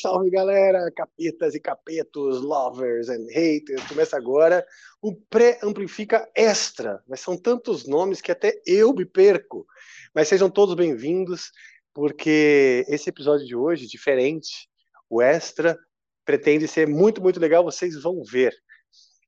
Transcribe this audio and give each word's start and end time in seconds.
Salve 0.00 0.30
galera, 0.30 0.90
capetas 0.90 1.54
e 1.54 1.60
capetos, 1.60 2.40
lovers 2.40 3.08
and 3.08 3.26
haters. 3.30 3.86
Começa 3.86 4.16
agora 4.16 4.66
o 5.00 5.14
Pré-Amplifica 5.14 6.28
Extra. 6.34 7.02
Mas 7.06 7.20
são 7.20 7.36
tantos 7.36 7.86
nomes 7.86 8.20
que 8.20 8.32
até 8.32 8.60
eu 8.66 8.92
me 8.92 9.04
perco. 9.04 9.66
Mas 10.14 10.28
sejam 10.28 10.50
todos 10.50 10.74
bem-vindos, 10.74 11.52
porque 11.92 12.84
esse 12.88 13.08
episódio 13.08 13.46
de 13.46 13.54
hoje, 13.54 13.86
diferente, 13.86 14.68
o 15.08 15.22
Extra, 15.22 15.78
pretende 16.24 16.66
ser 16.66 16.88
muito, 16.88 17.22
muito 17.22 17.38
legal. 17.38 17.62
Vocês 17.62 17.94
vão 18.02 18.22
ver. 18.24 18.54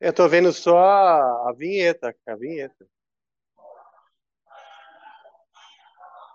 Eu 0.01 0.11
estou 0.11 0.29
vendo 0.29 0.53
só 0.53 0.79
a 0.79 1.53
vinheta, 1.57 2.15
a 2.27 2.37
vinheta. 2.37 2.87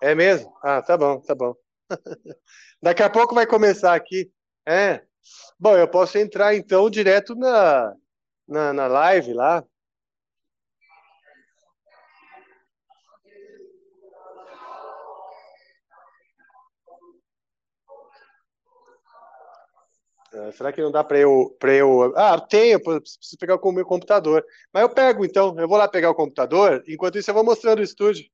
É 0.02 0.14
mesmo? 0.14 0.54
Ah, 0.62 0.82
tá 0.82 0.98
bom, 0.98 1.22
tá 1.22 1.34
bom. 1.34 1.56
Daqui 2.82 3.04
a 3.04 3.10
pouco 3.10 3.34
vai 3.34 3.48
começar 3.48 3.94
aqui. 3.96 4.30
É. 4.68 5.02
Bom, 5.58 5.78
eu 5.78 5.88
posso 5.88 6.18
entrar 6.18 6.56
então 6.56 6.90
direto 6.90 7.36
na, 7.36 7.96
na, 8.46 8.74
na 8.74 8.88
live 8.88 9.34
lá. 9.34 9.64
Ah, 20.36 20.52
será 20.52 20.74
que 20.74 20.82
não 20.82 20.92
dá 20.92 21.04
para 21.04 21.20
eu, 21.20 21.56
para 21.60 21.74
eu. 21.74 22.12
Ah, 22.18 22.40
tenho, 22.40 22.82
preciso 22.82 23.38
pegar 23.40 23.56
o 23.56 23.72
meu 23.72 23.86
computador. 23.86 24.44
Mas 24.74 24.82
eu 24.82 24.90
pego 24.90 25.24
então, 25.24 25.56
eu 25.60 25.68
vou 25.68 25.78
lá 25.78 25.88
pegar 25.88 26.10
o 26.10 26.16
computador, 26.16 26.84
enquanto 26.88 27.18
isso 27.18 27.30
eu 27.30 27.36
vou 27.36 27.44
mostrando 27.44 27.80
o 27.80 27.84
estúdio. 27.84 28.26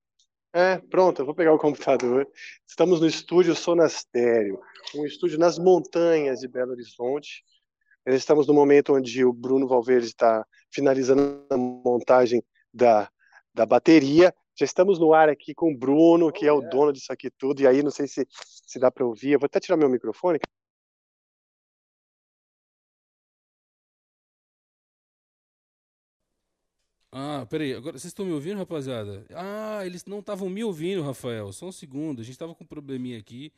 É, 0.54 0.78
pronto, 0.78 1.22
eu 1.22 1.26
vou 1.26 1.36
pegar 1.36 1.54
o 1.54 1.60
computador. 1.60 2.28
Estamos 2.68 3.02
no 3.02 3.08
estúdio 3.08 3.54
Sonastério, 3.54 4.60
um 4.96 5.06
estúdio 5.06 5.38
nas 5.38 5.60
montanhas 5.60 6.40
de 6.40 6.48
Belo 6.48 6.72
Horizonte. 6.72 7.44
Estamos 8.06 8.48
no 8.48 8.54
momento 8.54 8.96
onde 8.96 9.24
o 9.26 9.34
Bruno 9.34 9.68
Valverde 9.68 10.08
está 10.08 10.46
finalizando 10.72 11.46
a 11.52 11.58
montagem 11.58 12.42
da, 12.74 13.10
da 13.54 13.66
bateria. 13.66 14.34
Já 14.58 14.66
estamos 14.66 14.98
no 15.00 15.14
ar 15.14 15.30
aqui 15.30 15.54
com 15.54 15.72
o 15.72 15.78
Bruno, 15.78 16.32
que 16.32 16.48
é 16.48 16.52
o 16.52 16.62
dono 16.62 16.92
disso 16.92 17.12
aqui 17.14 17.30
tudo. 17.30 17.62
E 17.62 17.68
aí, 17.68 17.84
não 17.84 17.92
sei 17.92 18.08
se, 18.08 18.26
se 18.30 18.80
dá 18.80 18.90
para 18.90 19.06
ouvir. 19.06 19.34
Eu 19.34 19.40
vou 19.40 19.46
até 19.46 19.60
tirar 19.60 19.78
meu 19.78 19.90
microfone. 19.90 20.40
Ah, 27.12 27.46
peraí, 27.50 27.74
agora 27.74 27.98
vocês 27.98 28.12
estão 28.12 28.26
me 28.26 28.32
ouvindo, 28.32 28.58
rapaziada? 28.58 29.26
Ah, 29.34 29.84
eles 29.86 30.06
não 30.06 30.20
estavam 30.20 30.48
me 30.50 30.64
ouvindo, 30.64 31.02
Rafael. 31.02 31.52
Só 31.52 31.68
um 31.68 31.72
segundo, 31.72 32.22
a 32.22 32.24
gente 32.24 32.34
estava 32.34 32.54
com 32.54 32.64
um 32.64 32.68
probleminha 32.68 33.18
aqui, 33.18 33.52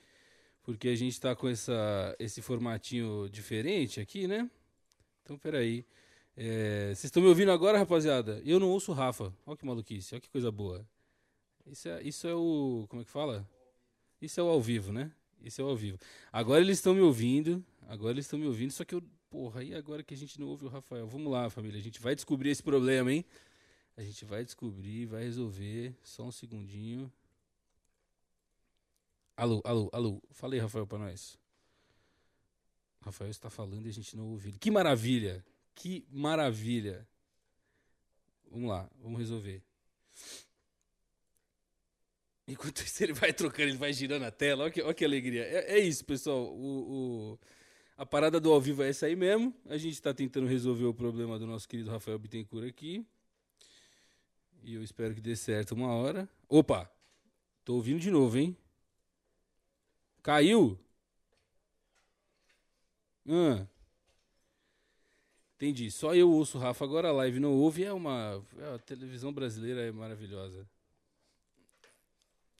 porque 0.64 0.88
a 0.88 0.96
gente 0.96 1.12
está 1.12 1.36
com 1.36 1.50
essa, 1.50 2.16
esse 2.18 2.42
formatinho 2.42 3.30
diferente 3.30 4.00
aqui, 4.00 4.28
né? 4.28 4.50
Então, 5.24 5.38
peraí. 5.38 5.86
É, 6.38 6.88
vocês 6.88 7.06
estão 7.06 7.22
me 7.22 7.28
ouvindo 7.28 7.52
agora, 7.52 7.78
rapaziada? 7.78 8.42
Eu 8.46 8.60
não 8.60 8.70
ouço 8.70 8.92
o 8.92 8.96
Rafa. 8.96 9.34
Olha 9.46 9.58
que 9.58 9.66
maluquice, 9.66 10.16
olha 10.16 10.22
que 10.22 10.30
coisa 10.30 10.50
boa. 10.50 10.88
Isso 11.66 11.90
é, 11.90 12.02
isso 12.04 12.28
é 12.28 12.34
o. 12.34 12.86
Como 12.90 13.02
é 13.02 13.06
que 13.06 13.12
fala? 13.12 13.48
Isso 14.22 14.40
é 14.40 14.44
o 14.44 14.48
ao 14.48 14.62
vivo, 14.62 14.94
né? 14.94 15.12
Isso 15.44 15.62
é 15.62 15.64
o 15.64 15.68
ao 15.68 15.76
vivo. 15.76 15.98
Agora 16.32 16.62
eles 16.62 16.78
estão 16.78 16.94
me 16.94 17.02
ouvindo. 17.02 17.64
Agora 17.88 18.14
eles 18.14 18.26
estão 18.26 18.40
me 18.40 18.48
ouvindo, 18.48 18.72
só 18.72 18.86
que 18.86 18.96
eu 18.96 19.04
Porra, 19.32 19.64
e 19.64 19.74
agora 19.74 20.04
que 20.04 20.14
a 20.14 20.18
gente 20.18 20.38
não 20.38 20.48
ouve 20.48 20.66
o 20.66 20.68
Rafael? 20.68 21.08
Vamos 21.08 21.32
lá, 21.32 21.50
família. 21.50 21.80
A 21.80 21.82
gente 21.82 22.02
vai 22.02 22.14
descobrir 22.14 22.50
esse 22.50 22.62
problema, 22.62 23.14
hein? 23.14 23.24
A 23.96 24.04
gente 24.04 24.26
vai 24.26 24.44
descobrir, 24.44 25.06
vai 25.06 25.24
resolver. 25.24 25.96
Só 26.04 26.24
um 26.24 26.32
segundinho. 26.34 27.10
Alô, 29.38 29.62
alô, 29.64 29.90
alô. 29.94 30.22
Falei, 30.32 30.60
Rafael, 30.60 30.86
pra 30.86 31.00
nós. 31.00 31.40
Rafael 33.00 33.32
está 33.32 33.50
falando 33.50 33.86
e 33.86 33.90
a 33.90 33.94
gente 33.94 34.18
não 34.18 34.28
ouviu. 34.28 34.54
Que 34.60 34.70
maravilha! 34.70 35.44
Que 35.74 36.06
maravilha! 36.12 37.08
Vamos 38.52 38.70
lá, 38.70 38.90
vamos 39.02 39.18
resolver. 39.18 39.64
Enquanto 42.46 42.82
isso, 42.82 43.02
ele 43.02 43.14
vai 43.14 43.32
trocando, 43.32 43.70
ele 43.70 43.78
vai 43.78 43.94
girando 43.94 44.24
a 44.26 44.32
tela. 44.32 44.64
Olha 44.64 44.72
que, 44.72 44.82
olha 44.82 44.94
que 44.94 45.06
alegria. 45.06 45.44
É, 45.46 45.78
é 45.78 45.80
isso, 45.80 46.04
pessoal. 46.04 46.54
O, 46.54 47.38
o, 47.38 47.40
a 48.02 48.06
parada 48.06 48.40
do 48.40 48.52
ao 48.52 48.60
vivo 48.60 48.82
é 48.82 48.90
essa 48.90 49.06
aí 49.06 49.16
mesmo. 49.16 49.54
A 49.70 49.78
gente 49.78 49.94
está 49.94 50.12
tentando 50.12 50.48
resolver 50.48 50.86
o 50.86 50.94
problema 50.94 51.38
do 51.38 51.46
nosso 51.46 51.70
querido 51.70 51.92
Rafael 51.92 52.18
Bittencourt 52.18 52.68
aqui. 52.68 53.06
E 54.64 54.74
eu 54.74 54.82
espero 54.82 55.14
que 55.14 55.22
dê 55.22 55.36
certo 55.36 55.74
uma 55.74 55.94
hora. 55.94 56.28
Opa! 56.50 56.92
Tô 57.64 57.76
ouvindo 57.76 58.00
de 58.00 58.10
novo, 58.10 58.40
hein? 58.40 58.58
Caiu? 60.24 60.80
Ah. 63.30 63.68
Entendi. 65.56 65.92
Só 65.92 66.16
eu 66.16 66.32
ouço 66.32 66.58
o 66.58 66.62
Rafa, 66.62 66.84
agora 66.84 67.10
a 67.10 67.14
live 67.14 67.40
não 67.40 67.54
ouve. 67.54 67.84
É 67.84 67.94
uma. 67.94 68.44
é, 68.58 68.74
a 68.74 68.80
televisão 68.80 69.32
brasileira 69.32 69.80
é 69.80 69.92
maravilhosa. 69.92 70.68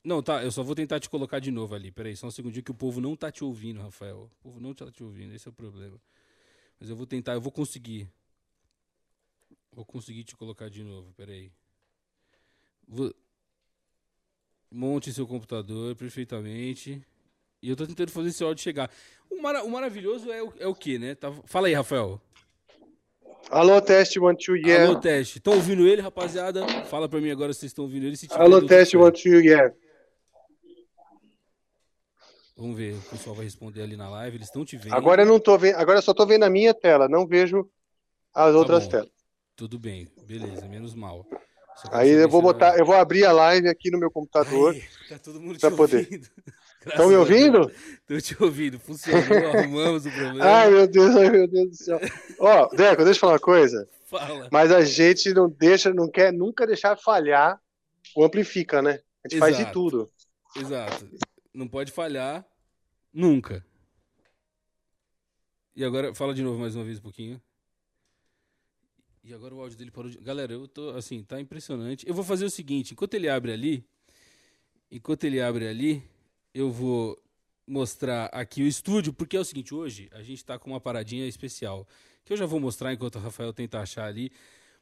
Não, 0.04 0.22
tá. 0.22 0.42
Eu 0.42 0.50
só 0.50 0.62
vou 0.62 0.74
tentar 0.74 0.98
te 0.98 1.08
colocar 1.08 1.38
de 1.38 1.50
novo 1.50 1.74
ali. 1.74 1.90
Peraí, 1.90 2.16
só 2.16 2.26
um 2.26 2.30
segundinho 2.30 2.64
que 2.64 2.70
o 2.70 2.74
povo 2.74 3.00
não 3.00 3.14
tá 3.14 3.30
te 3.30 3.44
ouvindo, 3.44 3.80
Rafael. 3.80 4.30
O 4.40 4.42
povo 4.42 4.60
não 4.60 4.74
tá 4.74 4.90
te 4.90 5.02
ouvindo. 5.02 5.34
Esse 5.34 5.46
é 5.46 5.50
o 5.50 5.54
problema. 5.54 6.00
Mas 6.80 6.90
eu 6.90 6.96
vou 6.96 7.06
tentar, 7.06 7.34
eu 7.34 7.40
vou 7.40 7.52
conseguir. 7.52 8.08
Vou 9.72 9.84
conseguir 9.84 10.24
te 10.24 10.34
colocar 10.36 10.68
de 10.68 10.82
novo. 10.82 11.12
Peraí. 11.16 11.52
Vou... 12.86 13.14
Monte 14.70 15.12
seu 15.12 15.26
computador 15.26 15.94
perfeitamente. 15.94 17.00
E 17.62 17.68
eu 17.68 17.76
tô 17.76 17.86
tentando 17.86 18.10
fazer 18.10 18.30
esse 18.30 18.42
áudio 18.42 18.62
chegar. 18.64 18.90
O, 19.30 19.40
mara- 19.40 19.62
o 19.62 19.70
maravilhoso 19.70 20.32
é 20.32 20.42
o, 20.42 20.52
é 20.58 20.66
o 20.66 20.74
quê, 20.74 20.98
né? 20.98 21.14
Tá- 21.14 21.32
Fala 21.44 21.68
aí, 21.68 21.74
Rafael. 21.74 22.20
Alô, 23.50 23.80
teste, 23.80 24.18
one, 24.18 24.36
two, 24.36 24.56
yeah. 24.56 24.88
Alô, 24.88 24.98
teste. 24.98 25.38
Estão 25.38 25.54
ouvindo 25.54 25.86
ele, 25.86 26.00
rapaziada? 26.00 26.66
Fala 26.86 27.08
pra 27.08 27.20
mim 27.20 27.30
agora 27.30 27.52
se 27.52 27.60
vocês 27.60 27.70
estão 27.70 27.84
ouvindo 27.84 28.06
ele. 28.06 28.16
Alô, 28.30 28.66
teste, 28.66 28.96
one, 28.96 29.12
two, 29.12 29.40
yeah. 29.40 29.72
Vamos 32.56 32.76
ver. 32.76 32.94
O 32.94 33.02
pessoal 33.10 33.34
vai 33.34 33.44
responder 33.44 33.82
ali 33.82 33.96
na 33.96 34.08
live. 34.08 34.36
Eles 34.36 34.48
estão 34.48 34.64
te 34.64 34.76
vendo. 34.76 34.94
Agora 34.94 35.22
eu 35.22 35.26
não 35.26 35.40
tô 35.40 35.56
vendo, 35.58 35.76
agora 35.76 35.98
eu 35.98 36.02
só 36.02 36.12
tô 36.12 36.26
vendo 36.26 36.44
a 36.44 36.50
minha 36.50 36.74
tela, 36.74 37.08
não 37.08 37.26
vejo 37.26 37.68
as 38.34 38.54
outras 38.54 38.84
bom. 38.84 38.90
telas. 38.90 39.10
Tudo 39.56 39.78
bem. 39.78 40.08
Beleza, 40.26 40.66
menos 40.66 40.94
mal. 40.94 41.26
Aí 41.90 42.10
eu 42.10 42.28
vou 42.28 42.42
botar, 42.42 42.78
eu 42.78 42.84
vou 42.84 42.94
abrir 42.94 43.24
a 43.24 43.32
live 43.32 43.68
aqui 43.68 43.90
no 43.90 43.98
meu 43.98 44.10
computador. 44.10 44.74
Aí, 44.74 44.82
tá 45.08 45.18
todo 45.18 45.40
mundo 45.40 45.58
te 45.58 45.70
poder. 45.70 46.04
ouvindo. 46.04 46.28
Estão 46.84 47.08
me 47.08 47.14
ouvindo? 47.14 47.70
Estão 47.70 48.20
te 48.20 48.42
ouvindo. 48.42 48.78
Funcionou, 48.78 49.22
arrumamos 49.54 50.04
o 50.04 50.10
problema. 50.10 50.44
Ai, 50.44 50.70
meu 50.70 50.86
Deus, 50.86 51.14
ai, 51.16 51.30
meu 51.30 51.46
Deus 51.46 51.70
do 51.70 51.76
céu. 51.76 52.00
Ó, 52.40 52.66
Deco, 52.74 53.04
deixa 53.04 53.18
eu 53.18 53.20
falar 53.20 53.32
uma 53.34 53.38
coisa. 53.38 53.88
Fala. 54.06 54.48
Mas 54.50 54.72
a 54.72 54.84
gente 54.84 55.32
não 55.32 55.48
deixa, 55.48 55.94
não 55.94 56.10
quer 56.10 56.32
nunca 56.32 56.66
deixar 56.66 56.96
falhar 56.96 57.60
o 58.16 58.24
amplifica, 58.24 58.82
né? 58.82 58.98
A 59.24 59.28
gente 59.28 59.38
faz 59.38 59.56
de 59.56 59.62
Exato. 59.62 59.72
tudo. 59.72 60.10
Exato. 60.56 61.08
Não 61.52 61.68
pode 61.68 61.92
falhar 61.92 62.46
nunca. 63.12 63.64
E 65.74 65.84
agora, 65.84 66.14
fala 66.14 66.34
de 66.34 66.42
novo 66.42 66.58
mais 66.58 66.74
uma 66.74 66.84
vez 66.84 66.98
um 66.98 67.02
pouquinho. 67.02 67.40
E 69.24 69.32
agora 69.32 69.54
o 69.54 69.60
áudio 69.60 69.78
dele 69.78 69.90
parou 69.90 70.10
de... 70.10 70.18
Galera, 70.18 70.52
eu 70.52 70.66
tô, 70.66 70.90
assim, 70.90 71.22
tá 71.22 71.40
impressionante. 71.40 72.06
Eu 72.08 72.14
vou 72.14 72.24
fazer 72.24 72.44
o 72.44 72.50
seguinte, 72.50 72.92
enquanto 72.92 73.14
ele 73.14 73.28
abre 73.28 73.52
ali, 73.52 73.86
enquanto 74.90 75.24
ele 75.24 75.40
abre 75.40 75.68
ali, 75.68 76.02
eu 76.52 76.70
vou 76.70 77.22
mostrar 77.66 78.26
aqui 78.26 78.62
o 78.62 78.66
estúdio, 78.66 79.12
porque 79.12 79.36
é 79.36 79.40
o 79.40 79.44
seguinte, 79.44 79.74
hoje 79.74 80.08
a 80.12 80.22
gente 80.22 80.44
tá 80.44 80.58
com 80.58 80.70
uma 80.70 80.80
paradinha 80.80 81.26
especial, 81.26 81.86
que 82.24 82.32
eu 82.32 82.36
já 82.36 82.46
vou 82.46 82.58
mostrar 82.58 82.92
enquanto 82.92 83.16
o 83.16 83.20
Rafael 83.20 83.52
tenta 83.52 83.78
achar 83.78 84.06
ali. 84.06 84.32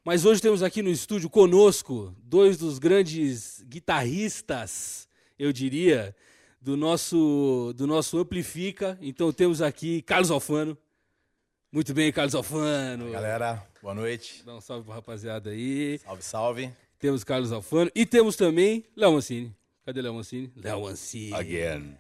Mas 0.03 0.25
hoje 0.25 0.41
temos 0.41 0.63
aqui 0.63 0.81
no 0.83 0.91
estúdio 0.91 1.29
conosco 1.29 2.17
dois 2.23 2.57
dos 2.57 2.79
grandes 2.79 3.63
guitarristas, 3.69 5.07
eu 5.39 5.53
diria, 5.53 6.17
do 6.61 6.77
nosso 6.77 7.73
do 7.77 7.87
nosso 7.87 8.19
Amplifica. 8.19 8.99
Então 9.01 9.33
temos 9.33 9.63
aqui 9.63 10.03
Carlos 10.03 10.31
Alfano. 10.31 10.77
Muito 11.73 11.95
bem, 11.95 12.13
Carlos 12.13 12.35
Alfano. 12.35 13.11
Galera, 13.11 13.67
boa 13.81 13.95
noite. 13.95 14.43
Dá 14.45 14.57
um 14.57 14.61
salve 14.61 14.85
pra 14.85 14.97
rapaziada 14.97 15.51
aí. 15.51 15.99
Salve, 15.99 16.23
salve. 16.23 16.73
Temos 16.99 17.25
Carlos 17.25 17.53
Alfano 17.53 17.91
e 17.95 18.05
temos 18.05 18.37
também 18.37 18.85
Léo 18.95 19.13
Mancini. 19.13 19.55
Cadê 19.85 20.03
Léo 20.03 20.15
Mancini? 20.15 20.53
Léo 20.57 20.83
Mancini. 20.83 21.33
Again. 21.33 21.97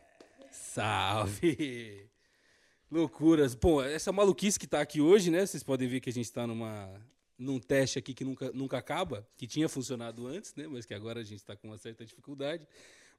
Salve! 0.51 2.07
Loucuras. 2.91 3.55
Bom, 3.55 3.81
essa 3.81 4.13
maluquice 4.13 4.59
que 4.59 4.67
tá 4.67 4.81
aqui 4.81 5.01
hoje, 5.01 5.31
né? 5.31 5.47
Vocês 5.47 5.63
podem 5.63 5.89
ver 5.89 6.01
que 6.01 6.11
a 6.11 6.13
gente 6.13 6.31
tá 6.31 6.47
numa, 6.47 6.91
num 7.39 7.59
teste 7.59 7.99
aqui 7.99 8.13
que 8.13 8.25
nunca, 8.25 8.51
nunca 8.53 8.77
acaba, 8.77 9.27
que 9.37 9.47
tinha 9.47 9.69
funcionado 9.69 10.27
antes, 10.27 10.55
né? 10.55 10.67
Mas 10.69 10.85
que 10.85 10.93
agora 10.93 11.21
a 11.21 11.25
gente 11.25 11.43
tá 11.43 11.57
com 11.57 11.69
uma 11.69 11.79
certa 11.79 12.05
dificuldade. 12.05 12.67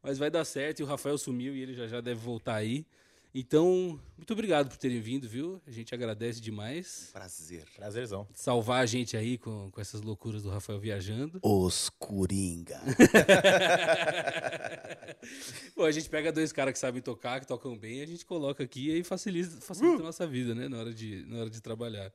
Mas 0.01 0.17
vai 0.17 0.29
dar 0.29 0.45
certo 0.45 0.79
e 0.79 0.83
o 0.83 0.85
Rafael 0.85 1.17
sumiu 1.17 1.55
e 1.55 1.61
ele 1.61 1.73
já 1.73 1.87
já 1.87 2.01
deve 2.01 2.19
voltar 2.19 2.55
aí. 2.55 2.85
Então, 3.33 3.97
muito 4.17 4.33
obrigado 4.33 4.67
por 4.67 4.75
terem 4.75 4.99
vindo, 4.99 5.27
viu? 5.27 5.61
A 5.65 5.71
gente 5.71 5.95
agradece 5.95 6.41
demais. 6.41 7.11
Prazer. 7.13 7.65
Prazerzão. 7.73 8.27
Salvar 8.33 8.83
a 8.83 8.85
gente 8.85 9.15
aí 9.15 9.37
com, 9.37 9.71
com 9.71 9.79
essas 9.79 10.01
loucuras 10.01 10.43
do 10.43 10.49
Rafael 10.49 10.77
viajando. 10.77 11.39
Os 11.41 11.89
Coringa. 11.97 12.81
Pô, 15.73 15.85
a 15.85 15.91
gente 15.91 16.09
pega 16.09 16.29
dois 16.29 16.51
caras 16.51 16.73
que 16.73 16.79
sabem 16.79 17.01
tocar, 17.01 17.39
que 17.39 17.47
tocam 17.47 17.77
bem, 17.77 18.01
a 18.01 18.05
gente 18.05 18.25
coloca 18.25 18.65
aqui 18.65 18.91
e 18.91 19.01
facilita, 19.01 19.61
facilita 19.61 20.01
a 20.01 20.05
nossa 20.05 20.27
vida, 20.27 20.53
né? 20.53 20.67
Na 20.67 20.79
hora, 20.79 20.93
de, 20.93 21.23
na 21.25 21.39
hora 21.39 21.49
de 21.49 21.61
trabalhar. 21.61 22.11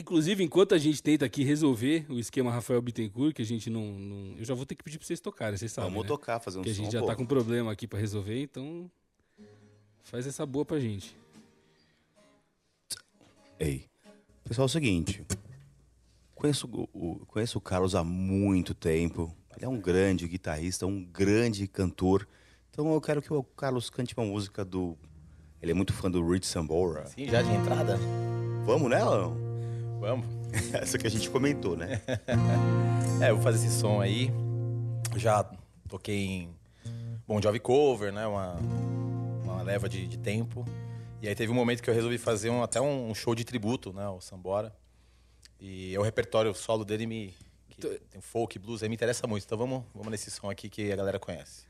Inclusive, 0.00 0.42
enquanto 0.42 0.74
a 0.74 0.78
gente 0.78 1.02
tenta 1.02 1.26
aqui 1.26 1.44
resolver 1.44 2.06
o 2.08 2.18
esquema 2.18 2.50
Rafael 2.50 2.80
Bittencourt, 2.80 3.34
que 3.34 3.42
a 3.42 3.44
gente 3.44 3.68
não. 3.68 3.92
não- 3.98 4.34
eu 4.38 4.44
já 4.44 4.54
vou 4.54 4.64
ter 4.64 4.74
que 4.74 4.82
pedir 4.82 4.96
pra 4.98 5.06
vocês 5.06 5.20
tocarem, 5.20 5.58
vocês 5.58 5.70
sabem. 5.70 5.90
Vamos 5.90 6.04
né? 6.04 6.08
tocar, 6.08 6.40
fazer 6.40 6.58
um 6.58 6.62
Porque 6.62 6.70
a 6.70 6.74
gente 6.74 6.90
já 6.92 7.00
pô. 7.00 7.06
tá 7.06 7.14
com 7.14 7.26
problema 7.26 7.70
aqui 7.70 7.86
pra 7.86 7.98
resolver, 7.98 8.40
então. 8.42 8.90
Faz 10.02 10.26
essa 10.26 10.46
boa 10.46 10.64
pra 10.64 10.80
gente. 10.80 11.14
Ei, 13.58 13.84
pessoal, 14.44 14.64
é 14.64 14.66
o 14.66 14.68
seguinte. 14.70 15.22
Conheço 16.34 16.66
o, 16.66 16.88
o- 16.94 17.26
conheço 17.26 17.58
o 17.58 17.60
Carlos 17.60 17.94
há 17.94 18.02
muito 18.02 18.74
tempo. 18.74 19.36
Ele 19.54 19.66
é 19.66 19.68
um 19.68 19.78
grande 19.78 20.26
guitarrista, 20.26 20.86
um 20.86 21.04
grande 21.04 21.66
cantor. 21.68 22.26
Então 22.70 22.90
eu 22.94 23.00
quero 23.00 23.20
que 23.20 23.30
o 23.32 23.42
Carlos 23.42 23.90
cante 23.90 24.14
uma 24.16 24.24
música 24.24 24.64
do... 24.64 24.96
Ele 25.60 25.72
é 25.72 25.74
muito 25.74 25.92
fã 25.92 26.10
do 26.10 26.26
Rich 26.26 26.46
Sambora. 26.46 27.06
Sim, 27.08 27.26
já 27.28 27.42
de 27.42 27.50
entrada? 27.52 27.98
Vamos 28.64 28.88
nela? 28.88 29.28
não? 29.28 29.49
Vamos. 30.00 30.26
Essa 30.72 30.98
que 30.98 31.06
a 31.06 31.10
gente 31.10 31.28
comentou, 31.30 31.76
né? 31.76 32.00
É, 33.22 33.28
eu 33.28 33.34
vou 33.34 33.44
fazer 33.44 33.66
esse 33.66 33.78
som 33.78 34.00
aí. 34.00 34.30
Já 35.14 35.44
toquei 35.86 36.24
em 36.26 36.48
Bon 37.28 37.38
Jovi 37.42 37.60
Cover, 37.60 38.10
né? 38.10 38.26
Uma, 38.26 38.54
uma 39.44 39.62
leva 39.62 39.90
de, 39.90 40.06
de 40.08 40.16
tempo. 40.16 40.64
E 41.20 41.28
aí 41.28 41.34
teve 41.34 41.52
um 41.52 41.54
momento 41.54 41.82
que 41.82 41.90
eu 41.90 41.94
resolvi 41.94 42.16
fazer 42.16 42.48
um- 42.48 42.62
até 42.62 42.80
um 42.80 43.14
show 43.14 43.34
de 43.34 43.44
tributo, 43.44 43.92
né? 43.92 44.08
O 44.08 44.22
Sambora. 44.22 44.74
E 45.60 45.96
o 45.98 46.02
repertório 46.02 46.54
solo 46.54 46.82
dele 46.82 47.06
me... 47.06 47.34
que 47.68 47.78
tem 48.10 48.22
folk, 48.22 48.58
blues, 48.58 48.82
aí 48.82 48.88
me 48.88 48.94
interessa 48.94 49.26
muito. 49.26 49.44
Então 49.44 49.58
vamos, 49.58 49.84
vamos 49.94 50.10
nesse 50.10 50.30
som 50.30 50.48
aqui 50.48 50.70
que 50.70 50.90
a 50.90 50.96
galera 50.96 51.18
conhece. 51.18 51.64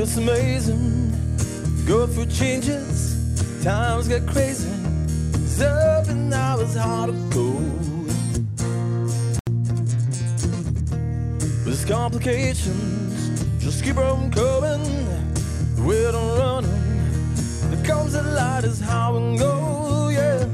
It's 0.00 0.16
amazing, 0.16 1.10
go 1.84 2.06
through 2.06 2.26
changes, 2.26 3.64
times 3.64 4.06
get 4.06 4.24
crazy. 4.28 4.70
It's 5.34 5.60
up 5.60 6.06
and 6.06 6.30
now 6.30 6.60
it's 6.60 6.76
hard 6.76 7.10
to 7.10 7.16
go. 7.34 7.50
There's 11.64 11.84
complications, 11.84 13.40
just 13.58 13.82
keep 13.82 13.96
on 13.96 14.30
coming. 14.30 14.86
Way 15.84 16.06
I'm 16.06 16.38
running, 16.38 17.70
there 17.70 17.84
comes 17.84 18.14
a 18.14 18.22
light 18.22 18.62
is 18.62 18.78
how 18.78 19.18
we 19.18 19.36
go, 19.36 20.10
yeah. 20.10 20.46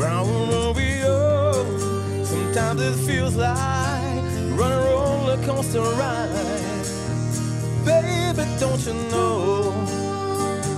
Around 0.00 0.76
we 0.76 1.00
go. 1.02 2.24
Sometimes 2.24 2.80
it 2.80 2.94
feels 3.06 3.36
like 3.36 4.24
running 4.58 4.82
roller 4.92 5.36
coaster 5.44 5.82
ride. 5.82 6.27
Don't 8.78 8.94
you 8.94 9.10
know? 9.10 9.72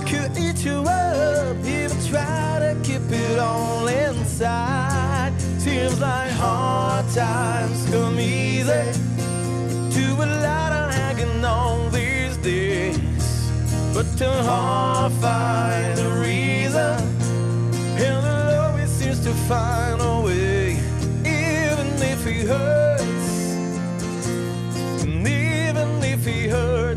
Could 0.07 0.35
eat 0.35 0.65
you 0.65 0.79
up 0.79 1.55
if 1.63 1.91
I 1.93 2.09
try 2.09 2.59
to 2.59 2.79
keep 2.81 3.01
it 3.11 3.37
all 3.37 3.87
inside. 3.87 5.39
Seems 5.59 5.99
like 5.99 6.31
hard 6.31 7.07
times 7.13 7.87
come 7.91 8.19
easy 8.19 8.91
to 9.91 10.13
a 10.17 10.27
lot 10.41 10.71
of 10.71 10.95
hanging 10.95 11.45
on 11.45 11.91
these 11.91 12.37
days. 12.37 12.97
But 13.93 14.07
to 14.17 14.31
hard 14.31 15.11
find 15.13 15.99
a 15.99 16.21
reason, 16.21 16.97
and 18.01 18.25
it 18.25 18.57
always 18.57 18.89
seems 18.89 19.19
to 19.25 19.33
find 19.47 20.01
a 20.01 20.21
way, 20.21 20.71
even 21.23 21.87
if 22.01 22.25
it 22.25 22.47
hurts. 22.47 23.03
And 25.03 25.27
even 25.27 26.03
if 26.03 26.25
he 26.25 26.47
hurts, 26.47 26.90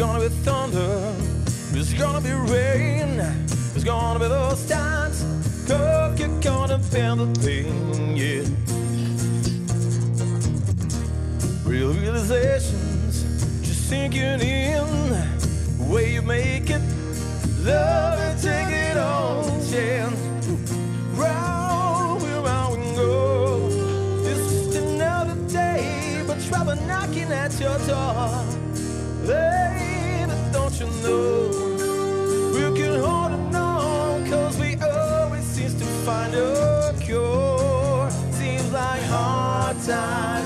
gonna 0.00 0.30
be 0.30 0.34
thunder, 0.36 1.12
there's 1.72 1.92
gonna 1.92 2.22
be 2.22 2.32
rain. 2.32 3.18
There's 3.18 3.84
gonna 3.84 4.18
be 4.18 4.28
those 4.28 4.66
times. 4.66 5.22
Cause 5.68 6.18
you're 6.18 6.40
gonna 6.40 6.78
feel 6.78 7.16
the 7.16 7.26
pain, 7.44 8.16
yeah. 8.16 8.46
Real 11.68 11.92
realizations 11.92 13.24
just 13.60 13.90
sinking 13.90 14.40
in. 14.40 15.10
The 15.76 15.86
way 15.86 16.14
you 16.14 16.22
make 16.22 16.70
it, 16.70 16.80
love 17.62 18.18
and 18.20 18.40
take 18.40 18.72
it 18.72 18.96
on 18.96 19.44
chance. 19.70 20.18
Round, 21.12 22.22
we're 22.22 22.40
round 22.40 22.82
and 22.82 22.96
go. 22.96 23.68
It's 24.24 24.50
just 24.50 24.78
another 24.78 25.34
day, 25.46 26.24
but 26.26 26.40
trouble 26.40 26.76
knocking 26.86 27.30
at 27.30 27.52
your 27.60 27.76
door. 27.80 28.46
Don't 29.26 29.89
you 30.80 30.86
know? 31.02 31.48
We 32.54 32.80
can 32.80 33.00
hold 33.00 33.32
it 33.32 33.54
on, 33.54 34.26
cause 34.28 34.58
we 34.58 34.76
always 34.76 35.44
seem 35.44 35.78
to 35.78 35.84
find 36.06 36.34
a 36.34 36.94
cure. 37.00 38.10
Seems 38.32 38.72
like 38.72 39.02
hard 39.02 39.76
times 39.82 40.39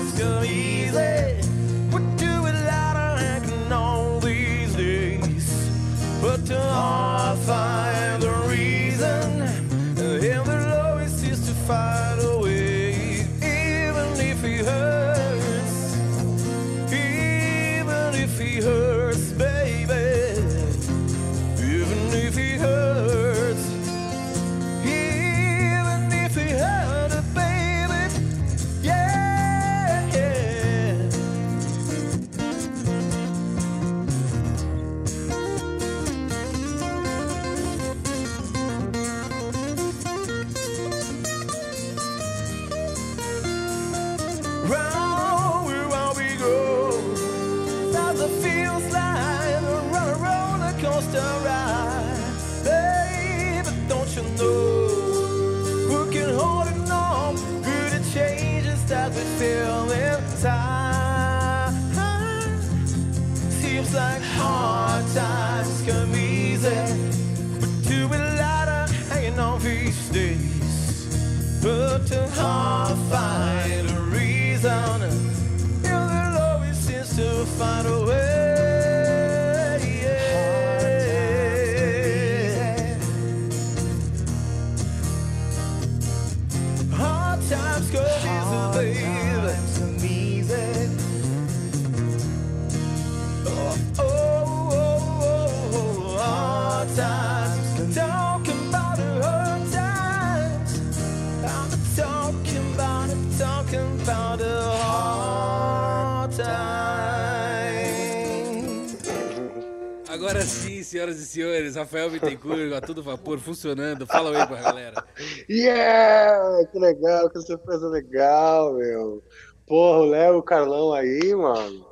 senhores, 111.35 111.75
Rafael 111.75 112.09
Bittencourt, 112.09 112.73
a 112.73 112.81
todo 112.81 113.03
vapor, 113.03 113.39
funcionando. 113.39 114.07
Fala 114.07 114.29
aí 114.35 114.47
pra 114.47 114.61
galera. 114.61 115.03
Yeah! 115.49 116.65
Que 116.71 116.79
legal, 116.79 117.29
que 117.29 117.41
surpresa 117.41 117.87
legal, 117.89 118.73
meu. 118.73 119.21
Porra, 119.67 119.99
o 119.99 120.05
Léo 120.05 120.35
e 120.35 120.37
o 120.37 120.43
Carlão 120.43 120.93
aí, 120.93 121.35
mano. 121.35 121.85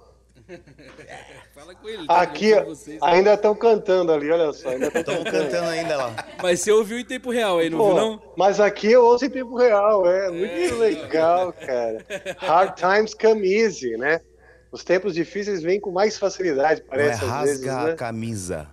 Fala 1.54 1.76
com 1.76 1.88
ele. 1.88 2.06
tá 2.06 2.22
Aqui, 2.22 2.54
com 2.56 2.66
vocês. 2.66 3.00
ainda 3.02 3.34
estão 3.34 3.56
cantando 3.56 4.12
ali, 4.12 4.30
olha 4.30 4.52
só. 4.54 4.70
Ainda 4.70 4.92
tão 4.92 5.02
Estamos 5.02 5.24
cantando 5.32 5.70
ainda 5.70 5.96
lá. 5.98 6.16
Mas 6.42 6.60
você 6.60 6.72
ouviu 6.72 7.00
em 7.00 7.06
tempo 7.06 7.32
real 7.32 7.60
aí, 7.60 7.70
não 7.70 7.78
Pô, 7.78 7.88
viu 7.88 7.96
não? 7.96 8.22
Mas 8.38 8.60
aqui 8.60 8.92
eu 8.92 9.04
ouço 9.04 9.26
em 9.26 9.30
tempo 9.30 9.56
real, 9.58 10.08
é 10.10 10.30
muito 10.30 10.76
legal, 10.76 11.54
cara. 11.66 12.06
Hard 12.38 12.76
times 12.76 13.14
come 13.14 13.48
easy, 13.48 13.96
né? 13.98 14.20
Os 14.72 14.84
tempos 14.84 15.14
difíceis 15.14 15.62
vêm 15.62 15.80
com 15.80 15.92
mais 15.92 16.18
facilidade, 16.18 16.82
Não 16.82 16.88
é 16.88 16.90
parece 16.90 17.24
às 17.26 17.42
vezes, 17.44 17.66
rasga 17.66 17.86
né? 17.86 17.92
a 17.92 17.96
camisa. 17.96 18.73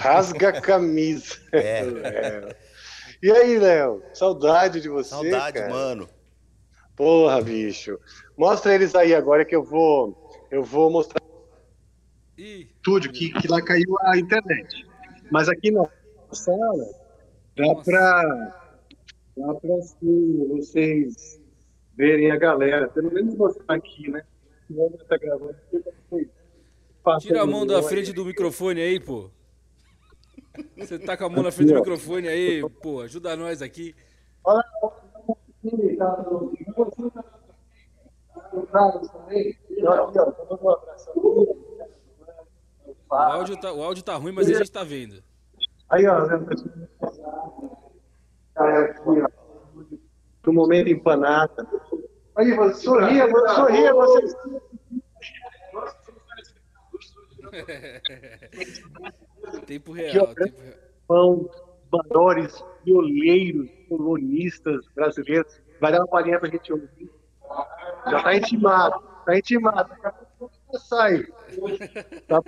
Rasga 0.00 0.48
a 0.48 0.60
camisa. 0.60 1.36
É. 1.52 1.80
É. 1.80 2.56
E 3.22 3.30
aí, 3.30 3.58
Léo? 3.58 4.02
Saudade 4.14 4.80
de 4.80 4.88
você, 4.88 5.10
Saudade, 5.10 5.58
cara. 5.58 5.70
mano. 5.70 6.08
Porra, 6.96 7.42
bicho. 7.42 7.98
Mostra 8.36 8.74
eles 8.74 8.94
aí 8.94 9.14
agora 9.14 9.44
que 9.44 9.54
eu 9.54 9.62
vou, 9.62 10.30
eu 10.50 10.64
vou 10.64 10.90
mostrar 10.90 11.20
Ih, 12.38 12.68
estúdio 12.76 13.12
que, 13.12 13.30
que 13.30 13.48
lá 13.48 13.60
caiu 13.62 13.94
a 14.00 14.16
internet. 14.18 14.86
Mas 15.30 15.48
aqui 15.48 15.70
na 15.70 15.86
sala 16.32 16.86
dá 17.56 17.74
pra, 17.84 18.54
dá 19.36 19.54
pra 19.54 19.74
assim, 19.76 20.48
vocês 20.48 21.40
verem 21.94 22.30
a 22.30 22.36
galera. 22.36 22.88
Pelo 22.88 23.12
menos 23.12 23.34
mostrar 23.34 23.74
aqui, 23.74 24.10
né? 24.10 24.22
Tá 25.08 25.18
gravando, 25.18 25.56
passam 27.02 27.28
tira 27.28 27.42
a 27.42 27.46
mão 27.46 27.66
da 27.66 27.82
frente 27.82 28.12
do 28.12 28.24
microfone 28.24 28.80
aí, 28.80 29.00
pô. 29.00 29.30
Você 30.76 30.98
tá 30.98 31.16
com 31.16 31.24
a 31.24 31.28
mão 31.28 31.42
na 31.42 31.52
frente 31.52 31.68
do 31.72 31.78
microfone 31.78 32.28
aí, 32.28 32.68
pô. 32.82 33.00
Ajuda 33.00 33.36
nós 33.36 33.62
aqui. 33.62 33.94
Olha, 34.44 34.62
tá, 35.98 36.08
tá- 36.08 36.24
tá. 36.24 36.26
O 43.10 43.14
áudio 43.16 43.56
tá, 43.60 43.72
o 43.72 43.82
áudio 43.82 44.04
tá 44.04 44.14
ruim, 44.16 44.32
mas 44.32 44.48
a 44.48 44.54
gente 44.54 44.70
tá 44.70 44.84
vendo. 44.84 45.22
Aí, 45.88 46.06
ó, 46.06 46.22
ó. 48.56 49.28
No 50.46 50.52
momento 50.52 50.88
empanada. 50.88 51.66
Aí, 52.36 52.54
você 52.54 52.82
sorria, 52.82 53.26
você 53.26 53.54
sorria, 53.54 53.92
você. 53.94 54.36
Tempo 59.70 59.92
real, 59.92 60.34
tempo 60.34 60.60
real. 60.60 60.74
Pão, 61.06 61.50
bandores, 61.88 62.60
violeiros, 62.84 63.70
colonistas 63.88 64.84
brasileiros. 64.96 65.60
Vai 65.80 65.92
dar 65.92 66.00
uma 66.00 66.08
palhinha 66.08 66.40
pra 66.40 66.50
gente 66.50 66.72
ouvir. 66.72 67.08
Já 68.04 68.20
tá 68.20 68.34
intimado, 68.34 69.00
tá 69.24 69.38
intimado. 69.38 69.88
Daqui 69.90 70.06
a 70.06 70.10
pouco 70.10 70.52
sai. 70.76 71.24
Tá? 72.26 72.42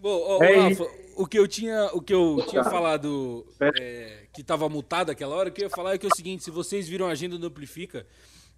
Bom, 0.00 0.18
ô, 0.36 0.42
É 0.42 0.56
Rafa, 0.56 0.84
o 1.16 1.26
que 1.28 1.38
eu 1.38 1.46
tinha, 1.46 1.90
o 1.92 2.02
que 2.02 2.12
eu 2.12 2.44
tinha 2.48 2.64
falado 2.64 3.46
é, 3.60 4.24
que 4.32 4.42
tava 4.42 4.68
mutado 4.68 5.10
aquela 5.10 5.36
hora, 5.36 5.48
o 5.48 5.52
que 5.52 5.62
eu 5.62 5.68
ia 5.68 5.70
falar 5.70 5.94
é 5.94 5.98
que 5.98 6.06
é 6.06 6.08
o 6.12 6.16
seguinte, 6.16 6.42
se 6.42 6.50
vocês 6.50 6.88
viram 6.88 7.06
a 7.06 7.10
agenda 7.10 7.38
do 7.38 7.46
Amplifica, 7.46 8.04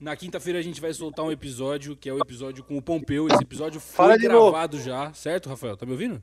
na 0.01 0.17
quinta-feira 0.17 0.59
a 0.59 0.63
gente 0.63 0.81
vai 0.81 0.95
soltar 0.95 1.23
um 1.23 1.31
episódio, 1.33 1.95
que 1.95 2.09
é 2.09 2.15
o 2.15 2.19
episódio 2.19 2.65
com 2.65 2.79
o 2.79 2.83
Pompeu. 2.83 3.29
Esse 3.29 3.43
episódio 3.43 3.79
foi 3.79 4.17
de 4.17 4.27
novo. 4.27 4.53
gravado 4.53 4.81
já, 4.81 5.13
certo, 5.13 5.51
Rafael? 5.51 5.77
Tá 5.77 5.85
me 5.85 5.93
ouvindo? 5.93 6.23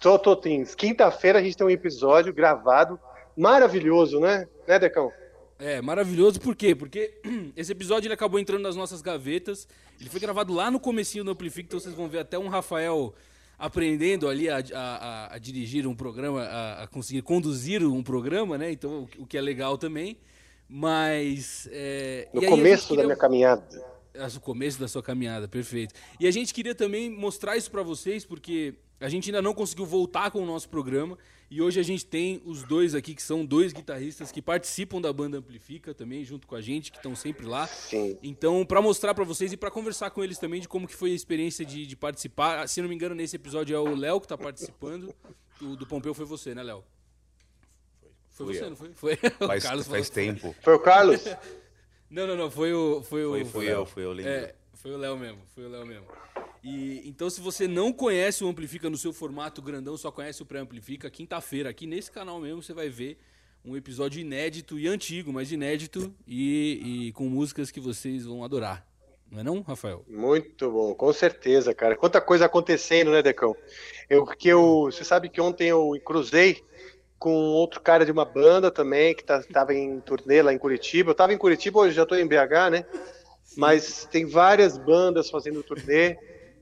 Tô, 0.00 0.18
tô, 0.18 0.36
Tins. 0.36 0.74
Quinta-feira 0.74 1.38
a 1.38 1.42
gente 1.42 1.56
tem 1.56 1.66
um 1.66 1.70
episódio 1.70 2.32
gravado 2.32 2.98
maravilhoso, 3.36 4.20
né? 4.20 4.46
Né, 4.66 4.78
Decão? 4.78 5.10
É, 5.58 5.80
maravilhoso, 5.80 6.38
por 6.40 6.54
quê? 6.54 6.74
Porque 6.74 7.18
esse 7.56 7.72
episódio 7.72 8.06
ele 8.06 8.14
acabou 8.14 8.38
entrando 8.38 8.62
nas 8.62 8.76
nossas 8.76 9.00
gavetas. 9.00 9.66
Ele 9.98 10.10
foi 10.10 10.20
gravado 10.20 10.52
lá 10.52 10.70
no 10.70 10.78
comecinho 10.78 11.24
do 11.24 11.30
Amplifica, 11.30 11.66
então 11.68 11.80
vocês 11.80 11.94
vão 11.94 12.08
ver 12.08 12.18
até 12.18 12.38
um 12.38 12.48
Rafael 12.48 13.14
aprendendo 13.58 14.28
ali 14.28 14.50
a, 14.50 14.58
a- 14.74 15.34
a- 15.34 15.38
dirigir 15.38 15.86
um 15.86 15.94
programa, 15.94 16.42
a, 16.42 16.82
a 16.82 16.86
conseguir 16.86 17.22
conduzir 17.22 17.82
um 17.82 18.02
programa, 18.02 18.58
né? 18.58 18.70
Então, 18.70 19.04
o, 19.04 19.06
que- 19.06 19.20
o 19.22 19.26
que 19.26 19.38
é 19.38 19.40
legal 19.40 19.78
também. 19.78 20.18
Mas. 20.68 21.68
é, 21.72 22.28
No 22.34 22.42
começo 22.44 22.82
da 22.84 22.88
queria- 22.90 23.04
minha 23.04 23.16
caminhada. 23.16 23.64
é, 24.12 24.26
o 24.26 24.40
começo 24.40 24.78
da 24.78 24.86
sua 24.88 25.02
caminhada, 25.02 25.48
perfeito. 25.48 25.94
E 26.20 26.26
a 26.26 26.30
gente 26.30 26.52
queria 26.52 26.74
também 26.74 27.08
mostrar 27.08 27.56
isso 27.56 27.70
pra 27.70 27.82
vocês, 27.82 28.24
porque 28.26 28.74
A 28.98 29.08
gente 29.08 29.28
ainda 29.28 29.42
não 29.42 29.52
conseguiu 29.52 29.84
voltar 29.84 30.30
com 30.30 30.42
o 30.42 30.46
nosso 30.46 30.68
programa 30.68 31.18
e 31.50 31.60
hoje 31.60 31.78
a 31.78 31.82
gente 31.82 32.04
tem 32.04 32.40
os 32.44 32.62
dois 32.62 32.94
aqui 32.94 33.14
que 33.14 33.22
são 33.22 33.44
dois 33.44 33.72
guitarristas 33.72 34.32
que 34.32 34.40
participam 34.40 35.00
da 35.00 35.12
banda 35.12 35.38
Amplifica 35.38 35.94
também 35.94 36.24
junto 36.24 36.46
com 36.46 36.54
a 36.54 36.60
gente, 36.60 36.90
que 36.90 36.96
estão 36.96 37.14
sempre 37.14 37.46
lá. 37.46 37.66
Sim. 37.66 38.18
Então, 38.22 38.64
para 38.64 38.80
mostrar 38.80 39.14
para 39.14 39.24
vocês 39.24 39.52
e 39.52 39.56
para 39.56 39.70
conversar 39.70 40.10
com 40.10 40.24
eles 40.24 40.38
também 40.38 40.60
de 40.60 40.68
como 40.68 40.88
que 40.88 40.94
foi 40.94 41.12
a 41.12 41.14
experiência 41.14 41.64
de, 41.64 41.86
de 41.86 41.94
participar. 41.94 42.66
Se 42.68 42.80
não 42.80 42.88
me 42.88 42.94
engano, 42.94 43.14
nesse 43.14 43.36
episódio 43.36 43.76
é 43.76 43.78
o 43.78 43.94
Léo 43.94 44.20
que 44.20 44.28
tá 44.28 44.38
participando. 44.38 45.14
O 45.60 45.76
do 45.76 45.86
Pompeu 45.86 46.14
foi 46.14 46.24
você, 46.24 46.54
né, 46.54 46.62
Léo? 46.62 46.82
Foi 48.30 48.46
Fui 48.46 48.54
você, 48.54 48.64
eu. 48.64 48.70
não 48.70 48.76
foi? 48.76 48.92
Foi. 48.94 49.16
Faz, 49.16 49.64
o 49.64 49.66
Carlos 49.66 49.86
faz 49.86 50.08
falou. 50.08 50.34
tempo. 50.34 50.56
Foi 50.62 50.74
o 50.74 50.80
Carlos? 50.80 51.22
Não, 52.08 52.24
não, 52.24 52.36
não, 52.36 52.48
foi 52.48 52.72
o 52.72 53.02
foi 53.02 53.24
o 53.24 53.44
Foi, 53.46 53.68
eu, 53.68 53.84
fui 53.84 54.04
eu, 54.04 54.12
lembro. 54.12 54.30
É, 54.30 54.54
foi 54.74 54.92
o 54.92 54.96
Léo 54.96 55.16
mesmo, 55.16 55.40
foi 55.52 55.64
o 55.64 55.68
Léo 55.68 55.84
mesmo. 55.84 56.06
E 56.66 57.08
então 57.08 57.30
se 57.30 57.40
você 57.40 57.68
não 57.68 57.92
conhece 57.92 58.42
o 58.42 58.48
Amplifica 58.48 58.90
no 58.90 58.96
seu 58.96 59.12
formato 59.12 59.62
grandão, 59.62 59.96
só 59.96 60.10
conhece 60.10 60.42
o 60.42 60.46
pré-amplifica, 60.46 61.08
quinta-feira 61.08 61.70
aqui 61.70 61.86
nesse 61.86 62.10
canal 62.10 62.40
mesmo 62.40 62.60
você 62.60 62.74
vai 62.74 62.88
ver 62.88 63.20
um 63.64 63.76
episódio 63.76 64.20
inédito 64.20 64.76
e 64.76 64.88
antigo, 64.88 65.32
mas 65.32 65.52
inédito 65.52 66.12
e, 66.26 67.06
e 67.06 67.12
com 67.12 67.28
músicas 67.28 67.70
que 67.70 67.78
vocês 67.78 68.24
vão 68.24 68.42
adorar. 68.42 68.84
Não 69.30 69.38
é 69.38 69.42
não, 69.44 69.60
Rafael? 69.60 70.04
Muito 70.08 70.68
bom, 70.68 70.92
com 70.92 71.12
certeza, 71.12 71.72
cara. 71.72 71.94
Quanta 71.94 72.20
coisa 72.20 72.46
acontecendo, 72.46 73.12
né, 73.12 73.22
Decão? 73.22 73.56
Eu, 74.10 74.26
que 74.26 74.48
eu, 74.48 74.88
você 74.90 75.04
sabe 75.04 75.28
que 75.28 75.40
ontem 75.40 75.68
eu 75.68 75.92
cruzei 76.04 76.64
com 77.16 77.32
outro 77.32 77.80
cara 77.80 78.04
de 78.04 78.10
uma 78.10 78.24
banda 78.24 78.72
também, 78.72 79.14
que 79.14 79.22
tá, 79.22 79.40
tava 79.40 79.72
em 79.72 80.00
turnê 80.00 80.42
lá 80.42 80.52
em 80.52 80.58
Curitiba. 80.58 81.12
Eu 81.12 81.14
tava 81.14 81.32
em 81.32 81.38
Curitiba, 81.38 81.78
hoje 81.78 81.94
já 81.94 82.04
tô 82.04 82.16
em 82.16 82.26
BH, 82.26 82.70
né? 82.72 82.86
Mas 83.56 84.04
tem 84.10 84.26
várias 84.26 84.76
bandas 84.76 85.30
fazendo 85.30 85.62
turnê. 85.62 86.16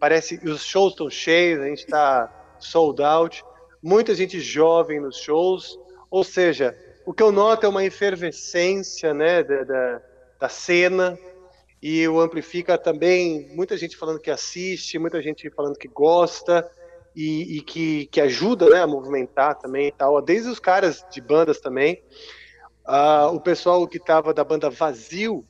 Parece 0.04 0.38
os 0.44 0.62
shows 0.62 0.92
estão 0.92 1.08
cheios, 1.08 1.62
a 1.62 1.66
gente 1.66 1.86
tá 1.86 2.30
sold 2.58 3.02
out. 3.02 3.42
Muita 3.82 4.14
gente 4.14 4.38
jovem 4.38 5.00
nos 5.00 5.16
shows. 5.16 5.78
Ou 6.10 6.22
seja, 6.22 6.76
o 7.06 7.14
que 7.14 7.22
eu 7.22 7.32
noto 7.32 7.64
é 7.64 7.68
uma 7.70 7.82
efervescência, 7.86 9.14
né, 9.14 9.42
da, 9.42 9.64
da, 9.64 10.02
da 10.40 10.48
cena. 10.50 11.18
E 11.82 12.06
o 12.06 12.20
Amplifica 12.20 12.76
também, 12.76 13.48
muita 13.56 13.78
gente 13.78 13.96
falando 13.96 14.20
que 14.20 14.30
assiste, 14.30 14.98
muita 14.98 15.22
gente 15.22 15.48
falando 15.48 15.78
que 15.78 15.88
gosta 15.88 16.70
e, 17.16 17.56
e 17.56 17.62
que, 17.62 18.04
que 18.08 18.20
ajuda 18.20 18.68
né, 18.68 18.82
a 18.82 18.86
movimentar 18.86 19.58
também 19.58 19.86
e 19.86 19.92
tal. 19.92 20.20
Desde 20.20 20.50
os 20.50 20.60
caras 20.60 21.02
de 21.10 21.22
bandas 21.22 21.60
também. 21.60 22.02
Ah, 22.84 23.30
o 23.32 23.40
pessoal 23.40 23.88
que 23.88 23.96
estava 23.96 24.34
da 24.34 24.44
banda 24.44 24.68
Vazio 24.68 25.46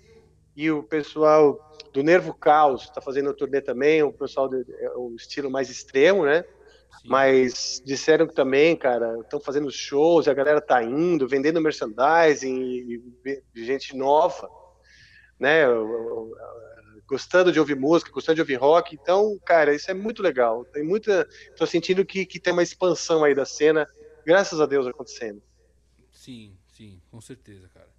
e 0.54 0.70
o 0.70 0.84
pessoal 0.84 1.58
do 1.94 2.02
Nervo 2.02 2.34
Caos 2.34 2.82
está 2.82 3.00
fazendo 3.00 3.30
o 3.30 3.34
turnê 3.34 3.60
também, 3.60 4.02
o 4.02 4.12
pessoal 4.12 4.48
do 4.48 4.56
é 4.56 4.90
o 4.96 5.14
estilo 5.14 5.48
mais 5.48 5.70
extremo, 5.70 6.26
né? 6.26 6.42
Sim. 6.42 7.08
Mas 7.08 7.80
disseram 7.84 8.26
que 8.26 8.34
também, 8.34 8.76
cara, 8.76 9.16
estão 9.20 9.38
fazendo 9.38 9.70
shows, 9.70 10.26
a 10.26 10.34
galera 10.34 10.60
tá 10.60 10.82
indo, 10.82 11.28
vendendo 11.28 11.60
merchandising, 11.60 12.56
e, 12.60 13.02
e 13.54 13.64
gente 13.64 13.96
nova, 13.96 14.50
né? 15.38 15.66
Gostando 17.06 17.52
de 17.52 17.60
ouvir 17.60 17.76
música, 17.76 18.10
gostando 18.10 18.36
de 18.36 18.42
ouvir 18.42 18.56
rock. 18.56 18.96
Então, 19.00 19.38
cara, 19.46 19.72
isso 19.72 19.88
é 19.88 19.94
muito 19.94 20.20
legal. 20.20 20.64
Tem 20.64 20.82
muita. 20.82 21.28
Tô 21.56 21.64
sentindo 21.64 22.04
que, 22.04 22.26
que 22.26 22.40
tem 22.40 22.52
uma 22.52 22.62
expansão 22.62 23.22
aí 23.22 23.36
da 23.36 23.44
cena, 23.44 23.88
graças 24.26 24.60
a 24.60 24.66
Deus 24.66 24.84
acontecendo. 24.88 25.40
Sim, 26.10 26.56
sim, 26.72 27.00
com 27.08 27.20
certeza, 27.20 27.68
cara. 27.68 27.93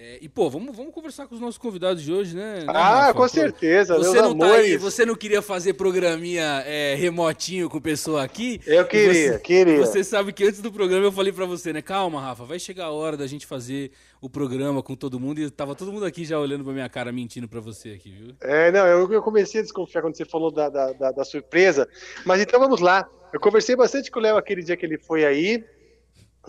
É, 0.00 0.18
e 0.22 0.28
pô, 0.28 0.48
vamos, 0.48 0.76
vamos 0.76 0.94
conversar 0.94 1.26
com 1.26 1.34
os 1.34 1.40
nossos 1.40 1.58
convidados 1.58 2.00
de 2.04 2.12
hoje, 2.12 2.36
né? 2.36 2.60
né, 2.60 2.66
Ah, 2.68 3.10
com 3.12 3.22
Pô, 3.22 3.28
certeza, 3.28 3.98
Você 3.98 4.12
meus 4.12 4.28
não 4.28 4.38
tá 4.38 4.52
aí, 4.54 4.76
você 4.76 5.04
não 5.04 5.16
queria 5.16 5.42
fazer 5.42 5.72
programinha 5.74 6.62
é, 6.64 6.94
remotinho 6.94 7.68
com 7.68 7.80
pessoa 7.80 8.22
aqui? 8.22 8.60
Eu 8.64 8.86
queria, 8.86 9.32
Você- 9.32 9.38
queria. 9.40 9.76
Você 9.78 10.04
sabe 10.04 10.32
que 10.32 10.44
antes 10.44 10.60
do 10.62 10.70
programa 10.72 11.04
eu 11.04 11.10
falei 11.10 11.32
pra 11.32 11.46
você, 11.46 11.72
né? 11.72 11.82
Calma, 11.82 12.20
Rafa, 12.20 12.44
vai 12.44 12.60
chegar 12.60 12.84
a 12.84 12.90
hora 12.92 13.16
da 13.16 13.26
gente 13.26 13.44
fazer 13.44 13.90
o 14.20 14.30
programa 14.30 14.84
com 14.84 14.94
todo 14.94 15.18
mundo 15.18 15.40
e 15.40 15.50
tava 15.50 15.74
todo 15.74 15.92
mundo 15.92 16.04
aqui 16.06 16.24
já 16.24 16.38
olhando 16.38 16.62
pra 16.62 16.72
minha 16.72 16.88
cara, 16.88 17.10
mentindo 17.10 17.48
pra 17.48 17.58
você 17.58 17.88
aqui, 17.90 18.10
viu? 18.12 18.34
É, 18.40 18.70
não, 18.70 18.86
eu, 18.86 19.12
eu 19.12 19.20
comecei 19.20 19.58
a 19.60 19.64
desconfiar 19.64 20.00
quando 20.02 20.16
você 20.16 20.24
falou 20.24 20.52
da, 20.52 20.68
da, 20.68 20.92
da- 20.92 21.10
da 21.10 21.24
surpresa. 21.24 21.88
Mas 22.24 22.40
então 22.40 22.60
vamos 22.60 22.78
lá. 22.80 23.04
Eu 23.32 23.40
conversei 23.40 23.74
bastante 23.74 24.12
com 24.12 24.20
o 24.20 24.22
Léo 24.22 24.36
aquele 24.36 24.62
dia 24.62 24.76
que 24.76 24.86
ele 24.86 24.96
foi 24.96 25.24
aí, 25.24 25.64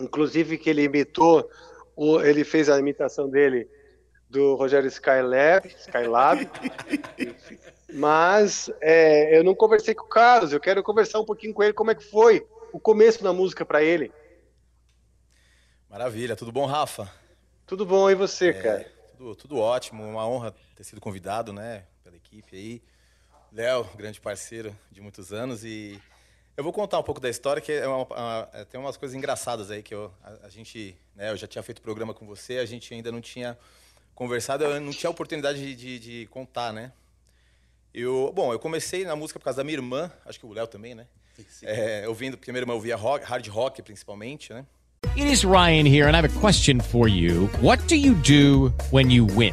inclusive 0.00 0.56
que 0.56 0.70
ele 0.70 0.84
imitou, 0.84 1.48
ele 2.24 2.44
fez 2.44 2.68
a 2.68 2.78
imitação 2.78 3.28
dele 3.28 3.68
do 4.28 4.54
Rogério 4.54 4.88
Skylab, 4.88 5.66
Skylab. 5.68 6.48
Mas 7.92 8.70
é, 8.80 9.36
eu 9.36 9.42
não 9.42 9.54
conversei 9.54 9.94
com 9.94 10.04
o 10.04 10.08
Carlos, 10.08 10.52
eu 10.52 10.60
quero 10.60 10.82
conversar 10.82 11.18
um 11.18 11.24
pouquinho 11.24 11.52
com 11.52 11.62
ele 11.62 11.72
como 11.72 11.90
é 11.90 11.94
que 11.94 12.04
foi 12.04 12.46
o 12.72 12.78
começo 12.78 13.22
da 13.22 13.32
música 13.32 13.64
para 13.64 13.82
ele. 13.82 14.12
Maravilha, 15.88 16.36
tudo 16.36 16.52
bom, 16.52 16.66
Rafa? 16.66 17.12
Tudo 17.66 17.84
bom 17.84 18.08
e 18.08 18.14
você, 18.14 18.52
cara? 18.52 18.86
Tudo, 19.16 19.34
tudo 19.34 19.58
ótimo, 19.58 20.04
uma 20.04 20.26
honra 20.26 20.54
ter 20.76 20.84
sido 20.84 21.00
convidado, 21.00 21.52
né, 21.52 21.84
pela 22.04 22.16
equipe 22.16 22.56
aí. 22.56 22.82
Léo, 23.52 23.84
grande 23.96 24.20
parceiro 24.20 24.74
de 24.92 25.00
muitos 25.00 25.32
anos 25.32 25.64
e 25.64 26.00
eu 26.60 26.64
vou 26.64 26.72
contar 26.74 26.98
um 26.98 27.02
pouco 27.02 27.18
da 27.20 27.30
história 27.30 27.62
que 27.62 27.72
é 27.72 27.86
uma, 27.88 28.04
uma- 28.04 28.48
é, 28.52 28.64
tem 28.66 28.78
umas 28.78 28.96
coisas 28.98 29.16
engraçadas 29.16 29.70
aí 29.70 29.82
que 29.82 29.94
eu, 29.94 30.12
a, 30.22 30.46
a 30.46 30.48
gente, 30.50 30.94
né, 31.16 31.30
eu 31.30 31.36
já 31.38 31.46
tinha 31.46 31.62
feito 31.62 31.80
programa 31.80 32.12
com 32.12 32.26
você, 32.26 32.58
a 32.58 32.66
gente 32.66 32.92
ainda 32.92 33.10
não 33.10 33.20
tinha 33.22 33.56
conversado, 34.14 34.62
eu 34.64 34.78
não 34.78 34.92
tinha 34.92 35.08
oportunidade 35.08 35.58
de, 35.58 35.74
de- 35.74 35.98
de 35.98 36.26
contar, 36.26 36.70
né? 36.72 36.92
Eu, 37.94 38.30
bom, 38.34 38.52
eu 38.52 38.58
comecei 38.58 39.04
na 39.06 39.16
música 39.16 39.38
por 39.40 39.44
causa 39.46 39.56
da 39.56 39.64
minha 39.64 39.76
irmã, 39.78 40.12
acho 40.26 40.38
que 40.38 40.44
o 40.46 40.52
Léo 40.52 40.66
também, 40.66 40.94
né? 40.94 41.06
É, 41.62 42.06
ouvindo, 42.06 42.36
porque 42.36 42.52
minha 42.52 42.60
irmã 42.62 42.74
ouvia 42.74 42.94
rock, 42.94 43.24
hard 43.24 43.46
rock 43.48 43.80
principalmente, 43.82 44.52
né? 44.52 44.66
It 45.16 45.22
is 45.32 45.42
Ryan 45.44 45.86
here, 45.88 46.06
and 46.06 46.12
I 46.14 46.18
have 46.18 46.26
a 46.26 46.40
question 46.40 46.78
for 46.80 47.08
you. 47.08 47.48
What 47.62 47.86
do 47.86 47.94
you 47.96 48.14
do 48.16 48.70
when 48.92 49.10
you 49.10 49.26
win? 49.26 49.52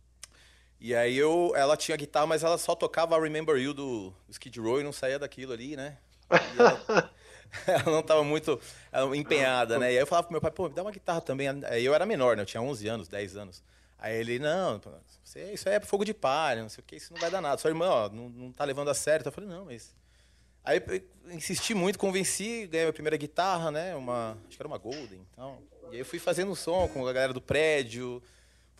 E 0.83 0.95
aí 0.95 1.15
eu, 1.15 1.53
ela 1.55 1.77
tinha 1.77 1.95
guitarra, 1.95 2.25
mas 2.25 2.43
ela 2.43 2.57
só 2.57 2.73
tocava 2.73 3.19
Remember 3.21 3.55
You 3.55 3.71
do, 3.71 4.11
Skid 4.27 4.59
Row 4.59 4.81
e 4.81 4.83
não 4.83 4.91
saía 4.91 5.19
daquilo 5.19 5.53
ali, 5.53 5.77
né? 5.77 5.95
Ela, 6.27 7.11
ela 7.67 7.83
não 7.85 8.01
tava 8.01 8.23
muito 8.23 8.59
empenhada, 9.15 9.77
né? 9.77 9.93
E 9.93 9.97
aí 9.97 10.01
eu 10.01 10.07
falava 10.07 10.25
pro 10.25 10.31
meu 10.31 10.41
pai, 10.41 10.49
pô, 10.49 10.67
me 10.67 10.73
dá 10.73 10.81
uma 10.81 10.89
guitarra 10.89 11.21
também. 11.21 11.47
Aí 11.65 11.85
eu 11.85 11.93
era 11.93 12.03
menor, 12.03 12.35
né? 12.35 12.41
Eu 12.41 12.47
tinha 12.47 12.63
11 12.63 12.87
anos, 12.87 13.07
10 13.07 13.37
anos. 13.37 13.63
Aí 13.99 14.15
ele, 14.15 14.39
não, 14.39 14.81
isso 15.53 15.69
aí 15.69 15.75
é 15.75 15.79
fogo 15.79 16.03
de 16.03 16.15
palha, 16.15 16.63
não 16.63 16.69
sei 16.69 16.81
o 16.81 16.85
que, 16.85 16.95
isso 16.95 17.13
não 17.13 17.21
vai 17.21 17.29
dar 17.29 17.41
nada. 17.41 17.61
Sua 17.61 17.69
irmã, 17.69 17.87
ó, 17.87 18.09
não, 18.09 18.29
não 18.29 18.51
tá 18.51 18.65
levando 18.65 18.89
a 18.89 18.95
sério. 18.95 19.23
Eu 19.23 19.31
falei, 19.31 19.51
não, 19.51 19.65
mas... 19.65 19.95
Aí 20.63 20.81
insisti 21.29 21.75
muito, 21.75 21.99
convenci, 21.99 22.65
ganhei 22.65 22.85
minha 22.85 22.93
primeira 22.93 23.17
guitarra, 23.17 23.69
né? 23.69 23.95
Uma, 23.95 24.35
acho 24.47 24.57
que 24.57 24.61
era 24.61 24.67
uma 24.67 24.79
Golden. 24.79 25.21
Então, 25.31 25.59
e 25.91 25.93
aí 25.93 25.99
eu 25.99 26.05
fui 26.05 26.17
fazendo 26.17 26.55
som 26.55 26.87
com 26.87 27.07
a 27.07 27.13
galera 27.13 27.33
do 27.33 27.41
prédio, 27.41 28.21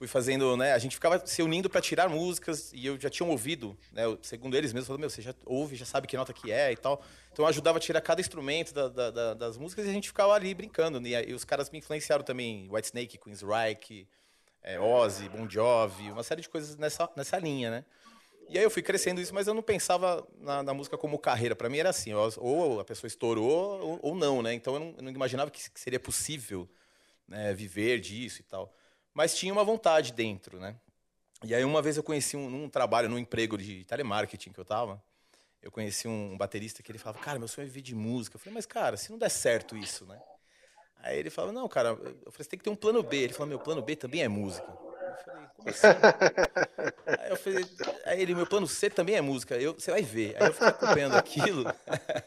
fui 0.02 0.08
fazendo, 0.08 0.58
né? 0.58 0.74
A 0.74 0.80
gente 0.80 0.96
ficava 0.96 1.24
se 1.28 1.44
unindo 1.44 1.70
para 1.70 1.80
tirar 1.80 2.10
músicas 2.10 2.74
e 2.74 2.88
eu 2.88 3.00
já 3.00 3.08
tinha 3.08 3.28
ouvido, 3.30 3.78
né? 3.92 4.02
Segundo 4.24 4.58
eles 4.58 4.74
mesmos, 4.74 4.88
falaram, 4.88 5.02
meu, 5.02 5.12
você 5.12 5.22
já 5.22 5.32
ouve, 5.46 5.76
já 5.76 5.86
sabe 5.86 6.08
que 6.08 6.18
nota 6.18 6.34
que 6.34 6.52
é 6.52 6.72
e 6.72 6.76
tal. 6.76 7.04
Então 7.32 7.46
eu 7.46 7.50
ajudava 7.50 7.78
a 7.78 7.82
tirar 7.82 8.02
cada 8.02 8.20
instrumento 8.20 8.74
da- 8.74 8.90
da- 8.90 9.12
da- 9.12 9.34
das 9.36 9.58
músicas 9.58 9.86
e 9.86 9.90
a 9.90 9.94
gente 9.94 10.08
ficava 10.08 10.34
ali 10.34 10.56
brincando. 10.56 11.00
né? 11.00 11.24
E, 11.28 11.34
os 11.36 11.44
caras 11.46 11.70
me 11.70 11.78
influenciaram 11.78 12.24
também, 12.24 12.68
Whitesnake, 12.72 13.20
Queensryche, 13.20 14.08
é, 14.64 14.80
Ozzy, 14.80 15.30
Bon 15.30 15.48
Jovi, 15.48 16.12
uma 16.12 16.24
série 16.24 16.42
de 16.42 16.50
coisas 16.50 16.76
nessa, 16.78 17.08
nessa 17.16 17.38
linha, 17.38 17.70
né? 17.70 17.86
E 18.50 18.58
aí 18.58 18.64
eu 18.64 18.72
fui 18.72 18.82
crescendo 18.82 19.22
isso, 19.22 19.36
mas 19.36 19.46
eu 19.46 19.54
não 19.54 19.62
pensava 19.62 20.28
na, 20.40 20.64
na 20.64 20.74
música 20.74 20.98
como 20.98 21.20
carreira. 21.20 21.56
Para 21.56 21.70
mim 21.70 21.78
era 21.78 21.90
assim, 21.92 22.12
ou 22.40 22.80
a 22.80 22.84
pessoa 22.84 23.08
estourou 23.08 23.80
ou, 23.82 24.00
ou 24.02 24.16
não, 24.16 24.42
né? 24.42 24.52
Então 24.52 24.74
eu 24.74 24.80
não, 24.80 24.94
eu 24.98 25.04
não 25.04 25.12
imaginava 25.12 25.52
que, 25.52 25.70
que 25.70 25.80
seria 25.80 26.00
possível 26.00 26.68
né, 27.28 27.54
viver 27.54 28.00
disso 28.00 28.42
e 28.42 28.44
tal. 28.44 28.76
Mas 29.14 29.36
tinha 29.36 29.52
uma 29.52 29.64
vontade 29.64 30.14
dentro, 30.14 30.60
né? 30.60 30.76
E 31.44 31.56
aí 31.56 31.64
uma 31.66 31.82
vez 31.82 31.98
eu 31.98 32.04
conheci 32.04 32.38
um, 32.38 32.50
num 32.50 32.70
trabalho, 32.70 33.10
num 33.10 33.18
emprego 33.18 33.58
de 33.58 33.84
telemarketing 33.86 34.52
que 34.52 34.60
eu 34.60 34.66
tava, 34.66 35.04
eu 35.62 35.72
conheci 35.72 36.08
um 36.08 36.38
baterista 36.38 36.82
que 36.82 36.92
ele 36.92 37.00
falava, 37.00 37.20
cara, 37.20 37.38
meu 37.38 37.48
sonho 37.48 37.66
é 37.66 37.68
viver 37.68 37.82
de 37.82 37.94
música. 37.94 38.36
Eu 38.36 38.40
falei, 38.40 38.56
mas 38.56 38.66
cara, 38.66 38.98
se 38.98 39.12
não 39.12 39.18
der 39.18 39.30
certo 39.30 39.78
isso, 39.78 40.06
né? 40.06 40.20
Aí 41.04 41.18
ele 41.18 41.30
falou, 41.30 41.52
não, 41.52 41.68
cara, 41.68 41.90
eu 41.90 41.98
falei, 41.98 42.16
você 42.38 42.50
tem 42.50 42.58
que 42.58 42.64
ter 42.64 42.70
um 42.70 42.76
plano 42.76 43.02
B. 43.02 43.18
Ele 43.18 43.34
falou, 43.34 43.48
meu 43.48 43.60
plano 43.60 43.82
B 43.82 43.96
também 43.96 44.22
é 44.22 44.28
música. 44.28 44.68
Eu 44.68 45.26
falei, 45.26 45.48
como 45.56 45.70
assim? 45.70 45.88
aí 47.20 47.30
eu 47.30 47.36
falei, 47.36 47.66
aí 48.06 48.22
ele, 48.22 48.36
meu 48.36 48.46
plano 48.46 48.68
C 48.68 48.90
também 48.90 49.16
é 49.16 49.22
música. 49.22 49.56
Eu, 49.56 49.74
você 49.74 49.92
vai 49.92 50.04
ver. 50.04 50.36
Aí 50.40 50.48
eu 50.48 50.54
fiquei 50.54 50.68
acompanhando 50.68 51.16
aquilo. 51.16 51.66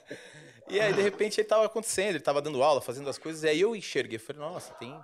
e 0.68 0.80
aí, 0.80 0.92
de 0.92 1.02
repente, 1.02 1.40
ele 1.40 1.46
estava 1.46 1.66
acontecendo, 1.66 2.10
ele 2.10 2.18
estava 2.18 2.42
dando 2.42 2.62
aula, 2.62 2.80
fazendo 2.80 3.08
as 3.08 3.18
coisas, 3.18 3.44
e 3.44 3.48
aí 3.48 3.60
eu 3.60 3.74
enxerguei, 3.76 4.18
falei, 4.18 4.42
nossa, 4.42 4.74
tem, 4.74 4.96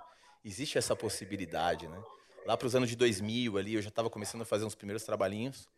existe 0.44 0.78
essa 0.78 0.96
possibilidade, 0.96 1.88
né? 1.88 2.02
Lá 2.46 2.56
para 2.56 2.66
os 2.66 2.74
anos 2.74 2.88
de 2.88 2.96
2000 2.96 3.58
ali, 3.58 3.74
eu 3.74 3.82
já 3.82 3.88
estava 3.88 4.08
começando 4.08 4.42
a 4.42 4.44
fazer 4.44 4.64
uns 4.64 4.74
primeiros 4.74 5.04
trabalhinhos. 5.04 5.68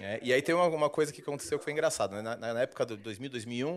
né? 0.00 0.18
e 0.22 0.32
aí 0.32 0.40
tem 0.40 0.54
uma, 0.54 0.66
uma 0.66 0.90
coisa 0.90 1.12
que 1.12 1.20
aconteceu 1.20 1.58
que 1.58 1.64
foi 1.64 1.72
engraçado. 1.72 2.14
Né? 2.14 2.22
Na, 2.22 2.36
na 2.36 2.60
época 2.62 2.86
de 2.86 2.96
2000, 2.96 3.30
2001, 3.30 3.68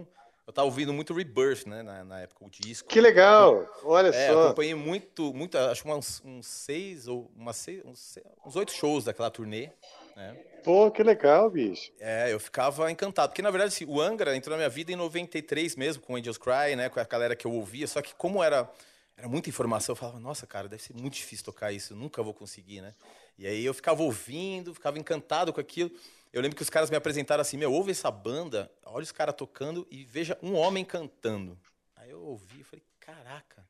eu 0.48 0.52
estava 0.52 0.66
ouvindo 0.66 0.94
muito 0.94 1.14
Rebirth, 1.14 1.66
né? 1.66 1.82
Na, 1.82 2.04
na 2.06 2.22
época, 2.22 2.46
o 2.46 2.50
disco. 2.50 2.88
Que 2.88 3.02
legal! 3.02 3.68
Olha 3.84 4.16
É, 4.16 4.30
eu 4.30 4.34
só. 4.34 4.46
acompanhei 4.46 4.74
muito, 4.76 5.34
muito, 5.34 5.58
acho 5.58 5.86
uns, 5.90 6.22
uns 6.24 6.48
seis 6.48 7.08
ou 7.08 7.30
umas 7.36 7.58
seis, 7.58 7.84
uns, 7.84 8.18
uns 8.46 8.56
oito 8.56 8.72
shows 8.72 9.04
daquela 9.04 9.30
turnê. 9.30 9.70
Né? 10.16 10.36
Pô, 10.64 10.90
que 10.90 11.04
legal, 11.04 11.50
bicho. 11.50 11.92
É, 12.00 12.32
eu 12.32 12.40
ficava 12.40 12.90
encantado, 12.90 13.30
porque 13.30 13.42
na 13.42 13.52
verdade 13.52 13.74
assim, 13.74 13.86
o 13.86 14.02
Angra 14.02 14.36
entrou 14.36 14.52
na 14.52 14.58
minha 14.58 14.70
vida 14.70 14.92
em 14.92 14.96
93 14.96 15.76
mesmo, 15.76 16.02
com 16.02 16.16
Angels 16.16 16.38
Cry, 16.38 16.76
né, 16.76 16.90
com 16.90 17.00
a 17.00 17.04
galera 17.04 17.36
que 17.36 17.46
eu 17.46 17.52
ouvia, 17.52 17.86
só 17.86 18.02
que 18.02 18.16
como 18.16 18.44
era 18.44 18.70
era 19.18 19.28
muita 19.28 19.50
informação, 19.50 19.94
eu 19.94 19.96
falava, 19.96 20.20
nossa, 20.20 20.46
cara, 20.46 20.70
deve 20.70 20.84
ser 20.84 20.94
muito 20.94 21.16
difícil 21.16 21.44
tocar 21.44 21.72
isso, 21.72 21.96
nunca 21.96 22.22
vou 22.22 22.36
conseguir, 22.36 22.82
né? 22.82 22.94
E 23.38 23.48
aí 23.48 23.66
eu 23.66 23.74
ficava 23.74 24.04
ouvindo, 24.04 24.74
ficava 24.76 25.00
encantado 25.00 25.52
com 25.52 25.60
aquilo. 25.60 25.92
Eu 26.32 26.40
lembro 26.40 26.56
que 26.56 26.62
os 26.62 26.70
caras 26.70 26.92
me 26.92 26.96
apresentaram 26.96 27.42
assim, 27.42 27.58
meu, 27.58 27.74
ouve 27.74 27.92
essa 27.92 28.12
banda, 28.12 28.72
olha 28.86 29.04
os 29.04 29.12
caras 29.12 29.34
tocando 29.36 29.88
e 29.90 30.06
veja 30.06 30.38
um 30.42 30.54
homem 30.54 30.86
cantando. 30.86 31.58
Aí 31.96 32.12
eu 32.12 32.22
ouvi 32.22 32.62
e 32.62 32.64
falei, 32.64 32.84
caraca. 33.00 33.68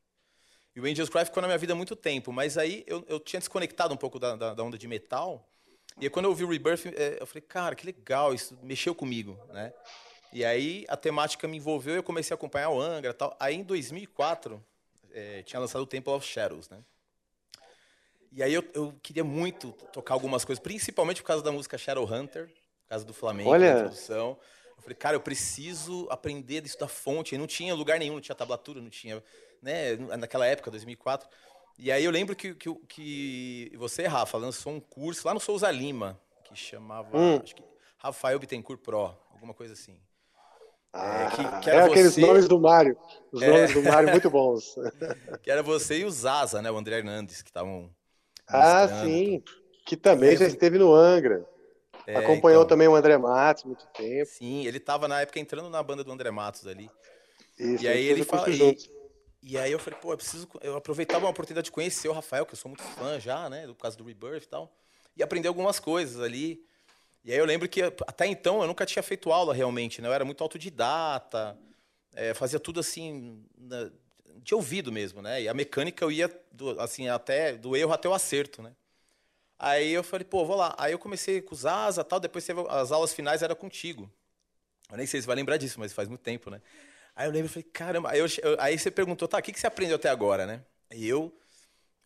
E 0.76 0.82
o 0.82 0.86
Angels 0.86 1.10
Cry 1.10 1.24
ficou 1.24 1.42
na 1.42 1.48
minha 1.48 1.58
vida 1.58 1.72
há 1.72 1.76
muito 1.76 1.96
tempo, 1.96 2.32
mas 2.34 2.58
aí 2.58 2.84
eu, 2.86 3.06
eu 3.08 3.20
tinha 3.20 3.40
desconectado 3.40 3.94
um 3.94 3.98
pouco 3.98 4.20
da, 4.20 4.36
da, 4.36 4.54
da 4.54 4.64
onda 4.64 4.78
de 4.78 4.88
metal. 4.88 5.48
E 6.00 6.06
aí, 6.06 6.10
quando 6.10 6.26
eu 6.26 6.32
ouvi 6.32 6.44
o 6.44 6.50
Rebirth, 6.50 6.86
eh, 6.88 7.18
eu 7.20 7.26
falei, 7.26 7.42
cara, 7.42 7.74
que 7.74 7.86
legal, 7.86 8.34
isso 8.34 8.56
mexeu 8.62 8.94
comigo, 8.94 9.40
né? 9.50 9.74
E 10.32 10.46
aí 10.46 10.86
a 10.88 10.98
temática 10.98 11.48
me 11.48 11.58
envolveu 11.58 11.96
e 11.96 11.98
eu 11.98 12.04
comecei 12.04 12.34
a 12.34 12.36
acompanhar 12.36 12.70
o 12.70 12.80
Angra 12.80 13.14
tal. 13.14 13.36
Aí 13.40 13.56
em 13.56 13.64
2004, 13.64 14.64
eh, 15.14 15.44
tinha 15.44 15.60
lançado 15.60 15.82
o 15.82 15.86
Temple 15.86 16.14
of 16.14 16.26
Shadows, 16.26 16.70
né? 16.70 16.84
E 18.32 18.44
aí 18.44 18.54
eu, 18.54 18.64
eu 18.74 18.94
queria 19.02 19.24
muito 19.24 19.72
tocar 19.94 20.14
algumas 20.14 20.44
coisas, 20.46 20.62
principalmente 20.62 21.22
por 21.22 21.28
causa 21.28 21.44
da 21.44 21.52
música 21.52 21.78
Shadowhunter, 21.78 22.48
por 22.48 22.90
causa 22.90 23.06
do 23.06 23.14
Flamengo, 23.14 23.50
Olha. 23.50 23.74
da 23.74 23.80
introdução. 23.80 24.38
Eu 24.76 24.82
falei, 24.84 24.96
cara, 24.96 25.16
eu 25.16 25.22
preciso 25.22 26.08
aprender 26.10 26.62
disso 26.62 26.78
da 26.78 26.88
fonte. 26.88 27.34
E 27.36 27.38
não 27.38 27.48
tinha 27.48 27.74
lugar 27.74 27.98
nenhum, 27.98 28.16
não 28.16 28.22
tinha 28.22 28.36
tablatura, 28.36 28.80
não 28.82 28.90
tinha, 28.90 29.24
né, 29.62 29.96
naquela 30.18 30.46
época, 30.46 30.70
2004. 30.70 31.28
E 31.80 31.92
aí 31.92 32.04
eu 32.04 32.12
lembro 32.12 32.36
que, 32.36 32.54
que, 32.54 32.74
que 32.88 33.72
você, 33.76 34.06
Rafa, 34.08 34.38
lançou 34.38 34.74
um 34.74 34.80
curso 34.80 35.28
lá 35.28 35.34
no 35.34 35.40
Souza 35.40 35.70
Lima, 35.72 36.20
que 36.44 36.56
chamava, 36.56 37.18
Hum. 37.18 37.40
acho 37.42 37.56
que 37.56 37.64
Rafael 37.98 38.38
Bittencourt 38.40 38.80
Pro, 38.82 39.16
alguma 39.32 39.54
coisa 39.54 39.74
assim. 39.74 40.00
Ah, 40.94 41.30
que- 41.36 41.64
que 41.64 41.70
é 41.70 41.80
aqueles 41.82 42.14
você- 42.14 42.22
nomes 42.22 42.48
do 42.48 42.60
Mário. 42.60 42.98
Os 43.32 43.42
É. 43.42 43.48
nomes 43.48 43.74
do 43.74 43.84
Mário 43.84 44.10
muito 44.10 44.30
bons. 44.30 44.76
Que 45.44 45.52
era 45.52 45.62
você 45.62 46.00
e 46.00 46.06
o 46.06 46.12
Zaza, 46.12 46.62
né, 46.62 46.72
o 46.72 46.78
André 46.78 46.98
Hernandes, 46.98 47.42
que 47.42 47.50
estavam 47.50 47.90
Ah, 48.48 48.88
sim. 49.04 49.44
Que 49.86 49.96
também 49.98 50.32
É, 50.34 50.38
já 50.38 50.48
esteve 50.48 50.78
no 50.78 50.94
Angra. 50.94 51.46
É, 52.06 52.16
Acompanhou 52.16 52.62
então. 52.62 52.70
também 52.70 52.88
o 52.88 52.96
André 52.96 53.18
Matos 53.18 53.66
muito 53.66 53.86
tempo. 53.88 54.26
Sim, 54.32 54.66
ele 54.66 54.80
tava 54.80 55.08
na 55.10 55.22
época 55.22 55.40
entrando 55.40 55.70
na 55.70 55.84
banda 55.84 56.04
do 56.04 56.12
André 56.12 56.32
Matos 56.32 56.66
ali. 56.66 56.90
Isso, 57.60 57.84
E 57.84 57.88
aí 57.88 58.06
ele 58.06 58.24
fala. 58.24 58.50
E, 58.50 58.78
e 59.44 59.58
aí 59.58 59.72
eu 59.72 59.80
falei, 59.80 60.00
pô, 60.00 60.14
eu 60.14 60.18
preciso. 60.18 60.48
Eu 60.62 60.78
aproveitava 60.78 61.26
uma 61.26 61.32
oportunidade 61.32 61.66
de 61.66 61.72
conhecer 61.72 62.08
o 62.08 62.14
Rafael, 62.14 62.46
que 62.46 62.54
eu 62.54 62.58
sou 62.58 62.70
muito 62.70 62.84
fã 62.84 63.20
já, 63.20 63.50
né? 63.50 63.68
Do 63.68 63.76
caso 63.76 63.98
do 63.98 64.06
Rebirth 64.06 64.44
e 64.44 64.48
tal. 64.48 64.72
E 65.18 65.22
aprender 65.24 65.50
algumas 65.50 65.80
coisas 65.80 66.22
ali. 66.22 66.62
E 67.28 67.34
aí 67.34 67.40
eu 67.40 67.46
lembro 67.46 67.68
que 67.68 67.84
até 67.84 68.26
então 68.26 68.62
eu 68.62 68.68
nunca 68.68 68.86
tinha 68.86 69.04
feito 69.04 69.34
aula 69.34 69.54
realmente, 69.54 70.02
né? 70.02 70.08
Eu 70.08 70.14
era 70.14 70.24
muito 70.24 70.42
autodidata, 70.42 71.60
é, 72.16 72.34
fazia 72.34 72.60
tudo 72.60 72.80
assim, 72.80 73.46
na- 73.58 73.92
de 74.44 74.56
ouvido 74.56 74.94
mesmo, 74.94 75.22
né? 75.22 75.42
E 75.44 75.50
a 75.50 75.54
mecânica 75.54 76.06
eu 76.06 76.12
ia 76.12 76.30
do, 76.54 76.80
assim, 76.80 77.10
até 77.10 77.54
do 77.58 77.76
erro 77.76 77.92
até 77.94 78.08
o 78.10 78.14
acerto, 78.14 78.62
né? 78.62 78.74
Aí 79.60 79.92
eu 79.92 80.04
falei, 80.04 80.26
pô, 80.26 80.46
vou 80.46 80.56
lá. 80.58 80.76
Aí 80.78 80.94
eu 80.94 81.00
comecei 81.00 81.42
com 81.42 81.56
os 81.56 81.66
asa 81.66 82.04
tal, 82.04 82.20
depois 82.20 82.46
teve 82.46 82.62
as 82.70 82.92
aulas 82.92 83.14
finais 83.14 83.42
era 83.44 83.56
contigo. 83.56 84.12
Eu 84.92 84.98
nem 84.98 85.08
sei 85.08 85.22
se 85.22 85.28
vai 85.28 85.36
lembrar 85.36 85.58
disso, 85.58 85.80
mas 85.80 85.94
faz 85.94 86.08
muito 86.10 86.22
tempo, 86.22 86.50
né? 86.50 86.62
Aí 87.16 87.28
eu 87.28 87.32
lembro, 87.32 87.50
falei, 87.50 87.64
caramba. 87.74 88.12
Aí, 88.12 88.20
eu- 88.20 88.28
aí 88.60 88.78
você 88.80 88.92
perguntou, 88.92 89.28
tá, 89.28 89.38
o 89.40 89.42
que, 89.44 89.54
que 89.54 89.60
você 89.60 89.68
aprendeu 89.68 89.98
até 89.98 90.10
agora, 90.10 90.46
né? 90.48 90.64
E 90.92 91.08
eu, 91.08 91.34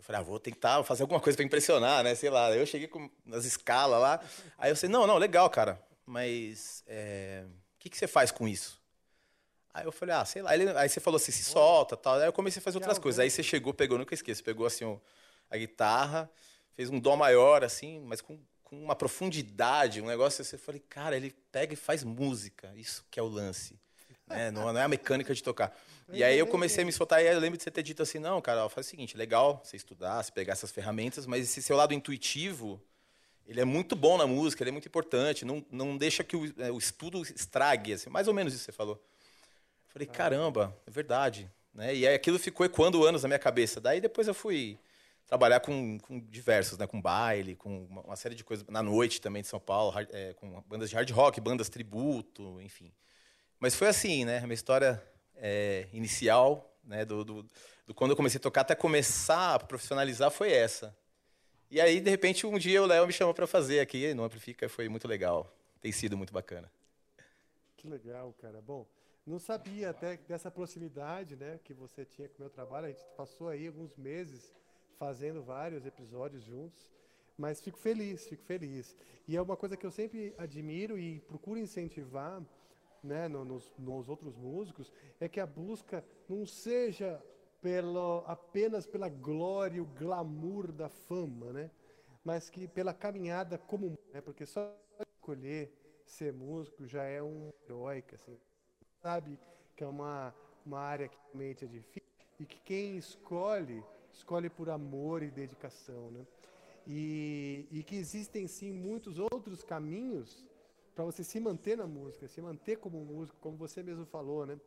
eu 0.02 0.04
falei, 0.04 0.20
ah, 0.22 0.24
vou 0.24 0.40
tentar 0.40 0.84
fazer 0.84 1.04
alguma 1.04 1.20
coisa 1.22 1.38
pra 1.38 1.46
impressionar, 1.46 2.04
né? 2.04 2.16
Sei 2.16 2.30
lá. 2.30 2.48
Aí 2.48 2.58
eu 2.60 2.66
cheguei 2.66 2.88
com 2.88 3.10
nas 3.24 3.46
escalas 3.46 4.02
lá. 4.02 4.20
Aí 4.58 4.72
eu 4.72 4.76
falei, 4.76 4.92
não, 4.92 5.06
não, 5.06 5.18
legal, 5.18 5.50
cara. 5.50 5.80
Mas 6.06 6.84
é, 6.88 7.44
o 7.46 7.80
que, 7.80 7.90
que 7.90 7.98
você 7.98 8.08
faz 8.08 8.32
com 8.32 8.48
isso? 8.48 8.82
Aí 9.74 9.86
eu 9.86 9.92
falei, 9.92 10.16
ah, 10.16 10.26
sei 10.26 10.42
lá. 10.42 10.54
Ele- 10.56 10.70
aí 10.78 10.90
você 10.90 11.00
falou 11.00 11.18
assim, 11.18 11.32
se 11.32 11.44
solta 11.44 11.96
tal. 11.96 12.16
Aí 12.16 12.26
eu 12.26 12.34
comecei 12.34 12.60
a 12.60 12.64
fazer 12.64 12.78
outras 12.80 12.98
coisas. 13.04 13.20
Aí 13.20 13.30
você 13.30 13.44
chegou, 13.44 13.74
pegou, 13.74 13.98
nunca 13.98 14.14
esqueço, 14.14 14.44
pegou 14.44 14.66
assim 14.66 14.84
o- 14.84 15.00
a 15.50 15.56
guitarra, 15.58 16.30
fez 16.74 16.90
um 16.90 17.00
dó 17.00 17.16
maior, 17.16 17.64
assim, 17.64 18.00
mas 18.02 18.22
com, 18.22 18.40
com 18.64 18.84
uma 18.84 18.96
profundidade, 18.96 20.02
um 20.02 20.08
negócio 20.08 20.42
assim. 20.42 20.56
Eu 20.56 20.60
falei, 20.60 20.82
cara, 20.90 21.16
ele 21.16 21.32
pega 21.52 21.74
e 21.74 21.78
faz 21.78 22.04
música. 22.04 22.74
Isso 22.76 23.06
que 23.12 23.20
é 23.20 23.24
o 23.24 23.28
lance. 23.28 23.80
Né? 24.32 24.52
Não, 24.52 24.72
não 24.74 24.80
é 24.80 24.84
a 24.84 24.88
mecânica 24.88 25.34
de 25.34 25.44
tocar. 25.44 25.76
E 26.14 26.24
aí 26.24 26.38
eu 26.38 26.46
comecei 26.48 26.84
a 26.84 26.86
me 26.86 26.92
soltar, 26.92 27.24
e 27.24 27.28
eu 27.28 27.40
lembro 27.40 27.58
de 27.58 27.64
você 27.64 27.72
ter 27.72 27.84
dito 27.84 28.04
assim, 28.04 28.20
não, 28.20 28.42
cara, 28.42 28.66
ó, 28.66 28.70
faz 28.70 28.88
o 28.88 28.90
seguinte, 28.90 29.16
legal 29.16 29.62
você 29.64 29.78
estudar, 29.78 30.22
você 30.22 30.32
pegar 30.32 30.54
essas 30.54 30.70
ferramentas, 30.72 31.26
mas 31.26 31.44
esse 31.46 31.62
seu 31.62 31.78
lado 31.78 31.94
intuitivo, 31.94 32.82
ele 33.48 33.62
é 33.62 33.66
muito 33.66 33.96
bom 33.96 34.18
na 34.18 34.28
música, 34.28 34.62
ele 34.62 34.72
é 34.72 34.74
muito 34.74 34.88
importante, 34.88 35.46
não, 35.46 35.66
não 35.72 35.98
deixa 35.98 36.22
que 36.22 36.36
o, 36.36 36.54
é, 36.62 36.70
o 36.70 36.78
estudo 36.78 37.22
estrague, 37.22 37.94
assim, 37.94 38.10
mais 38.10 38.28
ou 38.28 38.34
menos 38.34 38.54
isso 38.54 38.66
que 38.66 38.72
você 38.72 38.76
falou. 38.76 38.96
Eu 38.96 39.92
Falei, 39.94 40.08
caramba, 40.08 40.78
é 40.86 40.92
verdade. 40.92 41.50
Né? 41.74 41.96
E 41.96 42.08
aí 42.08 42.14
aquilo 42.14 42.38
ficou 42.38 42.66
ecoando 42.66 43.06
anos 43.06 43.24
na 43.24 43.30
minha 43.30 43.40
cabeça. 43.40 43.80
Daí 43.80 44.02
depois 44.02 44.28
eu 44.28 44.34
fui 44.34 44.78
trabalhar 45.26 45.62
com, 45.62 45.98
com 46.00 46.20
diversos, 46.20 46.78
né? 46.78 46.86
com 46.86 47.02
baile, 47.02 47.56
com 47.56 47.86
uma, 47.86 48.02
uma 48.02 48.16
série 48.18 48.36
de 48.36 48.44
coisas, 48.44 48.66
na 48.68 48.84
noite 48.84 49.22
também 49.22 49.42
de 49.42 49.48
São 49.48 49.60
Paulo, 49.62 49.92
hard- 49.92 50.10
é, 50.12 50.34
com 50.34 50.62
bandas 50.68 50.90
de 50.90 50.96
hard 50.96 51.10
rock, 51.12 51.40
bandas 51.40 51.70
tributo, 51.70 52.60
enfim. 52.62 52.92
Mas 53.62 53.76
foi 53.76 53.88
assim, 53.88 54.26
né? 54.26 54.40
Minha 54.42 54.56
história 54.56 55.02
é, 55.36 55.88
inicial, 55.94 56.76
né? 56.84 57.06
Do, 57.06 57.24
do, 57.24 57.46
do 57.86 57.94
quando 57.94 58.10
eu 58.10 58.18
comecei 58.18 58.40
a 58.40 58.42
tocar 58.42 58.62
até 58.62 58.74
começar 58.74 59.54
a 59.54 59.60
profissionalizar 59.60 60.32
foi 60.32 60.52
essa. 60.52 60.98
E 61.70 61.80
aí, 61.80 62.02
de 62.02 62.10
repente, 62.10 62.48
um 62.48 62.58
dia 62.58 62.82
o 62.82 62.88
Léo 62.88 63.06
me 63.06 63.14
chamou 63.14 63.36
para 63.36 63.46
fazer 63.46 63.80
aqui 63.80 64.16
no 64.16 64.24
Amplifica, 64.24 64.68
foi 64.68 64.90
muito 64.90 65.08
legal. 65.08 65.56
Tem 65.80 65.92
sido 65.92 66.18
muito 66.18 66.34
bacana. 66.34 66.72
Que 67.78 67.88
legal, 67.88 68.34
cara. 68.42 68.60
Bom, 68.62 68.88
não 69.28 69.38
sabia 69.38 69.92
até 69.92 70.18
dessa 70.18 70.50
proximidade, 70.50 71.36
né, 71.36 71.60
que 71.64 71.72
você 71.72 72.04
tinha 72.04 72.28
com 72.28 72.40
o 72.40 72.42
meu 72.42 72.50
trabalho. 72.50 72.88
A 72.88 72.90
gente 72.90 73.06
passou 73.16 73.48
aí 73.48 73.68
alguns 73.68 73.96
meses 73.96 74.52
fazendo 74.98 75.44
vários 75.44 75.86
episódios 75.86 76.44
juntos, 76.44 76.90
mas 77.38 77.62
fico 77.62 77.78
feliz, 77.78 78.28
fico 78.28 78.44
feliz. 78.44 78.96
E 79.28 79.38
é 79.38 79.42
uma 79.42 79.56
coisa 79.56 79.78
que 79.78 79.86
eu 79.86 79.92
sempre 79.92 80.34
admiro 80.40 80.98
e 80.98 81.20
procuro 81.22 81.60
incentivar, 81.60 82.42
né, 83.04 83.28
no- 83.28 83.44
nos, 83.46 83.72
nos 83.78 84.08
outros 84.10 84.36
músicos, 84.36 84.92
é 85.20 85.28
que 85.28 85.40
a 85.40 85.46
busca 85.46 86.04
não 86.30 86.46
seja 86.46 87.22
pelo, 87.62 88.24
apenas 88.26 88.86
pela 88.88 89.10
glória 89.10 89.78
e 89.78 89.82
o 89.82 89.86
glamour 89.86 90.72
da 90.72 90.90
fama, 90.90 91.52
né? 91.54 91.70
mas 92.24 92.50
que 92.50 92.68
pela 92.68 92.94
caminhada 92.94 93.58
como, 93.58 93.98
né? 94.14 94.22
Porque 94.22 94.46
só 94.46 94.76
escolher 95.16 95.72
ser 96.06 96.34
músico 96.34 96.86
já 96.86 97.04
é 97.04 97.22
um 97.22 97.52
heróico, 97.66 98.16
assim. 98.16 98.38
Sabe 99.02 99.40
que 99.76 99.84
é 99.84 99.88
uma, 99.88 100.34
uma 100.66 100.80
área 100.80 101.08
que 101.08 101.18
realmente 101.26 101.66
é 101.66 101.68
difícil 101.68 102.08
e 102.40 102.46
que 102.46 102.60
quem 102.60 102.98
escolhe, 102.98 103.84
escolhe 104.14 104.50
por 104.50 104.70
amor 104.70 105.24
e 105.24 105.32
dedicação, 105.32 106.12
né? 106.12 106.26
E, 106.88 107.68
e 107.72 107.84
que 107.84 107.96
existem 107.96 108.48
sim 108.48 108.72
muitos 108.72 109.20
outros 109.20 109.64
caminhos 109.64 110.46
para 110.96 111.06
você 111.06 111.24
se 111.24 111.40
manter 111.40 111.78
na 111.78 111.88
música, 111.88 112.28
se 112.28 112.42
manter 112.42 112.78
como 112.78 113.04
músico, 113.04 113.38
como 113.40 113.58
você 113.58 113.82
mesmo 113.82 114.06
falou, 114.06 114.46
né? 114.46 114.60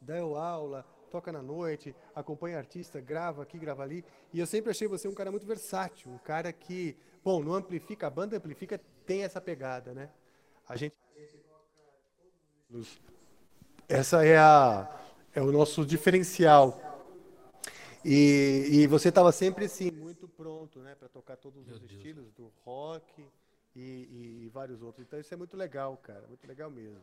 dá 0.00 0.18
aula, 0.18 0.84
toca 1.10 1.30
na 1.30 1.42
noite, 1.42 1.94
acompanha 2.14 2.56
artista, 2.56 3.00
grava 3.00 3.42
aqui, 3.42 3.58
grava 3.58 3.82
ali. 3.82 4.04
E 4.32 4.40
eu 4.40 4.46
sempre 4.46 4.70
achei 4.70 4.88
você 4.88 5.06
um 5.08 5.14
cara 5.14 5.30
muito 5.30 5.46
versátil, 5.46 6.10
um 6.10 6.18
cara 6.18 6.52
que, 6.52 6.96
bom, 7.22 7.42
no 7.42 7.54
Amplifica, 7.54 8.06
a 8.06 8.10
banda 8.10 8.36
Amplifica 8.36 8.80
tem 9.04 9.22
essa 9.22 9.40
pegada, 9.40 9.92
né? 9.92 10.10
A 10.68 10.76
gente 10.76 10.94
essa 13.88 14.24
é 14.24 14.38
a 14.38 15.00
é 15.34 15.42
o 15.42 15.50
nosso 15.50 15.84
diferencial. 15.84 16.80
E, 18.04 18.66
e 18.70 18.86
você 18.86 19.10
estava 19.10 19.30
sempre 19.30 19.66
assim, 19.66 19.90
muito 19.90 20.26
pronto, 20.26 20.78
né, 20.80 20.94
para 20.94 21.08
tocar 21.08 21.36
todos 21.36 21.68
os 21.68 21.82
estilos 21.82 22.32
do 22.32 22.50
rock 22.64 23.26
e, 23.74 24.44
e- 24.44 24.48
vários 24.48 24.82
outros. 24.82 25.06
Então 25.06 25.18
isso 25.18 25.32
é 25.32 25.36
muito 25.36 25.56
legal, 25.56 25.96
cara, 25.96 26.26
muito 26.28 26.46
legal 26.46 26.70
mesmo. 26.70 27.00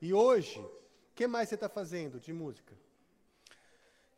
E 0.00 0.12
hoje, 0.14 0.58
o 0.60 1.14
que 1.14 1.26
mais 1.26 1.48
você 1.48 1.54
está 1.56 1.68
fazendo 1.68 2.18
de 2.18 2.32
música? 2.32 2.74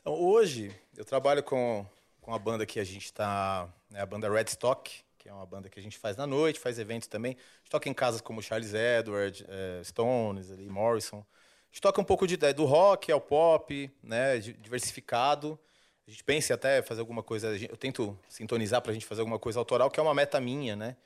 Então, 0.00 0.14
hoje, 0.14 0.74
eu 0.96 1.04
trabalho 1.04 1.42
com, 1.42 1.86
com 2.20 2.34
a 2.34 2.38
banda 2.38 2.66
que 2.66 2.80
a 2.80 2.84
gente 2.84 3.04
está, 3.04 3.68
né, 3.90 4.00
a 4.00 4.06
banda 4.06 4.28
Red 4.30 4.44
Stock, 4.48 4.90
que 5.18 5.28
é 5.28 5.32
uma 5.32 5.46
banda 5.46 5.68
que 5.68 5.78
a 5.78 5.82
gente 5.82 5.96
faz 5.98 6.16
na 6.16 6.26
noite, 6.26 6.58
faz 6.58 6.78
eventos 6.78 7.06
também. 7.06 7.32
A 7.32 7.58
gente 7.60 7.70
toca 7.70 7.88
em 7.88 7.94
casas 7.94 8.20
como 8.20 8.42
Charles 8.42 8.74
Edward, 8.74 9.44
eh, 9.48 9.80
Stones, 9.84 10.50
ali, 10.50 10.68
Morrison. 10.68 11.18
A 11.18 11.66
gente 11.72 11.80
toca 11.80 12.00
um 12.00 12.04
pouco 12.04 12.26
de, 12.26 12.36
do 12.36 12.64
rock 12.64 13.12
ao 13.12 13.20
pop, 13.20 13.90
né, 14.02 14.38
di- 14.38 14.52
diversificado. 14.54 15.58
A 16.06 16.10
gente 16.10 16.24
pensa 16.24 16.54
até 16.54 16.82
fazer 16.82 17.00
alguma 17.00 17.22
coisa, 17.22 17.56
eu 17.56 17.76
tento 17.76 18.18
sintonizar 18.28 18.82
para 18.82 18.90
a 18.90 18.94
gente 18.94 19.06
fazer 19.06 19.20
alguma 19.20 19.38
coisa 19.38 19.58
autoral, 19.60 19.88
que 19.90 20.00
é 20.00 20.02
uma 20.02 20.14
meta 20.14 20.40
minha, 20.40 20.74
né? 20.74 20.96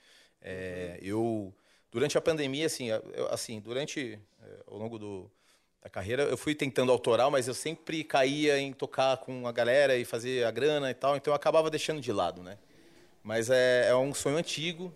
Eh, 0.49 1.01
eu, 1.03 1.53
durante 1.91 2.17
a 2.17 2.21
pandemia, 2.21 2.67
assim, 2.67 2.89
eu- 2.89 3.29
assim 3.33 3.61
durante, 3.61 4.17
eh, 4.43 4.63
ao 4.69 4.79
longo 4.79 4.97
do, 4.97 5.29
da 5.83 5.91
carreira, 5.91 6.23
eu 6.23 6.37
fui 6.37 6.55
tentando 6.55 6.93
autoral, 6.93 7.33
mas 7.33 7.49
eu 7.49 7.55
sempre 7.55 8.05
caía 8.05 8.57
em 8.57 8.73
tocar 8.73 9.17
com 9.17 9.49
a 9.49 9.51
galera 9.51 9.97
e 9.97 10.05
fazer 10.05 10.45
a 10.47 10.53
grana 10.53 10.89
e 10.89 10.95
tal, 10.95 11.17
então 11.17 11.33
eu 11.33 11.35
acabava 11.35 11.69
deixando 11.69 12.01
de 12.01 12.13
lado, 12.13 12.45
né? 12.45 12.59
Mas 13.25 13.51
é, 13.51 13.89
é 13.89 13.97
um 13.97 14.15
sonho 14.15 14.37
antigo, 14.37 14.95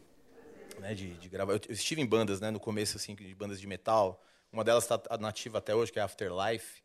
né, 0.79 0.95
de, 0.95 1.15
de 1.15 1.29
gravar. 1.29 1.55
Eu, 1.55 1.61
eu 1.69 1.75
estive 1.75 2.01
em 2.01 2.07
bandas, 2.07 2.41
né, 2.41 2.49
no 2.53 2.61
começo, 2.61 2.97
assim, 2.97 3.17
de 3.17 3.35
bandas 3.35 3.61
de 3.61 3.67
metal. 3.67 4.25
Uma 4.53 4.63
delas 4.63 4.85
está 4.85 5.19
nativa 5.19 5.59
até 5.59 5.75
hoje, 5.75 5.91
que 5.91 5.99
é 5.99 6.03
Afterlife. 6.03 6.81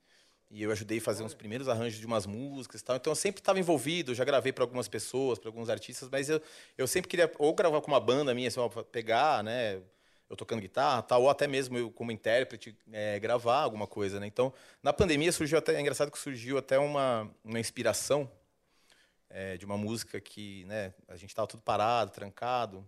E 0.49 0.61
eu 0.61 0.71
ajudei 0.71 0.99
a 0.99 1.01
fazer 1.01 1.23
uns 1.23 1.33
primeiros 1.33 1.67
arranjos 1.67 1.99
de 1.99 2.05
umas 2.05 2.25
músicas 2.25 2.81
e 2.81 2.83
tal. 2.83 2.95
Então 2.95 3.11
eu 3.11 3.15
sempre 3.15 3.41
estava 3.41 3.59
envolvido, 3.59 4.13
já 4.13 4.23
gravei 4.23 4.53
para 4.53 4.63
algumas 4.63 4.87
pessoas, 4.87 5.39
para 5.39 5.49
alguns 5.49 5.69
artistas, 5.69 6.07
mas 6.09 6.29
eu, 6.29 6.41
eu 6.77 6.87
sempre 6.87 7.09
queria 7.09 7.31
ou 7.39 7.53
gravar 7.53 7.81
com 7.81 7.87
uma 7.87 7.99
banda 7.99 8.33
minha, 8.33 8.47
assim, 8.47 8.59
pegar, 8.91 9.43
né, 9.43 9.81
eu 10.29 10.35
tocando 10.35 10.61
guitarra, 10.61 11.01
tal, 11.01 11.23
ou 11.23 11.29
até 11.29 11.47
mesmo 11.47 11.77
eu 11.77 11.91
como 11.91 12.11
intérprete 12.11 12.75
é, 12.91 13.19
gravar 13.19 13.61
alguma 13.61 13.85
coisa, 13.85 14.19
né? 14.19 14.25
Então, 14.25 14.53
na 14.81 14.91
pandemia 14.91 15.31
surgiu 15.31 15.57
até, 15.57 15.75
é 15.75 15.81
engraçado 15.81 16.11
que 16.11 16.17
surgiu 16.17 16.57
até 16.57 16.79
uma, 16.79 17.29
uma 17.43 17.59
inspiração 17.59 18.29
é, 19.29 19.57
de 19.57 19.65
uma 19.65 19.77
música 19.77 20.19
que, 20.19 20.65
né, 20.65 20.93
a 21.07 21.15
gente 21.15 21.29
estava 21.29 21.47
tudo 21.47 21.61
parado, 21.61 22.11
trancado. 22.11 22.87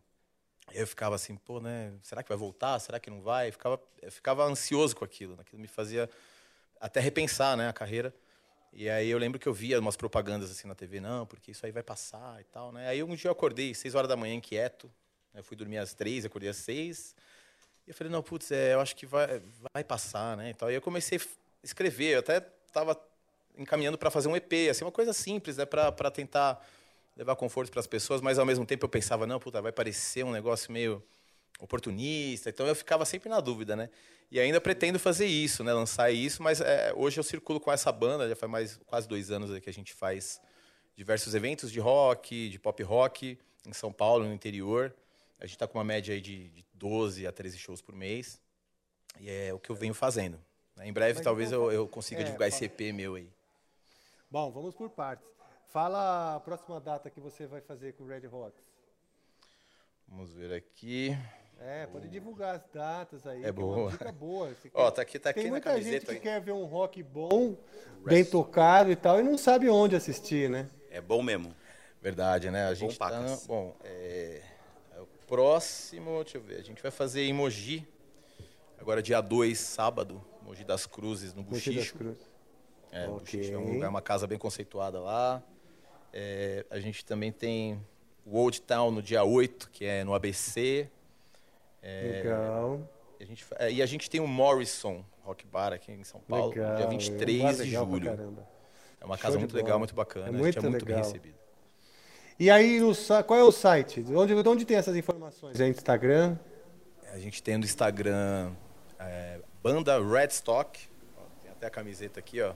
Eu 0.73 0.85
ficava 0.87 1.15
assim, 1.15 1.35
pô, 1.35 1.59
né, 1.59 1.93
será 2.01 2.23
que 2.23 2.29
vai 2.29 2.37
voltar? 2.37 2.79
Será 2.79 2.99
que 2.99 3.09
não 3.09 3.21
vai? 3.21 3.49
Eu 3.49 3.51
ficava, 3.51 3.81
eu 4.01 4.11
ficava 4.11 4.43
ansioso 4.45 4.95
com 4.95 5.05
aquilo, 5.05 5.35
né? 5.35 5.41
aquilo 5.41 5.61
me 5.61 5.67
fazia 5.67 6.09
até 6.79 6.99
repensar, 6.99 7.57
né, 7.57 7.69
a 7.69 7.73
carreira. 7.73 8.13
E 8.73 8.89
aí 8.89 9.09
eu 9.09 9.17
lembro 9.17 9.39
que 9.39 9.47
eu 9.47 9.53
via 9.53 9.79
umas 9.79 9.95
propagandas 9.95 10.51
assim 10.51 10.67
na 10.67 10.75
TV, 10.75 10.99
não, 10.99 11.25
porque 11.25 11.51
isso 11.51 11.65
aí 11.65 11.71
vai 11.71 11.83
passar 11.83 12.39
e 12.39 12.43
tal, 12.45 12.71
né? 12.71 12.87
Aí 12.87 13.01
um 13.01 13.15
dia 13.15 13.29
eu 13.29 13.31
acordei, 13.31 13.73
seis 13.73 13.95
horas 13.95 14.07
da 14.07 14.15
manhã, 14.15 14.35
inquieto, 14.35 14.91
né? 15.33 15.41
fui 15.41 15.57
dormir 15.57 15.77
às 15.77 15.93
três, 15.93 16.25
acordei 16.25 16.49
às 16.49 16.57
seis, 16.57 17.15
e 17.87 17.91
eu 17.91 17.95
falei, 17.95 18.11
não, 18.11 18.21
putz, 18.21 18.51
é, 18.51 18.73
eu 18.73 18.81
acho 18.81 18.95
que 18.95 19.05
vai, 19.05 19.41
vai 19.73 19.83
passar, 19.83 20.35
né? 20.35 20.49
E 20.49 20.53
tal. 20.53 20.69
E 20.69 20.75
eu 20.75 20.81
comecei 20.81 21.17
a 21.17 21.21
escrever, 21.63 22.15
eu 22.15 22.19
até 22.19 22.45
estava 22.67 22.99
encaminhando 23.57 23.97
para 23.97 24.11
fazer 24.11 24.27
um 24.27 24.35
EP, 24.35 24.69
assim, 24.69 24.83
uma 24.83 24.91
coisa 24.91 25.13
simples, 25.13 25.57
né, 25.57 25.65
para 25.65 26.11
tentar 26.11 26.63
levar 27.15 27.35
conforto 27.35 27.71
para 27.71 27.79
as 27.79 27.87
pessoas, 27.87 28.21
mas 28.21 28.37
ao 28.37 28.45
mesmo 28.45 28.65
tempo 28.65 28.85
eu 28.85 28.89
pensava, 28.89 29.25
não, 29.25 29.39
puta, 29.39 29.61
vai 29.61 29.71
parecer 29.71 30.23
um 30.23 30.31
negócio 30.31 30.71
meio 30.71 31.03
oportunista, 31.59 32.49
então 32.49 32.67
eu 32.67 32.75
ficava 32.75 33.03
sempre 33.05 33.29
na 33.29 33.39
dúvida, 33.39 33.75
né? 33.75 33.89
E 34.29 34.39
ainda 34.39 34.59
pretendo 34.59 34.99
fazer 34.99 35.25
isso, 35.25 35.63
né, 35.63 35.73
lançar 35.73 36.11
isso, 36.11 36.43
mas 36.43 36.59
é, 36.59 36.93
hoje 36.93 37.17
eu 37.19 37.23
circulo 37.23 37.59
com 37.59 37.71
essa 37.71 37.91
banda, 37.91 38.27
já 38.27 38.35
faz 38.35 38.51
mais 38.51 38.77
quase 38.85 39.07
dois 39.07 39.31
anos 39.31 39.57
que 39.59 39.69
a 39.69 39.73
gente 39.73 39.93
faz 39.93 40.41
diversos 40.97 41.33
eventos 41.33 41.71
de 41.71 41.79
rock, 41.79 42.49
de 42.49 42.59
pop 42.59 42.83
rock, 42.83 43.39
em 43.65 43.73
São 43.73 43.91
Paulo, 43.91 44.25
no 44.25 44.33
interior. 44.33 44.93
A 45.39 45.45
gente 45.45 45.55
está 45.55 45.67
com 45.67 45.77
uma 45.77 45.83
média 45.83 46.13
aí 46.13 46.19
de, 46.19 46.49
de 46.49 46.65
12 46.73 47.25
a 47.25 47.31
13 47.31 47.57
shows 47.57 47.81
por 47.81 47.95
mês, 47.95 48.41
e 49.19 49.29
é 49.29 49.53
o 49.53 49.59
que 49.59 49.69
eu 49.69 49.75
venho 49.75 49.93
fazendo. 49.93 50.37
né? 50.75 50.87
Em 50.87 50.93
breve, 50.93 51.15
Mas 51.15 51.23
talvez 51.23 51.49
então, 51.49 51.65
eu, 51.65 51.71
eu 51.71 51.87
consiga 51.87 52.21
é, 52.21 52.23
divulgar 52.25 52.49
esse 52.49 52.65
EP 52.65 52.93
meu 52.93 53.15
aí. 53.15 53.29
Bom, 54.29 54.51
vamos 54.51 54.75
por 54.75 54.89
partes. 54.89 55.25
Fala 55.67 56.35
a 56.35 56.39
próxima 56.39 56.81
data 56.81 57.09
que 57.09 57.19
você 57.19 57.45
vai 57.45 57.61
fazer 57.61 57.93
com 57.93 58.03
o 58.03 58.07
Red 58.07 58.25
Rocks. 58.27 58.65
Vamos 60.07 60.33
ver 60.33 60.53
aqui. 60.53 61.15
É, 61.59 61.87
pode 61.87 62.07
divulgar 62.07 62.55
as 62.55 62.63
datas 62.73 63.25
aí. 63.25 63.39
É 63.43 63.51
que 63.51 63.59
uma 63.59 63.75
boa. 63.75 63.91
dica 63.91 64.11
boa. 64.11 64.49
Você 64.49 64.69
Ó, 64.73 64.85
quer- 64.85 64.95
tá 64.95 65.01
aqui, 65.01 65.19
tá 65.19 65.33
Tem 65.33 65.41
aqui 65.41 65.49
na 65.49 65.51
muita 65.51 65.81
gente 65.81 66.05
que 66.05 66.11
aí. 66.11 66.19
quer 66.19 66.39
ver 66.41 66.51
um 66.51 66.65
rock 66.65 67.01
bom, 67.01 67.55
bem 68.05 68.23
tocado 68.23 68.91
e 68.91 68.95
tal, 68.95 69.19
e 69.19 69.23
não 69.23 69.37
sabe 69.37 69.69
onde 69.69 69.95
assistir, 69.95 70.49
né? 70.49 70.69
É 70.89 71.01
bom 71.01 71.21
mesmo. 71.21 71.53
Verdade, 72.01 72.51
né? 72.51 72.67
A 72.67 72.73
gente 72.75 72.97
tá, 72.97 73.09
bom, 73.47 73.75
é, 73.83 74.41
é 74.95 74.99
o 75.01 75.07
próximo, 75.27 76.23
deixa 76.23 76.37
eu 76.37 76.41
ver, 76.41 76.59
a 76.59 76.63
gente 76.63 76.81
vai 76.81 76.91
fazer 76.91 77.23
em 77.23 77.33
Mogi, 77.33 77.85
agora 78.79 79.01
dia 79.01 79.19
2, 79.19 79.57
sábado, 79.59 80.23
Mogi 80.43 80.63
das 80.63 80.85
Cruzes, 80.85 81.33
no 81.33 81.41
Mogi 81.41 81.53
das 81.55 81.63
Buchicho. 81.75 81.97
Cruzes. 81.97 82.29
É, 82.91 83.07
Ok. 83.07 83.19
Buchicho 83.39 83.53
é 83.53 83.57
um 83.57 83.73
lugar, 83.73 83.89
uma 83.89 84.01
casa 84.01 84.27
bem 84.27 84.37
conceituada 84.37 84.99
lá. 85.01 85.43
É, 86.13 86.65
a 86.69 86.79
gente 86.79 87.03
também 87.03 87.31
tem 87.31 87.83
o 88.23 88.37
Old 88.37 88.61
Town 88.61 88.91
no 88.91 89.01
dia 89.01 89.23
8, 89.23 89.69
que 89.71 89.83
é 89.83 90.03
no 90.03 90.13
ABC. 90.13 90.87
É, 91.87 92.21
Legal. 92.21 92.81
E 93.17 93.23
a, 93.23 93.25
gente, 93.25 93.45
é, 93.57 93.71
e 93.71 93.81
a 93.81 93.85
gente 93.85 94.09
tem 94.09 94.19
o 94.19 94.27
Morrison 94.27 95.05
Rock 95.23 95.47
Bar 95.47 95.71
aqui 95.71 95.89
em 95.89 96.03
São 96.03 96.19
Paulo, 96.19 96.49
legal. 96.49 96.75
dia 96.75 96.83
é 96.83 96.87
um 96.87 96.91
23 96.91 97.41
bar 97.41 97.53
de 97.53 97.71
julho. 97.71 98.09
É 98.99 99.05
uma 99.05 99.15
Show 99.15 99.23
casa 99.23 99.39
muito 99.39 99.55
legal, 99.55 99.79
muito 99.79 99.95
bacana. 99.95 100.25
É 100.25 100.29
a 100.29 100.31
gente 100.33 100.41
muito 100.41 100.59
é 100.59 100.69
muito 100.69 100.85
bem 100.85 100.95
legal. 100.95 101.09
recebido. 101.09 101.37
E 102.37 102.51
aí, 102.51 102.79
qual 103.25 103.39
é 103.39 103.43
o 103.43 103.51
site? 103.51 104.03
De 104.03 104.13
onde, 104.13 104.43
de 104.43 104.49
onde 104.49 104.65
tem 104.65 104.75
essas 104.75 104.95
informações? 104.95 105.59
É 105.59 105.67
Instagram? 105.67 106.37
A 107.13 107.17
gente 107.17 107.41
tem 107.41 107.57
no 107.57 107.63
Instagram 107.63 108.51
é, 108.99 109.39
Banda 109.63 109.97
Redstock. 110.03 110.87
Tem 111.41 111.51
até 111.51 111.67
a 111.67 111.69
camiseta 111.69 112.19
aqui, 112.19 112.41
ó. 112.41 112.53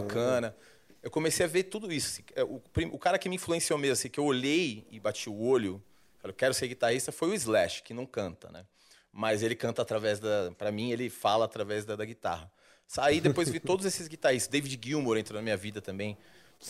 Eu 1.06 1.10
comecei 1.10 1.46
a 1.46 1.48
ver 1.48 1.62
tudo 1.62 1.92
isso. 1.92 2.08
assim. 2.08 2.24
É, 2.34 2.42
O, 2.42 2.60
o 2.90 2.98
cara 2.98 3.16
que 3.16 3.28
me 3.28 3.36
influenciou 3.36 3.78
mesmo, 3.78 3.92
assim, 3.92 4.08
que 4.08 4.18
eu 4.18 4.24
olhei 4.24 4.84
e 4.90 4.98
bati 4.98 5.30
o 5.30 5.40
olho, 5.40 5.80
falei, 6.18 6.32
eu 6.32 6.36
quero 6.36 6.52
ser 6.52 6.66
guitarrista, 6.66 7.12
foi 7.12 7.28
o 7.28 7.34
Slash, 7.34 7.84
que 7.84 7.94
não 7.94 8.04
canta, 8.04 8.50
né? 8.50 8.66
Mas 9.12 9.40
ele 9.40 9.54
canta 9.54 9.82
através 9.82 10.18
da. 10.18 10.50
Pra 10.58 10.72
mim, 10.72 10.90
ele 10.90 11.08
fala 11.08 11.44
através 11.44 11.84
da, 11.84 11.94
da 11.94 12.04
guitarra. 12.04 12.50
Saí, 12.88 13.20
depois 13.20 13.48
vi 13.48 13.60
todos 13.60 13.86
esses 13.86 14.08
guitarristas. 14.08 14.50
David 14.50 14.80
Gilmour 14.84 15.16
entrou 15.16 15.36
na 15.36 15.42
minha 15.42 15.56
vida 15.56 15.80
também. 15.80 16.18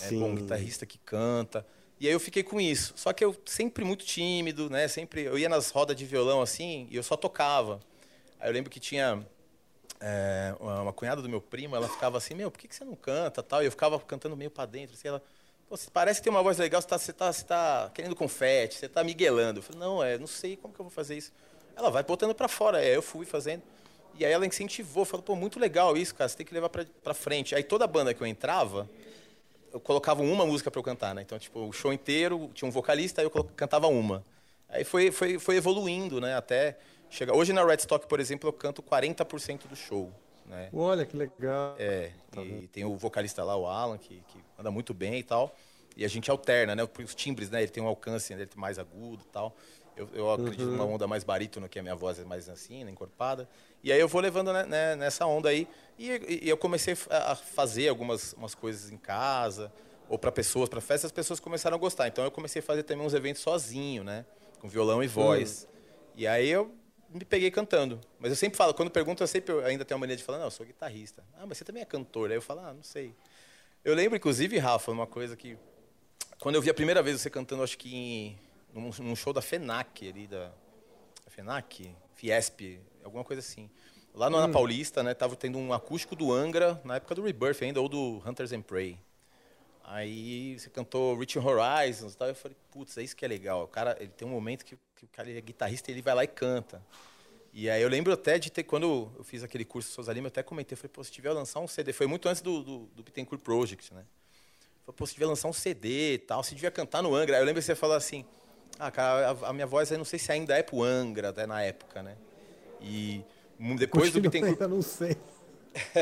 É, 0.03 0.09
Sim. 0.09 0.21
bom, 0.21 0.35
guitarrista 0.35 0.85
que 0.85 0.99
canta. 0.99 1.67
E 1.99 2.07
aí 2.07 2.13
eu 2.13 2.21
fiquei 2.21 2.43
com 2.43 2.61
isso. 2.61 2.93
Só 2.95 3.15
que 3.15 3.25
eu 3.25 3.35
sempre 3.47 3.87
muito 3.87 4.05
tímido, 4.05 4.69
né? 4.69 4.87
Sempre 4.87 5.23
eu 5.23 5.39
ia 5.39 5.49
nas 5.49 5.71
rodas 5.71 5.97
de 5.97 6.05
violão 6.05 6.43
assim 6.43 6.87
e 6.91 6.97
eu 6.97 7.03
só 7.03 7.17
tocava. 7.17 7.81
Aí 8.39 8.51
eu 8.51 8.53
lembro 8.53 8.71
que 8.71 8.79
tinha 8.79 9.27
é, 10.01 10.55
uma 10.61 10.93
cunhada 10.93 11.23
do 11.23 11.29
meu 11.29 11.41
primo, 11.41 11.77
ela 11.77 11.89
ficava 11.89 12.19
assim, 12.19 12.35
meu, 12.35 12.51
por 12.51 12.59
que, 12.59 12.69
que 12.69 12.75
você 12.75 12.85
não 12.85 12.95
canta 12.95 13.43
tal? 13.43 13.63
E 13.63 13.67
eu 13.67 13.71
ficava 13.71 13.99
cantando 14.01 14.37
meio 14.37 14.51
pra 14.51 14.67
dentro, 14.67 14.95
assim, 14.95 15.09
ela, 15.09 15.23
parece 15.93 16.21
que 16.21 16.25
tem 16.25 16.33
uma 16.33 16.43
voz 16.43 16.59
legal, 16.59 16.81
você 16.81 16.89
tá, 16.89 16.99
você 16.99 17.13
tá, 17.13 17.33
você 17.33 17.45
tá 17.45 17.91
querendo 17.95 18.15
confete, 18.15 18.77
você 18.77 18.89
tá 18.89 19.03
miguelando. 19.03 19.59
Eu 19.61 19.63
falei, 19.63 19.81
não, 19.81 20.03
é, 20.03 20.19
não 20.19 20.27
sei 20.27 20.57
como 20.57 20.73
que 20.73 20.81
eu 20.81 20.85
vou 20.85 20.93
fazer 20.93 21.17
isso. 21.17 21.33
Ela 21.75 21.91
vai 21.91 22.03
botando 22.03 22.35
pra 22.35 22.49
fora, 22.49 22.83
é, 22.83 22.97
eu 22.97 23.03
fui 23.03 23.27
fazendo. 23.27 23.63
E 24.19 24.25
aí 24.25 24.33
ela 24.33 24.47
incentivou, 24.47 25.05
falou, 25.05 25.23
pô, 25.23 25.37
muito 25.37 25.59
legal 25.59 25.97
isso, 25.97 26.15
cara, 26.15 26.29
você 26.29 26.37
tem 26.37 26.47
que 26.47 26.55
levar 26.55 26.71
pra 26.71 27.15
frente. 27.15 27.55
Aí 27.55 27.63
toda 27.63 27.87
banda 27.87 28.15
que 28.15 28.23
eu 28.23 28.27
entrava, 28.27 28.89
eu 29.73 29.81
colocava 29.81 30.23
uma 30.23 30.47
música 30.47 30.71
pra 30.71 30.79
eu 30.79 30.85
cantar, 30.85 31.15
né? 31.15 31.21
Então, 31.23 31.39
tipo, 31.39 31.61
o 31.61 31.73
show 31.73 31.93
inteiro 31.93 32.51
tinha 32.55 32.67
um 32.67 32.71
vocalista, 32.71 33.21
aí 33.21 33.27
eu 33.27 33.31
cantava 33.31 33.89
uma. 33.89 34.25
Aí 34.69 34.85
foi, 34.85 35.11
foi, 35.11 35.39
foi 35.39 35.57
evoluindo, 35.57 36.21
né? 36.21 36.35
Até 36.35 36.79
chegar. 37.11 37.35
Hoje 37.35 37.53
na 37.53 37.65
Red 37.65 37.77
Stock, 37.77 38.07
por 38.07 38.21
exemplo, 38.21 38.49
eu 38.49 38.53
canto 38.53 38.83
40% 38.83 39.67
do 39.67 39.77
show. 39.77 40.13
Né? 40.47 40.69
Olha 40.73 41.05
que 41.05 41.17
legal. 41.17 41.75
É, 41.79 42.13
e 42.39 42.69
tem 42.69 42.85
o 42.85 42.97
vocalista 42.97 43.43
lá, 43.43 43.57
o 43.57 43.67
Alan, 43.67 43.99
que, 43.99 44.23
que 44.29 44.39
anda 44.59 44.71
muito 44.71 44.95
bem 44.95 45.19
e 45.19 45.23
tal. 45.23 45.55
E 45.97 46.05
a 46.05 46.09
gente 46.09 46.31
alterna, 46.31 46.77
né? 46.77 46.83
Os 47.03 47.15
timbres, 47.15 47.51
né? 47.51 47.63
Ele 47.63 47.71
tem 47.71 47.83
um 47.83 47.87
alcance, 47.87 48.33
né? 48.35 48.43
ele 48.43 48.47
tem 48.47 48.61
mais 48.61 48.79
agudo 48.79 49.25
e 49.25 49.33
tal. 49.33 49.57
Eu, 49.97 50.09
eu 50.13 50.31
acredito 50.31 50.67
Uhum. 50.67 50.73
numa 50.73 50.85
onda 50.85 51.07
mais 51.07 51.25
barítono, 51.25 51.69
que 51.69 51.79
a 51.79 51.83
minha 51.83 51.97
voz 51.97 52.19
é 52.19 52.25
mais 52.25 52.49
assim, 52.51 52.85
né? 52.85 52.91
encorpada. 52.91 53.49
E 53.83 53.91
aí 53.91 53.99
eu 53.99 54.07
vou 54.07 54.21
levando 54.21 54.53
né, 54.53 54.65
né, 54.67 54.95
nessa 54.95 55.27
onda 55.27 55.49
aí. 55.49 55.67
E, 55.99 56.43
e 56.45 56.49
eu 56.49 56.57
comecei 56.59 56.95
a 57.09 57.35
fazer 57.35 57.89
algumas 57.89 58.35
umas 58.35 58.55
coisas 58.55 58.93
em 58.93 58.99
casa, 58.99 59.73
ou 60.09 60.19
para 60.19 60.31
pessoas, 60.31 60.69
para 60.69 60.81
festas, 60.83 61.07
as 61.07 61.13
pessoas 61.13 61.41
começaram 61.41 61.77
a 61.77 61.81
gostar. 61.81 62.07
Então 62.09 62.23
eu 62.25 62.31
comecei 62.31 62.61
a 62.61 62.63
fazer 62.63 62.83
também 62.83 63.05
uns 63.05 63.15
eventos 63.15 63.41
sozinho, 63.41 64.05
né? 64.05 64.27
Com 64.61 64.69
violão 64.69 65.03
e 65.03 65.07
voz. 65.09 65.67
E 66.15 66.27
aí 66.27 66.49
eu 66.49 66.73
me 67.09 67.25
peguei 67.25 67.51
cantando. 67.51 68.01
Mas 68.19 68.31
eu 68.31 68.37
sempre 68.37 68.57
falo, 68.57 68.75
quando 68.75 68.91
perguntam, 68.91 69.25
eu 69.25 69.29
sempre 69.29 69.55
ainda 69.65 69.85
tenho 69.85 69.97
a 69.97 70.01
mania 70.01 70.17
de 70.17 70.23
falar, 70.23 70.39
não, 70.39 70.47
eu 70.47 70.51
sou 70.51 70.65
guitarrista. 70.67 71.25
Ah, 71.39 71.47
mas 71.47 71.59
você 71.59 71.65
também 71.65 71.83
é 71.83 71.87
cantor. 71.87 72.31
Aí 72.31 72.37
eu 72.37 72.43
falo, 72.43 72.61
ah, 72.61 72.73
não 72.73 72.83
sei. 72.83 73.15
Eu 73.85 73.95
lembro, 73.95 74.17
inclusive, 74.17 74.59
Rafa, 74.59 74.91
uma 74.91 75.07
coisa 75.07 75.37
que. 75.37 75.57
Quando 76.41 76.57
eu 76.57 76.63
vi 76.63 76.69
a 76.69 76.75
primeira 76.75 77.03
vez 77.03 77.21
você 77.21 77.31
cantando, 77.31 77.63
acho 77.63 77.79
que 77.79 77.95
em, 77.95 78.39
num, 78.73 78.91
num 78.99 79.17
show 79.17 79.33
da 79.33 79.41
FENAC 79.41 80.09
ali, 80.09 80.27
da. 80.27 80.53
FENAC? 81.29 81.95
Fiesp, 82.15 82.81
alguma 83.05 83.23
coisa 83.23 83.41
assim. 83.41 83.71
Lá 84.15 84.31
no 84.31 84.39
Ana 84.39 84.51
Paulista, 84.51 85.03
né, 85.03 85.13
tava 85.13 85.37
tendo 85.37 85.59
um 85.59 85.75
acústico 85.75 86.17
do 86.17 86.33
Angra, 86.33 86.81
na 86.83 86.97
época 86.97 87.15
do 87.15 87.23
Rebirth 87.23 87.63
ainda, 87.63 87.83
ou 87.83 87.89
do 87.89 88.23
Hunters 88.27 88.51
and 88.53 88.63
Prey. 88.63 88.99
Aí 89.89 90.59
você 90.59 90.69
cantou 90.69 91.17
Reaching 91.17 91.39
Horizons 91.39 92.15
e 92.15 92.17
tal. 92.17 92.27
Eu 92.27 92.35
falei, 92.35 92.57
putz, 92.73 92.99
é 92.99 93.03
isso 93.03 93.15
que 93.15 93.25
é 93.25 93.29
legal. 93.29 93.63
O 93.63 93.69
cara, 93.69 93.97
ele 94.01 94.11
tem 94.11 94.27
um 94.27 94.31
momento 94.33 94.65
que, 94.65 94.77
que 94.97 95.05
o 95.05 95.09
cara 95.09 95.31
ele 95.31 95.39
é 95.39 95.41
guitarrista 95.41 95.91
e 95.91 95.95
ele 95.95 96.03
vai 96.03 96.13
lá 96.13 96.25
e 96.25 96.27
canta. 96.27 96.83
E 97.53 97.71
aí 97.71 97.81
eu 97.81 97.89
lembro 97.89 98.13
até 98.13 98.37
de 98.37 98.51
ter, 98.51 98.65
quando 98.65 99.11
eu 99.17 99.23
fiz 99.23 99.45
aquele 99.45 99.65
curso 99.65 99.91
Souza 99.91 100.13
Lima, 100.13 100.27
eu 100.27 100.29
até 100.29 100.43
comentei, 100.43 100.75
eu 100.75 100.77
falei, 100.77 100.91
pô, 100.93 101.05
se 101.05 101.11
tiver 101.11 101.33
lançar 101.33 101.61
um 101.61 101.69
CD, 101.69 101.93
foi 101.93 102.07
muito 102.07 102.29
antes 102.29 102.43
do, 102.43 102.63
do, 102.63 102.79
do 102.97 103.03
Bittencourt 103.03 103.41
Project, 103.41 103.95
né? 103.95 104.01
Eu 104.01 104.87
falei, 104.87 104.97
pô, 104.99 105.07
se 105.07 105.15
tiver 105.15 105.27
lançar 105.27 105.49
um 105.49 105.53
CD 105.53 106.15
e 106.15 106.19
tal, 106.19 106.43
se 106.43 106.55
devia 106.55 106.71
cantar 106.71 107.01
no 107.01 107.15
Angra. 107.15 107.37
Aí 107.37 107.43
eu 107.43 107.47
lembro 107.47 107.63
que 107.63 107.67
você 107.67 107.77
falou 107.77 107.97
assim, 107.97 108.25
ah, 108.81 108.91
cara, 108.91 109.31
a, 109.31 109.51
a 109.51 109.53
minha 109.53 109.67
voz, 109.69 109.91
eu 109.93 109.99
não 109.99 110.05
sei 110.05 110.19
se 110.19 110.33
ainda 110.33 110.59
é 110.59 110.65
pro 110.65 110.83
Angra, 110.83 111.29
até 111.29 111.47
na 111.47 111.63
época, 111.63 112.03
né? 112.03 112.17
E 112.81 113.23
depois 113.79 114.11
do 114.11 114.21
Continua 114.21 114.23
Bittencourt... 114.23 114.63
ainda 114.63 114.69
não 114.69 114.83
sei. 114.83 115.17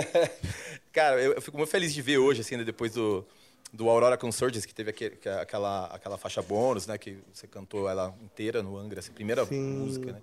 Cara, 0.90 1.20
eu, 1.20 1.34
eu 1.34 1.42
fico 1.42 1.56
muito 1.56 1.70
feliz 1.70 1.92
de 1.92 2.00
ver 2.00 2.18
hoje, 2.18 2.40
assim, 2.40 2.56
né, 2.56 2.64
depois 2.64 2.92
do, 2.92 3.26
do 3.74 3.88
Aurora 3.90 4.16
Consurgence, 4.16 4.66
que 4.66 4.74
teve 4.74 4.90
aquele- 4.90 5.16
que- 5.16 5.28
aquela, 5.28 5.86
aquela 5.86 6.16
faixa 6.16 6.40
bônus, 6.40 6.86
né? 6.86 6.96
Que 6.96 7.18
você 7.32 7.46
cantou 7.46 7.88
ela 7.88 8.16
inteira 8.22 8.62
no 8.62 8.76
Angra, 8.76 9.00
essa 9.00 9.12
primeira 9.12 9.44
Sim. 9.44 9.60
música, 9.60 10.12
né? 10.12 10.22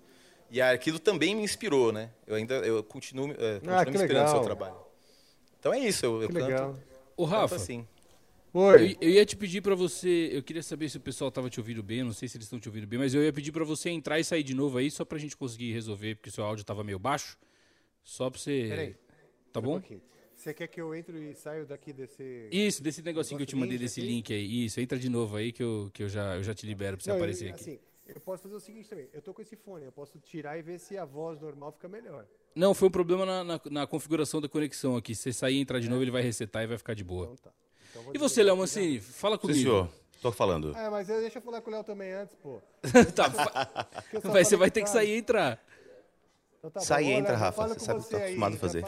E 0.50 0.62
aquilo 0.62 1.00
também 1.00 1.36
me 1.36 1.44
inspirou, 1.44 1.92
né? 1.92 2.10
Eu 2.26 2.36
ainda 2.36 2.56
eu 2.56 2.82
continuo, 2.84 3.32
é, 3.32 3.56
continuo 3.56 3.76
Ah, 3.76 3.86
me 3.86 3.92
inspirando 3.92 4.24
no 4.24 4.30
seu 4.30 4.40
legal. 4.40 4.44
trabalho. 4.44 4.76
Então 5.60 5.74
é 5.74 5.80
isso, 5.80 6.06
eu, 6.06 6.22
eu 6.24 6.28
Que 6.30 6.34
canto, 6.36 6.46
legal. 6.48 6.80
Ô, 7.18 7.26
canto 7.26 7.36
Rafa, 7.36 7.56
assim. 7.56 7.86
Oi. 8.54 8.98
eu, 9.02 9.08
eu 9.08 9.10
ia 9.16 9.26
te 9.26 9.36
pedir 9.38 9.62
pra 9.62 9.76
você. 9.76 10.30
Eu 10.34 10.44
queria 10.44 10.64
saber 10.64 10.90
se 10.90 10.98
o 10.98 11.00
pessoal 11.00 11.32
tava 11.32 11.50
te 11.50 11.60
ouvindo 11.60 11.82
bem. 11.84 12.04
Não 12.04 12.12
sei 12.14 12.28
se 12.28 12.36
eles 12.38 12.46
estão 12.46 12.60
te 12.60 12.68
ouvindo 12.68 12.86
bem, 12.88 13.00
mas 13.00 13.14
eu 13.14 13.24
ia 13.24 13.32
pedir 13.32 13.52
pra 13.52 13.64
você 13.64 13.90
entrar 13.90 14.20
e 14.20 14.24
sair 14.26 14.44
de 14.44 14.54
novo 14.54 14.78
aí, 14.78 14.90
só 14.92 15.06
pra 15.06 15.18
gente 15.18 15.38
conseguir 15.38 15.72
resolver, 15.72 16.16
porque 16.16 16.30
o 16.30 16.34
seu 16.34 16.44
áudio 16.44 16.66
tava 16.66 16.84
meio 16.84 17.00
baixo. 17.00 17.38
Só 18.04 18.30
pra 18.30 18.40
você. 18.40 18.66
Peraí. 18.70 18.96
Tá 19.54 19.60
Um 19.60 19.64
bom? 19.64 19.72
pouquinho. 19.80 20.02
Você 20.42 20.56
quer 20.56 20.66
que 20.68 20.82
eu 20.82 20.96
entre 20.96 21.30
e 21.30 21.36
saio 21.36 21.68
daqui 21.68 21.94
desse. 21.94 22.50
Isso, 22.52 22.82
desse 22.82 23.04
negocinho 23.04 23.38
que 23.38 23.44
eu 23.44 23.48
te 23.48 23.56
mandei, 23.56 23.78
desse 23.78 24.00
aqui? 24.00 24.10
link 24.10 24.34
aí. 24.34 24.66
Isso, 24.66 24.80
entra 24.82 24.98
de 24.98 25.08
novo 25.08 25.36
aí 25.36 25.52
que 25.52 25.62
eu, 25.62 25.92
que 25.94 26.02
eu, 26.02 26.10
já, 26.10 26.36
eu 26.36 26.42
já 26.42 26.52
te 26.52 26.66
libero 26.66 26.98
pra 26.98 27.04
você 27.04 27.10
Não, 27.12 27.18
eu- 27.18 27.22
aparecer 27.22 27.50
aqui. 27.52 27.62
assim, 27.62 27.80
eu 28.08 28.20
posso 28.22 28.42
fazer 28.42 28.56
o 28.56 28.60
seguinte 28.60 28.90
também. 28.90 29.08
Eu 29.14 29.22
tô 29.22 29.36
com 29.36 29.42
esse 29.44 29.56
fone, 29.56 29.86
eu 29.86 29.92
posso 29.92 30.18
tirar 30.18 30.58
e 30.58 30.64
ver 30.64 30.80
se 30.80 30.98
a 30.98 31.06
voz 31.06 31.40
normal 31.40 31.72
fica 31.74 31.88
melhor. 31.88 32.26
Não, 32.56 32.74
foi 32.74 32.88
um 32.88 32.92
problema 32.92 33.24
na, 33.24 33.44
na, 33.44 33.62
na 33.70 33.86
configuração 33.88 34.42
da 34.42 34.50
conexão 34.50 34.98
aqui. 34.98 35.14
Se 35.14 35.22
você 35.22 35.34
sair 35.34 35.58
e 35.58 35.62
entrar 35.62 35.80
de 35.80 35.88
novo, 35.88 36.02
ele 36.04 36.10
vai 36.10 36.24
resetar 36.24 36.64
e 36.64 36.68
vai 36.68 36.78
ficar 36.80 36.96
de 36.96 37.04
boa. 37.04 37.26
Então 37.26 37.36
tá. 37.38 37.52
Então 37.92 38.12
E 38.12 38.18
você, 38.18 38.42
Léo 38.42 38.58
Mancini, 38.58 39.00
fala 39.00 39.36
Sim, 39.36 39.42
comigo. 39.42 39.60
senhor. 39.60 39.90
Tô 40.24 40.32
falando. 40.32 40.76
É, 40.76 40.90
mas 40.90 41.08
eu- 41.08 41.22
deixa 41.22 41.38
eu 41.38 41.42
falar 41.44 41.62
com 41.62 41.70
o 41.70 41.74
Léo 41.74 41.84
também 41.84 42.12
antes, 42.14 42.36
pô. 42.42 42.60
Tá, 43.16 43.32
eu 44.12 44.22
vai, 44.32 44.44
você 44.44 44.56
vai 44.56 44.72
ter 44.72 44.80
que 44.82 44.88
Carlos. 44.88 45.04
sair 45.06 45.16
e 45.16 45.20
entrar. 45.20 45.64
Então 46.62 46.70
tá 46.70 46.80
Sai 46.82 47.06
e 47.06 47.12
entra, 47.12 47.34
eu 47.34 47.38
Rafa, 47.40 47.68
você 47.70 47.80
sabe, 47.80 48.02
você 48.04 48.10
tô 48.12 48.18
aí, 48.18 48.22
acostumado 48.24 48.52
a 48.52 48.56
eu 48.56 48.60
fazer. 48.60 48.84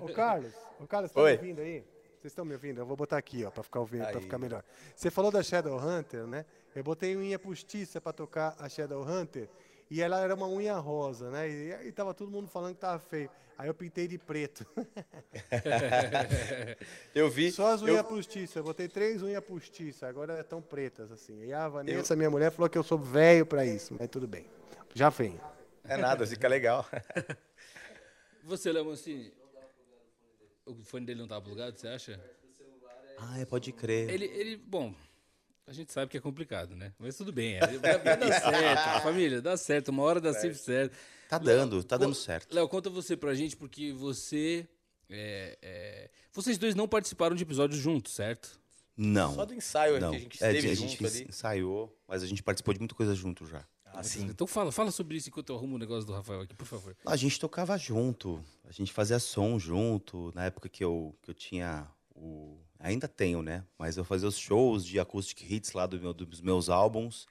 Ô, 0.00 0.06
Carlos, 0.12 0.52
ô, 0.78 0.86
Carlos, 0.86 1.10
tá 1.10 1.20
Oi. 1.20 1.32
me 1.32 1.36
ouvindo 1.38 1.60
aí? 1.60 1.80
Vocês 2.16 2.30
estão 2.32 2.44
me 2.44 2.52
ouvindo? 2.52 2.80
Eu 2.80 2.86
vou 2.86 2.96
botar 2.96 3.16
aqui, 3.16 3.44
ó, 3.44 3.50
pra 3.50 3.62
ficar 3.64 3.80
ouvindo, 3.80 4.02
pra 4.06 4.18
Aí. 4.18 4.22
ficar 4.22 4.38
melhor. 4.38 4.62
Você 4.94 5.10
falou 5.10 5.32
da 5.32 5.42
Shadowhunter, 5.42 6.26
né? 6.28 6.44
Eu 6.76 6.84
botei 6.84 7.16
unha 7.16 7.38
postiça 7.40 8.00
pra 8.00 8.12
tocar 8.12 8.54
a 8.58 8.68
Shadowhunter 8.68 9.48
e 9.90 10.00
ela 10.00 10.20
era 10.20 10.32
uma 10.34 10.46
unha 10.48 10.76
rosa, 10.78 11.28
né? 11.30 11.48
E, 11.48 11.88
e 11.88 11.92
tava 11.92 12.14
todo 12.14 12.30
mundo 12.30 12.46
falando 12.48 12.74
que 12.74 12.80
tava 12.80 12.98
feio. 13.00 13.28
Aí 13.56 13.66
eu 13.68 13.74
pintei 13.74 14.06
de 14.06 14.16
preto. 14.18 14.64
Eu 17.14 17.28
vi. 17.28 17.50
Só 17.50 17.72
as 17.72 17.82
eu- 17.82 17.88
unhas 17.88 18.06
postiças. 18.06 18.54
Eu 18.56 18.62
botei 18.62 18.88
três 18.88 19.20
unhas 19.22 19.42
postiças, 19.42 20.04
agora 20.04 20.40
estão 20.40 20.62
pretas, 20.62 21.10
assim. 21.10 21.42
E 21.44 21.52
a 21.52 21.68
Vanessa, 21.68 22.14
minha 22.14 22.30
mulher, 22.30 22.52
falou 22.52 22.68
que 22.68 22.78
eu 22.78 22.84
sou 22.84 22.98
velho 22.98 23.44
pra 23.44 23.66
isso, 23.66 23.96
mas 23.98 24.08
tudo 24.08 24.28
bem. 24.28 24.46
Já 24.94 25.08
venho. 25.08 25.40
É 25.88 25.96
nada, 25.96 26.26
fica 26.26 26.46
legal. 26.48 26.86
Você, 28.44 28.72
Léo 28.72 28.84
Mancini, 28.86 29.32
o 30.64 30.74
fone 30.84 31.04
dele 31.06 31.20
não 31.20 31.28
tá 31.28 31.40
plugado, 31.40 31.78
você 31.78 31.88
acha? 31.88 32.20
Ah, 33.18 33.38
é, 33.40 33.44
pode 33.44 33.72
crer. 33.72 34.08
Ele, 34.08 34.24
ele, 34.26 34.56
bom, 34.56 34.94
a 35.66 35.72
gente 35.72 35.92
sabe 35.92 36.10
que 36.10 36.16
é 36.16 36.20
complicado, 36.20 36.74
né? 36.74 36.92
Mas 36.98 37.16
tudo 37.16 37.32
bem, 37.32 37.56
é, 37.56 37.60
vai, 37.60 37.98
vai 37.98 38.16
dar 38.16 38.32
certo, 38.40 39.02
família, 39.02 39.42
dá 39.42 39.56
certo, 39.56 39.88
uma 39.88 40.02
hora 40.02 40.20
dá 40.20 40.32
sempre 40.32 40.56
certo. 40.56 40.96
Tá 41.28 41.36
dando, 41.36 41.84
tá 41.84 41.96
dando 41.98 42.14
certo. 42.14 42.54
Léo, 42.54 42.68
conta 42.68 42.88
você 42.88 43.16
pra 43.16 43.34
gente, 43.34 43.54
porque 43.56 43.92
você, 43.92 44.66
é, 45.10 45.58
é, 45.60 46.10
vocês 46.32 46.56
dois 46.56 46.74
não 46.74 46.88
participaram 46.88 47.36
de 47.36 47.42
episódios 47.42 47.78
juntos, 47.78 48.14
certo? 48.14 48.58
Não. 48.96 49.34
Só 49.34 49.44
do 49.44 49.52
ensaio 49.54 50.00
não. 50.00 50.10
que 50.12 50.16
a 50.16 50.20
gente 50.20 50.42
É, 50.44 50.52
esteve 50.52 50.70
a 50.70 50.74
junto 50.74 50.88
gente 50.90 51.06
ali. 51.06 51.28
ensaiou, 51.28 51.94
mas 52.06 52.22
a 52.22 52.26
gente 52.26 52.42
participou 52.42 52.72
de 52.72 52.80
muita 52.80 52.94
coisa 52.94 53.14
junto 53.14 53.46
já. 53.46 53.62
Ah, 53.92 54.02
sim. 54.02 54.24
Então 54.26 54.46
fala, 54.46 54.70
fala 54.70 54.90
sobre 54.90 55.16
isso 55.16 55.28
enquanto 55.28 55.50
eu 55.50 55.56
arrumo 55.56 55.76
o 55.76 55.78
negócio 55.78 56.06
do 56.06 56.12
Rafael 56.12 56.40
aqui, 56.42 56.54
por 56.54 56.66
favor. 56.66 56.96
A 57.04 57.16
gente 57.16 57.38
tocava 57.40 57.76
junto, 57.76 58.42
a 58.64 58.72
gente 58.72 58.92
fazia 58.92 59.18
som 59.18 59.58
junto. 59.58 60.30
Na 60.34 60.44
época 60.44 60.68
que 60.68 60.84
eu, 60.84 61.14
que 61.22 61.30
eu 61.30 61.34
tinha 61.34 61.86
o. 62.14 62.56
Ainda 62.78 63.08
tenho, 63.08 63.42
né? 63.42 63.64
Mas 63.76 63.96
eu 63.96 64.04
fazia 64.04 64.28
os 64.28 64.38
shows 64.38 64.84
de 64.84 65.00
acoustic 65.00 65.42
hits 65.50 65.72
lá 65.72 65.84
do 65.86 65.98
meu- 66.00 66.14
dos 66.14 66.40
meus 66.40 66.68
álbuns. 66.68 67.26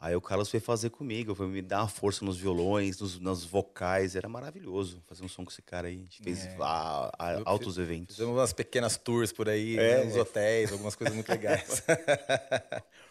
Aí 0.00 0.14
o 0.14 0.20
Carlos 0.20 0.48
foi 0.48 0.60
fazer 0.60 0.90
comigo, 0.90 1.34
foi 1.34 1.48
me 1.48 1.60
dar 1.60 1.80
uma 1.82 1.88
força 1.88 2.24
nos 2.24 2.36
violões, 2.36 3.00
nos, 3.00 3.18
nos 3.18 3.44
vocais. 3.44 4.14
Era 4.14 4.28
maravilhoso 4.28 5.02
fazer 5.06 5.24
um 5.24 5.28
som 5.28 5.44
com 5.44 5.50
esse 5.50 5.60
cara 5.62 5.88
aí. 5.88 5.96
A 5.96 5.98
gente 6.04 6.22
fez 6.22 6.46
a- 6.60 7.10
a- 7.18 7.32
Eu 7.34 7.42
altos 7.44 7.78
eventos. 7.78 8.14
Fizemos 8.14 8.36
umas 8.36 8.52
pequenas 8.52 8.96
tours 8.96 9.32
por 9.32 9.48
aí, 9.48 9.76
É, 9.76 9.98
né, 9.98 10.04
nos 10.04 10.16
é. 10.16 10.20
hotéis, 10.20 10.70
algumas 10.72 10.94
coisas 10.94 11.14
muito 11.14 11.28
legais. 11.28 11.82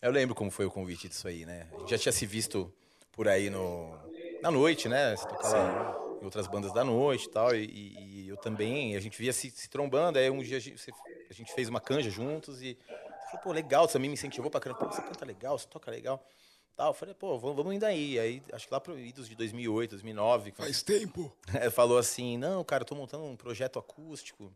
Eu 0.00 0.10
lembro 0.10 0.34
como 0.34 0.50
foi 0.50 0.64
o 0.64 0.70
convite 0.70 1.08
disso 1.08 1.28
aí, 1.28 1.44
né? 1.44 1.68
A 1.76 1.78
gente 1.78 1.90
já 1.90 1.98
tinha 1.98 2.12
se 2.12 2.24
visto 2.26 2.72
por 3.12 3.28
aí 3.28 3.50
no, 3.50 3.98
na 4.40 4.50
noite, 4.50 4.88
né? 4.88 5.14
Você 5.16 5.26
tocava 5.26 5.96
em 6.20 6.24
outras 6.24 6.46
bandas 6.46 6.72
da 6.72 6.82
noite 6.84 7.24
e 7.24 7.28
tal, 7.28 7.54
e, 7.54 7.64
e- 7.64 8.24
e 8.24 8.28
eu 8.28 8.36
também, 8.38 8.96
a 8.96 9.00
gente 9.00 9.18
via 9.18 9.32
se, 9.32 9.50
se 9.50 9.68
trombando, 9.68 10.18
aí 10.18 10.30
um 10.30 10.42
dia 10.42 10.56
a 10.56 10.60
gente, 10.60 10.94
a 11.28 11.34
gente 11.34 11.52
fez 11.52 11.68
uma 11.68 11.80
canja 11.80 12.10
juntos 12.10 12.62
e 12.62 12.78
você 13.18 13.26
falou, 13.26 13.40
pô, 13.40 13.52
legal, 13.52 13.86
você 13.86 13.94
também 13.94 14.08
me 14.08 14.14
incentivou 14.14 14.50
pra 14.50 14.60
cantar, 14.60 14.74
pô, 14.76 14.90
você 14.90 15.02
canta 15.02 15.24
legal, 15.24 15.58
você 15.58 15.66
toca 15.68 15.90
legal. 15.90 16.24
Tal, 16.76 16.88
eu 16.90 16.94
falei, 16.94 17.14
pô, 17.14 17.38
vamos, 17.38 17.56
vamos 17.56 17.74
indo 17.74 17.84
aí. 17.84 18.18
Aí, 18.18 18.42
acho 18.52 18.66
que 18.66 18.72
lá 18.72 18.80
pro 18.80 18.98
idos 18.98 19.28
de 19.28 19.34
2008, 19.34 19.90
2009. 19.90 20.52
Faz 20.52 20.82
tempo. 20.82 21.30
falou 21.72 21.98
assim, 21.98 22.38
não, 22.38 22.64
cara, 22.64 22.82
eu 22.82 22.86
tô 22.86 22.94
montando 22.94 23.24
um 23.24 23.36
projeto 23.36 23.78
acústico 23.78 24.52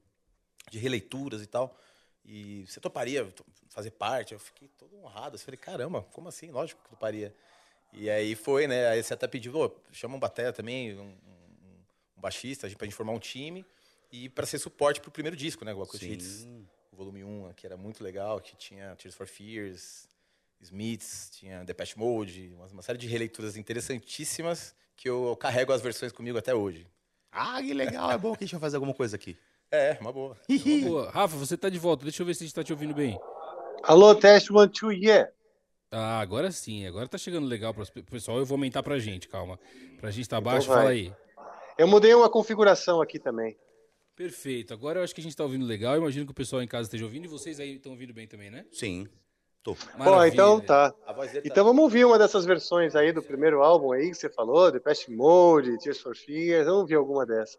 de 0.70 0.78
releituras 0.78 1.42
e 1.42 1.47
tal. 1.47 1.76
E 2.25 2.64
você 2.66 2.81
toparia 2.81 3.25
to- 3.27 3.45
fazer 3.68 3.91
parte? 3.91 4.33
Eu 4.33 4.39
fiquei 4.41 4.68
todo 4.79 4.97
honrado. 4.97 5.37
Eu 5.37 5.41
falei, 5.41 5.59
caramba, 5.59 6.03
como 6.12 6.29
assim? 6.29 6.51
Lógico 6.51 6.83
que 6.83 6.89
toparia. 6.91 7.35
E 7.93 8.09
aí 8.11 8.35
foi, 8.35 8.66
né? 8.66 8.89
Aí 8.89 9.03
você 9.03 9.14
até 9.14 9.27
pediu, 9.29 9.55
"Ô, 9.57 9.70
chama 9.93 10.16
um 10.16 10.18
batera 10.18 10.53
também, 10.53 10.95
um, 10.99 11.03
um, 11.03 11.85
um 12.16 12.20
baixista, 12.20 12.68
pra 12.70 12.87
gente 12.87 12.97
formar 12.97 13.12
um 13.12 13.18
time 13.18 13.64
e 14.11 14.29
pra 14.29 14.47
ser 14.47 14.59
suporte 14.59 15.01
pro 15.01 15.11
primeiro 15.11 15.37
disco, 15.37 15.64
né? 15.64 15.72
O 15.75 15.83
Acoustic. 15.83 16.11
Hits, 16.12 16.47
o 16.91 16.97
volume 16.97 17.22
1, 17.22 17.53
que 17.55 17.66
era 17.66 17.77
muito 17.77 18.03
legal, 18.03 18.41
que 18.41 18.57
tinha 18.57 18.97
Tears 18.97 19.14
for 19.14 19.27
Fears, 19.29 20.09
Smiths, 20.61 21.31
tinha 21.31 21.62
Depeche 21.64 21.99
Mode, 21.99 22.55
uma 22.72 22.83
série 22.83 22.99
de 22.99 23.07
releituras 23.07 23.57
interessantíssimas 23.57 24.75
que 24.97 25.09
eu 25.09 25.37
carrego 25.37 25.72
as 25.72 25.83
versões 25.83 26.11
comigo 26.12 26.39
até 26.39 26.55
hoje. 26.55 26.87
Ah, 27.31 27.61
que 27.61 27.75
legal. 27.75 28.11
É 28.11 28.16
bom 28.18 28.35
que 28.35 28.45
a 28.45 28.47
gente 28.47 28.53
vai 28.55 28.61
fazer 28.61 28.77
alguma 28.77 28.95
coisa 28.95 29.16
aqui. 29.16 29.37
É, 29.71 29.97
uma 30.01 30.12
boa. 30.12 30.37
Uma 30.49 30.89
boa. 30.89 31.11
Rafa, 31.11 31.37
você 31.37 31.57
tá 31.57 31.69
de 31.69 31.79
volta. 31.79 32.05
Deixa 32.05 32.23
eu 32.23 32.27
ver 32.27 32.35
se 32.35 32.45
a 32.45 32.47
gente 32.47 32.55
tá 32.55 32.62
te 32.62 32.73
ouvindo 32.73 32.95
bem. 32.95 33.19
Alô, 33.83 34.15
teste 34.15 34.53
one, 34.53 34.71
two, 34.71 34.93
yeah. 34.93 35.31
Ah, 35.91 36.21
agora 36.21 36.51
sim. 36.51 36.87
Agora 36.87 37.09
tá 37.09 37.19
chegando 37.19 37.47
legal 37.47 37.75
para 37.75 37.83
o 37.85 38.05
pessoal. 38.05 38.39
Eu 38.39 38.47
vou 38.47 38.55
aumentar 38.57 38.83
pra 38.83 38.99
gente, 38.99 39.29
calma. 39.29 39.59
Pra 40.01 40.11
gente 40.11 40.29
tá 40.29 40.41
baixo, 40.41 40.69
vai. 40.69 40.77
fala 40.79 40.91
aí. 40.91 41.12
Eu 41.77 41.87
mudei 41.89 42.15
uma 42.15 42.31
configuração 42.31 43.01
aqui 43.03 43.19
também. 43.19 43.57
Perfeito. 44.17 44.73
Agora 44.73 45.01
eu 45.01 45.05
acho 45.05 45.15
que 45.15 45.21
a 45.21 45.25
gente 45.25 45.37
tá 45.37 45.43
ouvindo 45.43 45.67
legal. 45.67 45.95
Eu 45.95 46.01
imagino 46.01 46.25
que 46.25 46.33
o 46.33 46.35
pessoal 46.35 46.62
em 46.62 46.69
casa 46.69 46.85
esteja 46.87 47.05
ouvindo 47.05 47.25
e 47.25 47.29
vocês 47.29 47.59
aí 47.59 47.75
estão 47.77 47.93
ouvindo 47.93 48.15
bem 48.15 48.29
também, 48.29 48.51
né? 48.51 48.65
Sim. 48.71 49.09
Tô. 49.62 49.77
Bom, 49.99 50.25
então 50.25 50.61
tá. 50.61 50.91
Tá- 50.93 51.15
Então 51.45 51.65
vamos 51.65 51.83
ouvir 51.83 52.05
uma 52.05 52.19
dessas 52.19 52.45
versões 52.45 52.95
aí 52.95 53.12
do 53.12 53.23
primeiro 53.23 53.62
álbum 53.62 53.93
aí 53.93 54.09
que 54.11 54.15
você 54.15 54.29
falou, 54.31 54.71
Depeche 54.71 55.11
Mode, 55.11 55.79
Tears 55.79 56.01
for 56.01 56.15
Fears. 56.17 56.67
Vamos 56.67 56.83
ouvir 56.83 56.95
alguma 56.95 57.27
dessas. 57.27 57.59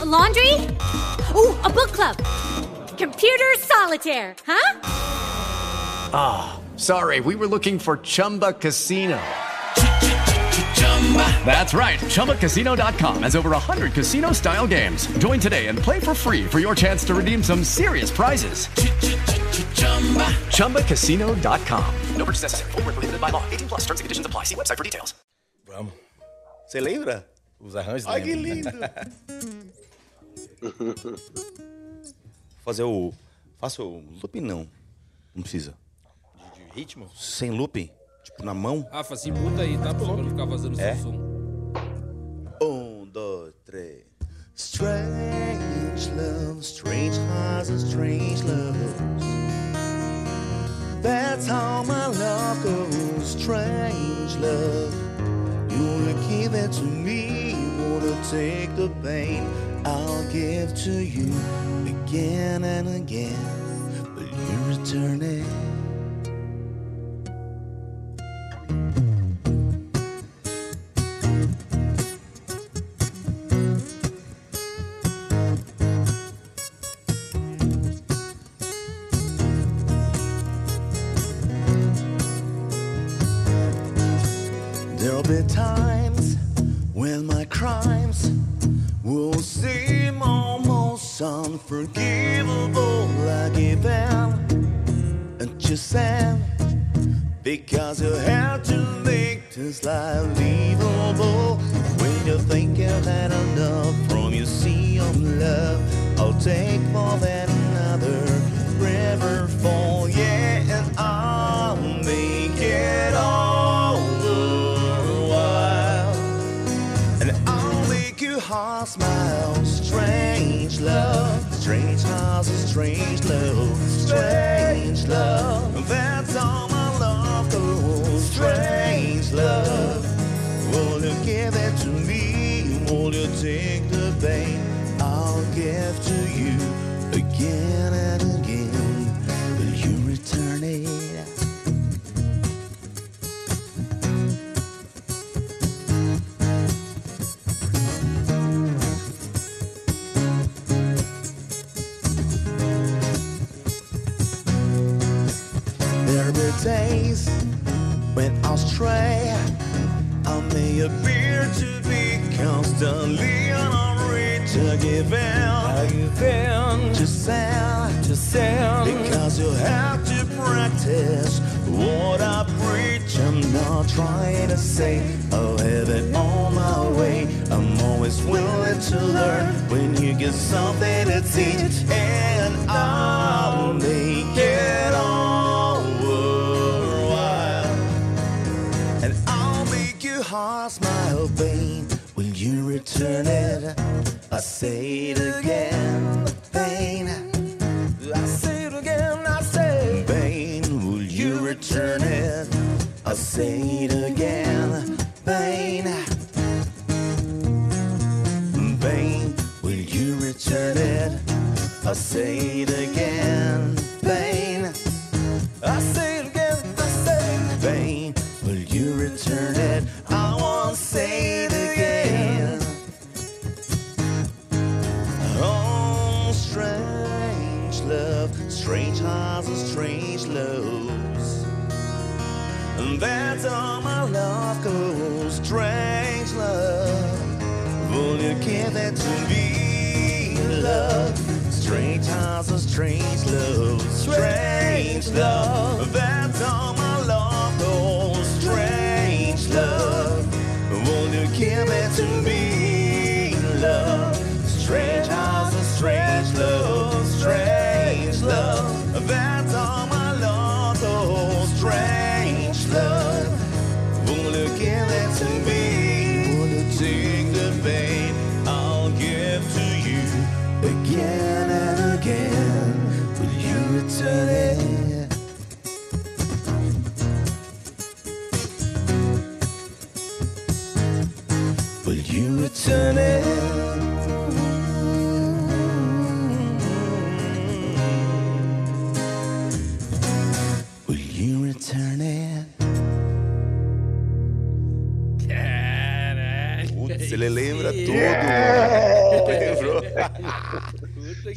A 0.00 0.04
laundry? 0.04 0.54
Ooh, 1.34 1.54
a 1.62 1.68
book 1.68 1.92
club. 1.92 2.16
Computer 2.96 3.44
solitaire, 3.58 4.34
huh? 4.46 4.80
Ah, 6.14 6.60
sorry, 6.76 7.20
we 7.20 7.34
were 7.34 7.46
looking 7.46 7.78
for 7.78 7.98
Chumba 7.98 8.54
Casino. 8.54 9.20
That's 11.44 11.74
right, 11.74 11.98
ChumbaCasino.com 11.98 13.24
has 13.24 13.36
over 13.36 13.50
100 13.50 13.92
casino 13.92 14.32
style 14.32 14.66
games. 14.66 15.06
Join 15.18 15.38
today 15.38 15.66
and 15.66 15.78
play 15.78 16.00
for 16.00 16.14
free 16.14 16.44
for 16.46 16.60
your 16.60 16.74
chance 16.74 17.04
to 17.04 17.14
redeem 17.14 17.42
some 17.42 17.62
serious 17.64 18.10
prizes. 18.10 18.68
ChumbaCasino.com. 20.54 21.94
No 22.16 22.24
purchase 22.24 22.42
necessary. 22.42 22.72
Void 22.72 22.86
were 22.86 22.92
prohibited 22.92 23.20
by 23.20 23.28
law. 23.28 23.42
18 23.50 23.68
plus. 23.68 23.80
Terms 23.82 24.00
and 24.00 24.04
conditions 24.06 24.26
apply. 24.26 24.44
See 24.44 24.54
website 24.54 24.78
for 24.78 24.84
details. 24.84 25.14
Vamos. 25.66 25.92
Você 26.66 26.80
lembra? 26.80 27.26
Os 27.60 27.76
arranjos 27.76 28.06
Ai, 28.06 28.22
que 28.22 28.34
lindo. 28.34 28.70
Fazer 32.64 32.82
o. 32.84 33.12
Faça 33.58 33.82
o 33.82 34.02
looping, 34.22 34.40
não. 34.40 34.66
Não 35.34 35.42
precisa. 35.42 35.74
De 36.54 36.62
ritmo? 36.80 37.08
Sem 37.14 37.50
looping? 37.50 37.90
Tipo, 38.24 38.44
na 38.44 38.54
mão? 38.54 38.86
Rafa, 38.90 39.16
se 39.16 39.30
muda 39.30 39.62
aí, 39.62 39.76
tá? 39.78 39.94
Pra 39.94 40.06
não 40.06 40.28
ficar 40.28 40.44
vazando 40.44 40.80
É? 40.80 40.94
seu 40.94 41.04
som. 41.04 41.72
Um, 42.62 43.06
dois, 43.06 43.54
três. 43.64 44.04
Strange 44.54 46.10
love, 46.16 46.60
strange 46.62 47.16
hearts 47.18 47.70
and 47.70 47.78
strange 47.78 48.42
loves. 48.44 48.94
That's 51.02 51.46
how 51.46 51.82
my 51.84 52.06
love 52.08 52.62
goes. 52.62 53.26
Strange 53.26 54.36
love. 54.38 54.94
You 55.70 55.82
wanna 55.82 56.14
give 56.28 56.54
it 56.54 56.72
to 56.72 56.82
me, 56.84 57.52
you 57.52 57.70
wanna 57.78 58.16
take 58.30 58.68
the 58.76 58.90
pain. 59.02 59.44
Give 60.32 60.72
to 60.84 60.92
you 61.04 61.32
again 61.86 62.62
and 62.62 62.88
again. 62.88 63.34
But 64.14 64.26
you 64.30 64.78
return 64.78 65.22
it. 65.22 65.79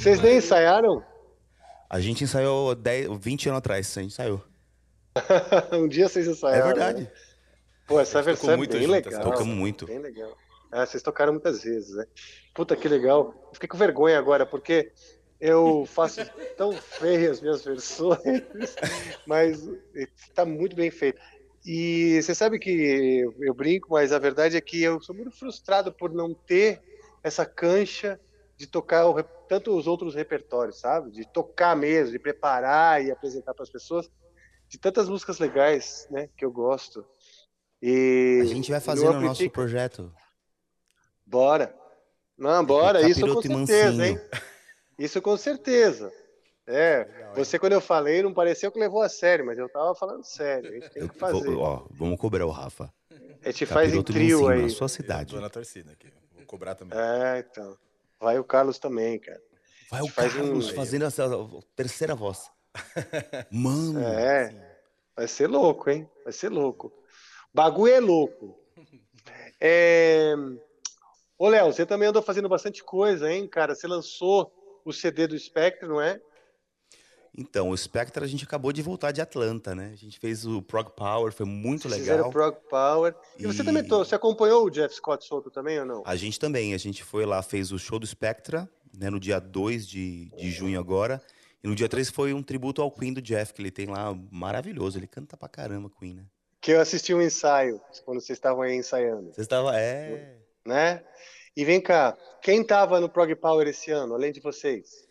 Vocês 0.04 0.20
nem 0.22 0.36
ensaiaram? 0.36 1.02
A 1.90 1.98
gente 2.02 2.26
ensaiou 2.26 2.76
10, 2.76 3.08
20 3.22 3.48
anos 3.48 3.60
atrás, 3.60 3.98
a 3.98 4.02
gente 4.02 4.12
ensaiou. 4.12 4.44
um 5.72 5.88
dia 5.88 6.10
vocês 6.10 6.28
É 6.28 6.32
ensaiaram. 6.32 6.66
verdade. 6.68 7.04
né? 7.04 7.12
Pô, 7.88 8.02
essa 8.02 8.22
versão 8.22 8.52
é 8.52 8.58
bem 8.58 8.82
junto, 8.82 8.92
legal. 8.92 9.22
tocamos 9.22 9.56
muito. 9.56 9.86
Bem 9.86 10.00
legal. 10.00 10.38
É, 10.74 10.86
vocês 10.86 11.02
tocaram 11.02 11.32
muitas 11.32 11.64
vezes, 11.64 11.96
né? 11.96 12.06
Puta, 12.54 12.76
que 12.76 12.90
legal. 12.90 13.50
Fiquei 13.54 13.70
com 13.70 13.78
vergonha 13.78 14.20
agora, 14.20 14.46
porque 14.46 14.92
eu 15.40 15.86
faço 15.86 16.20
tão 16.58 16.74
feias 16.74 17.38
as 17.38 17.42
minhas 17.42 17.64
versões, 17.64 18.20
mas 19.26 19.66
tá 20.36 20.44
muito 20.44 20.76
bem 20.76 20.92
feito. 20.92 21.22
E 21.66 22.22
você 22.22 22.36
sabe 22.36 22.60
que 22.60 23.24
eu 23.40 23.54
brinco, 23.54 23.88
mas 23.92 24.12
a 24.12 24.20
verdade 24.20 24.58
é 24.58 24.62
que 24.62 24.84
eu 24.84 25.00
sou 25.00 25.16
muito 25.16 25.32
frustrado 25.32 25.94
por 25.94 26.12
não 26.14 26.34
ter 26.34 26.82
essa 27.24 27.46
cancha 27.46 28.20
de 28.64 28.68
tocar 28.68 29.06
o 29.08 29.22
tanto 29.50 29.76
os 29.76 29.88
outros 29.88 30.16
repertórios, 30.16 30.80
sabe? 30.80 31.12
De 31.12 31.28
tocar 31.28 31.76
mesmo, 31.76 32.14
de 32.14 32.20
preparar 32.20 33.04
e 33.04 33.12
apresentar 33.12 33.54
para 33.54 33.64
as 33.64 33.70
pessoas 33.70 34.10
de 34.70 34.78
tantas 34.80 35.10
músicas 35.10 35.38
legais, 35.38 36.08
né, 36.10 36.30
que 36.38 36.46
eu 36.46 36.52
gosto. 36.52 37.06
E 37.82 38.40
A 38.42 38.46
gente 38.46 38.72
vai 38.72 38.80
fazer 38.80 39.06
no 39.10 39.20
nosso 39.20 39.50
projeto. 39.50 40.14
Bora. 41.26 41.76
Não, 42.38 42.64
bora, 42.66 43.02
isso 43.02 43.20
com 43.20 43.28
Capiroto 43.36 43.48
certeza, 43.68 43.98
Mansinho. 43.98 44.04
hein? 44.06 44.20
Isso 44.98 45.22
com 45.22 45.36
certeza. 45.38 46.12
É, 46.66 47.06
você 47.36 47.60
quando 47.60 47.74
eu 47.74 47.82
falei 47.82 48.24
não 48.24 48.34
pareceu 48.34 48.72
que 48.72 48.80
levou 48.80 49.02
a 49.02 49.10
sério, 49.10 49.46
mas 49.46 49.58
eu 49.58 49.68
tava 49.68 49.94
falando 49.94 50.24
sério. 50.24 50.70
A 50.70 50.74
gente 50.74 50.90
tem 50.90 51.08
que 51.10 51.18
fazer. 51.20 51.52
Vou- 51.52 51.60
ó, 51.60 51.86
vamos 51.92 52.18
cobrar 52.18 52.46
o 52.46 52.50
Rafa. 52.50 52.92
A 53.44 53.52
gente 53.52 53.66
faz 53.66 53.94
em 53.94 53.98
Capiroto 53.98 54.12
e 54.12 54.16
trio 54.16 54.38
Mansinho, 54.40 54.50
aí. 54.50 54.62
Na 54.62 54.70
sua 54.70 54.88
cidade. 54.88 55.36
Tô 55.36 55.42
na 55.42 55.50
torcida 55.50 55.92
aqui. 55.92 56.08
Vou 56.34 56.46
cobrar 56.46 56.76
também. 56.76 56.98
É, 56.98 57.40
então. 57.40 57.78
Vai 58.24 58.40
o 58.40 58.44
Carlos 58.44 58.80
também, 58.80 59.20
cara. 59.20 59.42
Vai 59.92 60.02
o 60.02 60.10
Carlos 60.10 60.72
um- 60.72 60.76
fazendo 60.76 61.04
essa 61.04 61.28
terceira 61.76 62.16
voz. 62.16 62.50
Mano. 63.52 64.00
É, 64.00 64.80
vai 65.14 65.28
ser 65.28 65.48
louco, 65.48 65.90
hein? 65.90 66.10
Vai 66.24 66.32
ser 66.32 66.48
louco. 66.48 66.94
Bagulho 67.54 67.94
é 67.94 68.00
louco. 68.00 68.58
É... 69.60 70.34
Ô, 71.38 71.50
Léo, 71.50 71.66
você 71.74 71.86
também 71.86 72.08
andou 72.08 72.22
fazendo 72.22 72.48
bastante 72.48 72.82
coisa, 72.82 73.30
hein, 73.30 73.46
cara? 73.46 73.76
Você 73.76 73.88
lançou 73.88 74.52
o 74.86 74.94
CD 74.94 75.28
do 75.28 75.38
Spectre, 75.38 75.88
não 75.88 76.00
é? 76.00 76.20
Então, 77.36 77.70
o 77.70 77.78
Spectre 77.78 78.24
a 78.24 78.28
gente 78.28 78.44
acabou 78.44 78.72
de 78.72 78.82
voltar 78.82 79.12
de 79.12 79.20
Atlanta, 79.20 79.74
né? 79.74 79.90
A 79.92 79.96
gente 79.96 80.20
fez 80.20 80.46
o 80.46 80.62
Prog 80.62 80.92
Power, 80.92 81.34
foi 81.34 81.46
muito 81.48 81.90
Vocês 81.90 82.02
fizeram 82.02 82.28
legal. 82.28 82.32
Prog 82.32 82.56
Power. 82.70 83.16
E, 83.40 83.48
você 83.48 83.64
E- 83.64 83.66
também 83.66 83.84
to- 83.84 83.98
você 84.00 84.14
acompanhou 84.14 84.66
o 84.66 84.70
Jeff 84.70 84.94
Scott 84.94 85.26
solto 85.26 85.50
também 85.50 85.80
ou 85.80 85.86
não? 85.86 86.04
A 86.06 86.16
gente 86.16 86.40
também, 86.40 86.76
a 86.76 86.78
gente 86.78 87.04
foi 87.04 87.26
lá, 87.26 87.42
fez 87.42 87.72
o 87.72 87.80
show 87.80 87.98
do 87.98 88.06
Spectra, 88.06 88.70
né, 88.96 89.10
no 89.10 89.20
dia 89.20 89.40
2 89.40 89.88
de, 89.88 90.30
de 90.38 90.52
junho 90.52 90.80
agora. 90.80 91.20
E 91.64 91.68
no 91.68 91.74
dia 91.76 91.90
3 91.90 92.10
foi 92.12 92.34
um 92.34 92.44
tributo 92.44 92.82
ao 92.82 92.92
Queen 92.92 93.14
do 93.14 93.22
Jeff, 93.22 93.52
que 93.54 93.62
ele 93.62 93.72
tem 93.72 93.88
lá, 93.88 94.16
maravilhoso. 94.30 95.00
Ele 95.00 95.08
canta 95.08 95.36
pra 95.36 95.50
caramba, 95.50 95.90
Queen, 96.00 96.14
né? 96.14 96.26
Que 96.62 96.72
eu 96.72 96.80
assisti 96.82 97.14
um 97.14 97.22
ensaio 97.22 97.82
quando 98.06 98.22
vocês 98.22 98.38
estavam 98.38 98.62
aí 98.62 98.76
ensaiando, 98.76 99.34
Você 99.34 99.42
estava, 99.42 99.76
é... 99.78 100.38
né? 100.66 101.04
E 101.56 101.66
vem 101.66 101.82
cá, 101.82 102.16
quem 102.42 102.64
tava 102.64 103.00
no 103.00 103.10
Prog 103.10 103.34
Power 103.36 103.68
esse 103.68 103.92
ano, 103.92 104.14
além 104.14 104.32
de 104.32 104.40
vocês? 104.40 105.08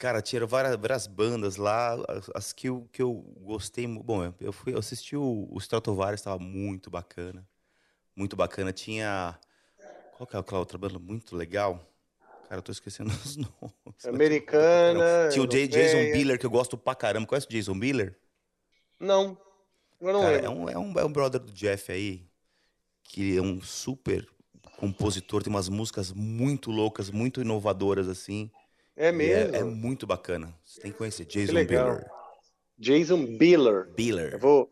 Cara, 0.00 0.22
tinha 0.22 0.46
várias, 0.46 0.76
várias 0.76 1.06
bandas 1.06 1.56
lá, 1.56 1.92
as, 2.08 2.30
as 2.34 2.52
que, 2.54 2.70
eu, 2.70 2.88
que 2.90 3.02
eu 3.02 3.12
gostei. 3.42 3.86
Bom, 3.86 4.32
eu- 4.40 4.50
fui 4.50 4.72
eu 4.72 4.78
assisti 4.78 5.14
o, 5.14 5.46
o 5.50 5.58
Stratovarius, 5.58 6.20
estava 6.20 6.38
muito 6.38 6.90
bacana. 6.90 7.46
Muito 8.16 8.34
bacana. 8.34 8.72
Tinha. 8.72 9.38
Qual 10.16 10.26
que 10.26 10.34
é 10.34 10.38
aquela 10.38 10.58
outra 10.60 10.78
banda 10.78 10.98
muito 10.98 11.36
legal? 11.36 11.86
Cara, 12.48 12.60
eu 12.60 12.62
tô 12.62 12.72
esquecendo 12.72 13.10
os 13.12 13.36
nomes. 13.36 14.06
Americana. 14.06 15.28
Tinha 15.30 15.44
o 15.44 15.46
J-. 15.46 15.68
Jason 15.68 16.10
Biller, 16.10 16.38
que 16.38 16.46
eu 16.46 16.50
gosto 16.50 16.78
pra 16.78 16.94
caramba. 16.94 17.26
Conhece 17.26 17.46
o 17.46 17.50
Jason 17.50 17.78
Biller? 17.78 18.18
Não, 18.98 19.36
eu 20.00 20.12
não 20.14 20.20
Cara, 20.22 20.38
é 20.38 20.48
um, 20.48 20.66
é, 20.66 20.78
um, 20.78 20.98
é 20.98 21.04
um 21.04 21.12
brother 21.12 21.42
do 21.42 21.52
Jeff 21.52 21.92
aí, 21.92 22.26
que 23.02 23.36
é 23.36 23.42
um 23.42 23.60
super 23.60 24.26
compositor, 24.78 25.42
tem 25.42 25.52
umas 25.52 25.68
músicas 25.68 26.10
muito 26.10 26.70
loucas, 26.70 27.10
muito 27.10 27.42
inovadoras, 27.42 28.08
assim. 28.08 28.50
É 29.02 29.08
E 29.08 29.12
mesmo? 29.12 29.56
É, 29.56 29.64
muito 29.64 30.06
bacana. 30.06 30.54
Você 30.64 30.80
tem 30.82 30.92
que 30.92 30.98
conhecer. 30.98 31.24
Jason 31.24 31.52
legal. 31.54 31.86
Biller. 31.94 32.10
Jason 32.78 33.24
Biller. 33.38 33.86
Biller. 33.96 34.32
Eu 34.34 34.38
vou. 34.38 34.70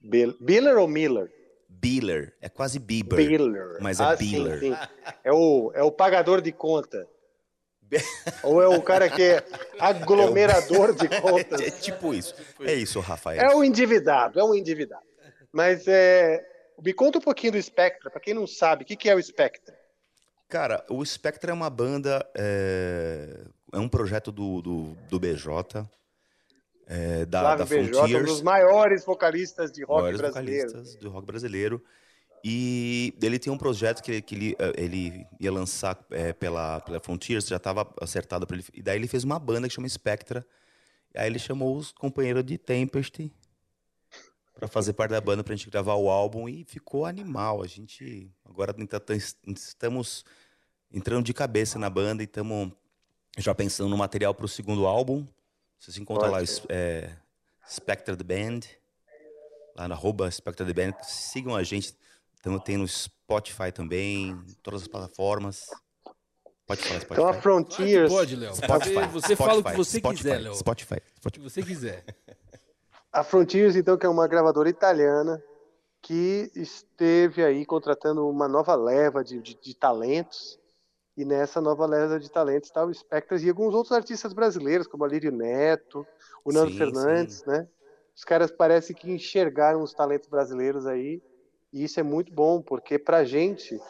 Bill- 0.00 0.36
Biller 0.40 0.76
ou 0.76 0.88
Miller? 0.88 1.30
Biller. 1.68 2.34
É 2.40 2.48
quase 2.48 2.78
Bieber. 2.80 3.16
Biller. 3.16 3.78
Mas 3.80 4.00
é 4.00 4.04
Ah, 4.04 4.16
sim, 4.16 4.24
Biller. 4.30 4.58
sim. 4.58 4.76
É 5.22 5.32
o, 5.32 5.70
é 5.74 5.82
o 5.84 5.92
pagador 5.92 6.40
de 6.40 6.50
conta. 6.52 7.06
Ou 8.44 8.62
é 8.62 8.68
o 8.68 8.80
cara 8.82 9.08
que 9.10 9.20
é 9.20 9.44
aglomerador 9.78 10.94
de 10.94 11.08
contas? 11.20 11.60
É 11.66 11.70
tipo 11.72 12.14
isso. 12.14 12.34
É 12.60 12.72
isso, 12.72 13.00
Rafael. 13.00 13.40
É 13.40 13.54
o 13.54 13.64
endividado, 13.64 14.38
é 14.38 14.44
um 14.44 14.54
endividado. 14.54 15.02
Mas 15.52 15.86
é. 15.88 16.44
Me 16.82 16.92
conta 16.92 17.18
um 17.18 17.20
pouquinho 17.20 17.52
do 17.54 17.62
Spectra, 17.62 18.08
para 18.10 18.20
quem 18.20 18.32
não 18.32 18.46
sabe, 18.46 18.84
o 18.84 18.86
que, 18.86 18.96
que 18.96 19.08
é 19.10 19.14
o 19.14 19.22
Spectra? 19.22 19.76
Cara, 20.48 20.84
o 20.88 21.04
Spectra 21.04 21.50
é 21.50 21.54
uma 21.54 21.68
banda, 21.68 22.24
é, 22.34 23.40
é 23.72 23.78
um 23.78 23.88
projeto 23.88 24.30
do, 24.32 24.60
do, 24.62 24.94
do 25.08 25.18
BJ, 25.20 25.88
é, 26.86 27.24
da, 27.26 27.54
da 27.54 27.66
Flávio 27.66 27.78
BJ, 27.84 27.90
um 27.90 27.94
Frontiers. 27.98 28.26
dos 28.26 28.42
maiores 28.42 29.04
vocalistas 29.04 29.70
de 29.70 29.84
rock 29.84 30.02
maiores 30.02 30.20
brasileiro. 30.20 30.68
vocalistas 30.70 30.96
do 31.00 31.10
rock 31.10 31.26
brasileiro. 31.26 31.84
E 32.42 33.12
ele 33.22 33.38
tem 33.38 33.52
um 33.52 33.58
projeto 33.58 34.02
que, 34.02 34.10
ele- 34.12 34.22
que 34.22 34.34
ele, 34.34 34.56
eh, 34.58 34.72
ele 34.78 35.26
ia 35.38 35.52
lançar 35.52 36.02
eh, 36.10 36.32
pela, 36.32 36.80
pela 36.80 36.98
Frontiers, 36.98 37.46
já 37.46 37.56
estava 37.58 37.86
acertado 38.00 38.46
para 38.46 38.56
ele. 38.56 38.64
E 38.72 38.80
daí 38.82 38.96
ele 38.96 39.06
fez 39.06 39.24
uma 39.24 39.38
banda 39.38 39.68
que 39.68 39.74
chama 39.74 39.86
Spectra. 39.88 40.44
Aí 41.14 41.26
ele 41.26 41.38
chamou 41.38 41.76
os 41.76 41.92
companheiros 41.92 42.42
de 42.44 42.56
Tempest 42.56 43.30
para 44.54 44.66
fazer 44.68 44.94
parte 44.94 45.10
da 45.10 45.20
banda 45.20 45.44
para 45.44 45.52
a 45.52 45.56
gente 45.56 45.68
gravar 45.70 45.94
o 45.96 46.08
álbum 46.08 46.48
e 46.48 46.64
ficou 46.64 47.04
animal. 47.04 47.62
A 47.62 47.66
gente 47.66 48.30
agora 48.44 48.72
tá- 48.72 49.14
estamos 49.46 50.24
entrando 50.90 51.24
de 51.26 51.34
cabeça 51.34 51.78
na 51.78 51.90
banda 51.90 52.22
e 52.22 52.24
estamos 52.26 52.72
já 53.38 53.54
pensando 53.54 53.88
no 53.88 53.96
material 53.96 54.34
para 54.34 54.44
o 54.44 54.48
segundo 54.48 54.86
álbum. 54.86 55.26
Você 55.78 55.92
se 55.92 56.00
encontra 56.00 56.28
lá, 56.30 56.38
é, 56.68 57.10
Spectra 57.68 58.16
The 58.16 58.24
Band 58.24 58.60
lá 59.76 59.88
na 59.88 59.94
arroba 59.94 60.30
Spectra 60.30 60.66
The 60.66 60.72
Band. 60.72 60.94
Sigam 61.02 61.54
a 61.56 61.62
gente. 61.62 61.96
Então, 62.38 62.58
tem 62.58 62.76
no 62.76 62.88
Spotify 62.88 63.70
também, 63.72 64.38
todas 64.62 64.82
as 64.82 64.88
plataformas. 64.88 65.66
Pode 66.66 66.82
falar 66.82 67.00
Spotify. 67.00 67.12
Então 67.12 67.28
a 67.28 67.34
Frontiers. 67.34 68.12
Pode, 68.12 68.36
Léo. 68.36 68.54
Spotify, 68.54 68.94
Você, 68.94 69.08
você 69.08 69.36
fala 69.36 69.52
o 69.58 69.62
que 69.64 69.70
Spotify, 69.70 69.76
você 69.76 69.98
Spotify, 69.98 70.22
quiser, 70.22 70.38
Léo. 70.40 70.54
Spotify, 70.54 71.02
O 71.24 71.30
que 71.30 71.40
você 71.40 71.62
quiser. 71.62 72.04
A 73.12 73.24
Frontiers, 73.24 73.74
então, 73.74 73.98
que 73.98 74.06
é 74.06 74.08
uma 74.08 74.28
gravadora 74.28 74.68
italiana 74.70 75.42
que 76.00 76.50
esteve 76.54 77.44
aí 77.44 77.66
contratando 77.66 78.26
uma 78.28 78.46
nova 78.46 78.74
leva 78.76 79.24
de, 79.24 79.42
de- 79.42 79.58
de 79.60 79.74
talentos. 79.74 80.59
E 81.16 81.24
nessa 81.24 81.60
nova 81.60 81.86
leva 81.86 82.18
de 82.18 82.30
talentos 82.30 82.68
está 82.68 82.84
o 82.84 82.94
Spectres 82.94 83.42
e 83.42 83.48
alguns 83.48 83.74
outros 83.74 83.92
artistas 83.92 84.32
brasileiros, 84.32 84.86
como 84.86 85.04
Alírio 85.04 85.32
Neto, 85.32 86.06
o 86.44 86.52
Nando 86.52 86.70
Sim, 86.70 86.78
Fernandes, 86.78 87.44
né? 87.44 87.68
os 88.20 88.24
caras 88.24 88.50
parecem 88.50 88.94
que 88.94 89.10
enxergaram 89.10 89.82
os 89.82 89.94
talentos 89.94 90.28
brasileiros 90.28 90.86
aí, 90.86 91.22
e 91.72 91.84
isso 91.84 91.98
é 91.98 92.02
muito 92.02 92.30
bom, 92.30 92.60
porque 92.60 92.98
pra 92.98 93.24
gente, 93.24 93.80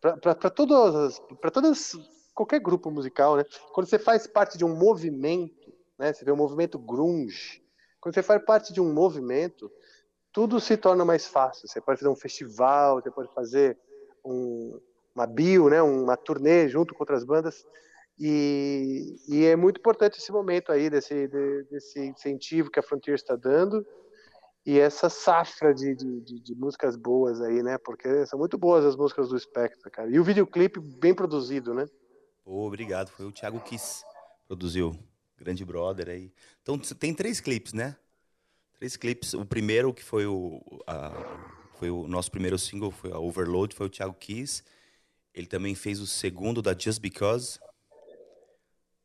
para 0.00 0.50
todas, 0.50 1.18
para 1.40 1.50
todas, 1.50 1.92
qualquer 2.32 2.60
grupo 2.60 2.92
musical, 2.92 3.36
né? 3.36 3.44
Quando 3.72 3.88
você 3.88 3.98
faz 3.98 4.24
parte 4.24 4.56
de 4.56 4.64
um 4.64 4.76
movimento, 4.76 5.74
né? 5.98 6.12
Você 6.12 6.24
vê 6.24 6.30
o 6.30 6.36
movimento 6.36 6.78
grunge, 6.78 7.60
quando 8.00 8.14
você 8.14 8.22
faz 8.22 8.44
parte 8.44 8.72
de 8.72 8.80
um 8.80 8.92
movimento, 8.92 9.68
tudo 10.32 10.60
se 10.60 10.76
torna 10.76 11.04
mais 11.04 11.26
fácil. 11.26 11.66
Você 11.66 11.80
pode 11.80 11.98
fazer 11.98 12.10
um 12.10 12.16
festival, 12.16 13.00
você 13.00 13.10
pode 13.10 13.34
fazer 13.34 13.76
um, 14.24 14.80
uma 15.14 15.26
bio, 15.26 15.68
né? 15.68 15.82
Uma 15.82 16.16
turnê 16.16 16.68
junto 16.68 16.94
com 16.94 17.02
outras 17.02 17.24
bandas. 17.24 17.66
E, 18.18 19.16
e, 19.28 19.44
é 19.46 19.56
muito 19.56 19.78
importante 19.78 20.18
esse 20.18 20.30
momento 20.30 20.70
aí, 20.70 20.88
desse, 20.90 21.26
de, 21.28 21.64
desse 21.64 21.98
incentivo 22.00 22.70
que 22.70 22.78
a 22.78 22.82
Frontier 22.82 23.14
está 23.14 23.34
dando 23.34 23.84
e 24.64 24.78
essa 24.78 25.08
safra 25.08 25.74
de, 25.74 25.94
de, 25.94 26.40
de, 26.40 26.54
músicas 26.54 26.96
boas 26.96 27.40
aí, 27.40 27.62
né? 27.62 27.78
Porque 27.78 28.24
são 28.26 28.38
muito 28.38 28.56
boas 28.56 28.84
as 28.84 28.94
músicas 28.96 29.28
do 29.28 29.38
Spectre, 29.38 29.90
cara. 29.90 30.08
E 30.08 30.20
o 30.20 30.24
videoclipe 30.24 30.78
bem 30.78 31.14
produzido, 31.14 31.74
né? 31.74 31.86
Oh, 32.44 32.66
obrigado, 32.66 33.08
foi 33.08 33.26
o 33.26 33.32
Thiago 33.32 33.60
Kiss 33.60 34.04
produziu, 34.46 34.96
grande 35.36 35.64
brother 35.64 36.08
aí. 36.08 36.32
Então 36.62 36.78
tem 36.78 37.12
três 37.14 37.40
clipes, 37.40 37.72
né? 37.72 37.96
Três 38.74 38.96
clipes. 38.96 39.34
O 39.34 39.44
primeiro 39.44 39.92
que 39.92 40.04
foi 40.04 40.26
o 40.26 40.60
a, 40.86 41.10
foi 41.74 41.90
o 41.90 42.06
nosso 42.06 42.30
primeiro 42.30 42.58
single, 42.58 42.90
foi 42.90 43.10
a 43.10 43.18
Overload, 43.18 43.74
foi 43.74 43.86
o 43.86 43.90
Thiago 43.90 44.14
Kiss. 44.14 44.62
Ele 45.34 45.46
também 45.46 45.74
fez 45.74 46.00
o 46.00 46.06
segundo 46.06 46.60
da 46.60 46.74
Just 46.76 47.00
Because, 47.00 47.58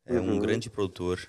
é 0.05 0.19
um 0.19 0.33
Uhum. 0.33 0.39
grande 0.39 0.69
produtor. 0.69 1.19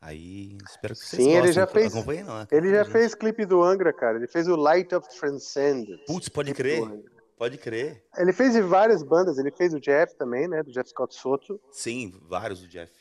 Aí, 0.00 0.58
espero 0.68 0.94
que 0.94 1.00
vocês 1.00 1.22
Sim, 1.22 1.30
ele 1.30 1.38
gostem. 1.46 1.52
já 1.54 1.66
fez. 1.66 1.94
Não, 1.94 2.46
Ele 2.52 2.70
já 2.70 2.84
fez 2.84 3.14
clipe 3.14 3.46
do 3.46 3.62
Angra, 3.62 3.90
cara. 3.90 4.18
Ele 4.18 4.26
fez 4.26 4.46
o 4.48 4.54
Light 4.54 4.94
of 4.94 5.08
Transcendence. 5.18 6.04
Putz, 6.06 6.28
pode 6.28 6.52
crer. 6.52 6.82
Angra. 6.82 7.10
Pode 7.38 7.56
crer. 7.56 8.04
Ele 8.18 8.32
fez 8.32 8.52
de 8.52 8.60
várias 8.60 9.02
bandas. 9.02 9.38
Ele 9.38 9.50
fez 9.50 9.72
o 9.72 9.80
Jeff 9.80 10.14
também, 10.16 10.46
né? 10.46 10.62
Do 10.62 10.70
Jeff 10.70 10.90
Scott 10.90 11.14
Soto. 11.14 11.58
Sim, 11.72 12.12
vários 12.28 12.60
do 12.60 12.68
Jeff. 12.68 12.92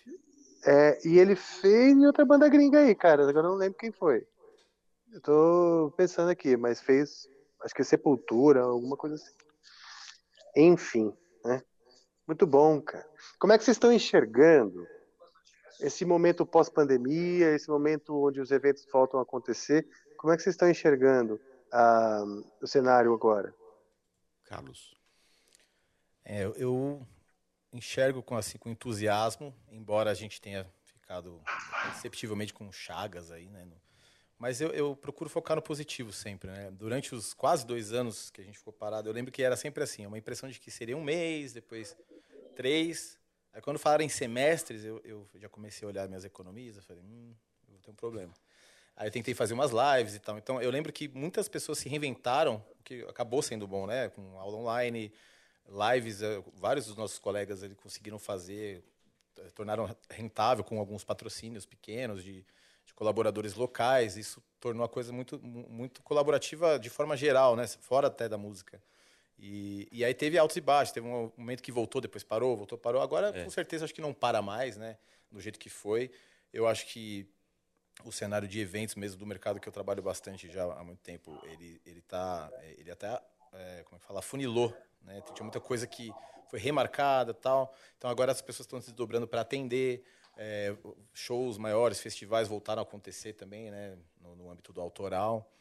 É, 0.66 0.98
e 1.06 1.20
ele 1.20 1.36
fez 1.36 1.92
em 1.94 2.06
outra 2.06 2.24
banda 2.24 2.48
gringa 2.48 2.80
aí, 2.80 2.96
cara. 2.96 3.28
Agora 3.28 3.48
eu 3.48 3.52
não 3.52 3.58
lembro 3.58 3.78
quem 3.78 3.92
foi. 3.92 4.26
Eu 5.12 5.20
tô 5.20 5.94
pensando 5.98 6.30
aqui, 6.30 6.56
mas 6.56 6.80
fez. 6.80 7.28
Acho 7.62 7.76
que 7.76 7.84
Sepultura, 7.84 8.62
alguma 8.62 8.96
coisa 8.96 9.16
assim. 9.16 9.32
Enfim, 10.56 11.14
né? 11.44 11.62
Muito 12.28 12.48
bom, 12.48 12.82
cara. 12.82 13.08
Como 13.40 13.52
é 13.54 13.58
que 13.58 13.64
vocês 13.64 13.76
estão 13.76 13.92
enxergando 13.92 14.88
esse 15.80 16.06
momento 16.06 16.46
pós-pandemia, 16.46 17.54
esse 17.54 17.70
momento 17.70 18.16
onde 18.26 18.40
os 18.40 18.52
eventos 18.52 18.86
voltam 18.92 19.20
a 19.20 19.24
acontecer? 19.24 19.88
Como 20.18 20.32
é 20.32 20.38
que 20.38 20.44
vocês 20.44 20.54
estão 20.54 20.70
enxergando 20.70 21.40
ah, 21.72 22.24
o 22.62 22.68
cenário 22.68 23.14
agora? 23.14 23.54
Carlos. 24.46 24.96
É, 26.24 26.46
eu- 26.56 27.06
enxergo 27.74 28.22
com 28.22 28.38
assim 28.38 28.58
com 28.58 28.70
entusiasmo, 28.70 29.54
embora 29.68 30.12
a 30.12 30.14
gente 30.14 30.40
tenha 30.40 30.72
ficado 30.86 31.42
perceptivelmente 31.84 32.54
com 32.54 32.72
chagas 32.72 33.32
aí, 33.32 33.50
né? 33.50 33.66
no- 33.66 33.82
Mas 34.44 34.60
eu, 34.60 34.72
eu 34.72 34.94
procuro 34.94 35.30
focar 35.30 35.56
no 35.56 35.62
positivo 35.62 36.12
sempre, 36.12 36.52
né? 36.52 36.70
Durante 36.72 37.16
os 37.16 37.34
quase 37.34 37.66
dois 37.66 37.94
anos 37.94 38.30
que 38.30 38.42
a 38.42 38.44
gente 38.44 38.58
ficou 38.58 38.74
parado, 38.74 39.08
eu 39.08 39.14
lembro 39.14 39.32
que 39.32 39.42
era 39.42 39.56
sempre 39.56 39.82
assim, 39.82 40.06
uma 40.06 40.18
impressão 40.18 40.50
de 40.50 40.60
que 40.60 40.70
seria 40.70 40.98
um 40.98 41.02
mês, 41.02 41.54
depois 41.54 41.96
três. 42.54 43.18
Aí 43.54 43.62
quando 43.62 43.80
falaram 43.80 44.04
em 44.04 44.10
semestres, 44.10 44.84
eu, 44.84 45.00
eu 45.06 45.30
já 45.36 45.48
comecei 45.48 45.86
a 45.86 45.90
olhar 45.90 46.10
minhas 46.10 46.26
economias, 46.26 46.76
eu 46.76 46.84
falei, 46.84 47.02
hum, 47.02 47.34
eu 47.66 47.72
vou 47.72 47.80
ter 47.80 47.92
um 47.92 47.96
problema. 47.96 48.34
Aí 48.98 49.08
eu 49.08 49.12
tentei 49.12 49.34
fazer 49.34 49.54
umas 49.54 49.72
lives 49.72 50.14
e 50.14 50.20
tal. 50.20 50.38
Então 50.38 50.62
eu 50.62 50.70
lembro 50.70 50.92
que 50.92 51.08
muitas 51.08 51.48
pessoas 51.48 51.78
se 51.78 51.88
reinventaram, 51.88 52.62
o 52.82 52.84
que 52.84 53.02
acabou 53.04 53.42
sendo 53.42 53.66
bom, 53.66 53.88
né? 53.88 54.10
Com 54.10 54.38
aula 54.38 54.58
online, 54.58 55.10
lives, 55.70 56.22
eh, 56.22 56.44
vários 56.56 56.88
dos 56.88 56.98
nossos 56.98 57.18
colegas 57.18 57.64
ali 57.64 57.76
conseguiram 57.76 58.20
fazer, 58.20 58.84
eh, 59.38 59.50
tornaram 59.56 59.96
rentável 60.10 60.66
com 60.66 60.80
alguns 60.80 61.06
patrocínios 61.06 61.66
pequenos 61.66 62.22
de, 62.22 62.46
de 62.94 62.96
colaboradores 62.96 63.56
locais. 63.56 64.16
Isso 64.16 64.42
tornou 64.60 64.86
a 64.86 64.90
coisa 64.90 65.12
muito, 65.12 65.40
mu- 65.42 65.68
muito 65.68 66.02
colaborativa 66.04 66.78
de 66.80 66.90
forma 66.90 67.18
geral, 67.18 67.56
né? 67.56 67.68
Fora 67.68 68.08
até 68.08 68.30
da 68.30 68.38
música. 68.38 68.82
E, 69.38 69.88
e 69.92 70.06
aí 70.06 70.14
teve 70.14 70.38
altos 70.38 70.56
e 70.56 70.62
baixos. 70.62 70.94
Teve 70.94 71.08
um 71.08 71.32
momento 71.36 71.62
que 71.62 71.72
voltou, 71.72 72.00
depois 72.00 72.24
parou, 72.24 72.56
voltou, 72.56 72.78
parou. 72.78 73.02
Agora, 73.02 73.30
É. 73.38 73.44
com 73.44 73.50
certeza, 73.50 73.84
acho 73.86 73.94
que 73.94 74.02
não 74.02 74.14
para 74.14 74.42
mais, 74.42 74.78
né? 74.78 74.98
Do 75.32 75.42
jeito 75.42 75.60
que 75.60 75.70
foi. 75.70 76.12
Eu 76.54 76.68
acho 76.68 76.86
que 76.86 77.28
o 78.06 78.12
cenário 78.12 78.48
de 78.48 78.60
eventos 78.60 78.96
mesmo 78.96 79.18
do 79.20 79.26
mercado 79.26 79.60
que 79.60 79.68
eu 79.68 79.74
trabalho 79.74 80.02
bastante 80.02 80.50
já 80.52 80.64
há 80.64 80.84
muito 80.84 81.00
tempo, 81.00 81.40
ele 81.46 81.80
ele 81.86 82.02
tá 82.02 82.52
eh, 82.62 82.76
ele 82.80 82.92
até 82.92 83.08
é, 83.54 83.84
como 83.84 83.98
é 83.98 84.00
que 84.00 84.06
fala, 84.06 84.22
funilou, 84.22 84.76
né? 85.02 85.22
Tinha 85.34 85.44
muita 85.44 85.60
coisa 85.60 85.86
que 85.88 86.12
foi 86.50 86.60
remarcada, 86.60 87.34
tal. 87.34 87.76
Então 87.98 88.10
agora 88.10 88.32
as 88.32 88.42
pessoas 88.42 88.66
estão 88.66 88.80
se 88.80 88.88
desdobrando 88.88 89.28
para 89.28 89.42
atender. 89.42 90.04
É, 90.38 90.76
shows 91.14 91.58
maiores, 91.58 92.00
festivais 92.00 92.48
voltaram 92.48 92.82
a 92.82 92.84
acontecer 92.84 93.34
também, 93.34 93.70
né? 93.70 93.98
No, 94.20 94.36
no 94.36 94.50
âmbito 94.50 94.74
do 94.74 94.82
autoral. 94.82 95.52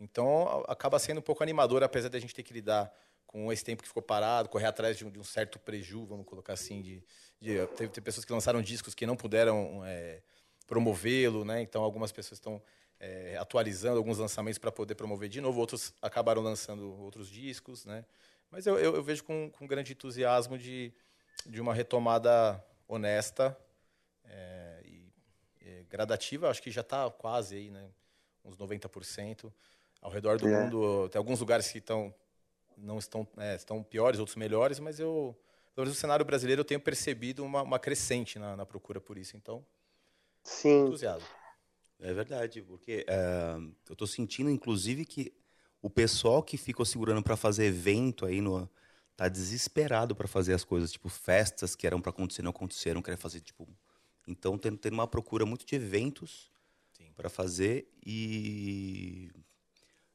Então 0.00 0.64
acaba 0.66 0.98
sendo 0.98 1.18
um 1.18 1.22
pouco 1.22 1.42
animador, 1.42 1.82
apesar 1.82 2.08
de 2.08 2.16
a 2.16 2.20
gente 2.20 2.34
ter 2.34 2.42
que 2.42 2.52
lidar 2.52 2.92
com 3.26 3.52
esse 3.52 3.64
tempo 3.64 3.82
que 3.82 3.88
ficou 3.88 4.02
parado, 4.02 4.48
correr 4.48 4.66
atrás 4.66 4.96
de 4.98 5.06
um, 5.06 5.10
de 5.10 5.18
um 5.18 5.24
certo 5.24 5.58
preju, 5.58 6.04
vamos 6.04 6.26
colocar 6.26 6.52
assim, 6.52 6.82
de, 6.82 7.02
de 7.40 7.66
teve 7.68 8.00
pessoas 8.02 8.26
que 8.26 8.32
lançaram 8.32 8.60
discos 8.60 8.94
que 8.94 9.06
não 9.06 9.16
puderam 9.16 9.82
é, 9.86 10.20
promovê-lo, 10.66 11.44
né? 11.44 11.62
Então 11.62 11.82
algumas 11.82 12.12
pessoas 12.12 12.38
estão 12.38 12.62
é, 13.00 13.36
atualizando 13.38 13.96
alguns 13.96 14.18
lançamentos 14.18 14.58
para 14.58 14.70
poder 14.70 14.94
promover 14.94 15.28
de 15.28 15.40
novo, 15.40 15.60
outros 15.60 15.94
acabaram 16.02 16.42
lançando 16.42 16.92
outros 17.00 17.28
discos, 17.28 17.84
né? 17.84 18.04
Mas 18.50 18.66
eu, 18.66 18.78
eu, 18.78 18.96
eu 18.96 19.02
vejo 19.02 19.24
com, 19.24 19.50
com 19.50 19.66
grande 19.66 19.92
entusiasmo 19.92 20.58
de, 20.58 20.92
de 21.46 21.60
uma 21.60 21.72
retomada 21.72 22.62
honesta 22.86 23.56
é, 24.32 24.82
e 24.84 25.12
é, 25.60 25.84
gradativa, 25.88 26.48
acho 26.48 26.62
que 26.62 26.70
já 26.70 26.80
está 26.80 27.08
quase 27.10 27.56
aí, 27.56 27.70
né? 27.70 27.88
Uns 28.44 28.56
90%. 28.56 29.52
Ao 30.00 30.10
redor 30.10 30.38
do 30.38 30.48
É. 30.48 30.62
mundo, 30.62 31.08
tem 31.10 31.18
alguns 31.18 31.38
lugares 31.38 31.70
que 31.70 31.78
estão 31.78 32.12
não 32.76 32.98
estão, 32.98 33.28
é, 33.36 33.54
estão 33.54 33.82
piores, 33.82 34.18
outros 34.18 34.36
melhores, 34.36 34.78
mas 34.78 34.98
eu, 34.98 35.38
pelo 35.74 35.84
menos 35.84 35.96
no 35.96 36.00
cenário 36.00 36.24
brasileiro, 36.24 36.60
eu 36.60 36.64
tenho 36.64 36.80
percebido 36.80 37.44
uma, 37.44 37.62
uma 37.62 37.78
crescente 37.78 38.38
na, 38.38 38.56
na 38.56 38.66
procura 38.66 39.00
por 39.00 39.18
isso. 39.18 39.36
Então, 39.36 39.64
Sim. 40.42 40.86
entusiasmo. 40.86 41.28
É 42.00 42.12
verdade, 42.12 42.62
porque 42.62 43.04
é, 43.08 43.56
eu 43.88 43.94
tô 43.94 44.06
sentindo, 44.06 44.50
inclusive, 44.50 45.04
que 45.04 45.32
o 45.80 45.88
pessoal 45.88 46.42
que 46.42 46.56
ficou 46.56 46.84
segurando 46.84 47.22
para 47.22 47.36
fazer 47.36 47.66
evento 47.66 48.26
aí 48.26 48.40
no 48.40 48.68
tá 49.14 49.28
desesperado 49.28 50.16
para 50.16 50.26
fazer 50.26 50.54
as 50.54 50.64
coisas, 50.64 50.90
tipo 50.90 51.08
festas 51.08 51.76
que 51.76 51.86
eram 51.86 52.00
para 52.00 52.10
acontecer 52.10 52.42
não 52.42 52.50
aconteceram, 52.50 53.02
querem 53.02 53.18
fazer 53.18 53.40
tipo, 53.40 53.68
então 54.26 54.56
tem, 54.58 54.76
tem 54.76 54.92
uma 54.92 55.06
procura 55.06 55.44
muito 55.44 55.64
de 55.64 55.74
eventos 55.74 56.50
para 57.16 57.28
fazer 57.28 57.88
e 58.04 59.30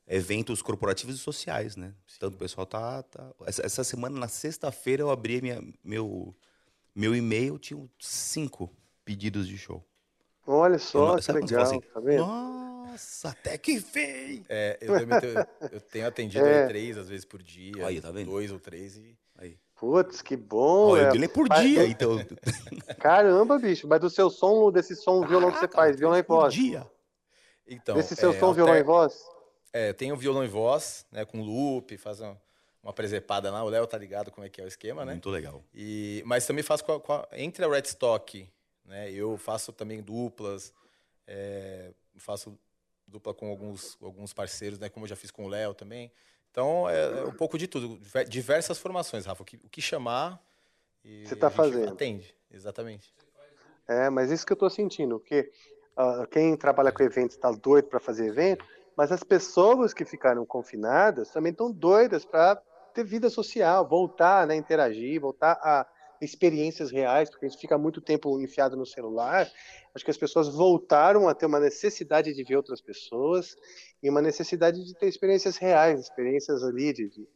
eventos 0.08 0.62
corporativos 0.62 1.16
e 1.16 1.20
sociais, 1.20 1.76
né? 1.76 1.93
Então 2.16 2.30
o 2.30 2.32
pessoal 2.32 2.66
tá, 2.66 3.03
tá... 3.03 3.32
Essa, 3.45 3.66
essa 3.66 3.84
semana 3.84 4.18
na 4.18 4.28
sexta-feira 4.28 5.03
eu 5.03 5.12
abri 5.12 5.41
minha, 5.41 5.62
meu 5.84 6.36
meu 6.95 7.16
e-mail 7.16 7.60
tinha 7.60 7.80
cinco 7.99 8.76
pedidos 9.05 9.47
de 9.47 9.55
show. 9.55 9.86
Olha 10.47 10.80
só, 10.80 11.18
Eu 11.18 11.22
que 11.22 11.32
legal, 11.32 11.62
assim, 11.62 11.80
tá 11.80 11.99
vendo? 11.99 12.26
Nossa, 12.26 13.30
até 13.30 13.58
que 13.58 13.80
fim! 13.80 14.43
É, 14.49 14.80
eu, 14.82 14.97
tenho, 14.97 15.47
eu 15.74 15.82
tenho 15.82 16.08
atendido 16.08 16.45
É. 16.45 16.64
aí 16.64 16.68
três, 16.68 16.97
às 16.97 17.08
vezes, 17.08 17.26
por 17.26 17.43
dia. 17.43 17.86
Aí, 17.86 18.01
tá 18.01 18.10
vendo? 18.10 18.32
Dois 18.32 18.51
ou 18.51 18.60
três. 18.60 18.97
E... 18.97 19.16
Aí. 19.36 19.60
Putz, 19.80 20.21
que 20.21 20.36
bom. 20.36 20.91
Ó, 20.91 20.97
eu 20.97 21.07
é. 21.07 21.11
dele 21.11 21.28
por 21.28 21.47
Mas- 21.47 21.61
dia, 21.67 21.86
então. 21.88 22.17
Caramba, 22.99 23.59
bicho, 23.59 23.88
mas 23.88 23.99
do 24.01 24.09
seu 24.09 24.30
som, 24.30 24.71
desse 24.71 24.95
som 24.95 25.25
violão 25.25 25.51
que 25.51 25.59
você 25.59 25.67
faz, 25.67 25.97
violão 25.97 26.17
e 26.17 26.23
por 26.23 26.41
voz. 26.41 26.53
dia. 26.53 26.89
Então, 27.67 27.95
Desse 27.95 28.15
seu 28.15 28.32
é, 28.32 28.39
som, 28.39 28.53
violão 28.53 28.75
e 28.75 28.84
voz? 28.84 29.23
É, 29.73 29.89
eu 29.89 29.93
tenho 29.93 30.15
violão 30.15 30.43
e 30.43 30.47
voz, 30.47 31.05
né, 31.11 31.25
com 31.25 31.41
loop, 31.41 31.95
faz 31.97 32.21
uma, 32.21 32.41
uma 32.82 32.93
presepada 32.93 33.51
lá. 33.51 33.63
O 33.63 33.69
Léo 33.69 33.86
tá 33.86 33.97
ligado 33.97 34.32
como 34.32 34.45
é 34.47 34.49
que 34.49 34.59
é 34.61 34.63
o 34.63 34.67
esquema, 34.67 35.03
né? 35.05 35.11
Muito 35.11 35.30
legal. 35.30 35.63
E, 35.75 36.23
mas 36.25 36.45
também 36.47 36.63
faço 36.63 36.84
com 36.84 36.93
a- 36.93 36.99
com 36.99 37.13
a- 37.13 37.28
entre 37.34 37.63
a 37.63 37.67
Red 37.69 37.84
Stock, 37.86 38.49
né? 38.86 39.11
Eu 39.11 39.38
faço 39.38 39.71
também 39.73 40.01
duplas, 40.01 40.73
é, 41.28 41.91
faço 42.17 42.57
dupla 43.05 43.34
com 43.34 43.49
alguns, 43.49 43.97
alguns 44.01 44.34
parceiros, 44.34 44.80
né? 44.80 44.89
Como 44.89 45.05
eu 45.05 45.09
já 45.09 45.15
fiz 45.15 45.30
com 45.30 45.45
o 45.45 45.49
Léo 45.49 45.73
também. 45.73 46.11
Então 46.58 46.89
é, 46.89 47.20
é 47.20 47.24
um 47.24 47.34
pouco 47.34 47.55
de 47.55 47.68
tudo, 47.68 47.99
diver- 47.99 48.28
diversas 48.28 48.80
formações, 48.80 49.28
Rafa. 49.28 49.43
O 49.43 49.45
que, 49.45 49.58
o 49.58 49.70
que 49.70 49.80
chamar 49.80 50.41
e 51.05 51.28
Você 51.28 51.36
tá 51.36 51.45
a 51.45 51.49
gente 51.51 51.55
fazendo. 51.55 51.93
atende, 51.93 52.36
exatamente. 52.49 53.14
É, 53.88 54.10
mas 54.10 54.32
isso 54.32 54.43
que 54.43 54.53
eu 54.53 54.58
tô 54.58 54.68
sentindo, 54.68 55.20
porque 55.20 55.51
ah, 55.95 56.26
quem 56.32 56.58
trabalha 56.58 56.91
com 56.91 57.03
eventos 57.03 57.36
está 57.36 57.51
doido 57.51 57.88
para 57.89 57.99
fazer 57.99 58.30
evento, 58.30 58.66
mas 58.95 59.12
as 59.12 59.22
pessoas 59.22 59.93
que 59.93 60.03
ficaram 60.03 60.43
confinadas 60.47 61.30
também 61.30 61.51
estão 61.51 61.72
doidas 61.72 62.26
para 62.26 62.60
ter 62.91 63.03
vida 63.03 63.30
social, 63.30 63.88
voltar, 63.88 64.47
né, 64.47 64.55
interagir, 64.55 65.22
voltar 65.22 65.60
a 65.62 65.86
experiências 66.22 66.91
reais, 66.91 67.30
porque 67.30 67.45
a 67.45 67.49
gente 67.49 67.59
fica 67.59 67.78
muito 67.78 68.01
tempo 68.01 68.39
enfiado 68.41 68.76
no 68.76 68.86
celular. 68.86 69.49
Acho 69.93 70.05
que 70.05 70.11
as 70.11 70.18
pessoas 70.18 70.47
voltaram 70.47 71.28
a 71.28 71.34
ter 71.34 71.45
uma 71.45 71.59
necessidade 71.59 72.34
de 72.34 72.43
ver 72.43 72.55
outras 72.55 72.82
pessoas 72.82 73.55
e 74.01 74.09
uma 74.09 74.22
necessidade 74.22 74.84
de 74.84 74.93
ter 74.95 75.07
experiências 75.07 75.57
reais, 75.57 75.99
experiências 75.99 76.63
ali 76.63 76.93
de, 76.93 77.09
de, 77.09 77.28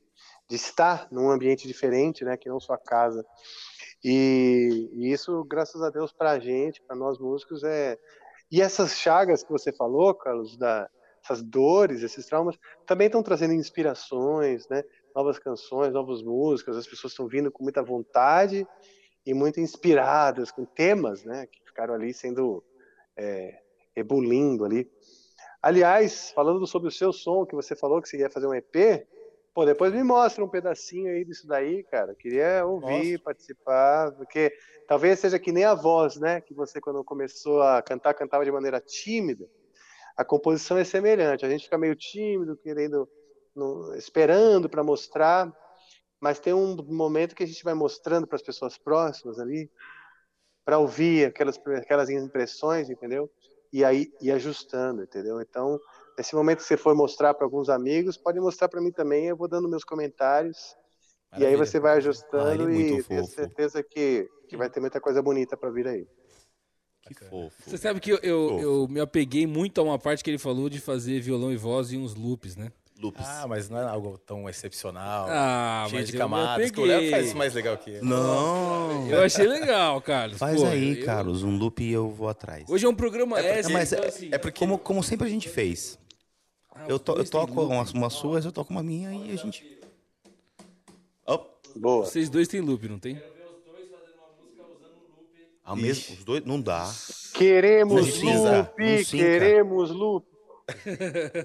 de 0.49 0.55
estar 0.55 1.07
num 1.11 1.29
ambiente 1.29 1.67
diferente, 1.67 2.23
né, 2.23 2.37
que 2.37 2.49
não 2.49 2.59
sua 2.59 2.77
casa. 2.77 3.25
E, 4.03 4.89
e 4.93 5.11
isso, 5.11 5.43
graças 5.45 5.81
a 5.81 5.89
Deus, 5.89 6.11
para 6.11 6.31
a 6.31 6.39
gente, 6.39 6.81
para 6.81 6.95
nós 6.95 7.19
músicos, 7.19 7.63
é. 7.63 7.97
E 8.51 8.61
essas 8.61 8.97
chagas 8.97 9.43
que 9.43 9.51
você 9.51 9.71
falou, 9.71 10.13
Carlos, 10.13 10.57
da, 10.57 10.89
essas 11.23 11.41
dores, 11.41 12.01
esses 12.01 12.25
traumas, 12.25 12.57
também 12.85 13.05
estão 13.05 13.23
trazendo 13.23 13.53
inspirações, 13.53 14.67
né? 14.67 14.83
Novas 15.15 15.39
canções, 15.39 15.93
novas 15.93 16.21
músicas, 16.21 16.77
as 16.77 16.87
pessoas 16.87 17.13
estão 17.13 17.27
vindo 17.27 17.51
com 17.51 17.63
muita 17.63 17.81
vontade 17.83 18.65
e 19.25 19.33
muito 19.33 19.59
inspiradas, 19.59 20.51
com 20.51 20.65
temas, 20.65 21.23
né? 21.23 21.47
Que 21.47 21.63
ficaram 21.65 21.93
ali 21.93 22.13
sendo 22.13 22.63
é, 23.15 23.59
ebulindo 23.95 24.65
ali. 24.65 24.89
Aliás, 25.61 26.31
falando 26.31 26.65
sobre 26.65 26.87
o 26.87 26.91
seu 26.91 27.13
som, 27.13 27.45
que 27.45 27.55
você 27.55 27.75
falou 27.75 28.01
que 28.01 28.09
você 28.09 28.17
ia 28.17 28.29
fazer 28.29 28.47
um 28.47 28.53
EP, 28.53 29.07
pô, 29.53 29.65
depois 29.65 29.93
me 29.93 30.03
mostra 30.03 30.43
um 30.43 30.49
pedacinho 30.49 31.11
aí 31.11 31.23
disso 31.23 31.47
daí, 31.47 31.83
cara. 31.83 32.15
Queria 32.15 32.65
ouvir, 32.65 33.13
Nossa. 33.13 33.23
participar, 33.23 34.11
porque 34.13 34.51
talvez 34.87 35.19
seja 35.19 35.37
que 35.37 35.51
nem 35.51 35.63
a 35.63 35.75
voz, 35.75 36.17
né? 36.17 36.41
Que 36.41 36.53
você, 36.53 36.81
quando 36.81 37.03
começou 37.03 37.61
a 37.61 37.81
cantar, 37.81 38.13
cantava 38.13 38.43
de 38.43 38.51
maneira 38.51 38.81
tímida. 38.81 39.47
A 40.17 40.25
composição 40.25 40.77
é 40.77 40.83
semelhante. 40.83 41.45
A 41.45 41.49
gente 41.49 41.65
fica 41.65 41.77
meio 41.77 41.95
tímido, 41.95 42.57
querendo, 42.57 43.07
no- 43.55 43.93
esperando 43.95 44.69
para 44.69 44.83
mostrar, 44.83 45.51
mas 46.19 46.39
tem 46.39 46.53
um 46.53 46.75
momento 46.85 47.35
que 47.35 47.43
a 47.43 47.47
gente 47.47 47.63
vai 47.63 47.73
mostrando 47.73 48.27
para 48.27 48.35
as 48.35 48.41
pessoas 48.43 48.77
próximas 48.77 49.39
ali, 49.39 49.69
para 50.65 50.77
ouvir 50.77 51.25
aquelas, 51.27 51.57
aquelas 51.77 52.09
impressões, 52.09 52.89
entendeu? 52.89 53.29
E 53.73 53.83
aí 53.83 54.11
ir 54.21 54.31
ajustando, 54.31 55.03
entendeu? 55.03 55.41
Então, 55.41 55.79
nesse 56.17 56.35
momento 56.35 56.59
que 56.59 56.63
você 56.65 56.77
for 56.77 56.95
mostrar 56.95 57.33
para 57.33 57.45
alguns 57.45 57.69
amigos, 57.69 58.17
pode 58.17 58.39
mostrar 58.39 58.69
para 58.69 58.81
mim 58.81 58.91
também, 58.91 59.27
eu 59.27 59.37
vou 59.37 59.47
dando 59.47 59.69
meus 59.69 59.83
comentários. 59.83 60.75
E 61.37 61.45
aí 61.45 61.55
Maravilha. 61.55 61.65
você 61.65 61.79
vai 61.79 61.93
Ah, 61.93 61.97
ajustando 61.97 62.63
ele 62.69 62.79
é 62.79 62.81
e 62.81 62.85
tenho 62.85 63.03
fofo. 63.03 63.35
certeza 63.35 63.83
que, 63.83 64.29
que 64.49 64.57
vai 64.57 64.69
ter 64.69 64.79
muita 64.81 64.99
coisa 64.99 65.21
bonita 65.21 65.55
para 65.57 65.71
vir 65.71 65.87
aí. 65.87 66.05
Que 67.07 67.13
fofo. 67.15 67.69
Você 67.69 67.77
sabe 67.77 67.99
que 67.99 68.11
eu, 68.11 68.17
eu, 68.21 68.59
eu 68.59 68.87
me 68.87 68.99
apeguei 68.99 69.47
muito 69.47 69.79
a 69.79 69.83
uma 69.83 69.97
parte 69.97 70.23
que 70.23 70.29
ele 70.29 70.37
falou 70.37 70.69
de 70.69 70.79
fazer 70.79 71.19
violão 71.21 71.51
e 71.51 71.57
voz 71.57 71.91
e 71.91 71.97
uns 71.97 72.15
loops, 72.15 72.55
né? 72.55 72.71
Lupus. 73.01 73.25
Ah, 73.25 73.45
mas 73.47 73.69
não 73.69 73.79
é 73.79 73.83
algo 73.83 74.17
tão 74.19 74.47
excepcional. 74.47 75.25
Ah, 75.29 75.85
cheio 75.89 75.99
mas 76.01 76.09
de 76.09 76.15
eu 76.15 76.19
camadas. 76.19 76.69
que 76.71 76.79
O 76.79 76.83
apeguei. 76.83 77.01
Léo 77.01 77.11
faz 77.11 77.25
isso 77.27 77.37
mais 77.37 77.53
legal 77.53 77.77
que 77.77 77.89
eu. 77.91 78.03
Não. 78.05 79.09
Eu 79.09 79.23
achei 79.23 79.47
legal, 79.47 79.99
Carlos. 80.01 80.37
Faz 80.37 80.59
Pô, 80.61 80.67
aí, 80.67 80.99
eu- 80.99 81.05
Carlos, 81.05 81.43
um 81.43 81.57
loop 81.57 81.83
e 81.83 81.91
eu 81.91 82.09
vou 82.09 82.29
atrás. 82.29 82.63
Hoje 82.69 82.85
é 82.85 82.89
um 82.89 82.95
programa 82.95 83.39
extra, 83.39 83.63
Não, 83.63 83.71
mas 83.71 83.91
então, 83.91 84.03
é, 84.03 84.07
assim, 84.07 84.29
é 84.31 84.37
porque 84.37 84.59
como, 84.59 84.77
como 84.77 85.01
sempre 85.03 85.27
a 85.27 85.29
gente 85.29 85.49
fez. 85.49 85.97
ah, 86.75 86.85
Eu, 86.87 86.99
to, 86.99 87.13
eu 87.13 87.25
toco 87.29 87.53
loop. 87.59 87.73
umas, 87.73 87.91
umas 87.91 88.13
suas, 88.13 88.45
eu 88.45 88.51
toco 88.51 88.71
uma 88.71 88.83
minha 88.83 89.11
e 89.13 89.31
a 89.31 89.35
gente. 89.35 89.79
Op, 91.25 91.47
Boa. 91.75 92.05
Vocês 92.05 92.29
dois 92.29 92.47
têm 92.47 92.61
loop, 92.61 92.87
não 92.87 92.99
tem? 92.99 93.21
ao 95.63 95.75
mesmo, 95.75 96.15
os 96.15 96.23
dois, 96.25 96.43
não 96.45 96.59
dá. 96.59 96.91
Queremos 97.33 98.19
Não 98.21 98.33
loop, 98.57 98.73
não 98.79 99.03
queremos 99.05 99.89
loop. 99.91 100.27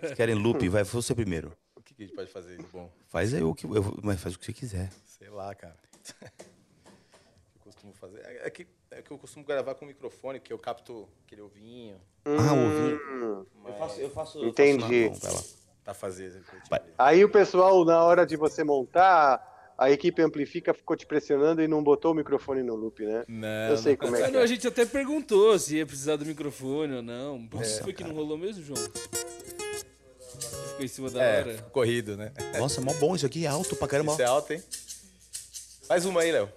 Se 0.08 0.14
querem 0.14 0.34
loop, 0.34 0.68
vai 0.68 0.84
você 0.84 1.14
primeiro. 1.14 1.52
O 1.76 1.82
que, 1.82 1.94
que 1.94 2.02
a 2.02 2.06
gente 2.06 2.16
pode 2.16 2.30
fazer 2.30 2.56
de 2.56 2.64
bom? 2.64 2.90
Faz 3.06 3.32
aí 3.34 3.42
o 3.42 3.54
que. 3.54 3.66
Eu, 3.66 3.98
mas 4.02 4.20
faz 4.20 4.34
o 4.34 4.38
que 4.38 4.44
você 4.44 4.52
quiser. 4.52 4.90
Sei 5.06 5.28
lá, 5.30 5.54
cara. 5.54 5.76
O 5.76 6.08
eu 7.58 7.60
costumo 7.64 7.92
fazer. 7.94 8.20
É 8.20 8.46
é 8.46 8.50
que, 8.50 8.66
é 8.90 9.02
que 9.02 9.10
eu 9.10 9.18
costumo 9.18 9.44
gravar 9.44 9.74
com 9.74 9.84
o 9.84 9.88
microfone, 9.88 10.40
que 10.40 10.52
eu 10.52 10.58
capto 10.58 11.08
aquele 11.24 11.42
ovinho 11.42 12.00
Ah, 12.24 12.52
ouvi. 12.52 12.94
Hum, 12.94 13.46
Eu 13.64 13.74
faço, 13.74 14.00
eu 14.00 14.10
faço. 14.10 14.44
Entendi. 14.44 15.04
Eu 15.04 15.14
faço 15.14 15.26
vai 15.26 15.32
lá. 15.34 15.42
pra 15.84 15.94
fazer. 15.94 16.42
Aí 16.98 17.24
o 17.24 17.28
pessoal, 17.30 17.84
na 17.84 18.02
hora 18.02 18.26
de 18.26 18.36
você 18.36 18.64
montar, 18.64 19.55
a 19.78 19.90
equipe 19.90 20.22
amplifica 20.22 20.72
ficou 20.72 20.96
te 20.96 21.04
pressionando 21.06 21.62
e 21.62 21.68
não 21.68 21.82
botou 21.82 22.12
o 22.12 22.14
microfone 22.14 22.62
no 22.62 22.74
loop, 22.74 23.04
né? 23.04 23.24
Não, 23.28 23.48
Eu 23.70 23.76
sei 23.76 23.92
não. 23.92 23.98
como 23.98 24.16
é 24.16 24.22
Ah, 24.22 24.26
que 24.26 24.32
não, 24.32 24.40
é. 24.40 24.42
a 24.42 24.46
gente 24.46 24.66
até 24.66 24.84
perguntou 24.86 25.58
se 25.58 25.76
ia 25.76 25.86
precisar 25.86 26.16
do 26.16 26.24
microfone 26.24 26.94
ou 26.94 27.02
não. 27.02 27.46
Por 27.46 27.60
que 27.60 27.66
Nossa, 27.68 27.82
foi 27.84 27.92
que 27.92 28.02
não 28.02 28.10
cara. 28.10 28.20
rolou 28.22 28.38
mesmo, 28.38 28.62
João? 28.62 28.78
Ficou 30.68 30.84
em 30.84 30.88
cima 30.88 31.10
da 31.10 31.22
É, 31.22 31.40
hora. 31.40 31.62
corrido, 31.72 32.16
né? 32.16 32.32
Nossa, 32.58 32.80
mó 32.80 32.92
bom 32.94 33.14
isso 33.16 33.24
aqui, 33.26 33.44
é 33.44 33.48
alto 33.48 33.74
pra 33.76 33.88
caramba. 33.88 34.12
Isso 34.12 34.22
é 34.22 34.26
alto, 34.26 34.52
hein? 34.52 34.62
Mais 35.88 36.04
uma 36.04 36.20
aí, 36.20 36.32
Léo. 36.32 36.48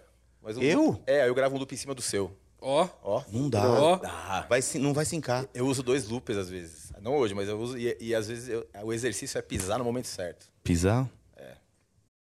Mais 0.42 0.58
um 0.58 0.62
Eu? 0.62 0.82
loop. 0.84 1.02
É, 1.08 1.28
eu 1.28 1.36
gravo 1.36 1.56
um 1.56 1.60
loop 1.60 1.74
em 1.74 1.78
cima 1.78 1.94
do 1.94 2.02
seu. 2.02 2.32
Ó, 2.62 2.88
Ó. 3.04 3.24
Não 3.32 3.50
dá. 3.50 3.66
Ó. 3.70 3.96
Dá. 3.98 4.46
Vai, 4.50 4.62
se- 4.62 4.80
não 4.80 4.94
vai 4.94 5.06
sincar. 5.06 5.46
Eu 5.54 5.66
uso 5.68 5.82
dois 5.82 6.08
loops 6.10 6.36
às 6.36 6.50
vezes. 6.50 6.92
Não 7.02 7.16
hoje, 7.16 7.34
mas 7.34 7.48
eu 7.48 7.58
uso. 7.58 7.78
E, 7.78 7.96
e 8.02 8.14
às 8.14 8.28
vezes 8.28 8.50
eu- 8.50 8.68
o 8.84 8.92
exercício 8.92 9.38
é 9.38 9.42
pisar 9.42 9.78
no 9.78 9.86
momento 9.86 10.08
certo. 10.08 10.48
Pisar? 10.64 11.10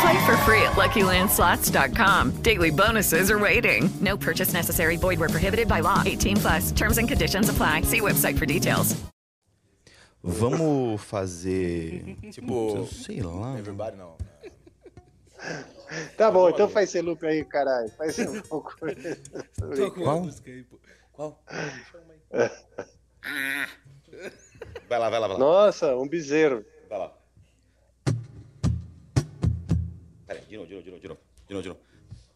Play 0.00 0.26
for 0.26 0.36
free 0.38 0.62
at 0.62 0.72
LuckyLandSlots.com. 0.76 2.42
Daily 2.42 2.70
bonuses 2.70 3.30
are 3.30 3.38
waiting. 3.38 3.90
No 4.00 4.16
purchase 4.16 4.52
necessary. 4.52 4.96
Void 4.96 5.18
where 5.18 5.28
prohibited 5.28 5.66
by 5.68 5.80
law. 5.80 6.02
18 6.06 6.36
plus. 6.36 6.72
Terms 6.72 6.98
and 6.98 7.08
conditions 7.08 7.48
apply. 7.48 7.82
See 7.82 8.00
website 8.00 8.38
for 8.38 8.46
details. 8.46 8.94
Vamos 10.22 11.00
fazer. 11.02 12.16
Tipo. 12.32 12.86
Sei 12.86 13.22
lá. 13.22 13.56
Everybody 13.58 13.96
não. 13.96 14.16
Tá 16.16 16.30
bom, 16.30 16.48
então 16.50 16.68
faz 16.68 16.88
esse 16.90 17.00
loop 17.00 17.24
aí, 17.24 17.44
caralho. 17.44 17.88
Faz 17.96 18.18
um 18.18 18.40
pouco. 18.48 18.74
Qual? 19.94 20.28
Qual? 21.12 21.42
Vai 24.88 24.98
lá, 24.98 25.08
vai 25.10 25.20
lá, 25.20 25.28
vai 25.28 25.36
lá. 25.36 25.38
Nossa, 25.38 25.94
um 25.96 26.08
bezerro. 26.08 26.64
Vai 30.28 30.36
lá. 30.36 30.40
Pera 30.40 30.40
aí, 30.40 30.46
de 30.46 30.56
novo, 30.56 30.68
de 30.68 30.74
novo, 30.74 30.84
de 30.84 30.90
novo, 30.90 31.00
de 31.00 31.08
novo. 31.08 31.20
De 31.48 31.54
novo, 31.54 31.62
de 31.62 31.68
novo. 31.70 31.80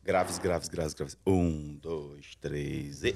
Graves, 0.02 0.38
graves, 0.38 0.68
graves, 0.68 0.94
graves. 0.94 1.18
Um, 1.26 1.74
dois, 1.74 2.34
três 2.36 3.04
e. 3.04 3.14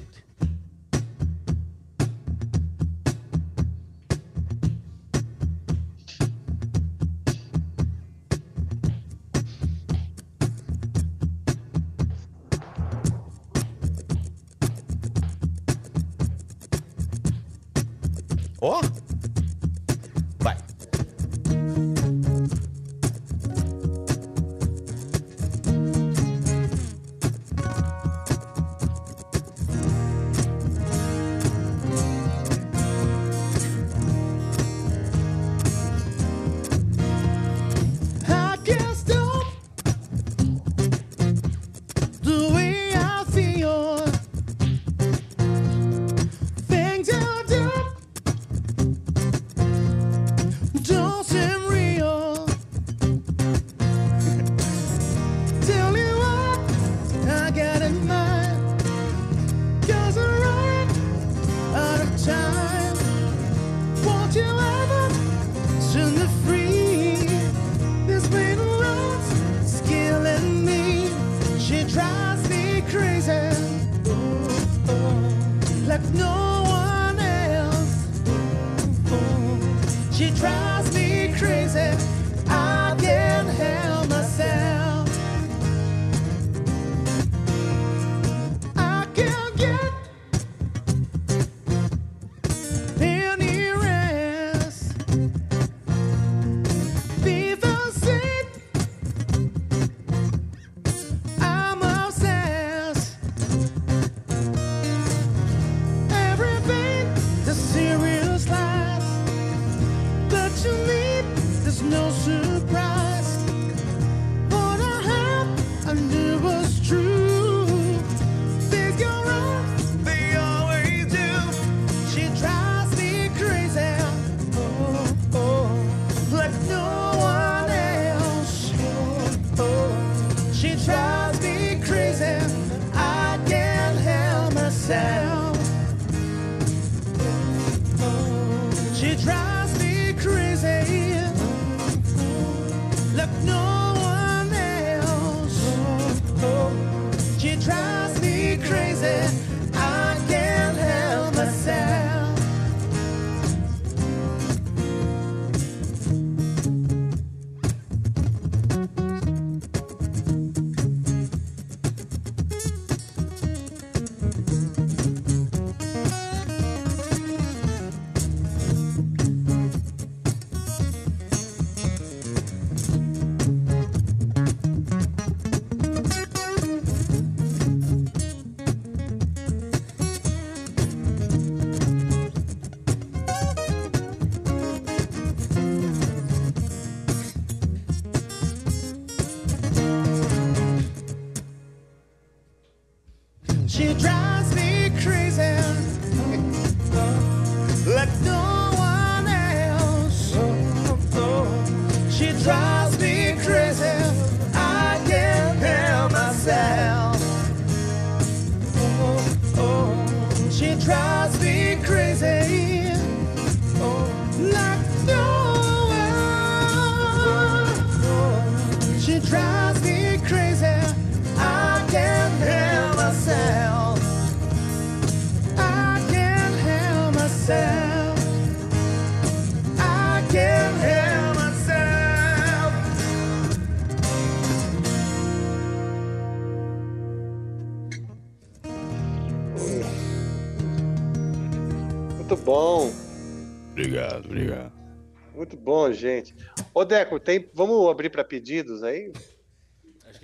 Gente. 245.93 246.34
Ô, 246.72 246.84
Deco, 246.84 247.18
tem... 247.20 247.49
vamos 247.55 247.89
abrir 247.91 248.11
para 248.11 248.24
pedidos 248.24 248.82
aí? 248.82 249.12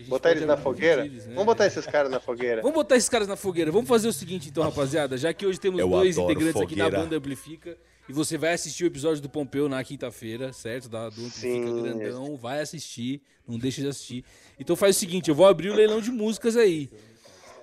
Botar 0.08 0.30
eles 0.30 0.46
na 0.46 0.56
fogueira? 0.56 1.02
pedidos, 1.02 1.26
né? 1.26 1.34
Vamos 1.34 1.46
botar 1.46 1.66
esses 1.66 1.86
caras 1.86 2.10
na 2.10 2.18
fogueira. 2.18 2.62
Vamos 2.62 2.74
botar 2.74 2.96
esses 2.96 3.08
caras 3.08 3.28
na 3.28 3.36
fogueira. 3.36 3.70
Vamos 3.70 3.88
fazer 3.88 4.08
o 4.08 4.12
seguinte, 4.12 4.48
então, 4.48 4.62
rapaziada. 4.62 5.16
Já 5.16 5.32
que 5.32 5.44
hoje 5.46 5.60
temos 5.60 5.78
Eu 5.78 5.88
dois 5.88 6.16
integrantes 6.16 6.60
aqui 6.60 6.74
da 6.74 6.84
fogueira. 6.84 7.04
banda 7.04 7.16
Amplifica. 7.16 7.76
E 8.08 8.12
você 8.12 8.36
vai 8.36 8.52
assistir 8.52 8.84
o 8.84 8.86
episódio 8.86 9.22
do 9.22 9.28
Pompeu 9.28 9.68
na 9.68 9.82
quinta-feira, 9.84 10.52
certo? 10.52 10.88
Da, 10.88 11.08
do 11.08 11.20
Amplifica 11.20 11.66
Sim. 11.66 11.82
Grandão. 11.82 12.36
Vai 12.36 12.60
assistir. 12.60 13.22
Não 13.46 13.58
deixa 13.58 13.80
de 13.80 13.88
assistir. 13.88 14.24
Então 14.58 14.74
faz 14.74 14.96
o 14.96 14.98
seguinte, 14.98 15.28
eu 15.28 15.34
vou 15.34 15.46
abrir 15.46 15.70
o 15.70 15.74
leilão 15.74 16.00
de 16.00 16.10
músicas 16.10 16.56
aí. 16.56 16.90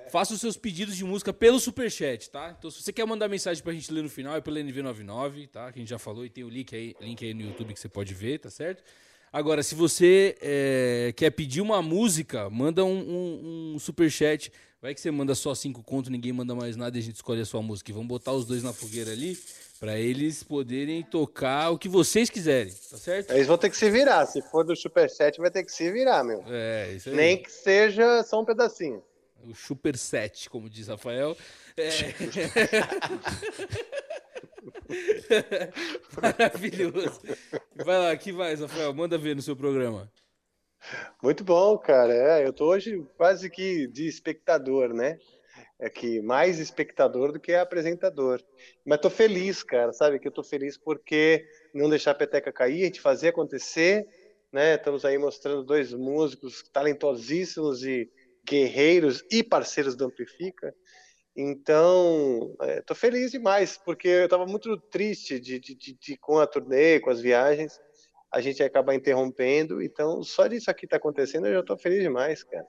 Faça 0.09 0.33
os 0.33 0.41
seus 0.41 0.57
pedidos 0.57 0.95
de 0.95 1.03
música 1.05 1.31
pelo 1.31 1.59
Superchat, 1.59 2.29
tá? 2.29 2.55
Então, 2.57 2.69
se 2.69 2.81
você 2.81 2.91
quer 2.91 3.05
mandar 3.05 3.27
mensagem 3.27 3.63
pra 3.63 3.73
gente 3.73 3.91
ler 3.91 4.01
no 4.01 4.09
final, 4.09 4.35
é 4.35 4.41
pelo 4.41 4.57
NV99, 4.57 5.47
tá? 5.47 5.71
Que 5.71 5.79
a 5.79 5.81
gente 5.81 5.89
já 5.89 5.99
falou 5.99 6.25
e 6.25 6.29
tem 6.29 6.43
o 6.43 6.49
link 6.49 6.75
aí, 6.75 6.95
link 6.99 7.23
aí 7.23 7.33
no 7.33 7.41
YouTube 7.41 7.73
que 7.73 7.79
você 7.79 7.89
pode 7.89 8.13
ver, 8.13 8.39
tá 8.39 8.49
certo? 8.49 8.83
Agora, 9.31 9.61
se 9.61 9.75
você 9.75 10.35
é, 10.41 11.13
quer 11.15 11.29
pedir 11.29 11.61
uma 11.61 11.81
música, 11.81 12.49
manda 12.49 12.83
um, 12.83 12.97
um, 12.97 13.73
um 13.75 13.79
superchat. 13.79 14.51
Vai 14.81 14.93
que 14.95 15.01
você 15.01 15.11
manda 15.11 15.35
só 15.35 15.53
cinco 15.53 15.83
contos, 15.83 16.09
ninguém 16.09 16.31
manda 16.31 16.55
mais 16.55 16.75
nada 16.75 16.97
e 16.97 17.01
a 17.01 17.03
gente 17.03 17.15
escolhe 17.15 17.41
a 17.41 17.45
sua 17.45 17.61
música. 17.61 17.91
E 17.91 17.93
vamos 17.93 18.07
botar 18.07 18.31
os 18.31 18.45
dois 18.45 18.63
na 18.63 18.73
fogueira 18.73 19.11
ali 19.11 19.37
pra 19.79 19.97
eles 19.97 20.41
poderem 20.41 21.03
tocar 21.03 21.69
o 21.69 21.77
que 21.77 21.87
vocês 21.87 22.29
quiserem, 22.29 22.73
tá 22.89 22.97
certo? 22.97 23.31
Eles 23.31 23.47
vão 23.47 23.57
ter 23.57 23.69
que 23.69 23.77
se 23.77 23.89
virar. 23.89 24.25
Se 24.25 24.41
for 24.41 24.63
do 24.63 24.75
Superset, 24.75 25.39
vai 25.39 25.51
ter 25.51 25.63
que 25.63 25.71
se 25.71 25.91
virar, 25.91 26.23
meu. 26.23 26.43
É, 26.47 26.93
isso 26.93 27.09
aí. 27.09 27.15
Nem 27.15 27.41
que 27.41 27.51
seja 27.51 28.23
só 28.23 28.41
um 28.41 28.45
pedacinho. 28.45 29.03
O 29.43 29.55
Super 29.55 29.97
7, 29.97 30.49
como 30.49 30.69
diz 30.69 30.87
Rafael. 30.87 31.35
É... 31.77 31.89
Maravilhoso. 36.21 37.21
Vai 37.75 37.97
lá, 37.97 38.17
que 38.17 38.31
mais, 38.31 38.59
Rafael? 38.59 38.93
Manda 38.93 39.17
ver 39.17 39.35
no 39.35 39.41
seu 39.41 39.55
programa. 39.55 40.11
Muito 41.21 41.43
bom, 41.43 41.77
cara. 41.77 42.13
É, 42.13 42.45
eu 42.45 42.53
tô 42.53 42.69
hoje 42.69 43.05
quase 43.17 43.49
que 43.49 43.87
de 43.87 44.07
espectador, 44.07 44.93
né? 44.93 45.17
É 45.79 45.89
que 45.89 46.21
mais 46.21 46.59
espectador 46.59 47.31
do 47.31 47.39
que 47.39 47.53
apresentador. 47.53 48.41
Mas 48.85 48.99
tô 48.99 49.09
feliz, 49.09 49.63
cara, 49.63 49.93
sabe? 49.93 50.19
Que 50.19 50.27
eu 50.27 50.31
tô 50.31 50.43
feliz 50.43 50.77
porque 50.77 51.45
não 51.73 51.89
deixar 51.89 52.11
a 52.11 52.15
peteca 52.15 52.51
cair, 52.51 52.83
a 52.83 52.85
gente 52.85 53.01
fazer 53.01 53.29
acontecer, 53.29 54.05
né? 54.51 54.75
Estamos 54.75 55.05
aí 55.05 55.17
mostrando 55.17 55.63
dois 55.63 55.93
músicos 55.93 56.63
talentosíssimos 56.73 57.83
e 57.83 58.09
guerreiros 58.45 59.23
e 59.31 59.43
parceiros 59.43 59.95
do 59.95 60.05
Amplifica. 60.05 60.73
Então, 61.35 62.55
é, 62.61 62.81
tô 62.81 62.93
feliz 62.93 63.31
demais, 63.31 63.77
porque 63.77 64.07
eu 64.07 64.25
estava 64.25 64.45
muito 64.45 64.75
triste 64.77 65.39
de, 65.39 65.59
de, 65.59 65.75
de, 65.75 65.93
de- 65.93 66.17
com 66.17 66.37
a 66.39 66.47
turnê, 66.47 66.99
com 66.99 67.09
as 67.09 67.21
viagens, 67.21 67.79
a 68.31 68.41
gente 68.41 68.61
acaba 68.61 68.95
interrompendo. 68.95 69.81
Então, 69.81 70.21
só 70.23 70.47
disso 70.47 70.69
aqui 70.69 70.87
tá 70.87 70.97
acontecendo, 70.97 71.47
eu 71.47 71.53
já 71.53 71.63
tô 71.63 71.77
feliz 71.77 72.01
demais, 72.01 72.43
cara. 72.43 72.65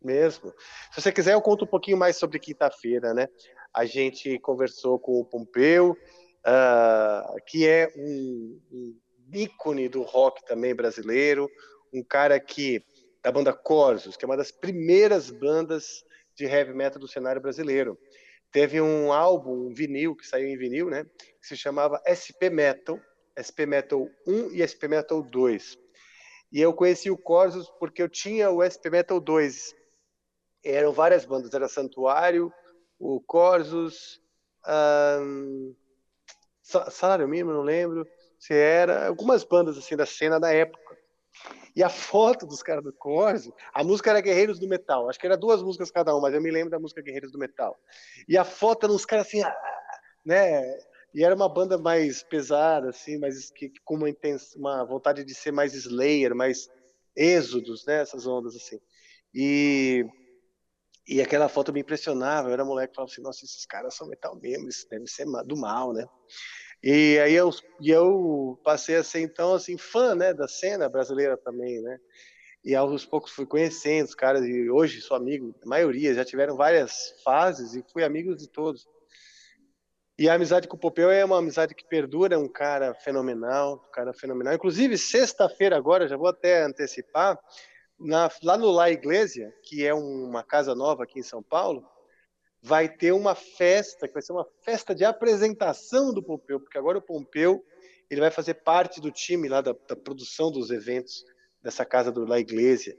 Mesmo. 0.00 0.54
Se 0.92 1.02
você 1.02 1.10
quiser, 1.12 1.34
eu 1.34 1.42
conto 1.42 1.64
um 1.64 1.68
pouquinho 1.68 1.96
mais 1.96 2.16
sobre 2.16 2.38
quinta-feira, 2.38 3.12
né? 3.12 3.26
A 3.74 3.84
gente 3.84 4.38
conversou 4.38 4.98
com 4.98 5.20
o 5.20 5.24
Pompeu, 5.24 5.96
ah, 6.44 7.34
que 7.46 7.66
é 7.66 7.92
um, 7.96 8.60
um 8.70 8.98
ícone 9.34 9.88
do 9.88 10.02
rock 10.02 10.44
também 10.46 10.74
brasileiro, 10.74 11.50
um 11.92 12.02
cara 12.02 12.38
que 12.38 12.82
da 13.22 13.32
banda 13.32 13.52
Corsos, 13.52 14.16
que 14.16 14.24
é 14.24 14.28
uma 14.28 14.36
das 14.36 14.50
primeiras 14.50 15.30
bandas 15.30 16.04
de 16.34 16.44
heavy 16.44 16.72
metal 16.72 17.00
do 17.00 17.08
cenário 17.08 17.40
brasileiro. 17.40 17.98
Teve 18.50 18.80
um 18.80 19.12
álbum, 19.12 19.68
um 19.68 19.74
vinil, 19.74 20.16
que 20.16 20.26
saiu 20.26 20.48
em 20.48 20.56
vinil, 20.56 20.88
né? 20.88 21.04
Que 21.40 21.46
se 21.46 21.56
chamava 21.56 22.00
SP 22.06 22.48
Metal, 22.48 22.98
SP 23.36 23.66
Metal 23.66 24.08
1 24.26 24.52
e 24.52 24.62
SP 24.62 24.88
Metal 24.88 25.22
2. 25.22 25.78
E 26.50 26.60
eu 26.60 26.72
conheci 26.72 27.10
o 27.10 27.18
Corsos 27.18 27.68
porque 27.78 28.02
eu 28.02 28.08
tinha 28.08 28.50
o 28.50 28.62
SP 28.62 28.88
Metal 28.88 29.20
2. 29.20 29.74
Eram 30.64 30.92
várias 30.92 31.24
bandas, 31.24 31.52
era 31.52 31.68
Santuário, 31.68 32.52
o 32.98 33.20
Corsos, 33.20 34.20
Sa- 36.62 36.90
Salário 36.90 37.28
Mínimo, 37.28 37.52
não 37.52 37.62
lembro 37.62 38.06
se 38.38 38.54
era, 38.54 39.08
algumas 39.08 39.42
bandas 39.44 39.76
assim 39.76 39.96
da 39.96 40.06
cena 40.06 40.38
da 40.38 40.52
época. 40.52 40.97
E 41.74 41.82
a 41.82 41.88
foto 41.88 42.46
dos 42.46 42.62
caras 42.62 42.82
do 42.82 42.92
Corso, 42.92 43.54
a 43.72 43.84
música 43.84 44.10
era 44.10 44.20
Guerreiros 44.20 44.58
do 44.58 44.68
Metal, 44.68 45.08
acho 45.08 45.18
que 45.18 45.26
era 45.26 45.36
duas 45.36 45.62
músicas 45.62 45.90
cada 45.90 46.12
uma, 46.12 46.22
mas 46.22 46.34
eu 46.34 46.40
me 46.40 46.50
lembro 46.50 46.70
da 46.70 46.78
música 46.78 47.02
Guerreiros 47.02 47.30
do 47.30 47.38
Metal. 47.38 47.78
E 48.28 48.36
a 48.36 48.44
foto 48.44 48.84
eram 48.84 48.94
uns 48.94 49.04
caras 49.04 49.26
assim, 49.26 49.42
né? 50.24 50.62
E 51.14 51.24
era 51.24 51.34
uma 51.34 51.48
banda 51.48 51.78
mais 51.78 52.22
pesada, 52.22 52.90
assim, 52.90 53.18
mas 53.18 53.50
que, 53.50 53.72
com 53.84 53.94
uma, 53.94 54.10
intens, 54.10 54.54
uma 54.54 54.84
vontade 54.84 55.24
de 55.24 55.34
ser 55.34 55.52
mais 55.52 55.74
Slayer, 55.74 56.34
mais 56.34 56.68
êxodos, 57.16 57.84
né? 57.86 58.02
Essas 58.02 58.26
ondas, 58.26 58.54
assim. 58.54 58.78
E, 59.34 60.04
e 61.06 61.22
aquela 61.22 61.48
foto 61.48 61.72
me 61.72 61.80
impressionava. 61.80 62.48
Eu 62.48 62.52
era 62.52 62.64
moleque, 62.64 62.94
falava 62.94 63.10
assim, 63.10 63.22
nossa, 63.22 63.44
esses 63.44 63.64
caras 63.64 63.94
são 63.94 64.08
metal 64.08 64.36
mesmo, 64.36 64.68
isso 64.68 64.86
deve 64.88 65.06
ser 65.06 65.24
do 65.46 65.56
mal, 65.56 65.92
né? 65.92 66.06
E 66.82 67.18
aí 67.18 67.34
eu, 67.34 67.50
eu 67.82 68.58
passei 68.62 68.96
a 68.96 69.02
ser, 69.02 69.20
então, 69.20 69.54
assim, 69.54 69.76
fã, 69.76 70.14
né, 70.14 70.32
da 70.32 70.46
cena 70.46 70.88
brasileira 70.88 71.36
também, 71.36 71.82
né? 71.82 71.98
E 72.64 72.74
aos 72.74 73.04
poucos 73.04 73.32
fui 73.32 73.46
conhecendo 73.46 74.06
os 74.06 74.14
caras, 74.14 74.44
e 74.44 74.70
hoje 74.70 75.00
sou 75.00 75.16
amigo, 75.16 75.54
a 75.62 75.66
maioria, 75.68 76.14
já 76.14 76.24
tiveram 76.24 76.56
várias 76.56 77.14
fases 77.24 77.74
e 77.74 77.84
fui 77.92 78.04
amigo 78.04 78.36
de 78.36 78.48
todos. 78.48 78.86
E 80.18 80.28
a 80.28 80.34
amizade 80.34 80.66
com 80.66 80.76
o 80.76 80.80
Popeu 80.80 81.10
é 81.10 81.24
uma 81.24 81.38
amizade 81.38 81.74
que 81.74 81.86
perdura, 81.86 82.34
é 82.34 82.38
um 82.38 82.48
cara 82.48 82.92
fenomenal, 82.94 83.74
um 83.74 83.90
cara 83.92 84.12
fenomenal. 84.12 84.52
Inclusive, 84.52 84.98
sexta-feira 84.98 85.76
agora, 85.76 86.08
já 86.08 86.16
vou 86.16 86.26
até 86.26 86.64
antecipar, 86.64 87.38
na- 87.98 88.28
lá 88.42 88.56
no 88.56 88.70
La 88.70 88.90
Iglesia, 88.90 89.52
que 89.62 89.86
é 89.86 89.94
uma 89.94 90.42
casa 90.42 90.74
nova 90.74 91.04
aqui 91.04 91.20
em 91.20 91.22
São 91.22 91.42
Paulo, 91.42 91.88
vai 92.62 92.88
ter 92.88 93.12
uma 93.12 93.34
festa, 93.34 94.06
que 94.06 94.14
vai 94.14 94.22
ser 94.22 94.32
uma 94.32 94.46
festa 94.62 94.94
de 94.94 95.04
apresentação 95.04 96.12
do 96.12 96.22
Pompeu, 96.22 96.60
porque 96.60 96.78
agora 96.78 96.98
o 96.98 97.02
Pompeu 97.02 97.64
ele 98.10 98.20
vai 98.20 98.30
fazer 98.30 98.54
parte 98.54 99.00
do 99.00 99.10
time 99.10 99.48
lá 99.48 99.60
da, 99.60 99.74
da 99.86 99.94
produção 99.94 100.50
dos 100.50 100.70
eventos 100.70 101.24
dessa 101.62 101.84
casa 101.84 102.10
do 102.10 102.24
La 102.24 102.40
Iglesia. 102.40 102.96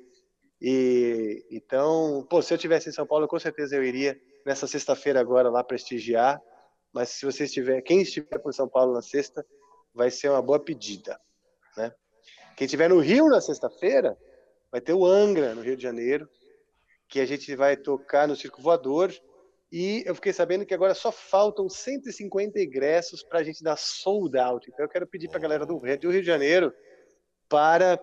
E 0.62 1.46
então, 1.50 2.26
pô, 2.30 2.42
se 2.42 2.54
eu 2.54 2.58
tivesse 2.58 2.90
em 2.90 2.94
São 2.94 3.08
Paulo, 3.08 3.28
com 3.28 3.40
certeza 3.40 3.76
eu 3.76 3.84
iria 3.84 4.20
nessa 4.46 4.68
sexta-feira 4.68 5.20
agora 5.20 5.50
lá 5.50 5.64
prestigiar. 5.64 6.42
Mas 6.94 7.10
se 7.10 7.26
você 7.26 7.46
estiver, 7.46 7.82
quem 7.82 8.02
estiver 8.02 8.40
por 8.40 8.54
São 8.54 8.68
Paulo 8.68 8.94
na 8.94 9.02
sexta, 9.02 9.46
vai 9.94 10.10
ser 10.10 10.30
uma 10.30 10.42
boa 10.42 10.60
pedida, 10.60 11.20
né? 11.78 11.94
Quem 12.56 12.66
estiver 12.66 12.90
no 12.90 13.00
Rio 13.00 13.28
na 13.30 13.40
sexta-feira, 13.40 14.18
vai 14.72 14.82
ter 14.82 14.94
o 14.94 15.06
Angra 15.06 15.56
no 15.56 15.62
Rio 15.62 15.78
de 15.78 15.84
Janeiro, 15.84 16.30
que 17.08 17.20
a 17.20 17.26
gente 17.26 17.56
vai 17.56 17.78
tocar 17.78 18.28
no 18.28 18.36
Circo 18.36 18.62
Voador. 18.62 19.14
E 19.72 20.04
eu 20.06 20.16
fiquei 20.16 20.34
sabendo 20.34 20.66
que 20.66 20.74
agora 20.74 20.96
só 20.96 21.12
faltam 21.12 21.70
150 21.70 22.60
ingressos 22.60 23.22
para 23.22 23.40
a 23.40 23.44
gente 23.44 23.64
dar 23.64 23.78
sold 23.78 24.36
out. 24.38 24.68
Então 24.68 24.84
eu 24.84 24.90
quero 24.90 25.06
pedir 25.06 25.28
para 25.28 25.38
a 25.38 25.42
galera 25.42 25.66
do 25.66 25.78
Rio 25.78 25.98
de 25.98 26.24
Janeiro 26.24 26.74
para. 27.48 28.00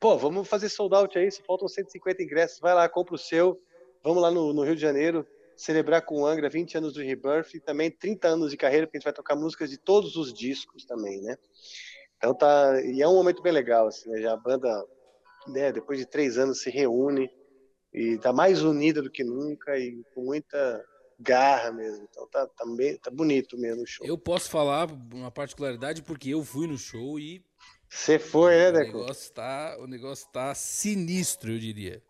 Pô, 0.00 0.16
vamos 0.16 0.48
fazer 0.48 0.68
sold 0.68 0.94
out 0.94 1.18
aí, 1.18 1.30
só 1.30 1.42
faltam 1.42 1.68
150 1.68 2.22
ingressos. 2.22 2.58
Vai 2.58 2.74
lá, 2.74 2.88
compra 2.88 3.14
o 3.14 3.18
seu. 3.18 3.60
Vamos 4.02 4.22
lá 4.22 4.30
no, 4.30 4.52
no 4.54 4.62
Rio 4.62 4.74
de 4.74 4.82
Janeiro 4.82 5.26
celebrar 5.56 6.02
com 6.02 6.22
o 6.22 6.26
Angra 6.26 6.48
20 6.48 6.78
anos 6.78 6.94
do 6.94 7.00
Rebirth 7.00 7.54
e 7.54 7.60
também 7.60 7.90
30 7.90 8.28
anos 8.28 8.50
de 8.50 8.56
carreira, 8.56 8.86
porque 8.86 8.96
a 8.96 9.00
gente 9.00 9.04
vai 9.04 9.12
tocar 9.12 9.36
músicas 9.36 9.70
de 9.70 9.78
todos 9.78 10.16
os 10.16 10.32
discos 10.32 10.84
também, 10.84 11.20
né? 11.22 11.36
Então 12.16 12.34
tá. 12.34 12.80
E 12.82 13.02
é 13.02 13.08
um 13.08 13.14
momento 13.14 13.42
bem 13.42 13.52
legal, 13.52 13.88
assim, 13.88 14.08
né? 14.10 14.22
Já 14.22 14.32
a 14.32 14.36
banda, 14.36 14.68
né, 15.48 15.70
depois 15.70 15.98
de 15.98 16.06
três 16.06 16.38
anos, 16.38 16.62
se 16.62 16.70
reúne 16.70 17.30
e 17.94 18.18
tá 18.18 18.32
mais 18.32 18.62
unida 18.62 19.00
do 19.00 19.10
que 19.10 19.22
nunca 19.22 19.78
e 19.78 20.02
com 20.14 20.24
muita 20.24 20.84
garra 21.20 21.70
mesmo. 21.70 22.06
Então 22.10 22.26
tá, 22.28 22.46
tá, 22.46 22.64
bem, 22.76 22.96
tá 22.98 23.10
bonito 23.10 23.56
mesmo 23.56 23.82
o 23.82 23.86
show. 23.86 24.04
Eu 24.06 24.18
posso 24.18 24.50
falar 24.50 24.88
uma 25.12 25.30
particularidade 25.30 26.02
porque 26.02 26.30
eu 26.30 26.42
fui 26.44 26.66
no 26.66 26.76
show 26.76 27.18
e 27.20 27.40
Você 27.88 28.18
foi, 28.18 28.56
né, 28.56 28.68
o 28.70 28.72
Deco? 28.72 28.98
negócio 28.98 29.32
tá, 29.32 29.76
o 29.78 29.86
negócio 29.86 30.26
tá 30.32 30.52
sinistro, 30.54 31.52
eu 31.52 31.58
diria. 31.58 32.02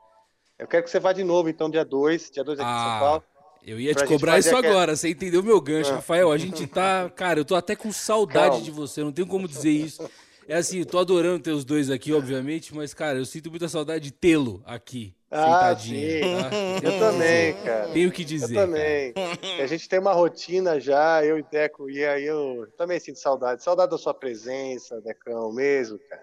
Eu 0.59 0.67
quero 0.67 0.85
que 0.85 0.91
você 0.91 0.99
vá 1.01 1.13
de 1.13 1.23
novo, 1.25 1.49
então, 1.49 1.69
dia 1.69 1.85
2, 1.85 2.31
dia 2.31 2.43
2 2.45 2.59
aqui 2.61 2.69
em 2.71 2.73
São 2.73 2.83
Ah, 2.83 2.99
Paulo. 3.01 3.25
Eu 3.67 3.81
ia 3.81 3.95
te 3.95 4.05
cobrar 4.07 4.39
isso 4.39 4.55
aquela- 4.55 4.69
agora, 4.75 4.95
você 4.97 5.09
entendeu 5.11 5.43
meu 5.43 5.61
gancho, 5.61 5.91
Ah. 5.91 5.97
Rafael. 5.97 6.31
A 6.31 6.39
gente 6.39 6.67
tá. 6.67 7.11
Cara, 7.17 7.41
eu 7.41 7.45
tô 7.45 7.55
até 7.55 7.75
com 7.75 7.91
saudade 7.93 8.49
Calma. 8.51 8.63
de 8.65 8.71
você, 8.71 9.03
não 9.03 9.11
tenho 9.13 9.27
como 9.27 9.49
dizer 9.49 9.71
isso. 9.71 10.09
É 10.47 10.57
assim, 10.57 10.79
eu 10.81 10.87
tô 10.87 10.99
adorando 10.99 11.43
ter 11.43 11.51
os 11.53 11.65
dois 11.65 11.91
aqui, 11.91 12.13
obviamente, 12.13 12.75
mas, 12.75 12.93
cara, 12.93 13.19
eu 13.19 13.25
sinto 13.25 13.51
muita 13.51 13.67
saudade 13.69 14.05
de 14.05 14.11
tê-lo 14.13 14.63
aqui. 14.67 15.15
Ah, 15.37 15.75
tá? 15.75 15.77
Tenho 15.77 16.81
que 16.81 16.87
Eu 16.87 16.99
também, 16.99 17.55
cara. 17.65 17.89
Tenho 17.89 18.13
que 18.13 18.25
dizer. 18.25 18.57
Eu 18.57 18.67
também. 18.67 19.15
E 19.59 19.63
A 19.63 19.67
gente 19.67 19.89
tem 19.89 19.99
uma 19.99 20.13
rotina 20.13 20.79
já, 20.81 21.25
eu 21.25 21.39
e 21.39 21.43
Deco, 21.43 21.91
e 21.91 22.05
aí 22.05 22.25
eu 22.25 22.67
também 22.77 22.99
sinto 23.01 23.19
saudade. 23.19 23.63
Saudade 23.63 23.91
da 23.91 23.99
sua 23.99 24.15
presença, 24.15 25.01
Decão, 25.01 25.53
mesmo, 25.53 25.99
cara. 26.09 26.23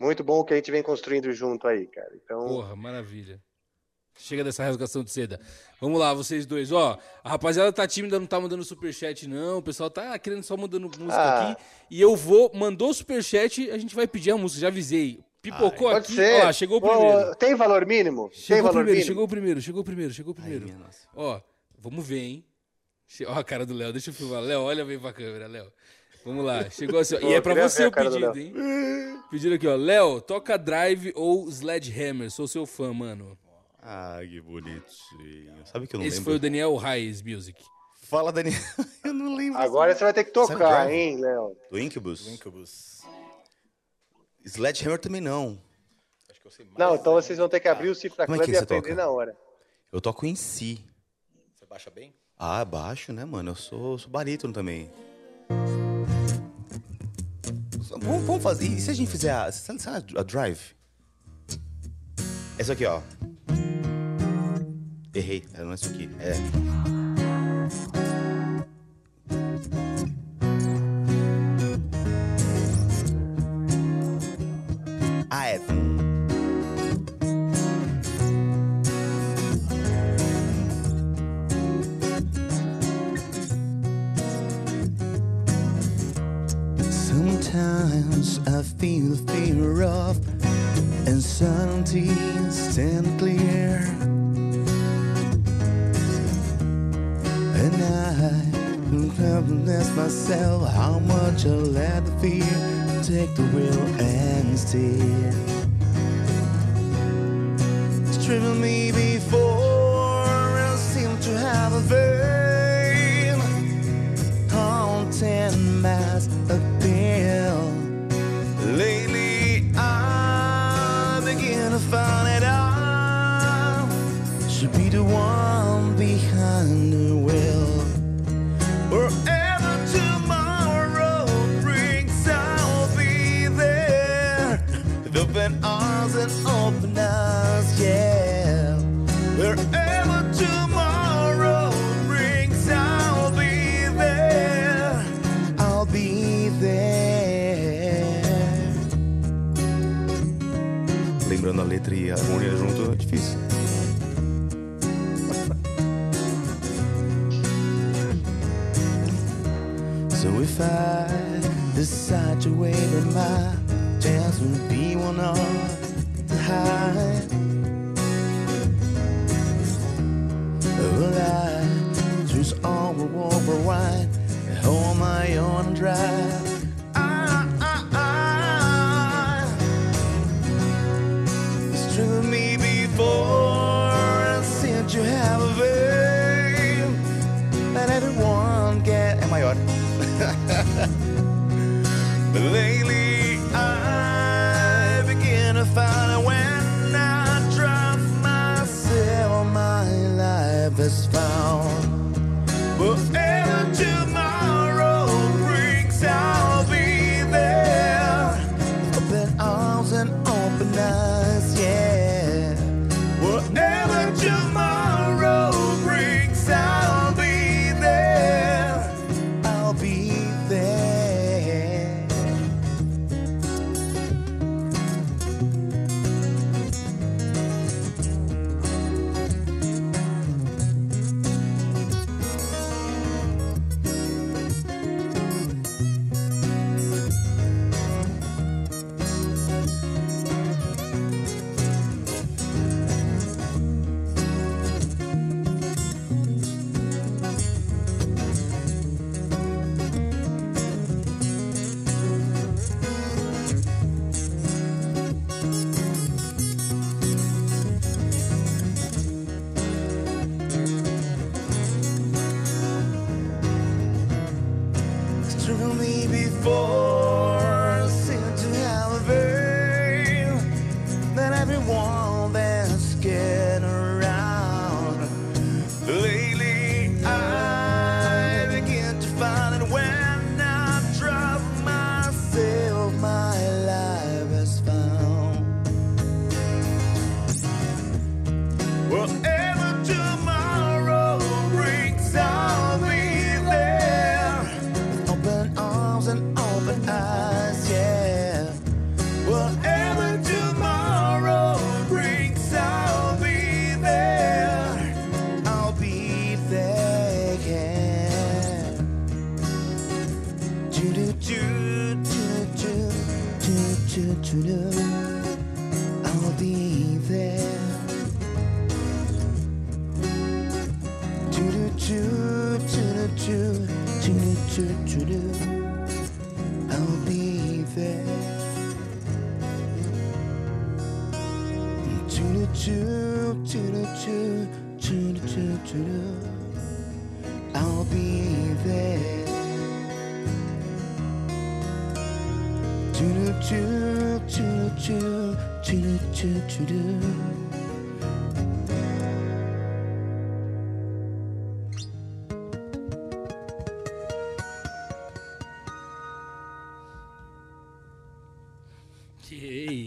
Muito 0.00 0.24
bom 0.24 0.42
que 0.44 0.52
a 0.52 0.56
gente 0.56 0.70
vem 0.70 0.82
construindo 0.82 1.32
junto 1.32 1.66
aí, 1.68 1.86
cara. 1.86 2.10
Então, 2.24 2.46
Porra, 2.46 2.74
maravilha. 2.74 3.40
Chega 4.18 4.44
dessa 4.44 4.62
rasgação 4.62 5.02
de 5.02 5.10
seda. 5.10 5.40
Vamos 5.80 5.98
lá, 5.98 6.12
vocês 6.12 6.44
dois. 6.44 6.70
Ó, 6.70 6.98
a 7.24 7.30
rapaziada 7.30 7.72
tá 7.72 7.86
tímida, 7.86 8.20
não 8.20 8.26
tá 8.26 8.38
mandando 8.38 8.62
superchat, 8.62 9.26
não. 9.26 9.58
O 9.58 9.62
pessoal 9.62 9.88
tá 9.88 10.18
querendo 10.18 10.42
só 10.42 10.54
mandando 10.56 10.86
música 10.86 11.14
Ah. 11.16 11.50
aqui. 11.52 11.62
E 11.90 12.00
eu 12.00 12.14
vou. 12.14 12.50
Mandou 12.52 12.92
superchat, 12.92 13.70
a 13.70 13.78
gente 13.78 13.94
vai 13.94 14.06
pedir 14.06 14.30
a 14.32 14.36
música. 14.36 14.60
Já 14.60 14.68
avisei. 14.68 15.24
Pipocou 15.42 15.90
pode 15.90 15.96
aqui. 16.06 16.14
ser. 16.14 16.40
Ó, 16.40 16.44
lá, 16.44 16.52
chegou 16.52 16.80
o 16.80 16.86
Ô, 16.86 16.90
primeiro. 16.90 17.34
Tem 17.34 17.54
valor 17.54 17.84
mínimo? 17.84 18.28
tem 18.30 18.38
Chegou 18.38 18.60
o 18.60 18.62
valor 18.62 18.72
primeiro, 18.84 18.90
mínimo? 18.98 19.06
chegou 19.06 19.24
o 19.24 19.28
primeiro, 19.28 19.60
chegou 19.60 19.80
o 19.80 19.84
primeiro, 19.84 20.14
chegou 20.14 20.32
o 20.32 20.34
primeiro. 20.34 20.66
Ó, 21.16 21.40
vamos 21.78 22.06
ver, 22.06 22.20
hein? 22.20 22.46
Ó 23.26 23.32
a 23.38 23.44
cara 23.44 23.66
do 23.66 23.74
Léo, 23.74 23.92
deixa 23.92 24.10
eu 24.10 24.14
filmar. 24.14 24.40
Léo, 24.40 24.60
olha 24.62 24.84
bem 24.84 24.98
pra 24.98 25.12
câmera, 25.12 25.46
Léo. 25.46 25.70
Vamos 26.24 26.44
lá, 26.44 26.70
chegou 26.70 27.00
assim, 27.00 27.16
ó. 27.16 27.20
Pô, 27.20 27.28
E 27.28 27.34
é 27.34 27.40
pra 27.40 27.54
você 27.54 27.86
o 27.86 27.90
do 27.90 27.94
pedido, 27.96 28.38
hein? 28.38 28.54
Pedido 29.30 29.54
aqui, 29.56 29.66
ó. 29.66 29.74
Léo, 29.74 30.20
toca 30.20 30.56
Drive 30.56 31.12
ou 31.16 31.48
Sledgehammer. 31.50 32.30
Sou 32.30 32.46
seu 32.46 32.64
fã, 32.64 32.92
mano. 32.94 33.36
Ah, 33.82 34.20
que 34.22 34.40
bonitinho. 34.40 34.86
Sabe 35.64 35.88
que 35.88 35.96
eu 35.96 35.98
não 36.00 36.06
Esse 36.06 36.18
lembro? 36.18 36.24
foi 36.30 36.36
o 36.36 36.38
Daniel 36.38 36.76
Reis 36.76 37.20
Music. 37.20 37.60
Fala, 38.02 38.30
Daniel. 38.30 38.54
eu 39.04 39.12
não 39.12 39.34
lembro. 39.34 39.58
Agora 39.58 39.92
você 39.94 40.04
vai 40.04 40.12
ter 40.12 40.22
que 40.22 40.30
tocar, 40.30 40.88
hein, 40.92 41.18
Léo? 41.20 41.56
Do 41.70 41.78
Incubus? 41.80 42.28
Incubus. 42.28 43.01
Sledgehammer 44.44 44.98
também 44.98 45.20
não. 45.20 45.58
Não, 46.76 46.94
então 46.94 47.14
vocês 47.14 47.38
vão 47.38 47.48
ter 47.48 47.60
que 47.60 47.68
abrir 47.68 47.88
o 47.88 47.94
Cifra 47.94 48.26
Como 48.26 48.36
é 48.36 48.38
Club 48.38 48.50
que 48.50 48.56
e 48.56 48.62
aprender 48.62 48.82
toca? 48.90 48.94
na 48.94 49.08
hora. 49.08 49.36
Eu 49.90 50.00
toco 50.00 50.26
em 50.26 50.34
si. 50.34 50.84
Você 51.54 51.64
baixa 51.66 51.90
bem? 51.90 52.14
Ah, 52.38 52.64
baixo, 52.64 53.12
né, 53.12 53.24
mano? 53.24 53.52
Eu 53.52 53.54
sou, 53.54 53.98
sou 53.98 54.10
barítono 54.10 54.52
também. 54.52 54.90
Vamos, 58.00 58.24
vamos 58.26 58.42
fazer. 58.42 58.66
E 58.66 58.80
se 58.80 58.90
a 58.90 58.94
gente 58.94 59.10
fizer 59.10 59.30
a, 59.30 59.50
sabe, 59.52 59.80
sabe 59.80 60.18
a 60.18 60.22
drive? 60.22 60.60
Essa 62.58 62.72
aqui, 62.72 62.84
ó. 62.84 63.00
Errei. 65.14 65.44
É, 65.54 65.62
Não 65.62 65.72
é 65.72 65.74
isso 65.74 65.88
aqui. 65.88 66.10
É. 66.18 66.32
Sometimes 87.52 88.38
I 88.48 88.62
feel 88.62 89.10
the 89.10 89.30
fear 89.30 89.82
of 89.82 90.16
insanity 91.06 92.08
stand 92.50 93.18
clear. 93.18 93.76
And 97.54 97.74
I 97.74 99.16
can 99.16 99.68
ask 99.68 99.94
myself 99.94 100.72
how 100.72 100.98
much 101.00 101.44
I 101.44 101.50
let 101.50 102.06
the 102.06 102.12
fear 102.20 103.02
take 103.02 103.34
the 103.34 103.42
wheel 103.52 104.00
and 104.00 104.58
steer. 104.58 105.51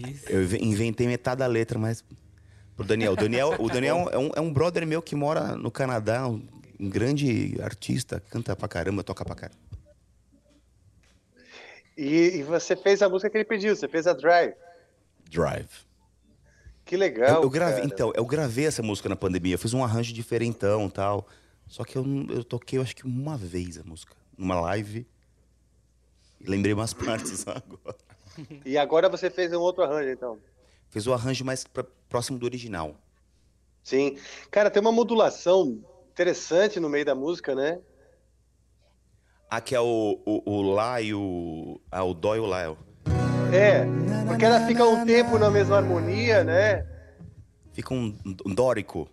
Isso. 0.10 0.26
Eu 0.30 0.44
inve- 0.44 0.60
inventei 0.64 1.08
metade 1.08 1.40
da 1.40 1.48
letra, 1.48 1.78
mas. 1.80 2.04
Pro 2.76 2.86
Daniel. 2.86 3.14
O 3.14 3.16
Daniel, 3.16 3.56
o 3.60 3.70
Daniel 3.70 4.10
é, 4.12 4.18
um, 4.18 4.32
é 4.36 4.42
um 4.42 4.52
brother 4.52 4.86
meu 4.86 5.02
que 5.02 5.16
mora 5.16 5.56
no 5.56 5.72
Canadá, 5.72 6.28
um, 6.28 6.46
grande 6.80 7.56
artista, 7.62 8.20
canta 8.30 8.56
pra 8.56 8.68
caramba, 8.68 9.04
toca 9.04 9.24
pra 9.24 9.34
caramba. 9.36 9.60
E, 11.98 12.38
e 12.38 12.44
você 12.44 12.76
fez 12.76 13.02
a 13.02 13.08
música 13.10 13.30
que 13.30 13.38
ele 13.38 13.46
pediu, 13.46 13.76
você 13.76 13.88
fez 13.88 14.06
a 14.08 14.14
Drive. 14.14 14.54
Drive. 15.30 15.70
Que 16.84 16.98
legal. 16.98 17.38
eu, 17.38 17.44
eu 17.44 17.50
gravei, 17.50 17.84
então, 17.84 18.12
eu 18.16 18.26
gravei 18.26 18.66
essa 18.66 18.84
música 18.84 19.10
na 19.10 19.16
pandemia, 19.16 19.56
eu 19.56 19.60
fiz 19.60 19.74
um 19.74 19.84
arranjo 19.84 20.14
diferentão 20.14 20.90
tal. 20.90 21.28
Só 21.68 21.84
que 21.84 21.96
eu, 21.98 22.06
eu 22.30 22.44
toquei, 22.44 22.78
eu 22.78 22.84
acho 22.84 22.96
que 22.96 23.06
uma 23.08 23.38
vez 23.38 23.80
a 23.80 23.84
música, 23.84 24.14
numa 24.38 24.60
live. 24.62 25.08
E 26.40 26.48
lembrei 26.48 26.74
umas 26.74 26.94
partes 26.94 27.48
agora. 27.48 27.96
E 28.66 28.78
agora 28.78 29.08
você 29.10 29.30
fez 29.30 29.52
um 29.54 29.60
outro 29.60 29.84
arranjo, 29.84 30.10
então. 30.10 30.40
Fiz 30.90 31.08
o 31.08 31.14
arranjo 31.14 31.44
mais 31.46 31.64
pra- 31.66 31.86
próximo 32.10 32.38
do 32.38 32.46
original. 32.46 32.96
Sim. 33.84 34.18
Cara, 34.50 34.70
tem 34.72 34.82
uma 34.82 34.92
modulação 34.92 35.80
interessante 36.12 36.80
no 36.80 36.90
meio 36.90 37.06
da 37.06 37.14
música, 37.16 37.54
né? 37.54 37.80
Ah, 39.50 39.62
que 39.62 39.76
é 39.76 39.80
o, 39.80 40.20
o, 40.26 40.52
o 40.52 40.62
Lá 40.74 41.00
e 41.02 41.14
o. 41.14 41.80
Ah, 41.92 42.04
o 42.04 42.14
Dó 42.14 42.36
e 42.36 42.40
o 42.40 42.46
Lá. 42.46 42.64
é 42.64 42.68
É, 43.56 43.86
porque 44.28 44.44
ela 44.44 44.66
fica 44.66 44.84
um 44.86 45.06
tempo 45.06 45.38
na 45.38 45.52
mesma 45.52 45.78
harmonia, 45.78 46.44
né? 46.44 46.86
Fica 47.74 47.94
um, 47.94 48.18
um 48.46 48.54
dórico. 48.56 49.08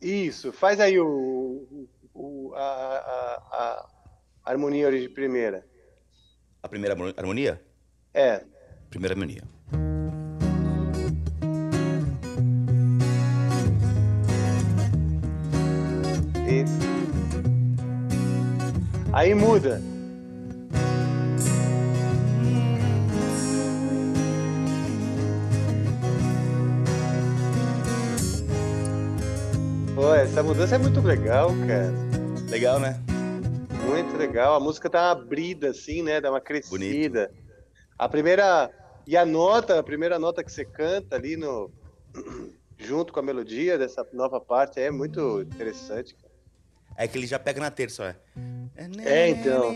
Isso, 0.00 0.52
faz 0.52 0.80
aí 0.80 0.98
o, 0.98 1.88
o- 2.12 2.52
a, 2.54 2.60
a- 2.60 3.42
a 4.44 4.50
harmonia 4.50 4.86
origi- 4.86 5.08
primeira. 5.08 5.64
A 6.62 6.68
primeira 6.68 6.94
harmo- 6.94 7.14
harmonia? 7.16 7.62
É. 8.16 8.40
Primeira 8.88 9.12
harmonia. 9.12 9.42
Isso. 16.48 16.78
Aí 19.12 19.34
muda. 19.34 19.82
Pô, 29.94 30.14
essa 30.14 30.42
mudança 30.42 30.76
é 30.76 30.78
muito 30.78 31.02
legal, 31.02 31.50
cara. 31.66 31.92
Legal, 32.48 32.80
né? 32.80 32.98
Muito 33.86 34.16
legal. 34.16 34.54
A 34.54 34.60
música 34.60 34.88
uma 34.88 35.10
abrida, 35.10 35.68
assim, 35.68 36.02
né? 36.02 36.18
Dá 36.18 36.30
uma 36.30 36.40
crescida. 36.40 37.30
A 37.98 38.08
primeira, 38.08 38.70
E 39.06 39.16
a 39.16 39.24
nota, 39.24 39.78
a 39.78 39.82
primeira 39.82 40.18
nota 40.18 40.42
que 40.42 40.50
você 40.52 40.64
canta 40.64 41.16
ali 41.16 41.36
no 41.36 41.70
junto 42.78 43.12
com 43.12 43.20
a 43.20 43.22
melodia 43.22 43.78
dessa 43.78 44.06
nova 44.12 44.40
parte 44.40 44.80
é 44.80 44.90
muito 44.90 45.40
interessante. 45.42 46.14
cara. 46.14 46.32
É 46.98 47.06
que 47.06 47.16
ele 47.18 47.26
já 47.26 47.38
pega 47.38 47.60
na 47.60 47.70
terça, 47.70 48.02
ó. 48.02 48.40
É, 49.04 49.28
então. 49.28 49.72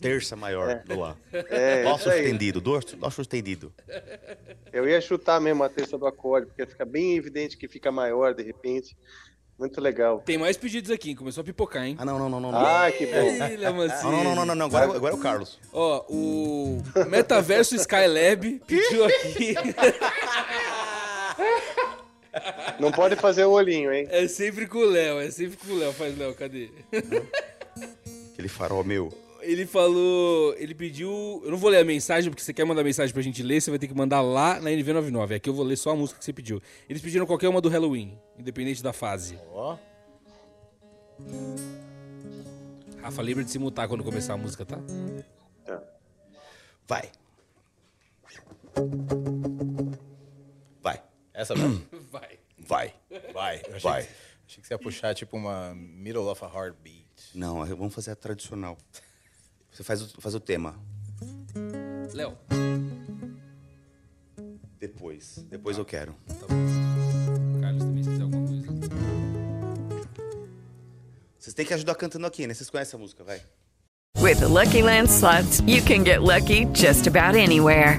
Terça 0.00 0.34
maior 0.34 0.68
É. 0.70 0.74
do 0.82 0.98
lá. 0.98 1.16
É, 1.32 1.84
Dó 1.84 1.92
aí. 1.94 1.98
sustendido, 2.00 2.60
dó, 2.60 2.80
dó 2.98 3.08
sustendido. 3.10 3.72
Eu 4.72 4.88
ia 4.88 5.00
chutar 5.00 5.40
mesmo 5.40 5.62
a 5.62 5.68
terça 5.68 5.96
do 5.96 6.06
acorde, 6.06 6.46
porque 6.48 6.66
fica 6.66 6.84
bem 6.84 7.16
evidente 7.16 7.56
que 7.56 7.68
fica 7.68 7.92
maior 7.92 8.34
de 8.34 8.42
repente. 8.42 8.96
Muito 9.58 9.80
legal. 9.80 10.20
Tem 10.24 10.36
mais 10.38 10.56
pedidos 10.56 10.90
aqui, 10.90 11.14
começou 11.14 11.42
a 11.42 11.44
pipocar, 11.44 11.84
hein? 11.84 11.94
Ah, 11.98 12.04
não, 12.04 12.18
não, 12.18 12.28
não, 12.28 12.40
não. 12.40 12.54
Ah, 12.58 12.90
que 12.90 13.06
bom. 13.06 13.72
Mancini. 13.76 14.10
Não, 14.10 14.24
não, 14.24 14.34
não, 14.34 14.46
não, 14.46 14.54
não, 14.56 14.66
agora, 14.66 14.86
é- 14.92 14.96
agora 14.96 15.14
é 15.14 15.16
o 15.16 15.20
Carlos. 15.20 15.58
Ó, 15.72 16.04
o 16.08 16.82
Metaverso 17.08 17.76
Skylab 17.76 18.60
pediu 18.66 19.04
aqui. 19.04 19.54
Não 22.80 22.90
pode 22.90 23.14
fazer 23.16 23.44
o 23.44 23.50
olhinho, 23.50 23.92
hein? 23.92 24.08
É 24.10 24.26
sempre 24.26 24.66
com 24.66 24.78
o 24.78 24.84
Léo, 24.86 25.20
é 25.20 25.30
sempre 25.30 25.56
com 25.56 25.72
o 25.72 25.78
Léo. 25.78 25.92
Faz 25.92 26.16
Léo, 26.16 26.34
cadê? 26.34 26.70
Aquele 28.32 28.48
farol 28.48 28.82
meu. 28.82 29.12
Ele 29.42 29.66
falou. 29.66 30.54
Ele 30.56 30.74
pediu. 30.74 31.42
Eu 31.44 31.50
não 31.50 31.58
vou 31.58 31.70
ler 31.70 31.78
a 31.78 31.84
mensagem, 31.84 32.30
porque 32.30 32.42
você 32.42 32.52
quer 32.52 32.64
mandar 32.64 32.82
mensagem 32.84 33.12
pra 33.12 33.22
gente 33.22 33.42
ler, 33.42 33.60
você 33.60 33.70
vai 33.70 33.78
ter 33.78 33.88
que 33.88 33.94
mandar 33.94 34.20
lá 34.20 34.60
na 34.60 34.70
NV99. 34.70 35.36
Aqui 35.36 35.50
eu 35.50 35.54
vou 35.54 35.64
ler 35.64 35.76
só 35.76 35.90
a 35.90 35.96
música 35.96 36.18
que 36.18 36.24
você 36.24 36.32
pediu. 36.32 36.60
Eles 36.88 37.02
pediram 37.02 37.26
qualquer 37.26 37.48
uma 37.48 37.60
do 37.60 37.68
Halloween, 37.68 38.18
independente 38.38 38.82
da 38.82 38.92
fase. 38.92 39.38
Ó. 39.52 39.76
Rafa, 43.00 43.20
lembra 43.20 43.44
de 43.44 43.50
se 43.50 43.58
mutar 43.58 43.88
quando 43.88 44.04
começar 44.04 44.34
a 44.34 44.36
música, 44.36 44.64
tá? 44.64 44.78
Vai. 46.86 47.10
Vai. 50.80 51.02
Essa 51.34 51.54
mesmo? 51.54 51.84
Vai. 52.10 52.38
Vai. 52.58 52.94
Vai. 53.32 53.62
Eu 53.66 53.76
achei, 53.76 53.90
Vai. 53.90 54.02
Que, 54.02 54.08
achei 54.46 54.62
que 54.62 54.68
você 54.68 54.74
ia 54.74 54.78
puxar 54.78 55.14
tipo 55.14 55.36
uma 55.36 55.74
Middle 55.74 56.28
of 56.28 56.44
a 56.44 56.48
Heartbeat. 56.48 57.06
Não, 57.34 57.64
vamos 57.64 57.94
fazer 57.94 58.12
a 58.12 58.16
tradicional. 58.16 58.76
Você 59.72 59.82
faz 59.82 60.02
o, 60.02 60.20
faz 60.20 60.34
o 60.34 60.40
tema. 60.40 60.74
Léo. 62.12 62.36
Depois. 64.78 65.44
Depois 65.48 65.78
eu 65.78 65.84
quero. 65.84 66.14
Tá 66.28 66.46
bom. 66.46 67.60
Carlos 67.60 67.82
também, 67.82 68.02
se 68.02 68.10
quiser 68.10 68.22
alguma 68.22 68.46
coisa. 68.46 68.66
Vocês 71.38 71.54
têm 71.54 71.64
que 71.64 71.74
ajudar 71.74 71.94
cantando 71.94 72.26
aqui, 72.26 72.46
né? 72.46 72.54
Vocês 72.54 72.68
conhecem 72.68 72.98
a 72.98 73.00
música, 73.00 73.24
vai. 73.24 73.40
With 74.18 74.36
the 74.40 74.46
Lucky 74.46 74.82
Land 74.82 75.08
slots, 75.10 75.60
you 75.66 75.82
can 75.82 76.04
get 76.04 76.22
lucky 76.22 76.66
just 76.74 77.06
about 77.06 77.36
anywhere. 77.36 77.98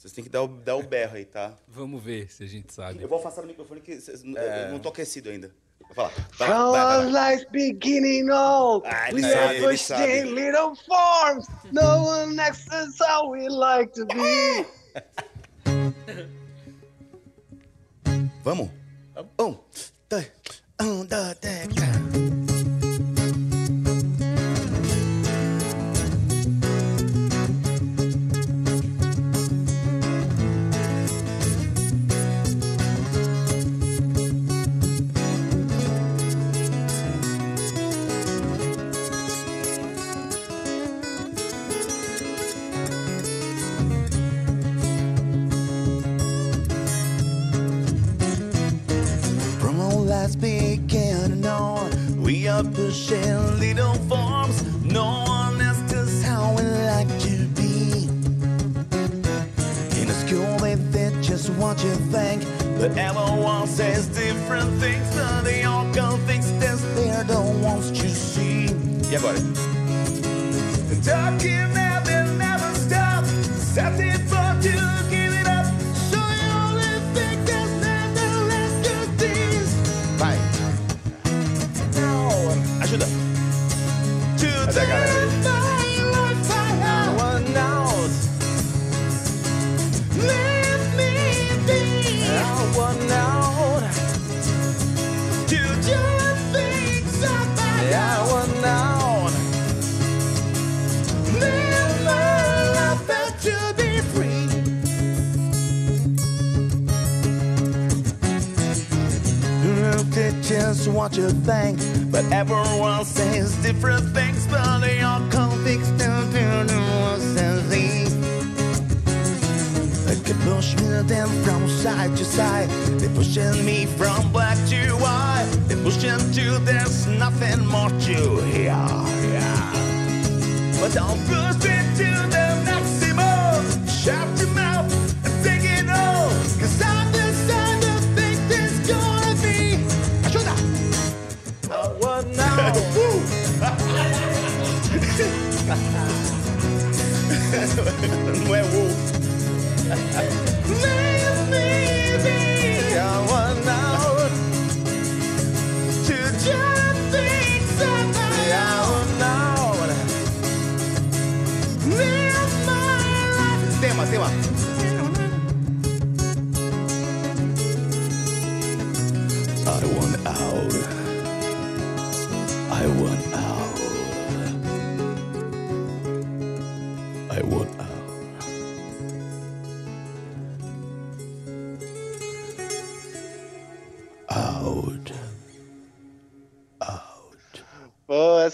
Vocês 0.00 0.14
têm 0.14 0.24
que 0.24 0.30
dar 0.30 0.42
o, 0.44 0.48
dar 0.48 0.76
o 0.76 0.82
berro 0.82 1.14
aí, 1.16 1.26
tá? 1.26 1.52
Vamos 1.68 2.02
ver 2.02 2.32
se 2.32 2.42
a 2.42 2.46
gente 2.46 2.72
sabe. 2.72 3.02
Eu 3.02 3.06
vou 3.06 3.18
afastar 3.18 3.44
o 3.44 3.46
microfone 3.46 3.82
que 3.82 4.00
vocês- 4.00 4.22
eu 4.24 4.70
não 4.72 4.78
tô 4.78 4.88
aquecido 4.88 5.28
ainda. 5.28 5.54
Vou 5.78 5.94
falar. 5.94 6.08
Vai 6.38 6.48
From 6.48 6.70
lá, 6.70 6.96
vai, 7.02 7.10
vai, 7.12 7.36
life 7.36 7.46
beginning 7.50 8.30
all, 8.30 8.82
Ah, 8.86 9.10
we 9.12 9.20
sabe, 9.76 10.02
are 10.02 10.20
in 10.22 10.34
little 10.34 10.74
forms. 10.86 11.46
No 11.70 12.04
one 12.06 12.34
next 12.34 12.66
us 12.72 12.96
how 12.98 13.30
we 13.30 13.46
like 13.50 13.92
to 13.92 14.06
be. 14.06 14.64
Vamos? 18.42 18.70
Um, 19.38 19.58
dois, 20.08 20.30
um, 20.80 21.04
dois, 21.04 21.34
três, 21.40 21.66
quatro. 21.66 22.39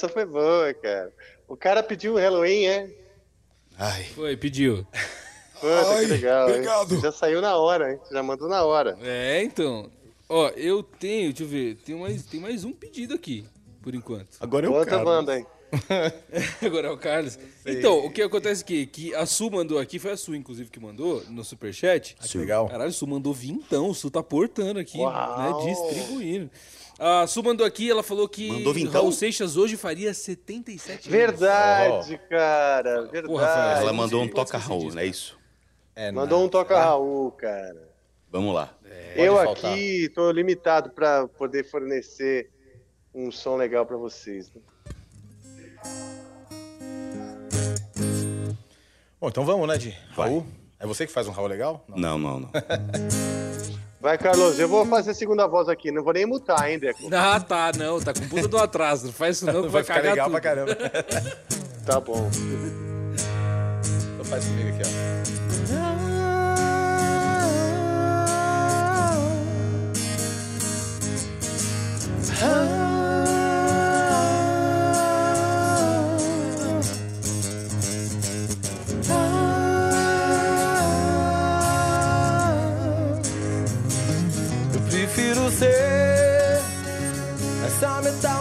Essa 0.07 0.12
foi 0.12 0.24
boa, 0.24 0.73
cara. 0.74 1.12
O 1.49 1.57
cara 1.57 1.83
pediu 1.83 2.15
o 2.15 2.16
Halloween, 2.19 2.65
é? 2.66 2.91
Ai. 3.78 4.05
Foi, 4.15 4.37
pediu. 4.37 4.87
Puta, 5.61 5.91
Ai, 5.91 6.05
que 6.07 6.12
legal. 6.12 6.49
hein? 6.49 6.55
obrigado. 6.55 7.01
Já 7.01 7.12
saiu 7.12 7.41
na 7.41 7.57
hora, 7.57 7.93
hein? 7.93 8.01
Já 8.11 8.23
mandou 8.23 8.49
na 8.49 8.65
hora. 8.65 8.97
É, 9.03 9.43
então. 9.43 9.91
Ó, 10.28 10.49
eu 10.51 10.83
tenho, 10.83 11.28
deixa 11.33 11.45
eu 11.45 11.49
ver, 11.49 11.77
tem 11.77 11.95
mais, 11.95 12.24
tem 12.24 12.41
mais 12.41 12.65
um 12.65 12.73
pedido 12.73 13.15
aqui, 13.15 13.47
por 13.81 13.95
enquanto. 13.95 14.37
Agora 14.41 14.66
Conta, 14.66 14.99
manda, 15.05 15.39
hein? 15.39 15.47
Agora 16.65 16.89
é 16.89 16.91
o 16.91 16.99
Carlos. 16.99 17.39
Então, 17.65 18.05
o 18.05 18.11
que 18.11 18.23
acontece 18.23 18.62
aqui? 18.62 18.87
Que 18.87 19.15
a 19.15 19.24
Su 19.24 19.49
mandou 19.51 19.78
aqui, 19.78 20.01
foi 20.01 20.11
a 20.12 20.16
Su, 20.16 20.35
inclusive, 20.35 20.69
que 20.69 20.81
mandou 20.81 21.23
no 21.28 21.45
superchat. 21.45 22.16
que 22.20 22.39
legal. 22.39 22.69
Caralho, 22.69 22.91
a 22.91 22.93
Su 22.93 23.07
mandou 23.07 23.33
vintão, 23.33 23.89
o 23.91 23.95
Su 23.95 24.11
tá 24.11 24.20
portando 24.23 24.81
aqui, 24.81 24.99
Uau. 24.99 25.65
né? 25.65 25.73
Distribuindo. 25.73 26.51
A 26.98 27.27
Su 27.27 27.43
mandou 27.43 27.66
aqui, 27.66 27.90
ela 27.90 28.02
falou 28.02 28.27
que 28.28 28.48
Mandou 28.51 28.73
vintão? 28.73 28.93
Raul 29.02 29.12
Seixas 29.12 29.56
hoje 29.56 29.77
faria 29.77 30.14
77 30.14 30.90
anos. 30.93 31.06
Verdade, 31.06 32.18
cara. 32.28 33.02
Verdade. 33.02 33.27
Porra, 33.27 33.47
Rafael, 33.47 33.78
Ela 33.82 33.93
mandou 33.93 34.23
um 34.23 34.28
toca 34.28 34.56
Raul, 34.56 34.93
não 34.93 35.01
é 35.02 35.06
isso? 35.06 35.39
É, 35.94 36.10
Mandou 36.10 36.43
um 36.44 36.48
toca 36.48 36.78
Raul, 36.78 37.31
cara. 37.32 37.86
Vamos 38.31 38.55
lá. 38.55 38.73
Eu 39.14 39.35
Pode 39.35 39.44
faltar. 39.47 39.73
aqui 39.73 40.09
tô 40.14 40.31
limitado 40.31 40.90
pra 40.90 41.27
poder 41.28 41.64
fornecer 41.70 42.51
um 43.14 43.31
som 43.31 43.56
legal 43.56 43.85
pra 43.86 43.97
vocês. 43.97 44.51
né? 44.55 44.60
Bom, 49.20 49.28
então 49.28 49.44
vamos, 49.44 49.66
né, 49.68 49.78
de 49.78 49.90
Raul? 50.10 50.47
É 50.78 50.86
você 50.86 51.06
que 51.06 51.12
faz 51.12 51.27
um 51.27 51.31
Raul 51.31 51.48
legal? 51.48 51.85
Não, 51.89 52.18
não, 52.18 52.40
não. 52.40 52.51
Vai, 54.01 54.18
Carlos, 54.18 54.59
eu 54.59 54.68
vou 54.68 54.85
fazer 54.86 55.10
a 55.12 55.14
segunda 55.14 55.47
voz 55.47 55.68
aqui. 55.68 55.90
Não 55.90 56.02
vou 56.05 56.12
nem 56.12 56.27
mutar, 56.27 56.70
hein, 56.70 56.78
Deco? 56.78 57.09
Ah, 57.12 57.40
tá, 57.40 57.73
não, 57.77 58.01
tá 58.01 58.12
com 58.12 58.28
puta 58.28 58.47
do 58.47 58.59
atraso. 58.59 59.06
Não 59.06 59.12
faz 59.12 59.36
isso 59.36 59.47
não, 59.47 59.62
que 59.62 59.68
vai, 59.68 59.82
Vai 59.82 59.82
ficar 59.82 59.94
cagar 59.94 60.10
legal 60.12 60.27
tudo. 60.27 60.32
pra 60.32 60.40
caramba. 60.40 60.77
Tá 61.86 62.01
bom. 62.01 62.28
Então 64.14 64.24
faz 64.24 64.44
comigo 64.44 64.68
aqui, 64.68 64.82
ó. 64.85 65.16
Eu 72.43 72.86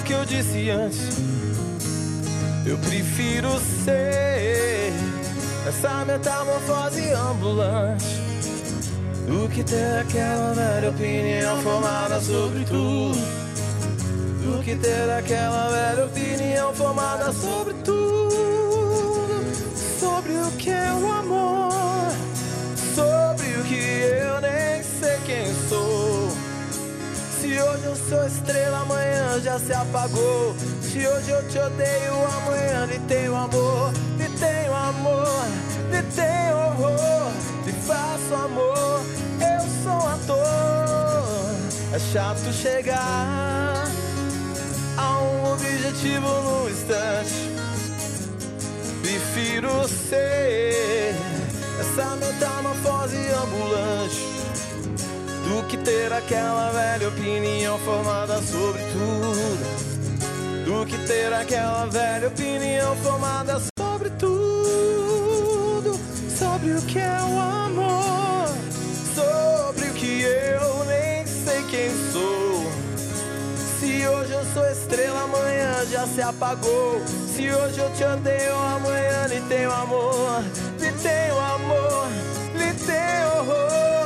do 0.00 0.04
que 0.04 0.12
eu 0.12 0.24
disse 0.24 0.70
antes. 0.70 1.18
Eu 2.66 2.78
prefiro 2.78 3.48
ser 3.84 4.92
essa 5.66 6.04
metamorfose 6.04 7.10
ambulante 7.12 8.20
do 9.26 9.48
que 9.48 9.62
ter 9.62 10.00
aquela 10.00 10.54
velha 10.54 10.90
opinião 10.90 11.62
formada 11.62 12.20
sobre 12.20 12.64
tudo. 12.64 13.18
Do 14.42 14.62
que 14.62 14.74
ter 14.76 15.10
aquela 15.10 15.68
velha 15.68 16.06
opinião 16.06 16.74
formada 16.74 17.32
sobre 17.32 17.74
tudo. 17.84 18.30
Sobre 19.98 20.32
o 20.32 20.50
que 20.52 20.70
é 20.70 20.92
o 20.92 21.12
amor. 21.12 22.12
Sobre 22.94 23.46
o 23.56 23.64
que 23.64 23.74
eu 23.74 24.40
nem. 24.40 24.69
Se 27.50 27.60
hoje 27.60 27.84
eu 27.84 27.96
sou 27.96 28.24
estrela, 28.24 28.78
amanhã 28.82 29.40
já 29.42 29.58
se 29.58 29.72
apagou. 29.72 30.54
Se 30.82 31.04
hoje 31.04 31.30
eu 31.32 31.48
te 31.48 31.58
odeio, 31.58 32.14
amanhã 32.36 32.86
lhe 32.86 32.98
tenho 33.08 33.34
amor. 33.34 33.92
Lhe 34.16 34.28
tenho 34.38 34.72
amor, 34.72 35.44
lhe 35.90 36.00
tenho 36.14 36.56
horror. 36.56 37.32
Lhe 37.66 37.72
faço 37.72 38.34
amor, 38.36 39.00
eu 39.40 39.82
sou 39.82 40.08
ator. 40.08 41.56
É 41.92 41.98
chato 42.12 42.52
chegar 42.52 43.84
a 44.96 45.18
um 45.18 45.52
objetivo 45.52 46.28
no 46.28 46.70
instante. 46.70 47.50
Prefiro 49.02 49.88
ser 49.88 51.16
essa 51.80 52.14
metamorfose 52.14 53.16
ambulante 53.42 54.29
do 55.50 55.64
que 55.64 55.76
ter 55.78 56.12
aquela 56.12 56.70
velha 56.70 57.08
opinião 57.08 57.76
formada 57.80 58.40
sobre 58.40 58.80
tudo. 58.92 60.64
Do 60.64 60.86
que 60.86 60.96
ter 61.08 61.32
aquela 61.32 61.86
velha 61.86 62.28
opinião 62.28 62.94
formada 62.98 63.60
sobre 63.76 64.10
tudo. 64.10 65.98
Sobre 66.38 66.74
o 66.74 66.82
que 66.82 67.00
é 67.00 67.18
o 67.28 67.40
amor. 67.40 68.46
Sobre 69.12 69.88
o 69.88 69.94
que 69.94 70.22
eu 70.22 70.84
nem 70.84 71.26
sei 71.26 71.64
quem 71.64 71.90
sou. 72.12 72.70
Se 73.80 74.06
hoje 74.06 74.32
eu 74.32 74.44
sou 74.54 74.70
estrela, 74.70 75.22
amanhã 75.22 75.84
já 75.90 76.06
se 76.06 76.22
apagou. 76.22 77.02
Se 77.34 77.50
hoje 77.50 77.80
eu 77.80 77.92
te 77.94 78.04
odeio, 78.04 78.54
amanhã 78.54 79.26
lhe 79.26 79.40
tenho 79.48 79.72
amor. 79.72 80.44
Lhe 80.78 80.92
tenho 80.92 81.40
amor, 81.40 82.06
lhe 82.54 82.72
tenho 82.86 83.38
horror. 83.38 83.99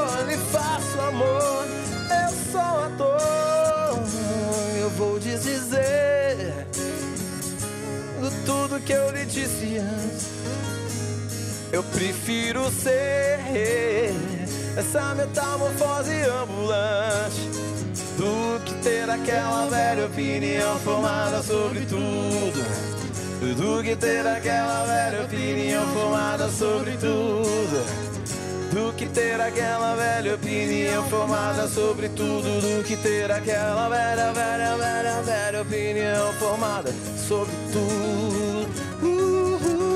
Amor, 1.08 1.66
eu 2.10 2.50
sou 2.50 2.60
um 2.60 2.84
ator. 2.84 3.98
Eu 4.80 4.90
vou 4.90 5.18
desdizer 5.18 6.66
do 8.20 8.30
tudo 8.46 8.80
que 8.80 8.92
eu 8.92 9.10
lhe 9.10 9.26
disse 9.26 9.78
antes. 9.78 10.28
Eu 11.72 11.82
prefiro 11.82 12.70
ser 12.70 13.38
essa 14.76 15.14
metamorfose 15.14 16.14
ambulante 16.42 17.50
do 18.16 18.60
que 18.64 18.74
ter 18.82 19.08
aquela 19.10 19.66
velha 19.66 20.06
opinião 20.06 20.78
formada 20.80 21.42
sobre 21.42 21.80
tudo. 21.80 22.94
Do 23.56 23.82
que 23.82 23.94
ter 23.94 24.26
aquela 24.26 24.84
velha 24.86 25.24
opinião 25.24 25.86
formada 25.88 26.48
sobre 26.48 26.92
tudo. 26.92 28.04
Do 28.74 28.92
que 28.94 29.06
ter 29.06 29.40
aquela 29.40 29.94
velha 29.94 30.34
opinião 30.34 31.04
formada 31.04 31.68
sobre 31.68 32.08
tudo. 32.08 32.60
Do 32.60 32.82
que 32.82 32.96
ter 32.96 33.30
aquela 33.30 33.88
velha, 33.88 34.32
velha, 34.32 34.76
velha, 34.76 35.22
velha 35.22 35.62
opinião 35.62 36.32
formada 36.32 36.92
sobre 37.16 37.54
tudo. 37.72 38.66
Uh, 39.00 39.06
uh, 39.06 39.60
uh. 39.62 39.94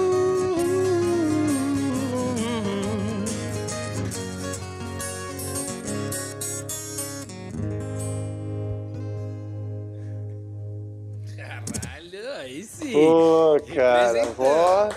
Caralho, 11.37 12.31
aí 12.39 12.63
sim. 12.63 12.93
Pô, 12.93 13.57
cara, 13.75 14.25
vó. 14.37 14.89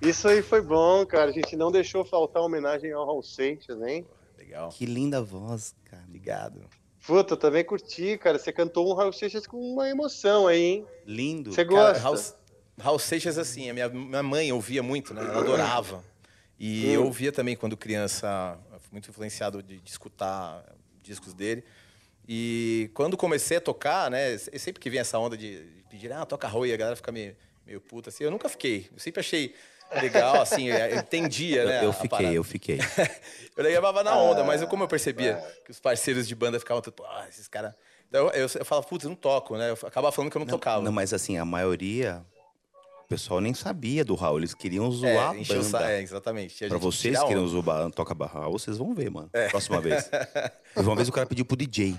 Isso 0.00 0.26
aí 0.28 0.42
foi 0.42 0.60
bom, 0.62 1.04
cara. 1.04 1.30
A 1.30 1.32
gente 1.32 1.56
não 1.56 1.70
deixou 1.70 2.04
faltar 2.04 2.42
homenagem 2.42 2.92
ao 2.92 3.04
Raul 3.04 3.22
Seixas, 3.22 3.80
hein? 3.82 4.06
Legal. 4.38 4.70
Que 4.70 4.86
linda 4.86 5.20
voz, 5.22 5.74
cara. 5.84 6.02
Obrigado. 6.06 6.62
Puta, 7.06 7.34
eu 7.34 7.38
também 7.38 7.64
curti, 7.64 8.16
cara. 8.18 8.38
Você 8.38 8.52
cantou 8.52 8.90
um 8.90 8.94
Raul 8.94 9.12
Seixas 9.12 9.46
com 9.46 9.56
uma 9.58 9.88
emoção 9.88 10.46
aí, 10.46 10.60
hein? 10.62 10.86
Lindo. 11.06 11.52
Você 11.52 11.64
Cara, 11.64 11.98
gosta? 11.98 12.02
Raul, 12.02 12.18
Raul 12.78 12.98
Seixas, 12.98 13.38
assim, 13.38 13.68
a 13.70 13.74
minha, 13.74 13.88
minha 13.88 14.22
mãe 14.22 14.50
ouvia 14.52 14.82
muito, 14.82 15.12
né? 15.12 15.22
Ela 15.22 15.40
adorava. 15.40 16.02
E 16.58 16.86
Hum. 16.88 16.92
eu 16.92 17.04
ouvia 17.04 17.32
também 17.32 17.56
quando 17.56 17.76
criança, 17.76 18.58
eu 18.72 18.80
fui 18.80 18.88
muito 18.92 19.08
influenciado 19.10 19.62
de, 19.62 19.78
de 19.80 19.90
escutar 19.90 20.62
discos 21.02 21.32
dele. 21.32 21.64
E 22.28 22.90
quando 22.94 23.16
comecei 23.16 23.56
a 23.56 23.60
tocar, 23.60 24.10
né? 24.10 24.36
Sempre 24.38 24.80
que 24.80 24.88
vem 24.90 25.00
essa 25.00 25.18
onda 25.18 25.36
de, 25.36 25.64
de 25.64 25.82
pedir, 25.88 26.12
ah, 26.12 26.24
toca 26.26 26.46
Raul, 26.46 26.66
e 26.66 26.72
a 26.72 26.76
galera 26.76 26.96
fica 26.96 27.10
meio, 27.10 27.34
meio 27.66 27.80
puta, 27.80 28.10
assim. 28.10 28.24
Eu 28.24 28.30
nunca 28.30 28.48
fiquei. 28.48 28.88
Eu 28.92 28.98
sempre 28.98 29.20
achei 29.20 29.54
legal, 30.00 30.40
assim, 30.42 30.68
eu 30.68 30.96
entendia, 30.96 31.64
né? 31.64 31.84
Eu, 31.84 31.92
fiquei, 31.92 32.36
eu 32.38 32.44
fiquei. 32.44 32.78
Eu 33.56 33.64
levava 33.64 34.02
na 34.02 34.16
onda, 34.16 34.42
mas 34.42 34.62
eu, 34.62 34.68
como 34.68 34.84
eu 34.84 34.86
É. 34.86 34.88
percebia 34.88 35.34
que 35.66 35.70
os 35.70 35.78
parceiros 35.78 36.26
de 36.26 36.34
banda 36.34 36.58
ficavam, 36.58 36.80
tipo, 36.80 37.02
ah, 37.04 37.26
esses 37.28 37.46
caras. 37.46 37.74
Então, 38.08 38.28
eu, 38.28 38.30
eu, 38.30 38.48
eu 38.54 38.64
falava, 38.64 38.86
putz, 38.86 39.04
eu 39.04 39.10
não 39.10 39.16
toco, 39.16 39.56
né? 39.56 39.68
Eu 39.70 39.74
acabava 39.86 40.10
falando 40.12 40.30
que 40.30 40.36
eu 40.36 40.40
não, 40.40 40.46
tocava. 40.46 40.82
Não, 40.82 40.90
mas 40.92 41.12
assim, 41.12 41.36
a 41.36 41.44
maioria, 41.44 42.24
o 43.04 43.08
pessoal 43.08 43.38
nem 43.40 43.52
sabia 43.52 44.02
do 44.04 44.14
Raul. 44.14 44.38
Eles 44.38 44.54
queriam 44.54 44.90
zoar 44.90 45.36
o 45.36 45.40
a 45.42 45.44
sa- 45.64 45.78
banda. 45.78 45.92
é, 45.92 46.00
exatamente. 46.00 46.54
Tinha 46.54 46.70
Pra 46.70 46.78
vocês 46.78 47.18
que 47.18 47.26
queriam 47.26 47.46
zoar 47.48 47.90
toca 47.90 48.14
barra 48.14 48.40
Raul, 48.40 48.58
vocês 48.58 48.78
vão 48.78 48.94
ver, 48.94 49.10
mano. 49.10 49.28
É. 49.34 49.48
Próxima 49.48 49.78
vez. 49.80 50.08
Uma 50.76 50.96
vez 50.96 51.08
o 51.08 51.12
cara 51.12 51.26
pediu 51.26 51.44
pro 51.44 51.56
DJ. 51.56 51.94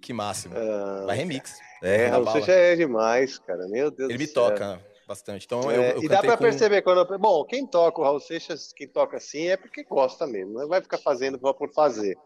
Que 0.00 0.12
máximo. 0.12 0.54
Ah, 0.56 1.04
Vai 1.06 1.16
remix. 1.16 1.58
É, 1.82 2.10
bala. 2.10 2.30
Seixas 2.32 2.48
é 2.54 2.76
demais, 2.76 3.38
cara. 3.40 3.66
Meu 3.66 3.90
Deus 3.90 4.08
Ele 4.10 4.18
do 4.18 4.20
me 4.20 4.26
céu. 4.26 4.34
toca 4.50 4.80
bastante. 5.12 5.44
Então 5.46 5.70
É, 5.70 5.76
eu, 5.76 5.82
eu 5.96 6.02
e 6.02 6.08
dá 6.08 6.20
pra 6.20 6.36
com- 6.36 6.42
perceber 6.42 6.82
quando. 6.82 6.98
eu- 7.12 7.18
Bom, 7.18 7.44
quem 7.44 7.66
toca 7.66 8.00
o 8.00 8.04
Raul 8.04 8.18
Seixas, 8.20 8.72
quem 8.72 8.88
toca 8.88 9.16
assim, 9.18 9.48
é 9.48 9.56
porque 9.56 9.84
gosta 9.84 10.26
mesmo. 10.26 10.54
Não 10.54 10.68
vai 10.68 10.80
ficar 10.80 10.98
fazendo 10.98 11.38
só 11.38 11.52
por 11.52 11.72
fazer. 11.72 12.16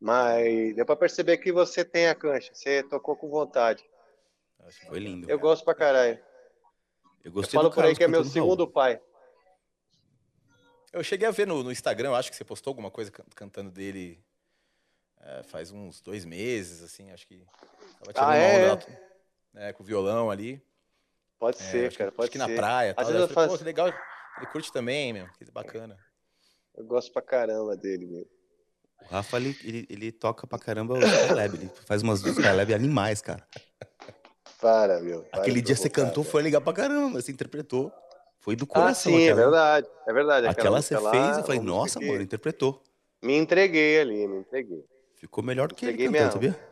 Mas 0.00 0.74
deu 0.76 0.86
pra 0.86 0.96
perceber 0.96 1.36
que 1.38 1.52
você 1.52 1.84
tem 1.84 2.08
a 2.08 2.14
cancha. 2.14 2.52
Você 2.54 2.82
tocou 2.84 3.16
com 3.16 3.28
vontade. 3.28 3.84
Foi 4.88 4.98
lindo. 4.98 5.28
Eu 5.30 5.38
gosto 5.38 5.64
pra 5.64 5.74
caralho. 5.74 6.16
Eu 7.22 7.26
Eu 7.26 7.32
gostei 7.32 7.58
falo 7.58 7.68
do 7.68 7.74
por 7.74 7.84
aí 7.84 7.94
que 7.94 8.02
é 8.04 8.08
meu 8.08 8.20
cantando 8.20 8.34
Raul. 8.34 8.50
segundo 8.50 8.66
pai. 8.70 9.00
Eu 10.92 11.04
cheguei 11.04 11.28
a 11.28 11.30
ver 11.30 11.46
no, 11.46 11.62
no 11.62 11.70
Instagram, 11.70 12.08
eu 12.10 12.14
acho 12.14 12.30
que 12.30 12.36
você 12.36 12.44
postou 12.44 12.70
alguma 12.70 12.90
coisa 12.90 13.10
can- 13.10 13.24
cantando 13.34 13.70
dele 13.70 14.24
é, 15.20 15.42
faz 15.44 15.70
uns 15.70 16.00
dois 16.00 16.24
meses, 16.24 16.82
assim, 16.82 17.10
acho 17.12 17.26
que. 17.26 17.44
Tava 17.98 18.12
tirando 18.12 18.30
Ah, 18.30 18.36
é? 18.36 18.72
onda 18.72 18.86
né, 19.52 19.72
com 19.72 19.82
o 19.82 19.86
violão 19.86 20.30
ali. 20.30 20.60
Pode 21.40 21.56
É, 21.56 21.60
ser, 21.60 21.78
acho 21.86 21.90
que- 21.90 21.96
cara. 21.98 22.08
acho 22.10 22.16
Pode 22.16 22.30
que 22.30 22.38
ser. 22.38 22.46
na 22.48 22.54
praia. 22.54 22.90
Às 22.90 22.96
Tal. 22.96 23.06
vezes 23.06 23.20
eu 23.20 23.26
eu 23.28 23.28
falei, 23.34 23.48
faço- 23.48 23.58
pô, 23.58 23.58
que 23.58 23.64
legal. 23.64 23.88
Ele 24.36 24.46
curte 24.52 24.72
também, 24.72 25.12
meu. 25.12 25.26
Que 25.38 25.50
bacana. 25.50 25.96
Eu 26.76 26.84
gosto 26.84 27.12
pra 27.12 27.20
caramba 27.22 27.76
dele, 27.76 28.06
meu. 28.06 28.26
O 29.02 29.04
Rafa, 29.12 29.36
ele, 29.38 29.56
ele, 29.64 29.86
ele 29.90 30.12
toca 30.12 30.46
pra 30.46 30.58
caramba 30.58 30.94
o 30.94 30.98
Skylab. 31.02 31.54
Ele 31.56 31.70
faz 31.86 32.02
umas 32.02 32.22
Skylab 32.22 32.72
animais, 32.74 33.20
cara. 33.22 33.44
Para, 34.60 35.00
meu. 35.00 35.22
para 35.24 35.40
Aquele 35.40 35.62
dia 35.62 35.74
você 35.74 35.88
cantou, 35.88 36.22
cara. 36.22 36.30
foi 36.32 36.42
legal 36.42 36.60
pra 36.60 36.72
caramba. 36.72 37.20
Você 37.20 37.32
interpretou. 37.32 37.90
Foi 38.40 38.54
do 38.56 38.64
Ah, 38.64 38.74
coração. 38.74 39.12
sim, 39.12 39.22
é 39.22 39.32
aquela. 39.32 39.40
verdade. 39.50 39.88
É 40.06 40.12
verdade. 40.12 40.46
Aquela 40.46 40.82
você 40.82 40.94
música 40.94 41.10
fez, 41.10 41.22
lá, 41.32 41.38
eu 41.38 41.44
falei, 41.44 41.60
nossa, 41.60 41.98
que- 41.98 42.06
mano, 42.06 42.22
interpretou. 42.22 42.82
Me 43.22 43.36
entreguei 43.36 44.00
ali, 44.00 44.26
me 44.26 44.38
entreguei. 44.40 44.84
Ficou 45.16 45.44
melhor 45.44 45.68
do 45.68 45.74
que 45.74 45.84
ele 45.84 45.92
Entreguei 45.92 46.06
cantando, 46.20 46.40
mesmo. 46.40 46.54
sabia? 46.54 46.70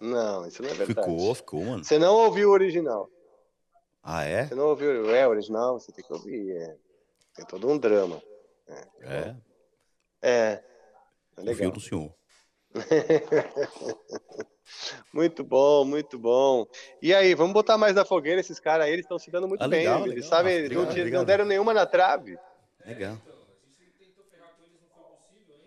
Não, 0.00 0.46
isso 0.46 0.62
não 0.62 0.70
é 0.70 0.74
verdade. 0.74 1.00
Ficou, 1.06 1.34
ficou, 1.34 1.64
mano. 1.64 1.84
Você 1.84 1.98
não 1.98 2.14
ouviu 2.14 2.48
o 2.48 2.52
original. 2.52 3.08
Ah, 4.02 4.24
é? 4.24 4.46
Você 4.46 4.54
não 4.54 4.66
ouviu 4.68 5.14
é, 5.14 5.26
o 5.26 5.30
original, 5.30 5.78
você 5.78 5.92
tem 5.92 6.04
que 6.04 6.12
ouvir. 6.12 6.50
É. 6.56 6.76
Tem 7.34 7.44
todo 7.46 7.68
um 7.68 7.78
drama. 7.78 8.20
É. 8.68 8.86
É. 9.02 9.34
É 10.22 10.62
Confio 11.36 11.52
legal. 11.52 11.72
no 11.72 11.80
senhor. 11.80 12.14
muito 15.12 15.42
bom, 15.44 15.84
muito 15.84 16.18
bom. 16.18 16.66
E 17.02 17.12
aí, 17.14 17.34
vamos 17.34 17.52
botar 17.52 17.76
mais 17.76 17.94
na 17.94 18.04
fogueira 18.04 18.40
esses 18.40 18.58
caras 18.60 18.86
aí, 18.86 18.92
eles 18.92 19.04
estão 19.04 19.18
se 19.18 19.30
dando 19.30 19.48
muito 19.48 19.62
Ah, 19.62 19.68
bem. 19.68 19.80
legal, 19.80 20.00
eles 20.06 20.14
legal. 20.24 20.30
sabem, 20.30 20.54
eles 20.54 20.70
não, 20.76 20.84
não 21.18 21.24
deram 21.24 21.44
nenhuma 21.44 21.74
na 21.74 21.84
trave. 21.86 22.38
Legal. 22.86 23.16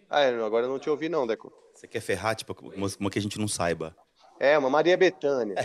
Ah, 0.10 0.23
eu- 0.26 0.45
agora 0.45 0.65
eu 0.65 0.69
não 0.69 0.80
te 0.80 0.89
ouvi 0.89 1.10
não, 1.10 1.26
Deco. 1.27 1.51
Você 1.73 1.88
quer 1.88 2.01
ferrar, 2.01 2.35
tipo, 2.35 2.55
uma, 2.76 2.88
uma 2.99 3.10
que 3.10 3.19
a 3.19 3.22
gente 3.22 3.39
não 3.39 3.47
saiba. 3.47 3.95
É, 4.39 4.57
uma 4.57 4.69
Maria 4.69 4.95
Bethânia. 4.95 5.55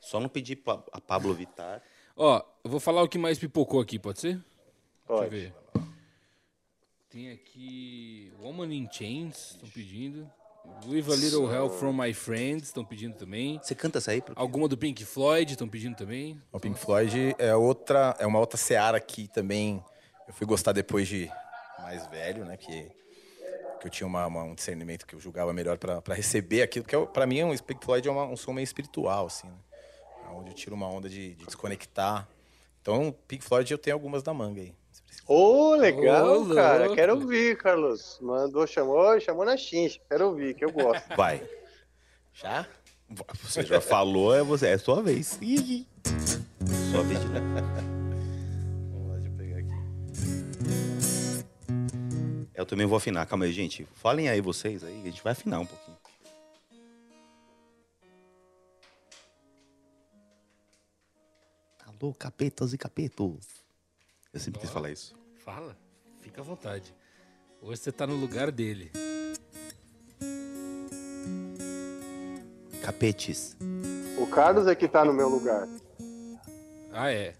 Só 0.00 0.18
não 0.18 0.28
pedir 0.28 0.60
a 0.92 1.00
Pablo 1.00 1.32
Vittar. 1.32 1.80
Ó, 2.16 2.42
eu 2.64 2.70
vou 2.70 2.80
falar 2.80 3.02
o 3.02 3.08
que 3.08 3.18
mais 3.18 3.38
pipocou 3.38 3.80
aqui, 3.80 3.98
pode 3.98 4.20
ser? 4.20 4.40
Pode. 5.06 5.30
Deixa 5.30 5.46
eu 5.46 5.52
ver. 5.82 5.82
Tem 7.10 7.30
aqui 7.30 8.32
Woman 8.40 8.72
in 8.72 8.88
Chains, 8.90 9.52
estão 9.52 9.68
pedindo. 9.68 10.30
With 10.86 11.12
a 11.12 11.16
Little 11.16 11.52
Help 11.52 11.72
from 11.72 11.92
My 11.92 12.14
Friends, 12.14 12.68
estão 12.68 12.84
pedindo 12.84 13.16
também. 13.16 13.58
Você 13.62 13.74
canta 13.74 13.98
essa 13.98 14.12
aí? 14.12 14.22
Alguma 14.36 14.68
do 14.68 14.78
Pink 14.78 15.04
Floyd, 15.04 15.50
estão 15.52 15.68
pedindo 15.68 15.96
também. 15.96 16.40
O 16.52 16.60
Pink 16.60 16.78
Floyd 16.78 17.34
é 17.36 17.54
outra, 17.54 18.14
é 18.18 18.26
uma 18.26 18.38
outra 18.38 18.56
seara 18.56 19.00
que 19.00 19.26
também 19.28 19.82
eu 20.28 20.32
fui 20.32 20.46
gostar 20.46 20.72
depois 20.72 21.08
de 21.08 21.28
mais 21.80 22.06
velho, 22.06 22.44
né? 22.44 22.56
Que, 22.56 22.88
que 23.80 23.86
eu 23.88 23.90
tinha 23.90 24.06
uma- 24.06 24.24
uma- 24.28 24.44
um 24.44 24.54
discernimento 24.54 25.04
que 25.04 25.14
eu 25.16 25.20
julgava 25.20 25.52
melhor 25.52 25.76
pra 25.78 26.00
pra 26.00 26.14
receber 26.14 26.62
aquilo. 26.62 26.84
Que 26.84 26.94
é, 26.94 27.06
para 27.06 27.26
mim, 27.26 27.42
um 27.42 27.56
Pink 27.58 27.84
Floyd 27.84 28.06
é 28.08 28.10
uma- 28.10 28.24
um 28.26 28.36
som 28.36 28.52
meio 28.52 28.64
espiritual, 28.64 29.26
assim, 29.26 29.48
né? 29.48 29.54
Onde 30.34 30.50
eu 30.50 30.54
tiro 30.54 30.74
uma 30.74 30.88
onda 30.88 31.08
de, 31.08 31.34
de 31.34 31.44
desconectar. 31.44 32.28
Então, 32.80 33.14
Pink 33.28 33.44
Floyd 33.44 33.70
eu 33.70 33.78
tenho 33.78 33.94
algumas 33.94 34.22
da 34.22 34.34
manga 34.34 34.60
aí. 34.60 34.74
Ô, 35.26 35.74
legal, 35.76 36.42
Ô, 36.42 36.54
cara. 36.54 36.80
louco. 36.80 36.94
Quero 36.96 37.14
ouvir, 37.14 37.56
Carlos. 37.56 38.18
Mandou, 38.20 38.66
chamou, 38.66 39.20
chamou 39.20 39.44
na 39.44 39.56
chincha. 39.56 40.00
Quero 40.08 40.26
ouvir, 40.26 40.54
que 40.54 40.64
eu 40.64 40.72
gosto. 40.72 41.04
Vai. 41.16 41.42
Já? 42.34 42.66
Você 43.42 43.62
já 43.62 43.80
falou, 43.80 44.34
é, 44.34 44.42
você, 44.42 44.68
é 44.68 44.78
sua 44.78 45.02
vez. 45.02 45.38
Sua 46.90 47.02
vez 47.02 47.20
de 47.20 47.26
Vamos 48.90 49.08
lá, 49.08 49.16
deixa 49.16 49.28
eu 49.28 49.36
pegar 49.36 49.58
aqui. 49.58 49.72
Eu 52.54 52.66
também 52.66 52.86
vou 52.86 52.96
afinar. 52.96 53.26
Calma 53.26 53.44
aí, 53.44 53.52
gente. 53.52 53.86
Falem 53.94 54.28
aí 54.28 54.40
vocês 54.40 54.82
aí, 54.82 55.02
a 55.02 55.04
gente 55.04 55.22
vai 55.22 55.32
afinar 55.32 55.60
um 55.60 55.66
pouquinho. 55.66 55.96
Alô, 62.02 62.12
capetas 62.12 62.72
e 62.72 62.78
capetos. 62.78 63.46
Eu 64.34 64.40
sempre 64.40 64.60
quis 64.60 64.70
falar 64.70 64.90
isso. 64.90 65.14
Fala, 65.44 65.78
fica 66.20 66.40
à 66.40 66.44
vontade. 66.44 66.92
Hoje 67.60 67.80
você 67.80 67.92
tá 67.92 68.08
no 68.08 68.16
lugar 68.16 68.50
dele. 68.50 68.90
Capetes. 72.82 73.56
O 74.18 74.26
Carlos 74.26 74.66
é 74.66 74.74
que 74.74 74.88
tá 74.88 75.04
no 75.04 75.12
meu 75.12 75.28
lugar. 75.28 75.68
Ah, 76.92 77.12
é. 77.12 77.36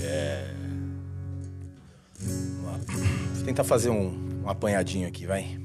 É. 0.00 0.50
Vamos 2.20 2.64
lá. 2.64 2.80
Vou 3.34 3.44
tentar 3.44 3.64
fazer 3.64 3.90
um, 3.90 4.42
um 4.44 4.48
apanhadinho 4.48 5.08
aqui, 5.08 5.26
vai. 5.26 5.58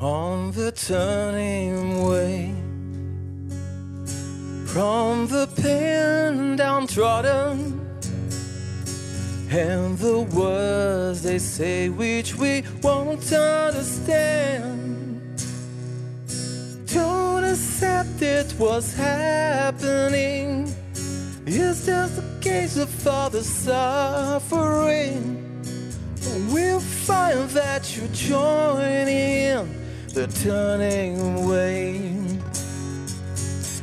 On 0.00 0.50
the 0.50 0.72
turning 0.72 2.02
way 2.04 2.52
From 4.66 5.28
the 5.28 5.46
pen 5.46 6.56
downtrodden 6.56 7.78
And 9.48 9.96
the 9.98 10.26
words 10.34 11.22
they 11.22 11.38
say 11.38 11.88
which 11.88 12.34
we 12.34 12.64
won't 12.82 13.32
understand 13.32 15.20
Don't 16.92 17.31
accept 17.52 18.22
it 18.22 18.50
what's 18.56 18.94
happening. 18.94 20.74
It's 21.44 21.84
just 21.84 22.18
a 22.18 22.24
case 22.40 22.78
of 22.78 23.06
all 23.06 23.28
the 23.28 23.44
suffering. 23.44 25.22
We'll 26.50 26.80
find 26.80 27.50
that 27.50 27.94
you're 27.94 28.08
joining 28.08 29.68
the 30.14 30.26
turning 30.42 31.20
away. 31.36 32.00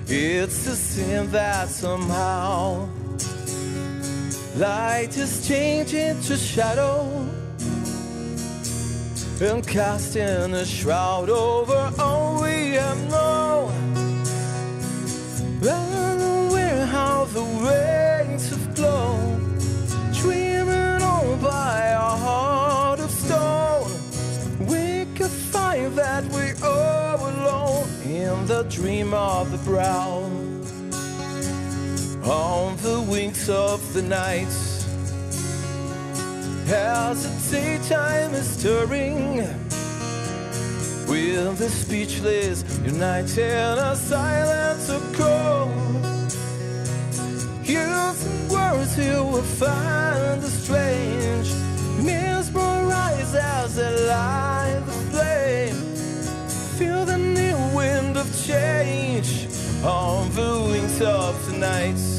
It's 0.08 0.66
a 0.66 0.76
sin 0.76 1.30
that 1.30 1.70
somehow 1.70 2.90
light 4.56 5.16
is 5.16 5.48
changing 5.48 6.20
to 6.22 6.36
shadow 6.38 7.29
and 9.42 9.66
casting 9.66 10.54
a 10.54 10.66
shroud 10.66 11.30
over 11.30 11.94
all 11.98 12.42
we 12.42 12.74
have 12.74 13.10
known. 13.10 13.72
Unaware 15.64 16.86
how 16.86 17.24
the 17.26 17.44
waves 17.44 18.50
have 18.50 18.76
flown, 18.76 19.58
driven 20.14 21.02
on 21.02 21.40
by 21.40 21.88
a 21.88 21.98
heart 22.00 23.00
of 23.00 23.10
stone. 23.10 23.90
We 24.68 25.06
could 25.16 25.32
find 25.32 25.96
that 25.98 26.26
we 26.26 26.52
are 26.62 27.16
alone 27.16 27.88
in 28.04 28.46
the 28.46 28.64
dream 28.64 29.14
of 29.14 29.52
the 29.52 29.58
brow. 29.60 30.24
On 32.30 32.76
the 32.78 33.06
wings 33.10 33.50
of 33.50 33.94
the 33.94 34.02
night, 34.02 34.69
as 36.72 37.50
the 37.50 37.58
daytime 37.58 38.34
is 38.36 38.48
stirring, 38.48 39.38
with 41.08 41.58
the 41.58 41.70
speechless 41.70 42.64
united 42.84 43.40
in 43.40 43.78
a 43.80 43.96
silence 43.96 44.90
of 44.90 45.02
cold. 45.14 46.32
Using 47.64 48.50
words 48.50 48.98
you 48.98 49.24
will 49.24 49.42
find 49.42 50.42
the 50.42 50.50
strange, 50.50 51.50
mesmerized 52.04 53.36
as 53.36 53.76
they 53.76 54.08
light 54.08 54.82
the 54.86 54.92
flame. 55.12 55.76
Feel 56.78 57.06
the 57.06 57.18
new 57.18 57.58
wind 57.76 58.16
of 58.18 58.28
change 58.46 59.48
on 59.84 60.30
the 60.36 60.70
wings 60.72 61.02
of 61.02 61.34
the 61.52 61.58
night. 61.58 62.19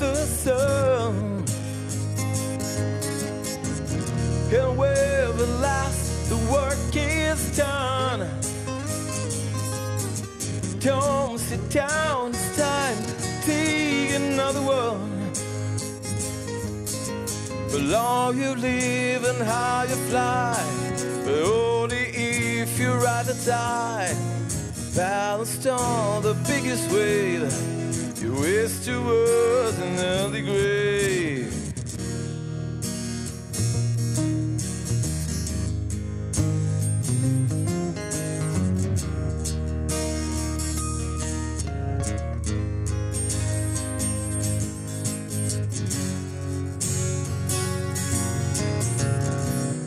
The 0.00 0.14
sun. 0.26 1.44
And 4.52 4.76
where 4.76 5.32
the 5.32 5.46
last 5.60 6.28
the 6.28 6.36
work 6.52 6.96
is 6.96 7.56
done. 7.56 8.28
Don't 10.80 11.38
sit 11.38 11.70
down, 11.70 12.30
it's 12.30 12.56
time 12.56 12.96
to 13.06 13.46
take 13.46 14.14
another 14.14 14.62
one. 14.62 15.10
But 17.70 17.94
all 17.94 18.34
you 18.34 18.54
live 18.54 19.24
and 19.24 19.42
how 19.42 19.82
you 19.82 19.96
fly, 20.10 20.60
but 21.24 21.42
only 21.44 22.04
if 22.62 22.78
you 22.78 22.92
ride 22.92 23.26
the 23.26 23.34
tide. 23.44 24.33
Balanced 24.94 25.66
on 25.66 26.22
the 26.22 26.34
biggest 26.46 26.88
wave, 26.92 27.52
you 28.22 28.32
wish 28.32 28.78
towards 28.84 29.76
an 29.80 29.98
early 29.98 30.40
grave. 30.42 31.52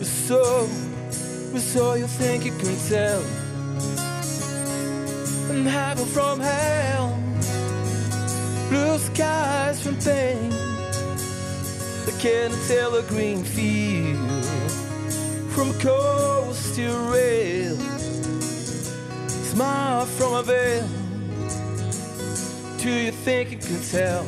So, 0.03 0.67
so 1.57 1.93
you 1.93 2.07
think 2.07 2.43
you 2.43 2.51
can 2.51 2.75
tell 2.89 3.36
I'm 5.89 6.05
from 6.07 6.41
hell. 6.41 7.17
Blue 8.67 8.97
skies 8.97 9.81
from 9.81 9.95
pain. 9.95 10.51
I 12.07 12.11
can't 12.19 12.53
tell 12.67 12.95
a 12.95 13.03
green 13.03 13.41
field 13.43 14.17
From 15.55 15.71
coast 15.79 16.75
to 16.75 16.89
rail. 17.13 17.77
Smile 19.29 20.05
from 20.05 20.33
a 20.33 20.43
veil. 20.43 20.87
Do 22.79 22.91
you 22.91 23.11
think 23.11 23.51
you 23.51 23.57
can 23.57 23.81
tell? 23.81 24.25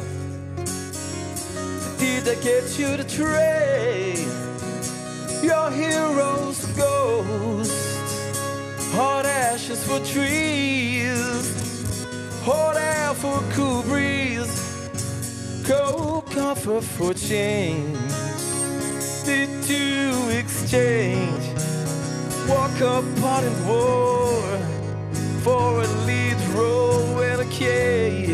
Did 1.99 2.25
I 2.25 2.35
get 2.41 2.79
you 2.79 2.95
to 2.95 3.03
trade? 3.03 4.27
Your 5.43 5.69
heroes 5.71 6.65
for 6.65 6.77
ghosts, 6.77 7.88
hot 8.91 9.25
ashes 9.25 9.83
for 9.83 9.99
trees, 9.99 11.45
hot 12.43 12.75
air 12.75 13.13
for 13.13 13.39
cool 13.53 13.83
breeze, 13.83 14.53
cold 15.65 16.25
comfort 16.31 16.83
for 16.83 17.13
change. 17.13 17.97
Did 19.25 19.49
you 19.69 20.29
exchange 20.29 21.45
walk 22.47 22.75
apart 22.81 23.43
in 23.43 23.67
war 23.67 24.41
for 25.43 25.81
a 25.83 25.87
lead 26.07 26.39
role 26.55 27.21
in 27.21 27.39
a 27.39 27.49
cage? 27.51 28.29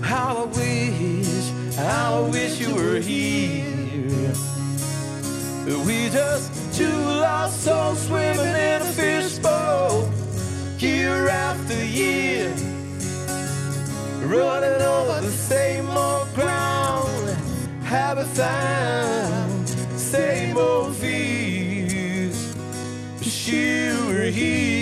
How 0.00 0.44
I 0.44 0.44
wish, 0.44 1.76
how 1.76 2.24
I 2.24 2.28
wish 2.30 2.58
you 2.60 2.74
were 2.74 3.00
here. 3.00 4.32
We 5.86 6.08
just 6.10 6.51
two 6.72 6.88
lost 6.88 7.62
souls 7.64 8.06
swimming 8.06 8.40
in 8.40 8.82
a 8.82 8.92
fishbowl, 8.96 10.10
year 10.78 11.28
after 11.28 11.84
year, 11.84 12.48
running 14.24 14.80
over 14.80 15.20
the 15.20 15.30
same 15.30 15.88
old 15.90 16.32
ground. 16.34 17.36
Haven't 17.84 18.28
found 18.28 19.68
same 19.98 20.56
old 20.56 20.96
fears. 20.96 22.54
But 23.18 23.48
you 23.48 24.06
were 24.06 24.30
here. 24.30 24.81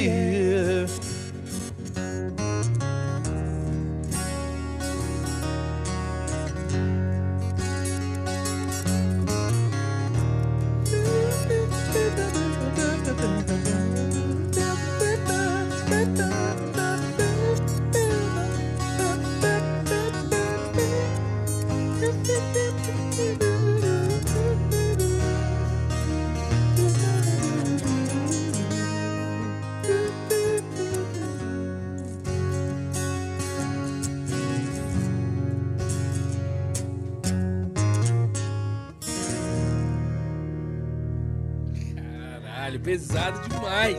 Pesado 42.90 43.48
demais. 43.48 43.98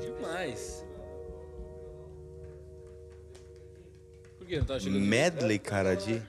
Demais. 0.00 0.84
Por 4.36 4.46
que 4.48 4.58
não 4.58 4.64
tá 4.64 4.80
chegando? 4.80 5.00
Medley, 5.00 5.60
cara, 5.60 5.94
de. 5.94 6.20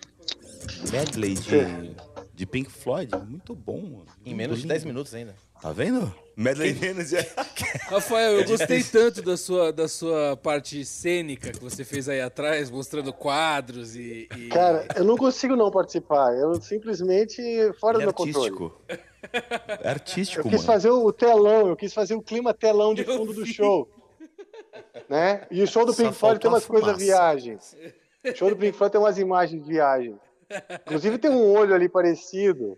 medley 0.91 1.33
de, 1.33 1.95
de 2.35 2.45
Pink 2.45 2.69
Floyd. 2.69 3.11
Muito 3.27 3.55
bom, 3.55 3.81
mano. 3.81 4.05
Em 4.23 4.35
menos 4.35 4.57
de 4.57 4.61
Lindo, 4.63 4.73
10 4.73 4.83
lindo. 4.83 4.93
minutos 4.93 5.15
ainda. 5.15 5.35
Tá 5.59 5.71
vendo? 5.73 6.13
Medley 6.37 6.73
menos 6.75 7.09
de... 7.09 7.17
Rafael, 7.89 8.33
eu 8.33 8.41
É 8.41 8.45
gostei 8.45 8.83
tanto 8.83 9.21
da 9.23 9.35
sua, 9.35 9.73
da 9.73 9.87
sua 9.87 10.37
parte 10.37 10.85
cênica 10.85 11.51
que 11.51 11.59
você 11.59 11.83
fez 11.83 12.07
aí 12.07 12.21
atrás, 12.21 12.69
mostrando 12.69 13.11
quadros 13.11 13.95
e. 13.95 14.29
e- 14.37 14.49
Cara, 14.49 14.87
eu 14.95 15.03
não 15.03 15.17
consigo 15.17 15.55
não 15.55 15.71
participar. 15.71 16.31
Eu 16.35 16.61
simplesmente 16.61 17.41
fora 17.79 17.97
Ele 17.97 18.03
é 18.03 18.05
do 18.05 18.09
meu 18.09 18.13
controle. 18.13 18.71
Artístico. 19.23 19.83
É 19.83 19.89
artístico, 19.89 20.39
Eu 20.39 20.43
quis 20.51 20.61
mano. 20.61 20.63
fazer 20.63 20.89
o 20.89 21.11
telão, 21.11 21.67
eu 21.67 21.75
quis 21.75 21.93
fazer 21.93 22.15
o 22.15 22.21
clima 22.21 22.53
telão 22.53 22.93
de 22.93 23.03
fundo 23.03 23.33
do 23.33 23.45
show. 23.45 23.89
Né? 25.07 25.45
E 25.49 25.61
o 25.61 25.67
show 25.67 25.85
do 25.85 25.93
Só 25.93 26.03
Pink 26.03 26.15
Floyd 26.15 26.39
tem 26.39 26.49
umas 26.49 26.65
coisas 26.65 26.97
viagens. 26.97 27.75
O 28.25 28.35
show 28.35 28.49
do 28.49 28.55
Pink 28.55 28.77
Floyd 28.77 28.91
tem 28.91 29.01
umas 29.01 29.17
imagens 29.17 29.63
de 29.63 29.67
viagem. 29.69 30.19
Inclusive 30.85 31.17
tem 31.17 31.31
um 31.31 31.51
olho 31.51 31.73
ali 31.73 31.87
parecido. 31.89 32.77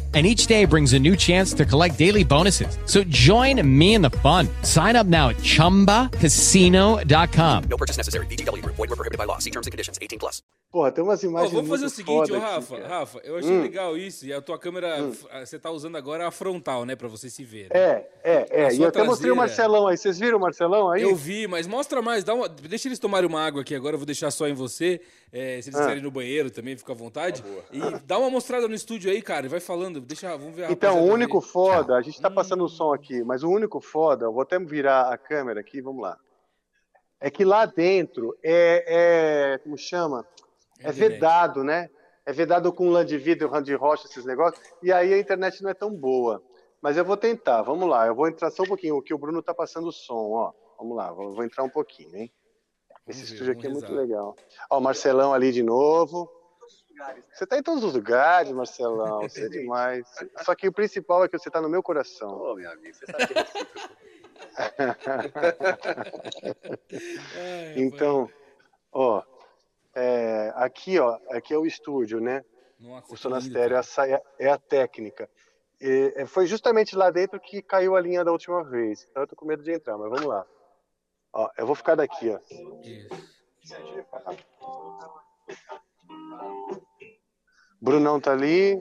And 0.13 0.25
each 0.25 0.45
day 0.47 0.65
brings 0.65 0.91
a 0.93 0.99
new 0.99 1.15
chance 1.15 1.53
to 1.55 1.65
collect 1.65 1.97
daily 1.97 2.23
bonuses. 2.25 2.77
So 2.85 3.01
join 3.07 3.61
me 3.65 3.93
in 3.95 4.01
the 4.01 4.09
fun. 4.21 4.49
Sign 4.63 4.97
up 4.97 5.07
now 5.07 5.29
at 5.29 5.37
chumbacasino.com. 5.41 7.63
No 7.69 7.77
purchase 7.77 7.95
necessary. 7.97 8.25
VGW 8.27 8.61
Group. 8.61 8.75
Void 8.75 8.89
were 8.89 8.97
prohibited 8.97 9.17
by 9.17 9.23
law. 9.25 9.37
See 9.39 9.51
terms 9.51 9.67
and 9.67 9.71
conditions. 9.71 9.97
18 10.01 10.19
plus. 10.19 10.41
Porra, 10.71 10.89
tem 10.89 11.03
umas 11.03 11.21
imagens 11.21 11.51
vamos 11.51 11.69
fazer 11.69 11.85
o 11.85 11.89
seguinte, 11.89 12.31
ô 12.31 12.35
aqui, 12.35 12.45
Rafa. 12.45 12.87
Rafa, 12.87 13.19
eu 13.25 13.37
achei 13.37 13.51
Hum. 13.51 13.61
legal 13.61 13.97
isso, 13.97 14.25
e 14.25 14.31
a 14.31 14.41
tua 14.41 14.57
câmera, 14.57 14.99
f- 15.11 15.27
você 15.45 15.59
tá 15.59 15.69
usando 15.69 15.97
agora 15.97 16.25
a 16.25 16.31
frontal, 16.31 16.85
né, 16.85 16.95
pra 16.95 17.09
você 17.09 17.29
se 17.29 17.43
ver. 17.43 17.63
né? 17.63 17.69
É, 17.73 18.07
é, 18.23 18.47
é. 18.49 18.73
E 18.73 18.81
eu 18.81 18.87
até 18.87 19.03
mostrei 19.03 19.31
o 19.31 19.35
traseira- 19.35 19.35
Marcelão 19.35 19.87
aí. 19.87 19.97
Vocês 19.97 20.17
viram 20.17 20.37
o 20.37 20.41
Marcelão 20.41 20.89
aí? 20.89 21.01
Eu 21.01 21.13
vi, 21.13 21.45
mas 21.45 21.67
mostra 21.67 22.01
mais, 22.01 22.23
dá 22.23 22.33
uma, 22.33 22.47
deixa 22.47 22.87
eles 22.87 22.99
tomarem 22.99 23.27
uma 23.27 23.45
água 23.45 23.63
aqui 23.63 23.75
agora, 23.75 23.95
eu 23.95 23.99
vou 23.99 24.05
deixar 24.05 24.31
só 24.31 24.47
em 24.47 24.53
você, 24.53 25.01
é, 25.33 25.61
se 25.61 25.67
eles 25.67 25.75
Ah. 25.75 25.79
quiserem 25.81 25.97
ir 25.97 26.03
no 26.03 26.09
banheiro 26.11 26.49
também, 26.49 26.77
fica 26.77 26.93
à 26.93 26.95
vontade. 26.95 27.43
E 27.73 27.81
dá 28.05 28.17
uma 28.17 28.29
mostrada 28.29 28.65
no 28.69 28.73
estúdio 28.73 29.11
aí, 29.11 29.21
cara, 29.21 29.47
e 29.47 29.49
vai 29.49 29.59
falando, 29.59 29.99
deixa, 30.01 30.35
vamos 30.37 30.55
ver 30.55 30.69
Então, 30.71 30.99
o 31.03 31.11
único 31.11 31.37
aí. 31.39 31.43
foda, 31.43 31.95
a 31.95 32.01
gente 32.01 32.21
tá 32.21 32.29
passando 32.29 32.63
o 32.63 32.69
som 32.69 32.93
aqui, 32.93 33.23
mas 33.23 33.43
o 33.43 33.49
único 33.49 33.79
foda, 33.81 34.25
eu 34.25 34.33
vou 34.33 34.41
até 34.41 34.57
virar 34.59 35.11
a 35.13 35.17
câmera 35.17 35.59
aqui, 35.59 35.81
vamos 35.81 36.01
lá. 36.01 36.17
É 37.19 37.29
que 37.29 37.45
lá 37.45 37.65
dentro 37.65 38.35
é, 38.43 39.53
é 39.53 39.57
como 39.59 39.77
chama? 39.77 40.25
É 40.79 40.89
Internet. 40.89 40.97
vedado, 41.13 41.63
né? 41.63 41.89
É 42.25 42.31
vedado 42.33 42.71
com 42.73 42.89
lã 42.89 43.05
de 43.05 43.17
vidro, 43.17 43.49
lã 43.49 43.61
de 43.61 43.73
rocha, 43.75 44.07
esses 44.07 44.25
negócios, 44.25 44.61
e 44.81 44.91
aí 44.91 45.13
a 45.13 45.19
internet 45.19 45.61
não 45.63 45.69
é 45.69 45.73
tão 45.73 45.93
boa. 45.93 46.41
Mas 46.81 46.97
eu 46.97 47.05
vou 47.05 47.15
tentar, 47.17 47.61
vamos 47.61 47.87
lá, 47.87 48.07
eu 48.07 48.15
vou 48.15 48.27
entrar 48.27 48.49
só 48.51 48.63
um 48.63 48.67
pouquinho, 48.67 48.97
o 48.97 49.01
que 49.01 49.13
o 49.13 49.17
Bruno 49.17 49.41
tá 49.41 49.53
passando 49.53 49.87
o 49.87 49.91
som, 49.91 50.31
ó. 50.31 50.51
Vamos 50.79 50.97
lá, 50.97 51.11
vou, 51.11 51.33
vou 51.33 51.43
entrar 51.43 51.63
um 51.63 51.69
pouquinho, 51.69 52.15
hein? 52.15 52.31
Esse 53.07 53.19
Vamos 53.19 53.29
ver, 53.29 53.33
estúdio 53.35 53.53
aqui 53.53 53.65
é 53.67 53.69
vamos 53.69 53.83
muito 53.83 53.91
rezar. 53.93 54.01
legal. 54.01 54.35
Ó, 54.69 54.77
o 54.77 54.81
Marcelão 54.81 55.33
ali 55.33 55.51
de 55.51 55.61
novo. 55.63 56.29
Você 57.33 57.45
tá 57.45 57.57
em 57.57 57.63
todos 57.63 57.83
os 57.83 57.93
lugares, 57.93 58.51
Marcelão. 58.51 59.21
Você 59.21 59.45
é 59.45 59.49
demais. 59.49 60.05
Só 60.43 60.55
que 60.55 60.67
o 60.67 60.73
principal 60.73 61.23
é 61.23 61.27
que 61.27 61.37
você 61.37 61.49
tá 61.49 61.61
no 61.61 61.69
meu 61.69 61.81
coração. 61.81 62.29
Ô, 62.29 62.55
meu 62.55 62.71
amigo, 62.71 62.95
você 62.95 63.05
sabe 63.05 63.27
que 63.27 63.33
Ai, 67.35 67.73
Então, 67.77 68.29
ó, 68.91 69.23
é, 69.95 70.51
aqui, 70.55 70.99
ó, 70.99 71.17
aqui 71.29 71.53
é 71.53 71.57
o 71.57 71.65
estúdio, 71.65 72.19
né? 72.19 72.43
Nossa, 72.79 73.13
O 73.13 73.17
sonastério, 73.17 73.77
é, 73.77 74.21
é 74.39 74.49
a 74.49 74.57
técnica. 74.57 75.29
E, 75.79 76.13
é, 76.15 76.25
foi 76.25 76.47
justamente 76.47 76.95
lá 76.95 77.11
dentro 77.11 77.39
que 77.39 77.61
caiu 77.61 77.95
a 77.95 78.01
linha 78.01 78.23
da 78.23 78.31
última 78.31 78.63
vez. 78.63 79.07
Então 79.09 79.23
eu 79.23 79.27
tô 79.27 79.35
com 79.35 79.45
medo 79.45 79.63
de 79.63 79.71
entrar, 79.71 79.97
mas 79.97 80.09
vamos 80.09 80.25
lá. 80.25 80.45
Ó, 81.33 81.49
eu 81.57 81.65
vou 81.65 81.75
ficar 81.75 81.95
daqui, 81.95 82.29
ó. 82.29 82.39
Brunão 87.81 88.19
tá 88.19 88.31
ali. 88.31 88.79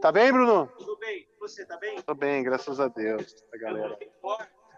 Tá 0.00 0.12
bem, 0.12 0.32
Bruno? 0.32 0.68
Tudo 0.78 0.96
bem? 0.98 1.28
Você 1.40 1.66
tá 1.66 1.76
bem? 1.76 2.00
Tô 2.00 2.14
bem, 2.14 2.42
graças 2.44 2.78
a 2.78 2.86
Deus, 2.86 3.34
a 3.52 3.56
galera. 3.58 3.98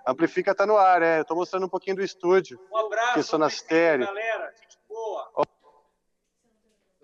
Amplifica 0.06 0.54
tá 0.54 0.66
no 0.66 0.76
ar, 0.76 1.02
é. 1.02 1.20
Eu 1.20 1.24
tô 1.24 1.34
mostrando 1.34 1.66
um 1.66 1.68
pouquinho 1.68 1.96
do 1.96 2.02
estúdio. 2.02 2.58
Um 2.72 2.76
abraço. 2.76 3.14
Que 3.14 3.22
sonastério. 3.22 4.06
Galera, 4.06 4.52
gente 4.60 4.78
boa. 4.88 5.30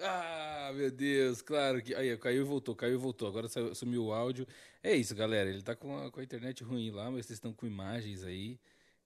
Ah, 0.01 0.71
meu 0.75 0.91
Deus, 0.91 1.43
claro 1.43 1.83
que. 1.83 1.95
Aí, 1.95 2.17
caiu 2.17 2.43
e 2.43 2.45
voltou, 2.45 2.75
caiu 2.75 2.95
e 2.95 2.97
voltou. 2.97 3.29
Agora 3.29 3.47
sumiu 3.75 4.07
o 4.07 4.13
áudio. 4.13 4.47
É 4.83 4.95
isso, 4.95 5.15
galera. 5.15 5.51
Ele 5.51 5.63
tá 5.63 5.77
com 5.77 5.99
a, 5.99 6.11
com 6.11 6.21
a 6.21 6.25
internet 6.25 6.65
ruim 6.65 6.91
lá, 6.91 7.11
mas 7.11 7.27
vocês 7.27 7.37
estão 7.37 7.53
com 7.53 7.67
imagens 7.67 8.25
aí 8.25 8.59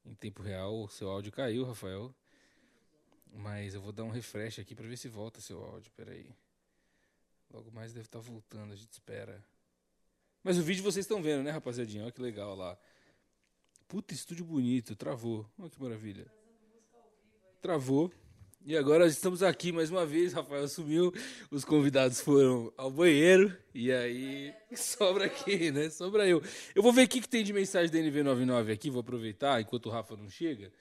em 0.06 0.14
tempo 0.14 0.42
real. 0.42 0.84
O 0.84 0.88
seu 0.88 1.10
áudio 1.10 1.32
caiu, 1.32 1.64
Rafael. 1.64 2.14
Mas 3.34 3.74
eu 3.74 3.80
vou 3.80 3.92
dar 3.92 4.04
um 4.04 4.10
refresh 4.10 4.58
aqui 4.58 4.74
pra 4.74 4.86
ver 4.86 4.96
se 4.96 5.08
volta 5.08 5.40
seu 5.40 5.62
áudio. 5.62 5.90
Peraí. 5.96 6.30
Logo 7.52 7.70
mais 7.70 7.92
deve 7.92 8.06
estar 8.06 8.18
voltando, 8.18 8.72
a 8.72 8.76
gente 8.76 8.92
espera. 8.92 9.44
Mas 10.42 10.58
o 10.58 10.62
vídeo 10.62 10.82
vocês 10.82 11.04
estão 11.04 11.22
vendo, 11.22 11.42
né, 11.42 11.50
rapaziadinha? 11.50 12.02
Olha 12.02 12.12
que 12.12 12.22
legal 12.22 12.56
lá. 12.56 12.78
Puta, 13.86 14.14
estúdio 14.14 14.44
bonito, 14.44 14.96
travou. 14.96 15.46
Olha 15.58 15.68
que 15.68 15.80
maravilha. 15.80 16.26
Travou. 17.60 18.10
E 18.64 18.76
agora 18.76 19.06
estamos 19.06 19.42
aqui 19.42 19.70
mais 19.70 19.90
uma 19.90 20.06
vez. 20.06 20.32
Rafael 20.32 20.66
sumiu, 20.66 21.12
os 21.50 21.64
convidados 21.64 22.20
foram 22.20 22.72
ao 22.76 22.90
banheiro. 22.90 23.54
E 23.74 23.92
aí 23.92 24.54
sobra 24.74 25.28
quem, 25.28 25.70
né? 25.70 25.90
Sobra 25.90 26.26
eu. 26.26 26.42
Eu 26.74 26.82
vou 26.82 26.92
ver 26.92 27.04
o 27.04 27.08
que, 27.08 27.20
que 27.20 27.28
tem 27.28 27.44
de 27.44 27.52
mensagem 27.52 27.90
da 27.90 27.98
NV99 27.98 28.72
aqui. 28.72 28.88
Vou 28.88 29.00
aproveitar 29.00 29.60
enquanto 29.60 29.86
o 29.86 29.90
Rafa 29.90 30.16
não 30.16 30.30
chega. 30.30 30.72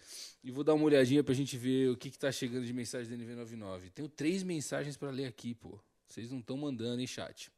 E 0.44 0.50
vou 0.52 0.64
dar 0.64 0.74
uma 0.74 0.86
olhadinha 0.86 1.24
pra 1.24 1.34
gente 1.34 1.58
ver 1.58 1.90
o 1.90 1.98
que, 1.98 2.10
que 2.10 2.18
tá 2.18 2.32
chegando 2.32 2.66
de 2.66 2.72
mensagem 2.72 3.10
da 3.10 3.24
NV99. 3.26 3.92
Tenho 3.94 4.08
três 4.08 4.42
mensagens 4.42 4.96
pra 4.96 5.10
ler 5.12 5.26
aqui, 5.26 5.54
pô. 5.54 5.80
Vocês 6.12 6.30
não 6.30 6.40
estão 6.40 6.58
mandando, 6.58 7.00
hein, 7.00 7.08
chat? 7.08 7.50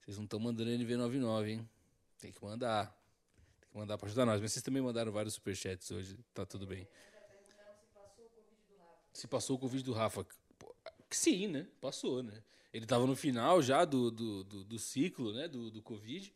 Vocês 0.00 0.16
não 0.16 0.24
estão 0.24 0.40
mandando 0.40 0.70
NV99, 0.72 1.48
hein? 1.50 1.68
Tem 2.18 2.32
que 2.32 2.44
mandar. 2.44 2.86
Tem 3.60 3.70
que 3.70 3.78
mandar 3.78 3.96
pra 3.96 4.08
ajudar 4.08 4.26
nós. 4.26 4.40
Mas 4.40 4.50
vocês 4.50 4.62
também 4.62 4.82
mandaram 4.82 5.12
vários 5.12 5.34
superchats 5.34 5.88
hoje. 5.92 6.18
Tá 6.34 6.44
tudo 6.44 6.66
bem. 6.66 6.88
Se 9.12 9.28
passou 9.28 9.54
o 9.54 9.58
Covid 9.60 9.84
do 9.84 9.92
Rafa. 9.92 10.26
Sim, 11.10 11.46
né? 11.46 11.68
Passou, 11.80 12.24
né? 12.24 12.42
Ele 12.72 12.86
tava 12.86 13.06
no 13.06 13.14
final 13.14 13.62
já 13.62 13.84
do, 13.84 14.10
do, 14.10 14.42
do, 14.42 14.64
do 14.64 14.78
ciclo, 14.80 15.32
né? 15.32 15.46
Do, 15.46 15.70
do 15.70 15.80
Covid. 15.80 16.34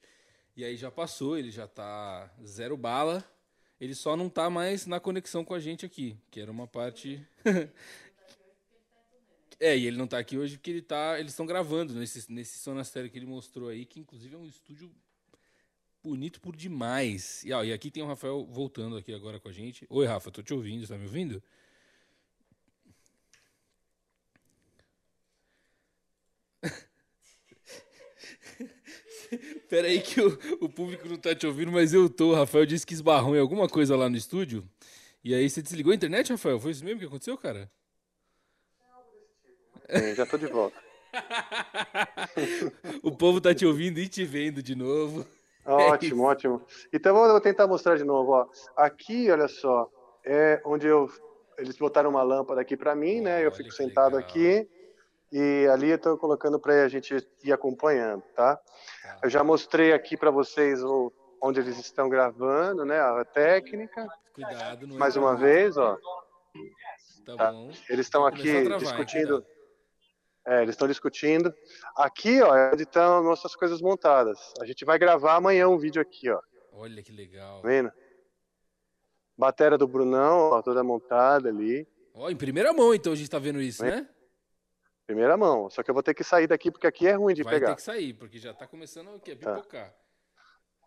E 0.56 0.64
aí 0.64 0.76
já 0.76 0.90
passou, 0.92 1.36
ele 1.36 1.50
já 1.50 1.66
tá 1.66 2.32
zero 2.46 2.76
bala. 2.76 3.28
Ele 3.80 3.96
só 3.96 4.16
não 4.16 4.30
tá 4.30 4.48
mais 4.48 4.86
na 4.86 5.00
conexão 5.00 5.44
com 5.44 5.52
a 5.52 5.58
gente 5.58 5.84
aqui, 5.84 6.16
que 6.30 6.40
era 6.40 6.52
uma 6.52 6.68
parte. 6.68 7.26
é, 9.62 9.78
e 9.78 9.86
ele 9.86 9.97
não 9.97 10.09
tá 10.09 10.18
aqui 10.18 10.36
hoje 10.36 10.56
porque 10.56 10.70
ele 10.70 10.82
tá. 10.82 11.18
Eles 11.20 11.32
estão 11.32 11.47
gravando 11.47 11.94
nesse, 11.94 12.30
nesse 12.32 12.59
sonastério 12.59 13.09
que 13.09 13.16
ele 13.16 13.26
mostrou 13.26 13.68
aí, 13.68 13.86
que 13.86 14.01
inclusive 14.01 14.34
é 14.34 14.39
um 14.39 14.48
estúdio 14.48 14.90
bonito 16.02 16.40
por 16.40 16.56
demais. 16.56 17.44
E, 17.44 17.52
ó, 17.52 17.62
e 17.62 17.72
aqui 17.72 17.89
tem 17.90 18.02
o 18.02 18.06
Rafael 18.06 18.44
voltando 18.44 18.97
aqui 18.97 19.14
agora 19.14 19.39
com 19.39 19.48
a 19.48 19.52
gente. 19.52 19.86
Oi, 19.89 20.05
Rafa, 20.05 20.32
tô 20.32 20.43
te 20.43 20.52
ouvindo, 20.52 20.89
tá 20.89 20.98
me 20.98 21.05
ouvindo? 21.05 21.40
Pera 29.68 29.86
aí 29.86 30.01
que 30.01 30.20
o, 30.20 30.39
o 30.60 30.68
público 30.68 31.09
não 31.09 31.16
tá 31.16 31.34
te 31.34 31.47
ouvindo, 31.47 31.70
mas 31.70 31.94
eu 31.94 32.10
tô. 32.10 32.32
O 32.32 32.34
Rafael 32.34 32.66
disse 32.66 32.84
que 32.84 32.94
esbarrou 32.94 33.36
em 33.36 33.40
alguma 33.40 33.68
coisa 33.68 33.97
lá 33.97 34.10
no 34.10 34.16
estúdio. 34.16 34.68
E 35.22 35.34
aí 35.34 35.48
você 35.48 35.62
desligou 35.62 35.93
a 35.93 35.94
internet, 35.94 36.32
Rafael? 36.32 36.59
Foi 36.59 36.72
isso 36.72 36.84
mesmo 36.84 36.98
que 36.98 37.06
aconteceu, 37.06 37.39
cara? 37.39 37.70
Sim, 39.90 40.14
já 40.14 40.26
tô 40.26 40.36
de 40.38 40.46
volta. 40.46 40.76
o 43.02 43.14
povo 43.14 43.40
tá 43.40 43.54
te 43.54 43.66
ouvindo 43.66 43.98
e 43.98 44.09
te 44.09 44.24
vendo 44.24 44.62
de 44.62 44.74
novo. 44.74 45.26
Ótimo, 45.64 46.24
ótimo. 46.24 46.62
Então 46.92 47.16
eu 47.16 47.30
vou 47.32 47.40
tentar 47.40 47.66
mostrar 47.66 47.96
de 47.96 48.04
novo. 48.04 48.32
Ó. 48.32 48.46
Aqui, 48.76 49.30
olha 49.30 49.46
só, 49.46 49.88
é 50.24 50.60
onde 50.64 50.86
eu 50.86 51.10
eles 51.59 51.76
botaram 51.76 52.10
uma 52.10 52.22
lâmpada 52.22 52.60
aqui 52.60 52.76
para 52.76 52.94
mim, 52.94 53.20
né? 53.20 53.44
Eu 53.44 53.52
fico 53.52 53.70
sentado 53.70 54.16
aqui 54.16 54.68
e 55.30 55.68
ali 55.70 55.90
eu 55.90 55.96
estou 55.96 56.16
colocando 56.16 56.59
para 56.59 56.84
a 56.84 56.88
gente 56.88 57.16
ir 57.44 57.52
acompanhando, 57.52 58.22
tá? 58.34 58.59
Eu 59.22 59.30
já 59.30 59.44
mostrei 59.44 59.92
aqui 59.92 60.16
para 60.16 60.30
vocês 60.30 60.82
o, 60.82 61.12
onde 61.40 61.60
eles 61.60 61.78
estão 61.78 62.09
gravando, 62.09 62.84
né? 62.84 62.98
A 63.00 63.24
técnica. 63.24 64.06
Cuidado, 64.34 64.86
não 64.86 64.96
Mais 64.96 65.16
uma 65.16 65.36
vez, 65.36 65.76
ó. 65.76 65.96
Tá 67.24 67.36
Tá. 67.36 67.52
bom. 67.52 67.70
Eles 67.88 68.06
estão 68.06 68.26
aqui 68.26 68.64
travar, 68.64 68.78
discutindo. 68.78 69.44
É, 70.47 70.62
eles 70.62 70.74
estão 70.74 70.89
discutindo. 70.89 71.55
Aqui, 71.97 72.43
ó, 72.43 72.55
é 72.55 72.73
onde 72.73 72.82
estão 72.82 73.23
nossas 73.23 73.55
coisas 73.55 73.81
montadas. 73.81 74.52
A 74.60 74.66
gente 74.66 74.85
vai 74.85 74.98
gravar 74.98 75.36
amanhã 75.36 75.69
um 75.69 75.78
vídeo 75.78 76.02
aqui, 76.02 76.28
ó. 76.31 76.40
Olha 76.73 77.02
que 77.02 77.12
legal. 77.12 77.62
Tá 77.62 77.69
vendo? 77.69 77.93
Batera 79.36 79.78
do 79.78 79.86
Brunão, 79.86 80.51
ó, 80.51 80.62
toda 80.62 80.82
montada 80.82 81.48
ali. 81.48 81.86
Ó, 82.14 82.28
em 82.28 82.36
primeira 82.36 82.73
mão, 82.73 82.93
então, 82.94 83.12
a 83.12 83.16
gente 83.16 83.31
tá 83.31 83.39
vendo 83.39 83.60
isso, 83.60 83.85
né? 83.85 84.09
Primeira 85.06 85.36
mão. 85.36 85.70
Só 85.70 85.82
que 85.82 85.90
eu 85.90 85.94
vou 85.94 86.02
ter 86.02 86.14
que 86.14 86.24
sair 86.24 86.47
daqui 86.47 86.70
porque 86.70 86.86
aqui 86.86 87.06
é 87.06 87.12
ruim 87.12 87.35
de 87.35 87.43
Vai 87.43 87.55
pegar. 87.55 87.69
ter 87.69 87.77
que 87.77 87.82
sair, 87.82 88.14
porque 88.14 88.39
já 88.39 88.52
tá 88.52 88.66
começando 88.66 89.14
o 89.14 89.20
quê? 89.20 89.36
Tá. 89.36 89.55
Pipocar. 89.55 89.94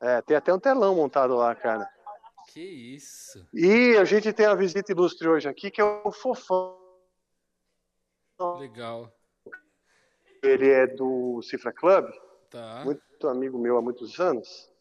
É, 0.01 0.21
tem 0.21 0.35
até 0.35 0.53
um 0.53 0.59
telão 0.59 0.95
montado 0.95 1.35
lá, 1.35 1.55
cara. 1.55 1.89
Que 2.51 2.61
isso. 2.61 3.47
E 3.53 3.97
a 3.97 4.05
gente 4.05 4.31
tem 4.31 4.45
a 4.45 4.55
visita 4.55 4.91
ilustre 4.91 5.27
hoje 5.27 5.47
aqui, 5.49 5.71
que 5.71 5.81
é 5.81 5.83
o 5.83 6.11
Fofão. 6.11 6.77
Legal. 8.59 9.11
Ele 10.47 10.69
é 10.69 10.87
do 10.87 11.41
Cifra 11.41 11.71
Club, 11.73 12.09
Tá. 12.49 12.83
muito 12.85 13.27
amigo 13.27 13.57
meu 13.57 13.77
há 13.77 13.81
muitos 13.81 14.19
anos. 14.19 14.71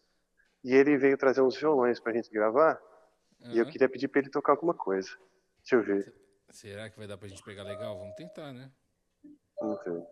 E 0.63 0.75
ele 0.75 0.97
veio 0.97 1.17
trazer 1.19 1.43
uns 1.43 1.57
violões 1.57 2.01
pra 2.01 2.13
gente 2.13 2.31
gravar. 2.31 2.81
E 3.53 3.59
eu 3.59 3.67
queria 3.67 3.89
pedir 3.89 4.09
pra 4.09 4.21
ele 4.21 4.31
tocar 4.31 4.53
alguma 4.53 4.73
coisa. 4.73 5.11
Deixa 5.59 5.77
eu 5.77 5.83
ver. 5.83 6.15
Será 6.51 6.89
que 6.89 6.97
vai 6.97 7.07
dar 7.07 7.19
pra 7.19 7.29
gente 7.29 7.43
pegar 7.43 7.63
legal? 7.63 7.99
Vamos 7.99 8.15
tentar, 8.15 8.53
né? 8.53 8.71
Vamos 9.61 9.85
ver. 9.85 10.07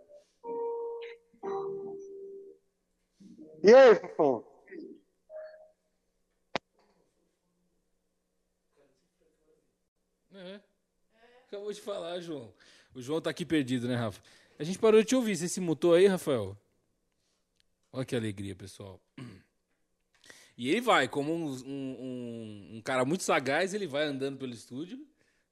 E 3.62 3.72
aí, 3.74 3.94
Fofão? 3.94 4.44
É. 10.34 10.60
Acabou 11.46 11.72
de 11.72 11.80
falar, 11.80 12.20
João. 12.20 12.52
O 12.94 13.00
João 13.00 13.20
tá 13.20 13.30
aqui 13.30 13.44
perdido, 13.44 13.86
né, 13.88 13.94
Rafa? 13.94 14.20
A 14.62 14.64
gente 14.64 14.78
parou 14.78 15.00
de 15.00 15.08
te 15.08 15.16
ouvir. 15.16 15.34
Você 15.36 15.48
se 15.48 15.60
mutou 15.60 15.92
aí, 15.92 16.06
Rafael? 16.06 16.56
Olha 17.92 18.04
que 18.04 18.14
alegria, 18.14 18.54
pessoal. 18.54 19.00
E 20.56 20.68
ele 20.68 20.82
vai, 20.82 21.08
como 21.08 21.32
um, 21.34 21.46
um- 21.50 21.96
um- 21.98 22.76
um 22.76 22.82
cara 22.82 23.06
muito 23.06 23.24
sagaz, 23.24 23.72
ele 23.72 23.86
vai 23.86 24.04
andando 24.04 24.36
pelo 24.38 24.52
estúdio, 24.52 25.04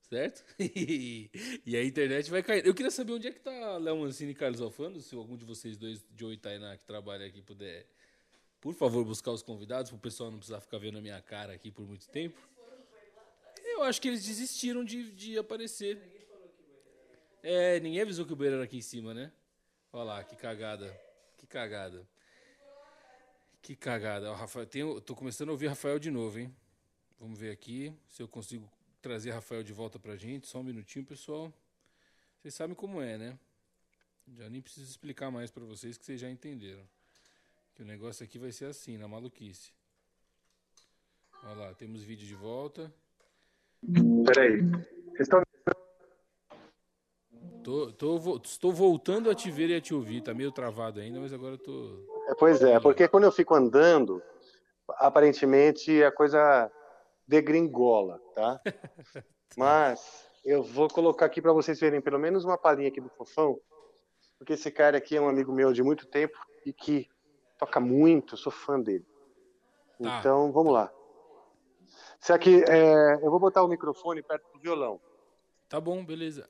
certo? 0.03 0.45
E, 0.61 1.31
e 1.67 1.75
a 1.75 1.83
internet 1.83 2.31
vai 2.31 2.43
cair. 2.43 2.65
Eu 2.67 2.75
queria 2.75 2.91
saber 2.91 3.15
onde 3.15 3.27
é 3.27 3.33
que 3.33 3.41
tá 3.41 3.79
Léo 3.79 3.99
Mancini 3.99 4.33
e 4.33 4.35
Carlos 4.35 4.61
Alfano, 4.61 5.01
se 5.01 5.15
algum 5.17 5.37
de 5.39 5.45
vocês 5.45 5.77
dois, 5.79 6.05
Joe 6.17 6.35
e 6.35 6.37
Tainá, 6.37 6.77
que 6.77 6.85
trabalha 6.85 7.27
aqui, 7.27 7.41
puder, 7.41 7.87
por 8.61 8.75
favor, 8.75 9.03
buscar 9.05 9.33
os 9.33 9.43
convidados, 9.43 9.91
para 9.91 9.97
o 9.97 10.01
pessoal 10.01 10.31
não 10.31 10.39
precisar 10.39 10.61
ficar 10.61 10.77
vendo 10.79 10.99
a 10.99 11.01
minha 11.01 11.21
cara 11.23 11.55
aqui 11.55 11.71
por 11.73 11.85
muito 11.87 12.07
tempo. 12.11 12.39
Eu 13.65 13.83
acho 13.83 14.01
que 14.03 14.09
eles 14.09 14.23
desistiram 14.25 14.85
de, 14.85 15.11
de 15.13 15.39
aparecer. 15.39 16.20
É, 17.43 17.81
ninguém 17.81 18.03
avisou 18.03 18.27
que 18.27 18.33
o 18.33 18.37
banheiro 18.37 18.57
era 18.57 18.65
aqui 18.65 18.77
em 18.77 18.83
cima, 18.83 19.15
né? 19.15 19.33
Olha 19.93 20.05
lá, 20.05 20.25
que 20.25 20.37
cagada. 20.37 20.95
Que 21.37 21.47
cagada. 21.47 22.07
Que 23.63 23.75
cagada. 23.75 24.31
Ó, 24.31 24.35
Rafael, 24.35 24.69
eu 24.75 25.01
tô 25.01 25.15
começando 25.15 25.49
a 25.49 25.53
ouvir 25.53 25.69
Rafael 25.69 25.99
de 25.99 26.11
novo, 26.11 26.39
hein? 26.39 26.55
Vamos 27.19 27.39
ver 27.39 27.51
aqui 27.51 27.95
se 28.09 28.23
eu 28.23 28.29
consigo 28.29 28.71
trazer 29.01 29.31
Rafael 29.31 29.63
de 29.63 29.73
volta 29.73 29.99
pra 29.99 30.17
gente. 30.17 30.47
Só 30.47 30.61
um 30.61 30.63
minutinho, 30.63 31.05
pessoal. 31.05 31.53
Vocês 32.39 32.55
sabem 32.55 32.75
como 32.75 33.01
é, 33.01 33.19
né? 33.19 33.39
Já 34.37 34.49
nem 34.49 34.63
preciso 34.63 34.89
explicar 34.89 35.31
mais 35.31 35.51
pra 35.51 35.65
vocês 35.65 35.99
que 35.99 36.05
vocês 36.05 36.21
já 36.21 36.31
entenderam. 36.31 36.87
Que 37.75 37.83
o 37.83 37.87
negócio 37.87 38.25
aqui 38.25 38.39
vai 38.39 38.53
ser 38.53 38.67
assim, 38.67 38.97
na 38.97 39.09
maluquice. 39.09 39.73
Olha 41.43 41.55
lá, 41.55 41.75
temos 41.75 42.03
vídeo 42.03 42.27
de 42.27 42.35
volta. 42.35 42.93
Peraí. 44.27 44.61
Vocês 44.61 45.21
estão 45.21 45.43
Tô, 47.71 47.93
tô 47.93 48.41
estou 48.43 48.73
voltando 48.73 49.31
a 49.31 49.35
te 49.35 49.49
ver 49.49 49.71
e 49.71 49.77
a 49.77 49.81
te 49.81 49.95
ouvir. 49.95 50.23
Tá 50.23 50.35
meio 50.35 50.51
travado 50.51 50.99
ainda, 50.99 51.21
mas 51.21 51.33
agora 51.33 51.57
tô. 51.57 52.05
É, 52.27 52.35
Pois 52.35 52.61
é, 52.63 52.81
porque 52.81 53.07
quando 53.07 53.25
eu 53.25 53.31
fico 53.31 53.55
andando, 53.55 54.21
aparentemente 54.97 56.03
a 56.03 56.11
coisa 56.11 56.69
degringola, 57.29 58.21
tá? 58.35 58.61
Mas 59.57 60.29
eu 60.45 60.63
vou 60.63 60.89
colocar 60.89 61.27
aqui 61.27 61.43
para 61.43 61.53
vocês 61.53 61.79
verem 61.81 62.01
pelo 62.01 62.21
menos 62.21 62.45
uma 62.45 62.57
palhinha 62.57 62.89
aqui 62.89 63.01
do 63.01 63.09
Fofão, 63.11 63.61
porque 64.39 64.53
esse 64.53 64.71
cara 64.71 64.99
aqui 64.99 65.17
é 65.17 65.21
um 65.21 65.29
amigo 65.29 65.53
meu 65.53 65.73
de 65.73 65.83
muito 65.83 66.07
tempo 66.07 66.39
e 66.65 66.73
que 66.73 67.09
toca 67.59 67.81
muito, 67.81 68.37
sou 68.37 68.53
fã 68.53 68.81
dele. 68.81 69.05
Tá. 70.01 70.19
Então, 70.19 70.53
vamos 70.53 70.73
lá. 70.73 70.93
Só 72.21 72.39
que 72.39 72.65
é, 72.65 73.15
eu 73.15 73.31
vou 73.31 73.41
botar 73.41 73.65
o 73.65 73.69
microfone 73.69 74.23
perto 74.23 74.53
do 74.53 74.61
violão. 74.61 75.01
Tá 75.69 75.81
bom, 75.81 76.05
beleza. 76.05 76.49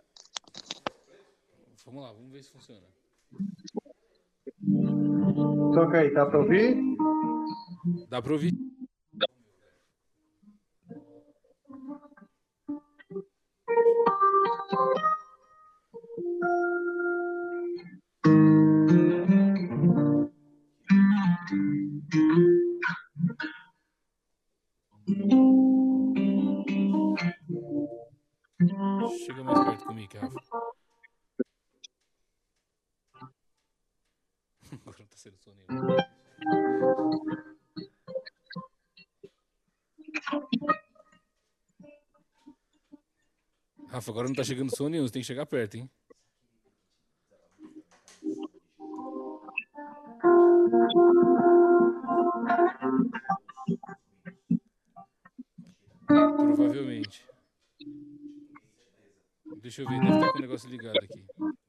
Vamos 1.93 2.05
lá, 2.05 2.13
vamos 2.13 2.31
ver 2.31 2.45
se 2.45 2.53
funciona. 2.53 2.87
Toca 5.75 5.99
aí, 5.99 6.15
tá 6.15 6.25
para 6.25 6.39
ouvir? 6.39 6.77
Dá 8.09 8.23
pra 8.23 8.33
ouvir? 8.33 8.53
Chega 29.27 29.43
mais 29.43 29.65
perto 29.65 29.85
comigo, 29.87 30.13
Rafa. 30.21 30.80
Tá. 35.23 35.53
Rafa, 43.89 44.11
agora 44.11 44.29
não 44.29 44.35
tá 44.35 44.43
chegando 44.43 44.75
som 44.75 44.89
nenhum, 44.89 45.07
você 45.07 45.13
tem 45.13 45.21
que 45.21 45.27
chegar 45.27 45.45
perto, 45.45 45.77
hein? 45.77 45.91
Provavelmente. 56.07 57.27
Deixa 59.61 59.83
eu 59.83 59.89
ver, 59.89 60.01
deve 60.01 60.15
estar 60.15 60.33
com 60.33 60.39
o 60.39 60.41
negócio 60.41 60.71
ligado 60.71 60.97
aqui. 60.97 61.60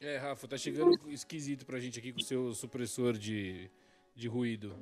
É, 0.00 0.16
Rafa, 0.16 0.48
tá 0.48 0.56
chegando 0.56 0.98
esquisito 1.10 1.66
pra 1.66 1.78
gente 1.78 1.98
aqui 1.98 2.10
com 2.10 2.20
o 2.20 2.24
seu 2.24 2.54
supressor 2.54 3.18
de, 3.18 3.70
de 4.14 4.28
ruído. 4.28 4.74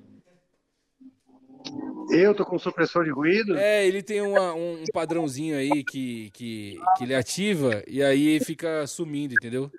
Eu 2.14 2.34
tô 2.34 2.44
com 2.44 2.58
supressor 2.58 3.04
de 3.04 3.10
ruído? 3.10 3.56
É, 3.56 3.86
ele 3.86 4.02
tem 4.02 4.20
uma- 4.20 4.54
um, 4.54 4.82
um 4.82 4.84
padrãozinho 4.92 5.56
aí 5.56 5.82
que, 5.84 6.30
que, 6.30 6.78
que 6.96 7.04
ele 7.04 7.14
ativa 7.14 7.82
e 7.86 8.02
aí 8.02 8.38
fica 8.40 8.86
sumindo, 8.86 9.34
entendeu? 9.34 9.70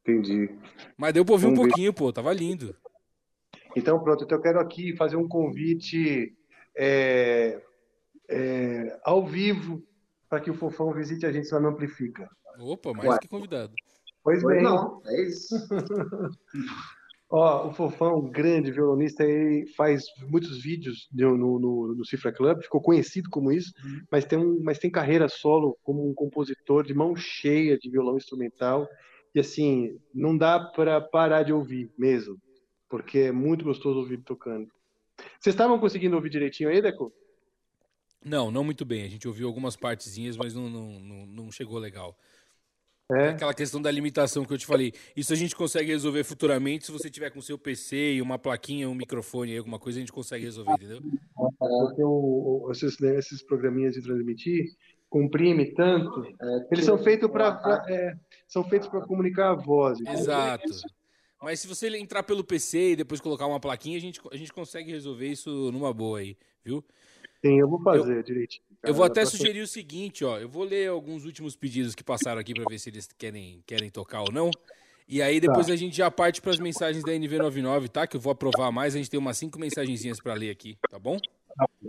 Entendi. 0.00 0.50
Mas 0.96 1.12
deu 1.12 1.24
pra 1.24 1.34
ouvir 1.34 1.46
um 1.46 1.50
ver. 1.50 1.56
pouquinho, 1.56 1.92
pô, 1.92 2.12
tava 2.12 2.32
lindo. 2.32 2.74
Então, 3.76 4.02
pronto, 4.02 4.24
então 4.24 4.38
eu 4.38 4.42
quero 4.42 4.58
aqui 4.60 4.96
fazer 4.96 5.16
um 5.16 5.28
convite 5.28 6.34
é, 6.76 7.60
é, 8.28 8.98
ao 9.04 9.24
vivo 9.26 9.82
para 10.28 10.40
que 10.40 10.50
o 10.50 10.54
Fofão 10.54 10.92
visite 10.92 11.24
a 11.26 11.32
gente 11.32 11.52
lá 11.52 11.60
no 11.60 11.68
Amplifica. 11.68 12.28
Opa, 12.58 12.92
mais 12.92 13.10
Ué. 13.10 13.18
que 13.18 13.28
convidado. 13.28 13.72
Pois 14.22 14.42
bem. 14.44 14.62
Não, 14.62 15.00
é 15.06 15.22
isso. 15.22 15.54
Ó, 17.34 17.68
o 17.68 17.72
Fofão, 17.72 18.18
um 18.18 18.30
grande 18.30 18.70
violonista, 18.70 19.24
ele 19.24 19.66
faz 19.68 20.04
muitos 20.28 20.62
vídeos 20.62 21.08
no, 21.10 21.34
no, 21.34 21.94
no, 21.94 22.04
Cifra 22.04 22.30
Club, 22.30 22.60
ficou 22.60 22.78
conhecido 22.78 23.30
como 23.30 23.50
isso, 23.50 23.72
mas 24.10 24.26
tem, 24.26 24.38
um, 24.38 24.62
mas 24.62 24.78
tem 24.78 24.90
carreira 24.90 25.26
solo 25.30 25.78
como 25.82 26.06
um 26.06 26.12
compositor 26.12 26.84
de 26.84 26.92
mão 26.92 27.16
cheia 27.16 27.78
de 27.78 27.90
violão 27.90 28.18
instrumental. 28.18 28.86
E 29.34 29.40
assim, 29.40 29.98
não 30.14 30.36
dá 30.36 30.60
para 30.60 31.00
parar 31.00 31.42
de 31.42 31.54
ouvir 31.54 31.90
mesmo, 31.96 32.36
porque 32.86 33.20
é 33.20 33.32
muito 33.32 33.64
gostoso 33.64 34.00
ouvir 34.00 34.22
tocando. 34.22 34.68
Vocês 35.40 35.54
estavam 35.54 35.78
conseguindo 35.78 36.14
ouvir 36.14 36.28
direitinho 36.28 36.68
aí, 36.68 36.82
Deco? 36.82 37.10
Não, 38.22 38.50
não 38.50 38.62
muito 38.62 38.84
bem. 38.84 39.04
A 39.04 39.08
gente 39.08 39.26
ouviu 39.26 39.48
algumas 39.48 39.74
partezinhas, 39.74 40.36
mas 40.36 40.54
não, 40.54 40.68
não, 40.68 41.00
não, 41.00 41.26
não 41.26 41.50
chegou 41.50 41.78
legal. 41.78 42.14
É? 43.14 43.28
Aquela 43.30 43.54
questão 43.54 43.80
da 43.82 43.90
limitação 43.90 44.44
que 44.44 44.52
eu 44.52 44.58
te 44.58 44.66
falei. 44.66 44.92
Isso 45.16 45.32
a 45.32 45.36
gente 45.36 45.54
consegue 45.54 45.90
resolver 45.90 46.24
futuramente 46.24 46.86
se 46.86 46.92
você 46.92 47.10
tiver 47.10 47.30
com 47.30 47.40
seu 47.42 47.58
PC 47.58 48.14
e 48.14 48.22
uma 48.22 48.38
plaquinha, 48.38 48.88
um 48.88 48.94
microfone, 48.94 49.56
alguma 49.56 49.78
coisa, 49.78 49.98
a 49.98 50.00
gente 50.00 50.12
consegue 50.12 50.44
resolver, 50.44 50.72
entendeu? 50.72 51.00
Porque 51.58 52.02
o, 52.02 52.64
o- 52.66 52.72
esses, 52.72 52.98
né, 52.98 53.18
esses 53.18 53.42
programinhas 53.42 53.94
de 53.94 54.02
transmitir 54.02 54.66
comprime 55.10 55.74
tanto. 55.74 56.24
Eles 56.70 56.86
são 56.86 56.96
feitos 56.96 57.30
para 57.30 57.84
são 58.48 58.64
feitos 58.64 58.88
para 58.88 59.02
comunicar 59.02 59.50
a 59.50 59.54
voz. 59.54 60.00
entendeu? 60.00 60.20
Exato. 60.20 60.74
Mas 61.42 61.60
se 61.60 61.66
você 61.66 61.88
entrar 61.96 62.22
pelo 62.22 62.44
PC 62.44 62.92
e 62.92 62.96
depois 62.96 63.20
colocar 63.20 63.46
uma 63.46 63.58
plaquinha, 63.60 63.98
a 63.98 64.00
gente, 64.00 64.20
a 64.30 64.36
gente 64.36 64.52
consegue 64.52 64.90
resolver 64.92 65.26
isso 65.26 65.50
numa 65.72 65.92
boa 65.92 66.20
aí, 66.20 66.36
viu? 66.64 66.84
Sim, 67.44 67.58
eu 67.58 67.68
vou 67.68 67.82
fazer 67.82 68.22
direitinho. 68.22 68.64
Eu 68.82 68.94
vou 68.94 69.04
até 69.04 69.24
sugerir 69.24 69.60
o 69.60 69.66
seguinte, 69.66 70.24
ó. 70.24 70.38
Eu 70.38 70.48
vou 70.48 70.64
ler 70.64 70.88
alguns 70.88 71.24
últimos 71.24 71.54
pedidos 71.54 71.94
que 71.94 72.02
passaram 72.02 72.40
aqui 72.40 72.52
pra 72.52 72.64
ver 72.68 72.78
se 72.78 72.90
eles 72.90 73.08
querem, 73.16 73.62
querem 73.66 73.90
tocar 73.90 74.22
ou 74.22 74.32
não. 74.32 74.50
E 75.08 75.20
aí 75.20 75.38
depois 75.40 75.66
Tá. 75.66 75.72
a 75.72 75.76
gente 75.76 75.96
já 75.96 76.10
parte 76.10 76.40
pras 76.40 76.58
mensagens 76.58 77.04
da 77.04 77.12
NV99, 77.12 77.88
tá? 77.88 78.06
Que 78.06 78.16
eu 78.16 78.20
vou 78.20 78.32
aprovar 78.32 78.72
mais. 78.72 78.94
A 78.94 78.98
gente 78.98 79.10
tem 79.10 79.20
umas 79.20 79.36
cinco 79.36 79.58
mensagenzinhas 79.58 80.20
pra 80.20 80.34
ler 80.34 80.50
aqui, 80.50 80.76
tá 80.90 80.98
bom? 80.98 81.16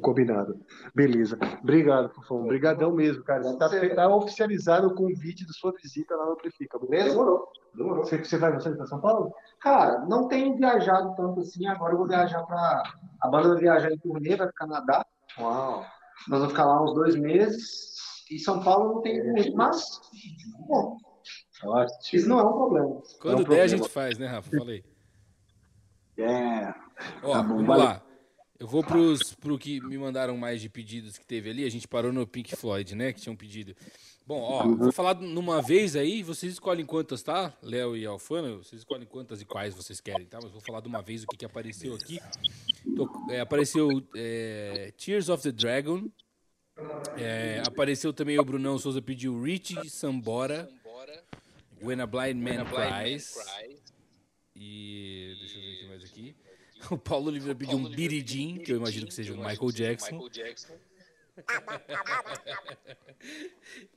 Combinado. 0.02 0.60
Beleza. 0.94 1.38
Obrigado, 1.62 2.10
Fofão. 2.14 2.44
Obrigadão 2.44 2.92
mesmo, 2.92 3.24
cara. 3.24 3.42
Tá, 3.58 3.70
tá 3.96 4.16
oficializado 4.16 4.88
o 4.88 4.94
convite 4.96 5.46
da 5.48 5.54
sua 5.54 5.72
visita 5.72 6.16
lá 6.16 6.26
no 6.26 6.34
Amplifica, 6.34 6.78
beleza? 6.78 7.10
Demorou. 7.12 7.48
Demorou. 7.74 8.04
Você, 8.04 8.18
você 8.18 8.38
vai 8.38 8.52
você 8.52 8.72
para 8.72 8.86
São 8.86 9.00
Paulo? 9.00 9.34
Cara, 9.62 10.06
não 10.06 10.28
tenho 10.28 10.58
viajado 10.58 11.16
tanto 11.16 11.40
assim. 11.40 11.66
Agora 11.68 11.94
eu 11.94 11.98
vou 11.98 12.08
viajar 12.08 12.44
para. 12.44 12.84
A 13.22 13.28
banda 13.30 13.50
vai 13.50 13.60
viajar 13.60 13.90
em 13.92 13.98
turnê, 13.98 14.36
vai 14.36 14.48
pro 14.48 14.56
Canadá. 14.56 15.06
Uau. 15.40 15.86
Nós 16.28 16.40
vamos 16.40 16.50
ficar 16.54 16.66
lá 16.66 16.84
uns 16.84 16.94
dois 16.94 17.16
meses. 17.16 17.94
E 18.32 18.40
São 18.40 18.64
Paulo 18.64 18.96
não 18.96 19.02
tem 19.02 19.24
muito, 19.32 19.56
mas. 19.56 20.00
Bom, 20.68 20.98
isso 22.14 22.28
não 22.30 22.40
é 22.40 22.44
um 22.44 22.54
problema. 22.54 23.02
Quando 23.22 23.34
é 23.34 23.36
um 23.36 23.38
der, 23.38 23.42
a 23.42 23.46
problema. 23.46 23.68
gente 23.68 23.90
faz, 23.90 24.18
né, 24.18 24.28
Rafa? 24.28 24.50
Falei. 24.58 24.84
É. 26.18 26.74
Ó, 27.24 27.34
Tá 27.34 27.42
bom, 27.44 27.50
vamos 27.50 27.66
valeu. 27.68 27.86
lá. 27.86 28.02
Eu 28.64 28.68
vou 28.70 28.82
pros, 28.82 29.34
pro 29.34 29.60
que 29.60 29.82
me 29.82 29.98
mandaram 29.98 30.38
mais 30.38 30.62
de 30.62 30.70
pedidos 30.70 31.18
que 31.18 31.26
teve 31.26 31.50
ali. 31.50 31.66
A 31.66 31.70
gente 31.70 31.86
parou 31.86 32.14
no 32.14 32.26
Pink 32.26 32.56
Floyd, 32.56 32.96
né? 32.96 33.12
Que 33.12 33.20
tinham 33.20 33.36
pedido. 33.36 33.76
Bom, 34.26 34.40
ó, 34.40 34.64
Uhum. 34.64 34.78
vou 34.78 34.92
falar 34.94 35.16
numa 35.16 35.62
vez 35.62 35.98
aí. 35.98 36.24
Vocês 36.24 36.54
escolhem 36.54 36.86
quantas, 36.86 37.22
tá? 37.22 37.54
Léo 37.62 37.98
e 37.98 38.06
Alfana, 38.06 38.56
vocês 38.56 38.80
escolhem 38.80 39.06
quantas 39.06 39.42
e 39.42 39.46
quais 39.46 39.76
vocês 39.76 40.00
querem, 40.00 40.26
tá? 40.26 40.40
Mas 40.42 40.50
vou 40.50 40.62
falar 40.62 40.80
de 40.80 40.88
uma 40.88 41.02
vez 41.02 41.24
o 41.24 41.28
que, 41.28 41.36
que 41.36 41.44
apareceu 41.44 41.94
aqui. 41.94 42.22
Tô- 42.96 43.10
é, 43.30 43.42
apareceu 43.42 43.90
é, 44.16 44.94
Tears 44.98 45.28
of 45.28 45.44
the 45.44 45.52
Dragon. 45.52 46.10
É, 47.18 47.62
apareceu 47.68 48.14
também 48.14 48.40
o 48.40 48.46
Brunão 48.46 48.80
Souza 48.80 49.02
pediu 49.02 49.44
Rich 49.44 49.90
Sambora. 49.90 50.70
When 51.82 52.00
a 52.00 52.08
Blind 52.08 52.38
Man 52.38 52.64
Cries. 52.64 53.36
E 54.56 55.36
deixa 55.38 55.58
eu 55.58 55.62
ver 55.62 55.74
o 55.76 55.80
que 55.80 55.88
mais 55.90 56.04
aqui. 56.06 56.36
O 56.90 56.98
Paulo 56.98 57.28
Oliveira 57.28 57.56
pediu 57.56 57.78
um 57.78 57.90
Jean, 57.92 58.58
que 58.58 58.72
eu 58.72 58.78
imagino 58.78 59.08
que 59.08 59.14
seja 59.14 59.34
um 59.34 59.38
Michael 59.38 59.72
Jackson. 59.72 60.30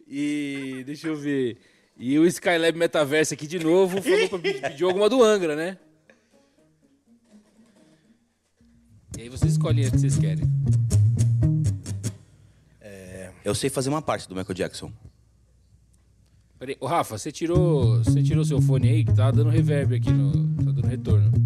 E 0.08 0.84
deixa 0.86 1.08
eu 1.08 1.16
ver. 1.16 1.58
E 1.96 2.16
o 2.16 2.24
Skylab 2.26 2.78
Metaverse 2.78 3.34
aqui 3.34 3.46
de 3.48 3.58
novo 3.58 4.00
falou 4.00 4.28
pra 4.28 4.38
pedir 4.38 4.84
alguma 4.84 5.08
do 5.08 5.20
Angra, 5.20 5.56
né? 5.56 5.76
E 9.18 9.22
aí 9.22 9.28
vocês 9.28 9.52
escolhem 9.52 9.84
a 9.84 9.90
que 9.90 9.98
vocês 9.98 10.16
querem. 10.16 10.44
Eu 13.46 13.54
sei 13.54 13.70
fazer 13.70 13.88
uma 13.90 14.02
parte 14.02 14.28
do 14.28 14.34
Michael 14.34 14.54
Jackson. 14.54 14.92
Peraí, 16.58 16.76
ô 16.80 16.86
Rafa, 16.86 17.16
você 17.16 17.30
tirou, 17.30 18.02
você 18.02 18.20
tirou 18.20 18.44
seu 18.44 18.60
fone 18.60 18.88
aí 18.88 19.04
que 19.04 19.14
tá 19.14 19.30
dando 19.30 19.50
reverb 19.50 19.94
aqui 19.94 20.10
no, 20.10 20.32
tá 20.64 20.72
dando 20.72 20.84
retorno. 20.84 21.45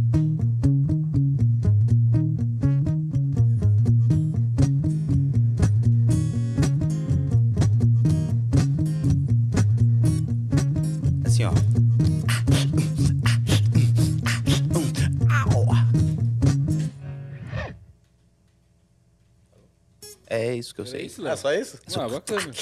Isso 20.71 20.75
que 20.75 20.81
eu 20.81 20.87
sei. 20.87 21.07
isso? 21.07 21.27
É 21.27 21.37
só 21.37 21.53
isso? 21.53 21.79
Ah, 21.97 22.09
bacana. 22.09 22.53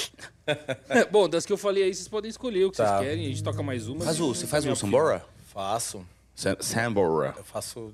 Bom, 1.11 1.29
das 1.29 1.45
que 1.45 1.53
eu 1.53 1.57
falei 1.57 1.83
aí, 1.83 1.93
vocês 1.93 2.07
podem 2.07 2.29
escolher 2.29 2.65
o 2.65 2.71
que 2.71 2.77
Tá. 2.77 2.97
vocês 2.97 3.07
querem. 3.09 3.25
A 3.25 3.29
gente 3.29 3.43
toca 3.43 3.61
mais 3.63 3.87
uma. 3.87 4.03
Faz 4.05 4.19
o, 4.19 4.33
você 4.33 4.47
faz 4.47 4.65
não 4.65 4.73
um 4.73 4.75
Sambora? 4.75 5.23
Faço. 5.47 6.05
Sa- 6.35 6.57
Sambora. 6.59 7.33
Eu 7.37 7.43
faço 7.43 7.93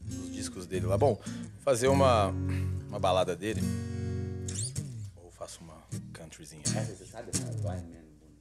dos 0.00 0.32
discos 0.32 0.66
dele 0.66 0.86
lá. 0.86 0.96
Bom, 0.96 1.14
vou 1.24 1.34
fazer 1.64 1.88
uma, 1.88 2.28
uma 2.88 2.98
balada 2.98 3.34
dele. 3.36 3.60
Ou 5.22 5.30
faço 5.30 5.60
uma 5.62 5.74
countryzinha. 6.16 6.62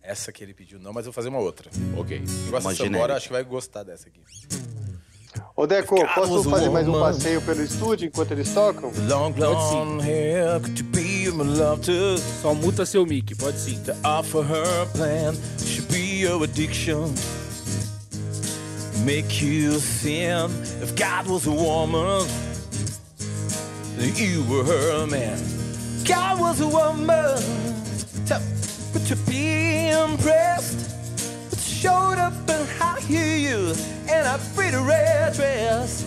Essa 0.02 0.32
que 0.34 0.44
ele 0.44 0.54
pediu, 0.54 0.80
não, 0.80 0.92
mas 0.94 1.06
eu 1.06 1.12
vou 1.12 1.14
fazer 1.14 1.30
uma 1.30 1.40
outra. 1.40 1.70
Ok. 1.98 2.20
Quem 2.20 2.50
gosta 2.52 2.70
Sambora, 2.72 2.76
genérica. 2.76 3.16
acho 3.16 3.28
que 3.28 3.34
vai 3.34 3.44
gostar 3.44 3.84
dessa 3.84 4.08
aqui. 4.10 4.20
Ô, 5.56 5.66
Deco, 5.68 5.96
posso 6.14 6.44
fazer 6.50 6.70
mais 6.70 6.88
um 6.88 7.00
passeio 7.00 7.42
pelo 7.42 7.64
estúdio 7.64 8.08
enquanto 8.08 8.32
eles 8.32 8.54
tocam? 8.54 8.92
Long 9.08 9.32
love 11.58 11.82
to? 11.82 12.18
Só 12.42 12.54
muta 12.54 12.86
seu 12.86 13.06
mic, 13.06 13.36
pode 13.36 13.60
sim. 13.60 13.80
To 13.84 13.96
offer 14.04 14.42
her 14.44 14.86
plan, 14.94 15.36
should 15.60 15.88
be 15.92 16.22
your 16.22 16.44
addiction. 16.44 17.14
Make 19.06 19.44
you 19.44 19.80
sin. 19.80 20.50
If 20.82 20.96
God 20.96 21.28
was 21.28 21.48
a 21.48 21.52
woman, 21.52 22.28
you 24.16 24.44
were 24.50 24.64
her 24.64 25.08
man. 25.08 25.38
God 26.06 26.40
was 26.40 26.62
a 26.62 26.68
woman, 26.68 27.38
so 28.26 28.38
would 28.94 29.10
you 29.10 29.16
be 29.28 29.90
impressed? 29.90 30.93
But 31.84 31.90
showed 31.90 32.18
up 32.18 32.34
in 32.50 32.68
high 32.78 33.00
heels 33.02 33.86
and 34.10 34.28
a 34.28 34.40
pretty 34.56 34.78
red 34.78 35.34
dress. 35.34 36.04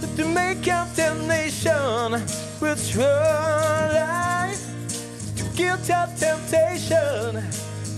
But 0.00 0.16
to 0.16 0.24
make 0.26 0.62
damnation 0.96 2.12
with 2.60 2.90
her 2.94 3.90
life 3.94 4.62
to 5.36 5.44
guilt 5.56 5.90
of 5.90 6.18
temptation. 6.18 7.42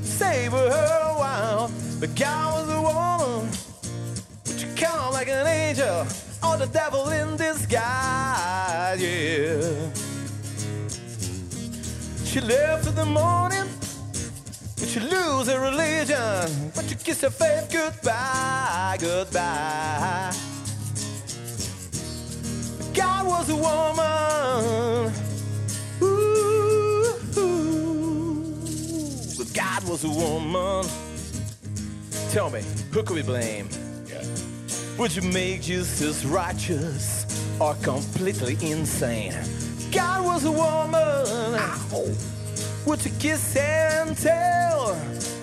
Save 0.03 0.53
her 0.53 1.11
a 1.11 1.19
while, 1.19 1.71
but 2.01 2.15
God 2.17 2.55
was 2.55 2.69
a 2.71 2.83
woman. 2.83 3.51
Would 4.47 4.61
you 4.61 4.69
come 4.77 5.13
like 5.13 5.29
an 5.29 5.47
angel 5.47 6.07
or 6.43 6.57
the 6.57 6.67
devil 6.73 7.09
in 7.11 7.37
disguise? 7.37 9.01
Yeah. 9.01 9.91
She 12.25 12.41
left 12.41 12.87
in 12.89 12.95
the 12.95 13.05
morning, 13.05 13.69
but 14.83 14.89
she 14.89 14.99
lose 14.99 15.47
her 15.47 15.61
religion. 15.61 16.73
But 16.75 16.91
you 16.91 16.97
kiss 16.97 17.23
your 17.23 17.31
faith 17.31 17.71
goodbye, 17.71 18.97
goodbye. 18.99 20.35
God 22.93 23.27
was 23.29 23.49
a 23.49 23.55
woman. 23.55 25.13
Ooh, 26.03 27.13
but 29.39 29.55
God 29.55 29.89
was 29.89 30.03
a 30.03 30.11
woman. 30.11 30.85
Tell 32.31 32.51
me, 32.51 32.63
who 32.91 33.05
could 33.05 33.15
we 33.15 33.23
blame? 33.23 33.69
Yeah. 34.09 34.25
Would 34.99 35.15
you 35.15 35.23
make 35.23 35.63
Jesus 35.63 36.25
righteous 36.25 37.25
or 37.61 37.75
completely 37.85 38.59
insane? 38.61 39.33
God 39.93 40.25
was 40.25 40.45
a 40.45 40.51
woman. 40.51 42.42
Would 42.87 43.05
you 43.05 43.13
kiss 43.19 43.57
and 43.57 44.17
tell? 44.17 44.97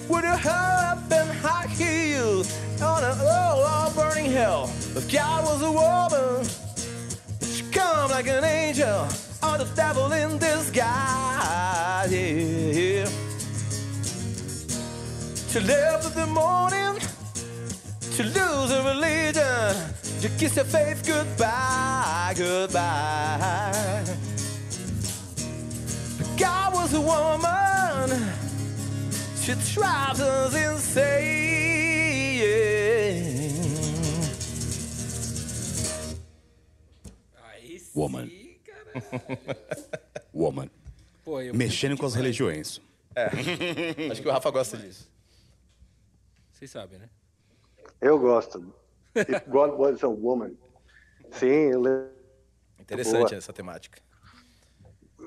Would 0.09 0.23
you 0.23 0.49
up 0.49 1.11
in 1.11 1.27
high 1.37 1.67
heels 1.67 2.51
on 2.81 3.03
an 3.03 3.17
oh, 3.21 3.93
burning 3.95 4.31
hell? 4.31 4.69
If 4.95 5.11
God 5.11 5.45
was 5.45 5.61
a 5.61 5.71
woman, 5.71 6.45
would 7.39 7.49
she 7.49 7.63
come 7.71 8.11
like 8.11 8.27
an 8.27 8.43
angel 8.43 9.07
or 9.43 9.57
the 9.57 9.67
devil 9.75 10.11
in 10.11 10.37
disguise. 10.37 12.11
Yeah. 12.11 13.09
She 15.49 15.59
left 15.61 16.05
in 16.07 16.13
the 16.13 16.27
morning 16.27 16.99
to 18.15 18.23
lose 18.23 18.71
her 18.71 18.83
religion. 18.93 19.75
To 20.21 20.29
kiss 20.37 20.55
her 20.55 20.65
faith 20.65 21.07
goodbye, 21.07 22.33
goodbye. 22.35 24.03
God 26.39 26.73
was 26.73 26.93
a 26.93 27.01
woman. 27.01 28.09
She 29.41 29.53
drives 29.73 30.21
us 30.21 30.55
insane. 30.55 31.39
Woman. 37.95 38.29
Woman. 40.33 40.69
Pô, 41.25 41.41
eu- 41.41 41.53
Mexendo 41.53 41.97
com 41.97 42.05
as 42.05 42.13
religiões. 42.15 42.79
É. 43.15 43.25
Acho 44.11 44.21
que 44.21 44.27
o 44.27 44.31
Rafa 44.31 44.49
gosta 44.51 44.77
disso. 44.77 45.09
Vocês 46.53 46.69
sabem, 46.71 46.99
né? 46.99 47.09
Eu 47.99 48.17
gosto. 48.19 48.73
If 49.15 49.47
God 49.47 49.71
was 49.79 50.03
a 50.03 50.07
woman. 50.07 50.51
Sim, 51.31 51.47
eu 51.71 51.81
lembro. 51.81 52.09
Interessante 52.79 53.29
Boa. 53.29 53.35
essa 53.35 53.51
temática. 53.51 53.99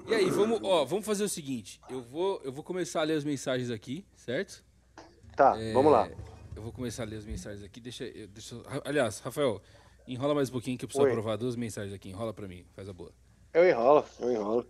E 0.06 0.14
aí, 0.14 0.30
vamos, 0.30 0.60
ó, 0.62 0.84
vamos 0.84 1.06
fazer 1.06 1.24
o 1.24 1.28
seguinte. 1.28 1.80
Eu 1.88 2.02
vou, 2.02 2.40
eu 2.44 2.52
vou 2.52 2.62
começar 2.64 3.00
a 3.00 3.04
ler 3.04 3.14
as 3.14 3.24
mensagens 3.24 3.70
aqui, 3.70 4.04
certo? 4.14 4.62
Tá, 5.36 5.56
É, 5.58 5.72
vamos 5.72 5.92
lá. 5.92 6.10
eu 6.54 6.62
vou 6.62 6.72
começar 6.72 7.04
a 7.04 7.06
ler 7.06 7.16
as 7.16 7.24
mensagens 7.24 7.62
aqui. 7.64 7.80
Deixa, 7.80 8.04
eu- 8.04 8.28
deixa 8.28 8.54
eu- 8.54 8.62
Aliás, 8.84 9.20
Rafael, 9.20 9.60
enrola 10.06 10.34
mais 10.34 10.48
um 10.48 10.52
pouquinho 10.52 10.76
que 10.76 10.84
eu 10.84 10.88
preciso 10.88 11.04
Oi. 11.06 11.10
aprovar 11.10 11.36
duas 11.36 11.56
mensagens 11.56 11.94
aqui. 11.94 12.10
Enrola 12.10 12.34
pra 12.34 12.46
mim, 12.48 12.64
faz 12.74 12.88
a 12.88 12.92
boa. 12.92 13.10
Eu 13.54 13.68
enrolo, 13.68 14.04
eu 14.20 14.32
enrolo. 14.32 14.66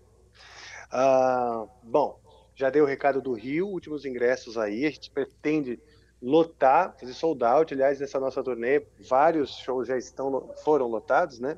Ah, 0.90 1.66
bom, 1.82 2.20
já 2.54 2.68
dei 2.70 2.82
o 2.82 2.86
recado 2.86 3.20
do 3.22 3.32
Rio, 3.32 3.66
últimos 3.68 4.04
ingressos 4.04 4.59
aí. 4.59 4.84
A 4.84 4.90
gente 4.90 5.10
pretende 5.10 5.80
lotar, 6.20 6.94
fazer 7.00 7.14
sold 7.14 7.42
out. 7.42 7.72
Aliás, 7.72 7.98
nessa 7.98 8.20
nossa 8.20 8.42
turnê, 8.44 8.86
vários 9.09 9.56
shows 9.59 9.88
já 9.88 9.96
estão, 9.96 10.52
foram 10.62 10.86
lotados, 10.86 11.38
né? 11.40 11.56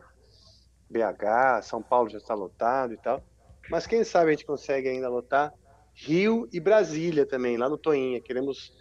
BH, 0.88 1.62
São 1.62 1.82
Paulo 1.82 2.09
já 2.09 2.18
está 2.18 2.34
lotado 2.34 2.94
e 2.94 2.96
tal. 2.96 3.22
Mas 3.70 3.86
quem 3.86 4.05
sabe 4.05 4.28
a 4.28 4.31
gente 4.32 4.45
consegue 4.45 4.89
ainda 4.89 5.09
lotar 5.09 5.53
Rio 5.95 6.49
e 6.53 6.61
Brasília 6.61 7.24
também, 7.27 7.57
lá 7.57 7.69
no 7.69 7.78
Toinha. 7.78 8.20
Queremos 8.20 8.73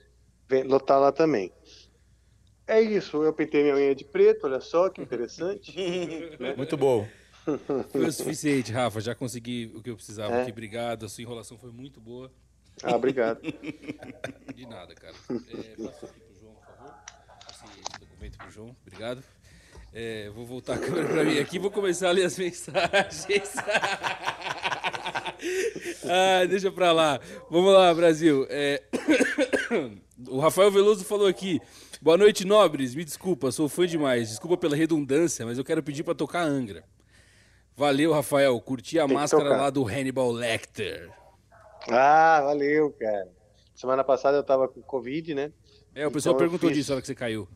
ver- 0.47 0.65
lotar 0.65 0.99
lá 0.99 1.11
também. 1.11 1.51
É 2.65 2.79
isso, 2.81 3.21
eu 3.23 3.33
pintei 3.33 3.61
minha 3.63 3.75
unha 3.75 3.93
de 3.93 4.05
preto, 4.05 4.45
olha 4.47 4.61
só 4.61 4.89
que 4.89 5.01
interessante. 5.01 5.73
né? 6.39 6.55
Muito 6.55 6.77
bom. 6.77 7.07
Foi 7.91 8.05
o 8.05 8.11
suficiente, 8.11 8.71
Rafa. 8.71 9.01
Já 9.01 9.13
consegui 9.13 9.71
o 9.75 9.81
que 9.83 9.89
eu 9.89 9.95
precisava 9.95 10.33
É. 10.33 10.41
aqui. 10.43 10.51
Obrigado. 10.51 11.05
A 11.05 11.09
sua 11.09 11.21
enrolação 11.21 11.57
foi 11.57 11.71
muito 11.71 11.99
boa. 11.99 12.31
Ah, 12.81 12.95
obrigado. 12.95 13.41
De 14.55 14.65
nada, 14.65 14.95
cara. 14.95 15.13
É, 15.29 15.83
passa 15.83 16.05
aqui 16.05 16.19
pro 16.21 16.39
João, 16.39 16.53
por 16.55 16.65
favor. 16.65 16.93
Passe 17.45 17.65
esse 17.65 17.99
documento 17.99 18.37
pro 18.37 18.49
João. 18.49 18.75
Obrigado. 18.87 19.21
É, 19.91 20.29
vou 20.29 20.45
voltar 20.45 20.75
a 20.75 20.79
câmera 20.79 21.05
pra 21.07 21.23
mim 21.25 21.37
aqui 21.37 21.57
e 21.57 21.59
vou 21.59 21.69
começar 21.69 22.07
a 22.07 22.11
ler 22.11 22.23
as 22.23 22.37
mensagens. 22.39 23.55
Ah, 26.05 26.45
deixa 26.45 26.71
pra 26.71 26.91
lá. 26.91 27.19
Vamos 27.49 27.73
lá, 27.73 27.93
Brasil. 27.93 28.45
É, 28.49 28.81
O 30.29 30.39
Rafael 30.39 30.71
Veloso 30.71 31.03
falou 31.03 31.27
aqui. 31.27 31.59
Boa 32.01 32.17
noite, 32.17 32.45
nobres. 32.45 32.95
Me 32.95 33.03
desculpa, 33.03 33.51
sou 33.51 33.67
fã 33.67 33.85
demais. 33.85 34.29
Desculpa 34.29 34.55
pela 34.57 34.75
redundância, 34.75 35.45
mas 35.45 35.57
eu 35.57 35.63
quero 35.63 35.81
pedir 35.83 36.03
pra 36.03 36.13
tocar 36.13 36.43
Angra. 36.43 36.83
Valeu, 37.75 38.11
Rafael. 38.13 38.59
Curti 38.61 38.99
a 38.99 39.07
máscara 39.07 39.43
tocar. 39.45 39.57
lá 39.57 39.69
do 39.69 39.85
Hannibal 39.85 40.31
Lecter. 40.31 41.09
Ah, 41.89 42.41
valeu, 42.43 42.91
cara. 42.91 43.27
Semana 43.75 44.03
passada 44.03 44.37
eu 44.37 44.43
tava 44.43 44.67
com 44.67 44.81
Covid, 44.81 45.33
né? 45.33 45.51
É, 45.95 46.07
o 46.07 46.11
pessoal 46.11 46.33
Então 46.35 46.39
perguntou 46.45 46.69
fiz- 46.69 46.77
disso 46.77 46.91
na 46.91 46.95
hora 46.95 47.01
que 47.01 47.07
você 47.07 47.15
caiu. 47.15 47.47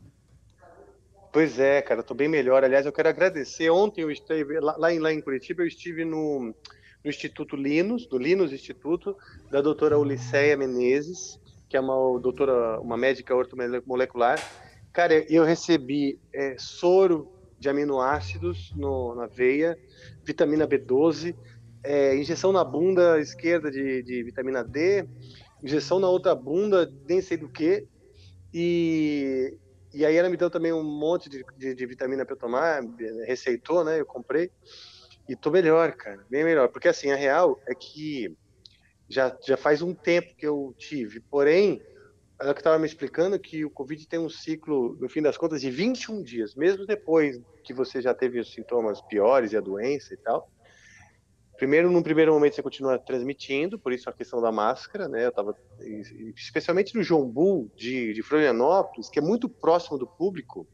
Pois 1.31 1.59
é, 1.59 1.81
cara, 1.81 1.99
eu 1.99 2.03
tô 2.03 2.13
bem 2.13 2.27
melhor. 2.27 2.63
Aliás, 2.63 2.85
eu 2.85 2.91
quero 2.91 3.09
agradecer. 3.09 3.69
Ontem 3.69 4.01
eu 4.01 4.09
estive 4.11 4.59
lá, 4.59 4.75
lá 4.77 4.91
em, 4.93 4.99
lá 4.99 5.13
em 5.13 5.21
Curitiba, 5.21 5.61
eu 5.61 5.67
estive 5.67 6.03
no, 6.03 6.53
no 7.07 7.09
Instituto 7.09 7.55
Linus, 7.55 8.05
do 8.05 8.17
Linus 8.17 8.51
Instituto, 8.51 9.15
da 9.49 9.61
doutora 9.61 9.97
Ulisseia 9.97 10.57
Menezes, 10.57 11.39
que 11.69 11.77
é 11.77 11.79
uma 11.79 12.19
doutora, 12.19 12.81
uma 12.81 12.97
médica 12.97 13.33
ortomolecular. 13.33 14.37
Cara, 14.91 15.25
eu 15.31 15.45
recebi 15.45 16.19
é, 16.33 16.57
soro 16.59 17.31
de 17.57 17.69
aminoácidos 17.69 18.73
no, 18.75 19.15
na 19.15 19.25
veia, 19.25 19.77
vitamina 20.25 20.67
B12, 20.67 21.33
é, 21.81 22.17
injeção 22.17 22.51
na 22.51 22.63
bunda 22.63 23.21
esquerda 23.21 23.71
de, 23.71 24.03
de 24.03 24.23
vitamina 24.23 24.61
D, 24.61 25.07
injeção 25.63 25.99
na 25.99 26.09
outra 26.09 26.35
bunda, 26.35 26.91
nem 27.07 27.21
sei 27.21 27.37
do 27.37 27.47
que, 27.47 27.87
e, 28.53 29.57
e 29.93 30.05
aí 30.05 30.15
ela 30.17 30.29
me 30.29 30.35
deu 30.35 30.49
também 30.49 30.73
um 30.73 30.83
monte 30.83 31.29
de, 31.29 31.45
de, 31.57 31.73
de 31.73 31.85
vitamina 31.85 32.25
para 32.25 32.35
eu 32.35 32.39
tomar, 32.39 32.81
receitou, 33.25 33.85
né? 33.85 33.97
Eu 33.97 34.05
comprei. 34.05 34.51
E 35.27 35.35
tô 35.35 35.51
melhor, 35.51 35.91
cara, 35.93 36.25
bem 36.29 36.43
melhor. 36.43 36.69
Porque 36.69 36.87
assim, 36.87 37.11
a 37.11 37.15
real 37.15 37.59
é 37.67 37.75
que 37.75 38.35
já, 39.09 39.35
já 39.45 39.57
faz 39.57 39.81
um 39.81 39.93
tempo 39.93 40.35
que 40.35 40.47
eu 40.47 40.73
tive. 40.77 41.19
Porém, 41.19 41.81
ela 42.39 42.53
que 42.53 42.59
estava 42.59 42.77
me 42.77 42.85
explicando 42.85 43.39
que 43.39 43.65
o 43.65 43.69
Covid 43.69 44.07
tem 44.07 44.19
um 44.19 44.29
ciclo, 44.29 44.95
no 44.99 45.09
fim 45.09 45.21
das 45.21 45.37
contas, 45.37 45.61
de 45.61 45.71
21 45.71 46.21
dias, 46.21 46.55
mesmo 46.55 46.85
depois 46.85 47.41
que 47.63 47.73
você 47.73 48.01
já 48.01 48.13
teve 48.13 48.39
os 48.39 48.53
sintomas 48.53 49.01
piores 49.01 49.51
e 49.51 49.57
a 49.57 49.61
doença 49.61 50.13
e 50.13 50.17
tal. 50.17 50.49
Primeiro, 51.57 51.89
num 51.89 52.03
primeiro 52.03 52.31
momento, 52.31 52.53
você 52.53 52.61
continua 52.61 52.99
transmitindo, 52.99 53.79
por 53.79 53.91
isso 53.91 54.07
a 54.07 54.13
questão 54.13 54.39
da 54.39 54.51
máscara, 54.51 55.07
né? 55.07 55.25
Eu 55.25 55.31
tava, 55.31 55.57
especialmente 56.35 56.95
no 56.95 57.01
João 57.01 57.27
Bull 57.27 57.71
de, 57.75 58.13
de 58.13 58.21
Florianópolis, 58.21 59.09
que 59.09 59.17
é 59.17 59.21
muito 59.21 59.49
próximo 59.49 59.97
do 59.97 60.05
público, 60.05 60.67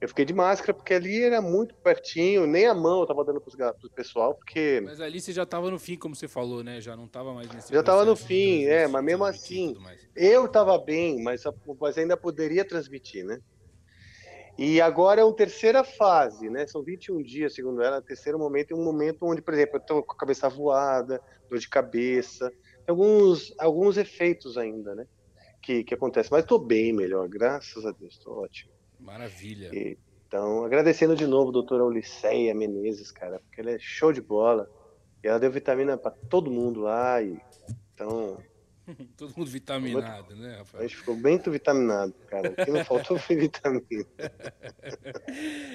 eu 0.00 0.08
fiquei 0.08 0.24
de 0.24 0.32
máscara 0.32 0.72
porque 0.72 0.94
ali 0.94 1.22
era 1.22 1.42
muito 1.42 1.74
pertinho, 1.74 2.46
nem 2.46 2.66
a 2.66 2.74
mão 2.74 3.00
eu 3.00 3.06
tava 3.06 3.22
dando 3.24 3.40
pros 3.40 3.54
pro 3.54 3.90
pessoal, 3.94 4.34
porque 4.34 4.80
Mas 4.82 5.00
ali 5.00 5.20
você 5.20 5.32
já 5.32 5.44
tava 5.44 5.70
no 5.70 5.78
fim, 5.78 5.96
como 5.96 6.16
você 6.16 6.26
falou, 6.26 6.64
né? 6.64 6.80
Já 6.80 6.96
não 6.96 7.06
tava 7.06 7.34
mais 7.34 7.52
nesse 7.52 7.72
já 7.72 7.82
tava 7.82 8.04
no 8.04 8.16
fim, 8.16 8.64
é, 8.64 8.86
mas 8.88 9.04
mesmo 9.04 9.24
assim, 9.24 9.76
eu 10.16 10.48
tava 10.48 10.78
bem, 10.78 11.22
mas, 11.22 11.42
mas 11.78 11.98
ainda 11.98 12.16
poderia 12.16 12.64
transmitir, 12.64 13.24
né? 13.26 13.38
E 14.56 14.80
agora 14.80 15.20
é 15.20 15.24
uma 15.24 15.36
terceira 15.36 15.84
fase, 15.84 16.48
né? 16.48 16.66
São 16.66 16.82
21 16.82 17.22
dias, 17.22 17.54
segundo 17.54 17.82
ela, 17.82 18.02
terceiro 18.02 18.38
momento, 18.38 18.72
é 18.72 18.76
um 18.76 18.84
momento 18.84 19.18
onde, 19.22 19.42
por 19.42 19.52
exemplo, 19.54 19.76
eu 19.76 19.80
tô 19.80 20.02
com 20.02 20.12
a 20.12 20.16
cabeça 20.16 20.48
voada, 20.48 21.20
dor 21.48 21.58
de 21.58 21.68
cabeça, 21.68 22.50
alguns, 22.86 23.54
alguns 23.58 23.98
efeitos 23.98 24.56
ainda, 24.56 24.94
né? 24.94 25.06
Que, 25.62 25.84
que 25.84 25.92
acontecem, 25.92 26.30
mas 26.32 26.46
tô 26.46 26.58
bem 26.58 26.92
melhor, 26.92 27.28
graças 27.28 27.84
a 27.84 27.92
Deus, 27.92 28.18
tô 28.18 28.32
ótimo. 28.32 28.79
Maravilha. 29.00 29.70
Então, 30.26 30.64
agradecendo 30.64 31.16
de 31.16 31.26
novo 31.26 31.50
a 31.50 31.52
doutora 31.52 31.84
Ulisseia 31.84 32.54
Menezes, 32.54 33.10
cara, 33.10 33.40
porque 33.40 33.60
ela 33.60 33.72
é 33.72 33.78
show 33.78 34.12
de 34.12 34.20
bola. 34.20 34.70
E 35.22 35.28
ela 35.28 35.38
deu 35.38 35.50
vitamina 35.50 35.98
para 35.98 36.10
todo 36.10 36.50
mundo 36.50 36.80
lá. 36.80 37.22
E, 37.22 37.38
então, 37.94 38.38
Todo 39.16 39.32
mundo 39.36 39.50
vitaminado, 39.50 40.34
né, 40.34 40.54
a 40.54 40.58
Rafael? 40.58 40.82
gente 40.82 40.96
ficou 40.96 41.16
bem 41.16 41.38
vitaminado, 41.38 42.14
cara. 42.26 42.50
O 42.50 42.64
que 42.64 42.70
não 42.70 42.84
faltou 42.84 43.18
foi 43.18 43.36
vitamina. 43.36 43.84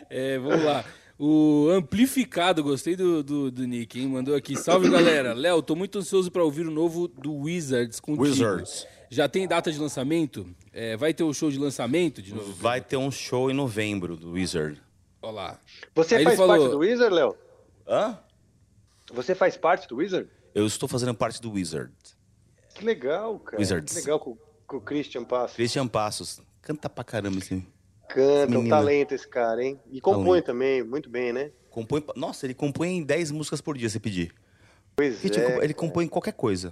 É, 0.10 0.38
vamos 0.38 0.64
lá. 0.64 0.85
O 1.18 1.69
Amplificado, 1.72 2.61
gostei 2.61 2.95
do, 2.95 3.23
do, 3.23 3.52
do 3.52 3.65
Nick, 3.65 3.99
hein? 3.99 4.07
Mandou 4.07 4.35
aqui. 4.35 4.56
Salve, 4.56 4.89
galera. 4.89 5.34
Léo, 5.34 5.61
tô 5.61 5.76
muito 5.76 5.97
ansioso 5.97 6.30
pra 6.30 6.43
ouvir 6.43 6.68
o 6.68 6.72
novo 6.72 7.07
do 7.07 7.34
Wizards 7.34 7.99
contigo. 7.99 8.23
Wizards. 8.23 8.85
Já 9.10 9.30
tem 9.30 9.48
data 9.48 9.72
de 9.72 9.77
lançamento? 9.80 10.45
É, 10.73 10.98
vai 10.98 11.14
ter 11.14 11.23
o 11.23 11.34
show 11.34 11.49
de 11.52 11.57
lançamento 11.60 12.22
de 12.22 12.34
novo? 12.34 12.53
Vai 12.53 12.82
ter 12.82 12.98
um 12.98 13.11
show 13.11 13.49
em 13.49 13.53
novembro 13.53 14.15
do 14.15 14.32
Wizard. 14.32 14.82
Olha 15.22 15.32
lá. 15.34 15.60
Você 15.94 16.15
Aí 16.15 16.22
ele 16.22 16.26
faz 16.26 16.38
falou- 16.38 16.57
parte 16.57 16.72
do 16.72 16.77
Wizard, 16.80 17.14
Léo? 17.14 17.38
Hã? 17.88 18.19
Você 19.14 19.36
faz 19.36 19.56
parte 19.57 19.88
do 19.88 19.98
Wizard? 19.98 20.30
Eu 20.53 20.65
estou 20.65 20.88
fazendo 20.90 21.14
parte 21.14 21.41
do 21.41 21.52
Wizard. 21.52 21.94
Que 22.73 22.84
legal, 22.84 23.40
cara. 23.40 23.57
Wizards. 23.60 23.94
Que 23.94 23.99
legal 24.02 24.19
com, 24.19 24.38
com 24.68 24.77
o 24.77 24.82
Christian 24.82 25.23
Passo. 25.23 25.56
Christian 25.56 25.88
Passos. 25.88 26.41
Canta 26.61 26.90
pra 26.90 27.03
caramba 27.03 27.38
esse. 27.38 27.64
Canta, 28.10 28.45
um 28.52 28.61
menino. 28.61 28.69
talento 28.69 29.14
esse 29.14 29.27
cara, 29.27 29.64
hein? 29.64 29.80
E 29.91 29.99
compõe 30.02 30.26
Talento. 30.41 30.45
também, 30.45 30.84
muito 30.84 31.10
bem, 31.10 31.32
né? 31.34 31.52
Compõe, 31.69 32.03
nossa, 32.15 32.45
ele 32.45 32.53
compõe 32.53 33.03
10 33.03 33.32
músicas 33.32 33.61
por 33.61 33.77
dia, 33.77 33.90
se 33.90 33.99
pedir. 33.99 34.34
Pois 34.95 35.19
Gente, 35.22 35.40
é. 35.40 35.64
ele 35.64 35.73
compõe 35.73 36.07
qualquer 36.07 36.34
coisa. 36.34 36.72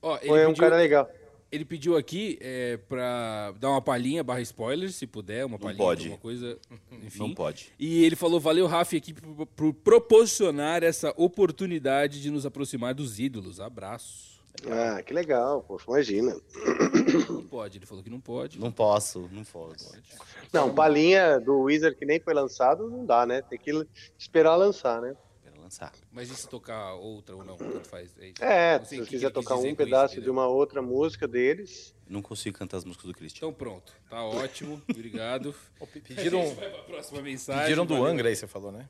Ó, 0.00 0.16
ele 0.18 0.28
Foi 0.28 0.44
um 0.44 0.48
pediu- 0.48 0.64
cara 0.64 0.76
legal. 0.76 1.08
Ele 1.54 1.64
pediu 1.64 1.96
aqui 1.96 2.36
é, 2.40 2.76
pra 2.76 3.52
dar 3.60 3.70
uma 3.70 3.80
palhinha 3.80 4.24
barra 4.24 4.40
spoiler, 4.40 4.90
se 4.90 5.06
puder, 5.06 5.46
uma 5.46 5.58
palhinha, 5.58 5.78
pode. 5.78 6.02
alguma 6.02 6.18
coisa. 6.18 6.58
Enfim. 7.02 7.18
Não 7.18 7.32
pode. 7.32 7.72
E 7.78 8.04
ele 8.04 8.16
falou: 8.16 8.40
valeu, 8.40 8.66
Rafa, 8.66 8.96
aqui 8.96 9.14
por, 9.14 9.46
por 9.46 9.72
proporcionar 9.72 10.82
essa 10.82 11.14
oportunidade 11.16 12.20
de 12.20 12.30
nos 12.30 12.44
aproximar 12.44 12.92
dos 12.92 13.20
ídolos. 13.20 13.60
Abraço. 13.60 14.34
Ah, 14.66 15.02
que 15.02 15.12
legal, 15.12 15.62
pô, 15.62 15.80
imagina. 15.88 16.36
Não 17.28 17.42
pode, 17.42 17.78
ele 17.78 17.86
falou 17.86 18.02
que 18.02 18.10
não 18.10 18.20
pode. 18.20 18.58
Não 18.58 18.70
posso, 18.70 19.28
não 19.32 19.44
posso. 19.44 19.92
Não, 20.52 20.74
palinha 20.74 21.40
do 21.40 21.60
Wizard 21.60 21.96
que 21.96 22.06
nem 22.06 22.20
foi 22.20 22.32
lançado, 22.32 22.88
não 22.88 23.04
dá, 23.04 23.26
né? 23.26 23.42
Tem 23.42 23.58
que 23.58 23.86
esperar 24.16 24.56
lançar, 24.56 25.02
né? 25.02 25.16
Mas 26.12 26.30
e 26.30 26.34
se 26.36 26.48
tocar 26.48 26.94
outra 26.94 27.34
ou 27.36 27.44
não? 27.44 27.56
Tanto 27.56 27.88
faz. 27.88 28.10
É, 28.18 28.26
isso. 28.28 28.44
É, 28.44 28.84
se 28.84 28.98
que 29.00 29.06
quiser 29.06 29.30
tocar 29.30 29.54
um 29.56 29.60
com 29.62 29.66
isso, 29.66 29.76
pedaço 29.76 30.20
de 30.20 30.30
uma 30.30 30.46
outra 30.46 30.80
música 30.82 31.26
deles. 31.28 31.94
Não 32.08 32.20
consigo 32.22 32.58
cantar 32.58 32.76
as 32.78 32.84
músicas 32.84 33.06
do 33.06 33.14
Christian. 33.14 33.38
Então 33.38 33.52
pronto, 33.52 33.92
tá 34.10 34.22
ótimo, 34.24 34.80
obrigado. 34.90 35.54
Pediram, 35.92 36.40
A 36.40 36.44
gente 36.46 36.54
vai 36.56 36.70
pra 36.70 36.82
próxima 36.82 37.22
mensagem. 37.22 37.62
pediram 37.62 37.86
do 37.86 37.94
valeu. 37.94 38.10
Angra 38.12 38.28
aí, 38.28 38.36
você 38.36 38.46
falou, 38.46 38.70
né? 38.70 38.88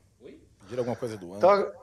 Pediram 0.60 0.80
alguma 0.80 0.96
coisa 0.96 1.16
do 1.16 1.32
Angra. 1.34 1.40
Toca- 1.40 1.76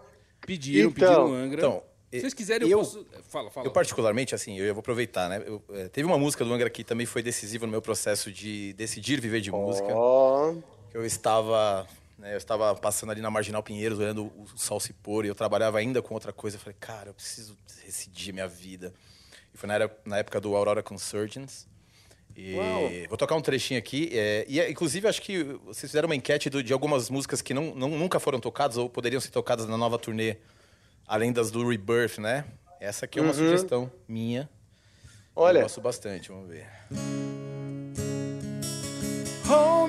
Pediram, 0.45 0.89
Então- 0.89 1.07
pediram 1.07 1.33
Angra. 1.33 1.57
Então, 1.59 1.83
Se 2.11 2.19
vocês 2.19 2.33
quiserem, 2.33 2.67
eu, 2.67 2.79
eu- 2.79 2.83
posso. 2.83 3.05
Fala, 3.29 3.49
fala. 3.49 3.67
Eu 3.67 3.71
particularmente, 3.71 4.35
assim, 4.35 4.57
eu 4.59 4.73
vou 4.73 4.81
aproveitar, 4.81 5.29
né? 5.29 5.41
Eu, 5.45 5.63
eh, 5.69 5.87
teve 5.87 6.05
uma 6.05 6.17
música 6.17 6.43
do 6.43 6.51
Angra 6.53 6.69
que 6.69 6.83
também 6.83 7.05
foi 7.05 7.23
decisiva 7.23 7.65
no 7.65 7.71
meu 7.71 7.81
processo 7.81 8.29
de 8.31 8.73
decidir 8.73 9.21
viver 9.21 9.39
de 9.39 9.51
música. 9.51 9.87
Ó, 9.95 10.53
Que 10.89 10.97
eu 10.97 11.05
estava, 11.05 11.87
né, 12.22 12.34
eu 12.34 12.38
estava 12.38 12.73
passando 12.76 13.10
ali 13.11 13.19
na 13.22 13.30
Marginal 13.31 13.64
Pinheiros, 13.64 13.98
olhando 13.99 14.26
o 14.38 14.48
sol 14.56 14.80
se 14.80 14.93
pôr, 14.93 15.26
e 15.26 15.27
eu 15.27 15.35
trabalhava 15.35 15.80
ainda 15.80 16.02
com 16.02 16.14
outra 16.14 16.31
coisa. 16.31 16.56
Eu 16.56 16.61
falei, 16.61 16.76
cara, 16.80 17.10
eu 17.10 17.14
preciso 17.14 17.57
decidir 17.85 18.31
minha 18.31 18.48
vida. 18.48 18.93
E 19.53 19.57
foi 19.57 19.68
na, 19.68 19.73
era- 19.76 19.98
na 20.06 20.18
época 20.19 20.39
do 20.39 20.56
Aurora 20.56 20.81
Consurgence. 20.84 21.65
E 22.35 22.56
Uau. 22.56 22.89
vou 23.10 23.18
tocar 23.18 23.35
um 23.35 23.41
trechinho 23.41 23.77
aqui. 23.77 24.10
é, 24.14 24.45
e, 24.48 24.60
é, 24.61 24.69
inclusive, 24.72 25.06
acho 25.07 25.22
que 25.22 25.43
vocês 25.65 25.91
fizeram 25.91 26.07
uma 26.07 26.15
enquete 26.15 26.49
do- 26.49 26.64
de 26.64 26.72
algumas 26.72 27.10
músicas 27.10 27.41
que 27.41 27.53
não, 27.53 27.76
não- 27.76 27.89
nunca 27.89 28.19
foram 28.19 28.39
tocadas 28.39 28.77
ou 28.77 28.89
poderiam 28.89 29.19
ser 29.19 29.31
tocadas 29.31 29.68
na 29.68 29.76
nova 29.77 29.98
turnê, 29.99 30.38
além 31.07 31.34
das 31.34 31.52
do 31.52 31.68
Rebirth, 31.68 32.19
né? 32.19 32.45
Essa 32.80 33.06
aqui 33.06 33.19
é 33.19 33.22
uma 33.22 33.30
Uhum. 33.31 33.38
sugestão 33.38 33.91
minha. 34.07 34.49
Olha. 35.35 35.60
Eu 35.60 35.64
gosto 35.64 35.81
bastante, 35.81 36.30
vamos 36.30 36.48
ver. 36.49 36.68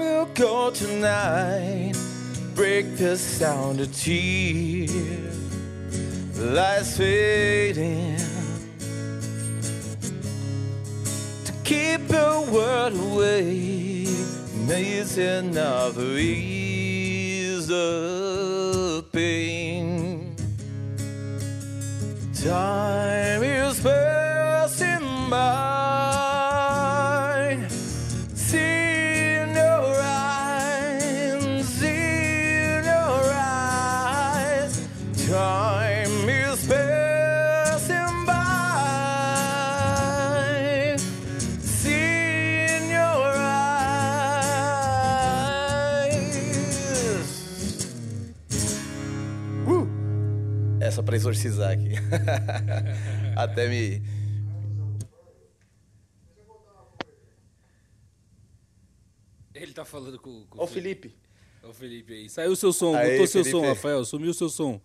will 0.00 0.26
go 0.34 0.70
tonight. 0.72 1.96
Break 2.54 2.96
the 2.98 3.16
sound 3.16 3.80
of 3.80 3.96
tears. 3.96 4.90
Lights 6.38 6.98
fading. 6.98 8.16
To 11.46 11.52
keep 11.64 12.06
the 12.08 12.48
world 12.52 12.94
away. 12.94 14.06
Needs 14.68 15.16
another 15.16 16.16
ease 16.18 17.66
the 17.68 19.04
pain. 19.12 20.36
Time 22.34 23.42
is 23.42 23.80
passing 23.80 25.30
by. 25.30 25.71
Pra 51.12 51.16
exorcizar 51.18 51.72
aqui. 51.72 51.90
Até 53.36 53.68
me. 53.68 54.02
Ele 59.54 59.72
tá 59.72 59.84
falando 59.84 60.18
com, 60.18 60.46
com 60.46 60.58
Ó 60.60 60.64
o 60.64 60.66
Felipe. 60.66 61.14
Ó 61.62 61.68
o 61.68 61.74
Felipe 61.74 62.14
aí. 62.14 62.28
Saiu 62.30 62.52
o 62.52 62.56
seu 62.56 62.72
som, 62.72 62.94
Aí, 62.96 63.12
botou 63.12 63.26
seu 63.26 63.44
Felipe. 63.44 63.60
som, 63.62 63.68
Rafael. 63.68 64.04
Sumiu 64.04 64.30
o 64.30 64.34
seu 64.34 64.48
som. 64.48 64.80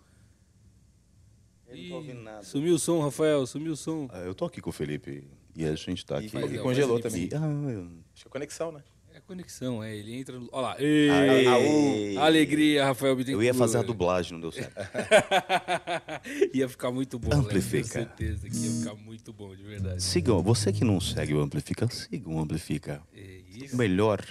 Eu 1.68 1.78
não 1.78 1.90
tô 1.90 1.96
ouvindo 1.96 2.22
nada. 2.22 2.44
Sumiu 2.44 2.76
o 2.76 2.80
som, 2.80 3.02
Rafael. 3.02 3.48
Sumiu 3.48 3.74
o 3.74 3.78
som. 3.78 4.08
Ah, 4.12 4.20
Eu 4.20 4.36
tô 4.36 4.46
aqui 4.46 4.60
com 4.62 4.70
o 4.70 4.74
Felipe 4.74 5.26
e 5.56 5.66
a 5.66 5.76
gente 5.76 6.06
tá 6.06 6.18
aqui. 6.18 6.28
E 6.38 6.60
congelou 6.60 7.00
também. 7.00 7.30
Ah, 7.34 7.72
eu- 7.72 7.90
Acho 8.14 8.24
que 8.24 8.28
é 8.28 8.32
conexão, 8.32 8.72
né? 8.72 8.84
É 9.28 9.34
conexão, 9.34 9.84
é. 9.84 9.94
Ele 9.96 10.16
entra 10.16 10.40
no. 10.40 10.48
Olha 10.54 10.62
lá. 10.68 10.76
Aê. 10.80 12.12
Ei, 12.12 12.18
Alegria, 12.18 12.86
Rafael 12.86 13.14
Bittencourt. 13.16 13.44
Eu 13.44 13.48
ia 13.48 13.54
fazer 13.54 13.78
a 13.78 13.82
dublagem, 13.82 14.32
não 14.34 14.40
deu 14.40 14.52
certo. 14.54 14.74
ia 16.56 16.70
ficar 16.70 16.92
muito 16.92 17.20
bom, 17.20 17.30
Léo, 17.30 17.40
Amplifica. 17.42 17.88
Tenho 17.90 18.08
certeza 18.08 18.50
que 18.50 18.56
ia 18.58 18.72
ficar 18.72 18.96
muito 18.96 19.34
bom, 19.34 19.54
de 19.56 19.64
verdade. 19.64 20.02
Sigam, 20.02 20.42
você 20.42 20.72
que 20.72 20.84
não 20.86 21.00
segue 21.02 21.34
o 21.34 21.42
Amplifica, 21.42 21.90
siga 21.90 22.30
o 22.30 22.40
Amplifica. 22.40 23.02
isso. 23.14 23.76
Melhor, 23.76 24.26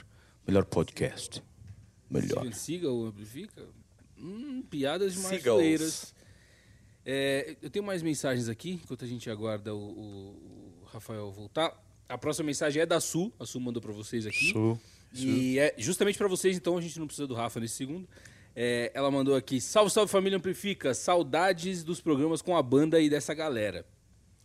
melhor 0.47 0.65
podcast. 0.65 1.43
Melhor. 2.11 2.45
Siga, 2.45 2.55
siga 2.55 2.91
o 2.91 3.05
Amplifica. 3.07 3.63
Hum, 4.19 4.63
piadas 4.71 5.15
marceleiras. 5.17 6.15
É, 7.05 7.55
eu 7.63 7.69
tenho 7.71 7.85
mais 7.85 8.03
mensagens 8.03 8.49
aqui, 8.49 8.81
enquanto 8.83 9.05
a 9.05 9.09
gente 9.09 9.29
aguarda 9.31 9.75
o- 9.75 9.79
o 10.83 10.85
Rafael 10.87 11.31
voltar. 11.31 11.73
A 12.09 12.17
próxima 12.17 12.47
mensagem 12.47 12.81
é 12.83 12.87
da 12.87 13.01
Su. 13.01 13.33
A 13.39 13.45
Su 13.45 13.61
mandou 13.61 13.83
pra 13.83 13.93
vocês 13.93 14.27
aqui. 14.27 14.53
Su, 14.53 14.79
E 15.15 15.59
é 15.59 15.75
justamente 15.79 16.19
pra 16.19 16.29
vocês, 16.29 16.57
então 16.57 16.77
a 16.77 16.81
gente 16.81 16.99
não 16.99 17.07
precisa 17.07 17.27
do 17.27 17.35
Rafa 17.35 17.59
nesse 17.61 17.75
segundo. 17.75 18.09
É, 18.55 18.91
ela 18.95 19.11
mandou 19.11 19.35
aqui: 19.35 19.61
Salve, 19.61 19.91
salve 19.91 20.11
família 20.11 20.39
Amplifica. 20.39 20.95
Saudades 20.95 21.83
dos 21.83 22.01
programas 22.01 22.41
com 22.41 22.57
a 22.57 22.63
banda 22.63 23.01
e 23.01 23.11
dessa 23.11 23.35
galera. 23.35 23.85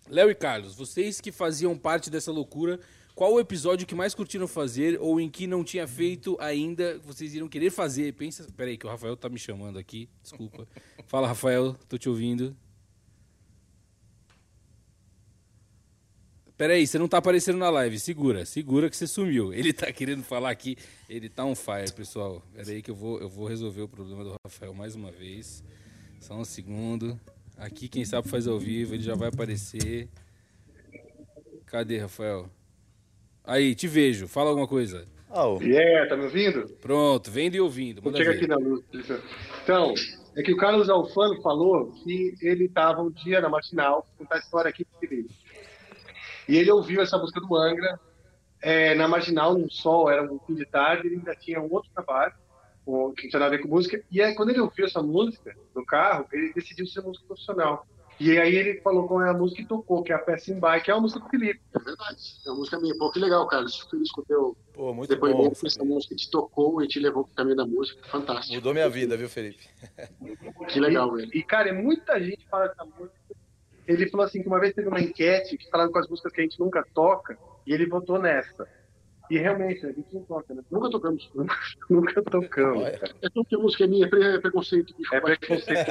Léo 0.10 0.30
e 0.30 0.36
Carlos, 0.36 0.76
vocês 0.76 1.22
que 1.22 1.32
faziam 1.32 1.78
parte 1.78 2.10
dessa 2.10 2.32
loucura, 2.32 2.80
qual 3.16 3.34
o 3.34 3.40
episódio 3.40 3.86
que 3.86 3.96
mais 3.96 4.16
curtiram 4.16 4.48
fazer 4.48 5.00
ou 5.00 5.20
em 5.22 5.30
que 5.30 5.46
não 5.46 5.64
tinha 5.64 5.88
feito 5.88 6.36
ainda, 6.40 7.00
vocês 7.00 7.34
iriam 7.34 7.48
querer 7.48 7.70
fazer? 7.70 8.14
Pensa. 8.14 8.46
Peraí, 8.58 8.78
que 8.78 8.86
o 8.86 8.90
Rafael 8.90 9.16
tá 9.16 9.30
me 9.30 9.38
chamando 9.38 9.78
aqui. 9.78 10.10
Desculpa. 10.24 10.68
Fala, 11.08 11.28
Rafael, 11.28 11.76
tô 11.88 11.98
te 11.98 12.10
ouvindo. 12.10 12.56
Peraí, 16.62 16.86
você 16.86 17.00
não 17.00 17.08
tá 17.08 17.18
aparecendo 17.18 17.58
na 17.58 17.72
live. 17.72 17.98
Segura, 17.98 18.46
segura 18.46 18.88
que 18.88 18.96
você 18.96 19.08
sumiu. 19.08 19.50
Ele 19.52 19.74
tá 19.74 19.92
querendo 19.92 20.22
falar 20.22 20.52
aqui. 20.52 20.78
Ele 21.10 21.28
tá 21.28 21.44
on 21.44 21.56
fire, 21.56 21.92
pessoal. 21.92 22.40
Peraí 22.54 22.84
que 22.84 22.92
eu 22.92 22.94
vou, 22.94 23.20
eu 23.20 23.28
vou 23.28 23.48
resolver 23.48 23.82
o 23.82 23.88
problema 23.88 24.24
do 24.24 24.36
Rafael 24.46 24.72
mais 24.72 24.94
uma 24.94 25.10
vez. 25.10 25.64
Só 26.20 26.36
um 26.36 26.46
segundo. 26.46 27.20
Aqui, 27.58 27.88
quem 27.88 28.06
sabe 28.06 28.30
faz 28.30 28.46
ao 28.46 28.60
vivo, 28.60 28.94
ele 28.94 29.02
já 29.02 29.16
vai 29.16 29.30
aparecer. 29.30 30.08
Cadê, 31.66 31.98
Rafael? 31.98 32.48
Aí, 33.44 33.74
te 33.74 33.88
vejo. 33.88 34.28
Fala 34.28 34.50
alguma 34.50 34.68
coisa. 34.68 35.08
Yeah, 35.62 36.10
tá 36.10 36.16
me 36.16 36.26
ouvindo? 36.26 36.68
Pronto, 36.80 37.32
vendo 37.32 37.56
e 37.56 37.60
ouvindo. 37.60 38.04
Vou 38.04 38.12
Manda 38.12 38.24
chegar 38.24 38.34
ver. 38.34 38.38
aqui 38.38 38.48
na 38.48 38.58
luz. 38.58 38.84
Então, 39.64 39.96
é 40.36 40.44
que 40.44 40.54
o 40.54 40.58
Carlos 40.58 40.90
Alfano 40.92 41.42
falou 41.42 41.92
que 41.92 42.36
ele 42.40 42.66
estava 42.66 43.02
um 43.02 43.10
dia 43.10 43.42
na 43.42 43.50
matinal, 43.50 44.06
vou 44.10 44.20
contar 44.20 44.36
a 44.36 44.40
história 44.40 44.70
aqui 44.70 44.86
pro 44.86 45.00
Felipe. 45.00 45.41
E 46.52 46.58
ele 46.58 46.72
ouviu 46.72 47.02
essa 47.02 47.18
música 47.18 47.40
do 47.40 47.56
Angra 47.56 48.00
é, 48.62 48.94
na 48.96 49.08
marginal, 49.08 49.54
num 49.58 49.70
sol, 49.70 50.10
era 50.10 50.22
um 50.32 50.40
fim 50.40 50.54
de 50.56 50.66
tarde, 50.66 51.08
ele 51.08 51.16
ainda 51.16 51.36
tinha 51.36 51.62
um 51.62 51.72
outro 51.72 51.90
trabalho 51.94 52.34
com- 52.86 53.12
que 53.14 53.30
tinha 53.30 53.40
nada 53.40 53.54
a 53.54 53.58
ver 53.58 53.64
com 53.64 53.70
música. 53.70 54.04
E 54.12 54.22
aí, 54.22 54.36
quando 54.36 54.50
ele 54.50 54.60
ouviu 54.60 54.86
essa 54.86 55.02
música 55.02 55.56
no 55.76 55.86
carro, 55.86 56.26
ele 56.34 56.52
decidiu 56.54 56.86
ser 56.86 57.02
músico 57.02 57.26
profissional. 57.28 57.86
E 58.20 58.38
aí 58.38 58.56
ele 58.56 58.80
falou 58.82 59.08
qual 59.08 59.24
é 59.24 59.30
a 59.32 59.34
música 59.34 59.64
que 59.64 59.68
tocou, 59.68 60.04
que 60.04 60.12
é 60.12 60.16
a 60.16 60.20
Passing 60.20 60.60
By, 60.60 60.80
que 60.84 60.92
é 60.92 60.94
a 60.94 61.00
música 61.00 61.20
do 61.22 61.28
Felipe. 61.30 61.60
É 61.74 61.80
verdade, 61.80 62.18
é 62.46 62.50
uma 62.52 62.58
música 62.60 62.80
minha. 62.80 62.96
Pô, 62.96 63.10
que 63.12 63.18
legal, 63.18 63.48
Carlos. 63.48 63.76
Fico 63.80 63.90
feliz 63.92 64.12
com 64.12 64.22
o 64.22 64.26
teu 64.26 64.58
Pô, 64.74 64.94
muito 64.94 65.10
depoimento, 65.10 65.50
bom. 65.50 65.56
que 65.56 65.66
essa 65.66 65.84
música 65.84 66.16
te 66.16 66.30
tocou 66.30 66.84
e 66.84 66.88
te 66.88 67.00
levou 67.00 67.24
pro 67.24 67.34
caminho 67.34 67.56
da 67.56 67.66
música. 67.66 68.00
Fantástico. 68.10 68.54
Mudou 68.54 68.74
minha 68.74 68.88
vida, 68.90 69.18
viu, 69.18 69.28
Felipe? 69.28 69.68
Que 70.68 70.80
legal, 70.80 71.12
velho. 71.14 71.32
E, 71.34 71.42
cara, 71.42 71.70
é 71.70 71.74
muita 71.74 72.22
gente 72.22 72.46
fala 72.48 72.68
dessa 72.68 72.86
música. 72.86 73.16
Ele 73.94 74.10
falou 74.10 74.26
assim 74.26 74.42
que 74.42 74.48
uma 74.48 74.60
vez 74.60 74.74
teve 74.74 74.88
uma 74.88 75.02
enquete 75.02 75.58
que 75.58 75.70
falava 75.70 75.92
com 75.92 76.00
as 76.00 76.08
músicas 76.08 76.32
que 76.34 76.42
a 76.42 76.44
gente 76.44 76.60
nunca 76.60 76.84
toca, 76.94 77.38
e 77.66 77.74
ele 77.74 77.86
votou 77.88 78.20
nessa. 78.20 78.68
E 79.30 79.38
realmente, 79.38 79.86
a 79.86 79.92
gente 79.92 80.14
não 80.14 80.24
toca, 80.24 80.54
né? 80.54 80.62
Nunca 80.70 80.90
tocamos. 80.90 81.32
Nunca, 81.34 81.56
nunca 81.90 82.22
tocamos. 82.22 82.84
cara. 82.98 83.16
É 83.22 83.30
porque 83.30 83.56
a 83.56 83.60
música 83.60 83.84
é 83.86 83.88
minha, 83.88 84.06
é 84.06 84.10
pre- 84.10 84.40
preconceito. 84.42 84.94
bicho. 84.98 85.16
É 85.16 85.22
preconceito. 85.22 85.90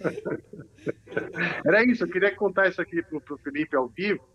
Era 1.64 1.84
isso, 1.84 2.04
eu 2.04 2.08
queria 2.08 2.34
contar 2.34 2.68
isso 2.68 2.80
aqui 2.80 3.02
pro, 3.02 3.20
pro 3.20 3.38
Felipe 3.38 3.76
ao 3.76 3.88
vivo, 3.88 4.26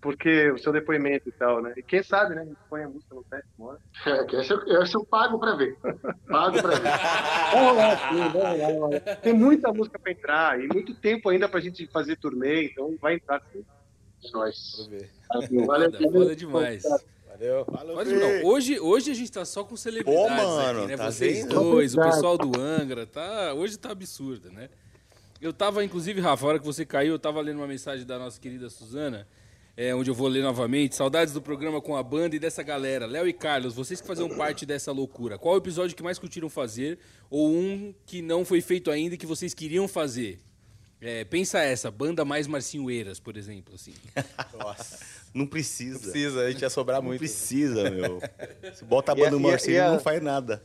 porque 0.00 0.50
o 0.52 0.58
seu 0.58 0.72
depoimento 0.72 1.28
e 1.28 1.32
tal, 1.32 1.60
né? 1.60 1.72
E 1.76 1.82
quem 1.82 2.02
sabe, 2.02 2.34
né? 2.34 2.42
A 2.42 2.44
gente 2.44 2.56
põe 2.70 2.82
a 2.84 2.88
música 2.88 3.14
no 3.14 3.24
teste, 3.24 3.48
mora. 3.58 3.78
É, 4.06 4.24
que 4.24 4.36
essa, 4.36 4.54
eu- 4.54 4.82
essa 4.82 4.96
eu 4.96 5.04
pago 5.04 5.38
pra 5.38 5.54
ver. 5.56 5.76
Pago 6.28 6.62
pra 6.62 6.74
ver. 6.76 6.90
Vamos 7.52 7.76
lá, 7.76 7.96
sim, 8.08 8.28
vamos 8.32 8.90
lá. 9.04 9.16
Tem 9.16 9.32
muita 9.32 9.72
música 9.72 9.98
pra 9.98 10.12
entrar 10.12 10.60
e 10.62 10.68
muito 10.68 10.94
tempo 10.94 11.28
ainda 11.28 11.48
pra 11.48 11.60
gente 11.60 11.86
fazer 11.88 12.16
turnê, 12.16 12.66
então 12.66 12.96
vai 13.00 13.14
entrar 13.14 13.42
sim. 13.52 13.64
Nós. 14.32 14.88
Valeu, 15.28 15.66
valeu, 15.66 15.92
foda 16.12 16.34
demais. 16.36 16.82
Valeu. 17.28 17.64
Pode 17.64 18.14
não. 18.14 18.44
Hoje, 18.46 18.80
hoje 18.80 19.10
a 19.12 19.14
gente 19.14 19.30
tá 19.30 19.44
só 19.44 19.62
com 19.62 19.76
celebridades 19.76 20.28
Pô, 20.28 20.28
mano, 20.30 20.78
aqui, 20.80 20.88
né? 20.88 20.96
tá 20.96 21.10
Vocês 21.10 21.38
vendo? 21.42 21.54
dois, 21.54 21.94
o 21.94 22.00
pessoal 22.02 22.36
do 22.36 22.60
Angra, 22.60 23.06
tá, 23.06 23.54
hoje 23.54 23.76
tá 23.78 23.92
absurdo, 23.92 24.50
né? 24.50 24.68
Eu 25.40 25.52
tava, 25.52 25.84
inclusive, 25.84 26.20
Rafa, 26.20 26.44
a 26.44 26.48
hora 26.48 26.58
que 26.58 26.66
você 26.66 26.84
caiu, 26.84 27.12
eu 27.12 27.18
tava 27.18 27.40
lendo 27.40 27.58
uma 27.58 27.66
mensagem 27.68 28.04
da 28.04 28.18
nossa 28.18 28.40
querida 28.40 28.68
Suzana, 28.68 29.24
é, 29.80 29.94
onde 29.94 30.10
eu 30.10 30.14
vou 30.14 30.26
ler 30.26 30.42
novamente. 30.42 30.96
Saudades 30.96 31.32
do 31.32 31.40
programa 31.40 31.80
com 31.80 31.96
a 31.96 32.02
banda 32.02 32.34
e 32.34 32.38
dessa 32.40 32.64
galera. 32.64 33.06
Léo 33.06 33.28
e 33.28 33.32
Carlos, 33.32 33.74
vocês 33.76 34.00
que 34.00 34.06
faziam 34.08 34.28
parte 34.28 34.66
dessa 34.66 34.90
loucura, 34.90 35.38
qual 35.38 35.54
o 35.54 35.58
episódio 35.58 35.94
que 35.96 36.02
mais 36.02 36.18
curtiram 36.18 36.48
fazer 36.50 36.98
ou 37.30 37.48
um 37.48 37.94
que 38.04 38.20
não 38.20 38.44
foi 38.44 38.60
feito 38.60 38.90
ainda 38.90 39.14
e 39.14 39.18
que 39.18 39.24
vocês 39.26 39.54
queriam 39.54 39.86
fazer? 39.86 40.40
É, 41.00 41.24
pensa 41.24 41.60
essa, 41.60 41.92
banda 41.92 42.24
mais 42.24 42.48
Marcinhoeiras, 42.48 43.20
por 43.20 43.36
exemplo, 43.36 43.72
assim. 43.76 43.94
Nossa. 44.58 44.98
Não 45.32 45.46
precisa. 45.46 45.94
Não 45.94 46.00
precisa, 46.10 46.40
a 46.40 46.50
gente 46.50 46.62
ia 46.62 46.70
sobrar 46.70 46.96
Não 47.00 47.06
muito. 47.06 47.20
precisa, 47.20 47.88
meu. 47.88 48.20
Você 48.74 48.84
bota 48.84 49.12
a 49.12 49.14
banda 49.14 49.30
do 49.30 49.36
e 49.40 49.44
a- 49.44 49.48
Marcinho 49.48 49.80
a- 49.84 49.86
e 49.86 49.90
não 49.92 50.00
faz 50.00 50.20
nada. 50.20 50.60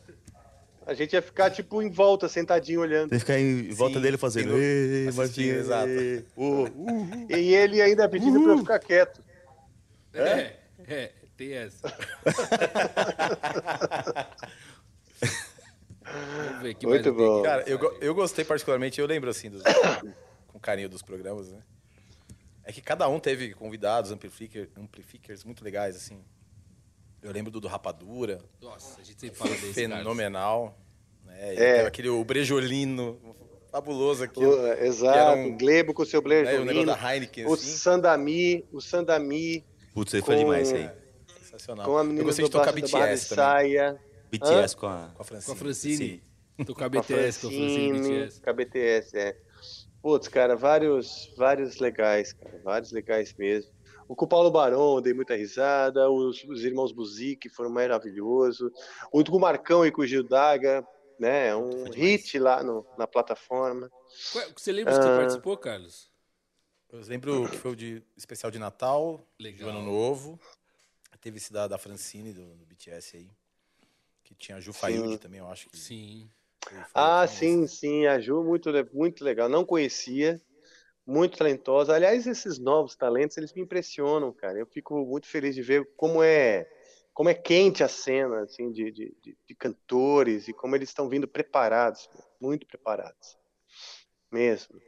A 0.85 0.93
gente 0.93 1.13
ia 1.13 1.21
ficar, 1.21 1.49
tipo, 1.49 1.81
em 1.81 1.89
volta, 1.89 2.27
sentadinho 2.27 2.81
olhando. 2.81 3.09
Tem 3.09 3.19
que 3.19 3.25
ficar 3.25 3.39
em 3.39 3.69
volta 3.69 3.99
dele 3.99 4.17
fazendo. 4.17 4.53
sim, 4.53 4.59
Ei, 4.59 5.07
assistindo, 5.07 5.15
Marcinho, 5.15 5.55
exato. 5.55 5.89
ei, 5.89 6.25
ô, 6.35 6.63
uh, 6.63 7.27
E 7.29 7.55
ele 7.55 7.81
ainda 7.81 8.09
pedindo 8.09 8.41
pra 8.41 8.51
eu 8.51 8.57
ficar 8.57 8.79
quieto. 8.79 9.21
É, 10.13 10.57
é, 10.87 11.11
tem 11.35 11.53
essa. 11.53 11.91
Vamos 16.03 16.61
ver 16.61 16.73
que 16.75 16.85
Muito 16.85 17.13
bom. 17.13 17.41
Cara, 17.41 17.63
eu, 17.67 17.79
eu 17.99 18.13
gostei 18.13 18.45
particularmente, 18.45 18.99
eu 18.99 19.07
lembro 19.07 19.29
assim, 19.29 19.49
dos, 19.49 19.63
com 20.47 20.59
carinho 20.59 20.89
dos 20.89 21.01
programas, 21.01 21.49
né? 21.49 21.59
É 22.63 22.71
que 22.71 22.81
cada 22.81 23.07
um 23.07 23.19
teve 23.19 23.53
convidados, 23.53 24.11
amplifier, 24.11 24.69
amplificers 24.77 25.43
muito 25.43 25.63
legais, 25.63 25.95
assim. 25.95 26.23
Eu 27.23 27.31
lembro 27.31 27.49
do, 27.49 27.59
do 27.61 27.67
Rapadura. 27.67 28.39
Nossa, 28.61 28.99
a 28.99 29.03
gente 29.03 29.19
sempre 29.19 29.37
fala 29.37 29.51
desse, 29.51 29.73
Fenomenal. 29.73 30.77
Né? 31.25 31.55
É. 31.55 31.85
Aquele 31.85 32.09
o 32.09 32.23
Brejolino, 32.23 33.17
fabuloso 33.71 34.23
aqui. 34.25 34.43
O- 34.45 34.67
exato, 34.73 35.39
o 35.39 35.55
Glebo 35.57 35.93
com 35.93 36.03
o 36.03 36.05
seu 36.05 36.19
Né, 36.21 36.23
o 36.23 36.23
Blair 36.23 36.65
negócio 36.65 36.85
da 36.85 37.13
Heineken, 37.13 37.45
o 37.47 37.53
assim. 37.53 37.65
Sandami, 37.77 38.65
o 38.71 38.81
Sandami. 38.81 39.63
Putz, 39.93 40.13
aí 40.13 40.21
foi 40.21 40.35
demais 40.35 40.67
isso 40.67 40.75
aí. 40.75 40.89
Sensacional. 41.39 41.85
Com 41.85 41.97
a 41.97 42.01
Eu 42.01 42.03
menina 42.05 42.23
gostei 42.25 42.43
do 42.43 42.49
de 42.49 42.51
tocar 42.51 42.71
BTS 42.73 42.89
também. 42.89 43.17
Saia. 43.17 43.99
BTS 44.29 44.75
Hã? 44.75 44.79
com 44.79 44.87
a, 44.87 45.11
Com 45.15 45.21
a 45.21 45.25
Francine. 45.25 45.45
Com 45.45 45.51
a 45.53 45.55
Francine. 45.55 46.23
Tocar 46.65 46.89
BTS, 46.89 47.39
com 47.41 47.47
a 47.47 47.49
Francine 47.51 47.89
Francine, 47.89 48.17
BTS. 48.19 48.41
Com 48.41 48.49
a 48.49 48.53
BTS, 48.53 49.17
é. 49.17 49.37
Putz, 50.01 50.27
cara, 50.27 50.55
vários, 50.55 51.33
vários 51.37 51.79
legais, 51.79 52.33
cara, 52.33 52.59
vários 52.63 52.91
legais 52.91 53.33
mesmo. 53.37 53.71
O 54.13 54.15
com 54.15 54.25
o 54.25 54.27
Paulo 54.27 54.51
Barão, 54.51 54.97
eu 54.97 55.01
dei 55.01 55.11
muita 55.11 55.35
risada. 55.35 56.07
Os, 56.07 56.43
os 56.43 56.63
irmãos 56.63 56.91
Buzik 56.91 57.49
foram 57.49 57.71
maravilhosos. 57.71 58.71
O 59.11 59.23
com 59.23 59.37
o 59.37 59.39
Marcão 59.39 59.83
e 59.83 59.91
com 59.91 60.03
o 60.03 60.05
Gil 60.05 60.21
Daga, 60.21 60.87
né? 61.19 61.55
Um 61.55 61.85
hit 61.89 62.37
lá 62.37 62.61
no- 62.63 62.85
na 62.95 63.07
plataforma. 63.07 63.89
Qual- 64.31 64.45
Você 64.55 64.71
lembra 64.71 64.93
que 64.93 65.01
você 65.03 65.09
Ah. 65.09 65.17
participou, 65.17 65.57
Carlos? 65.57 66.11
Eu 66.91 67.01
lembro 67.07 67.49
que 67.49 67.57
foi 67.57 67.71
o 67.71 67.75
de 67.75 68.03
especial 68.15 68.51
de 68.51 68.59
Natal, 68.59 69.25
Legal. 69.39 69.71
de 69.71 69.75
Ano 69.77 69.83
Novo. 69.83 70.39
Teve 71.19 71.37
esse 71.37 71.51
da, 71.51 71.67
da 71.67 71.79
Francine, 71.79 72.33
do, 72.33 72.55
do 72.55 72.65
BTS 72.67 73.17
aí. 73.17 73.31
Que 74.23 74.35
tinha 74.35 74.57
a 74.57 74.61
Ju 74.61 74.73
Fayud 74.73 75.17
também, 75.17 75.39
eu 75.39 75.47
acho 75.47 75.67
que. 75.71 75.77
Sim. 75.77 76.29
Ah, 76.93 77.25
sim, 77.25 77.65
sim, 77.65 78.05
a 78.05 78.19
Ju, 78.19 78.43
muito, 78.43 78.69
muito 78.93 79.23
legal. 79.23 79.49
Não 79.49 79.65
conhecia, 79.65 80.39
muito 81.05 81.37
talentosa. 81.37 81.93
Aliás, 81.93 82.25
esses 82.27 82.59
novos 82.59 82.95
talentos, 82.95 83.37
eles 83.37 83.53
me 83.53 83.61
impressionam, 83.61 84.31
cara. 84.33 84.57
Eu 84.57 84.65
fico 84.65 85.05
muito 85.05 85.27
feliz 85.27 85.55
de 85.55 85.61
ver 85.61 85.85
como 85.95 86.23
é, 86.23 86.67
como 87.13 87.29
é 87.29 87.33
quente 87.33 87.83
a 87.83 87.87
cena, 87.87 88.41
assim, 88.41 88.71
de, 88.71 88.91
de, 88.91 89.15
de- 89.21 89.55
cantores 89.55 90.47
e 90.47 90.53
como 90.53 90.75
eles 90.75 90.89
estão 90.89 91.07
vindo 91.07 91.27
preparados, 91.27 92.09
muito 92.41 92.65
preparados. 92.65 93.37
Mesmo. 94.31 94.79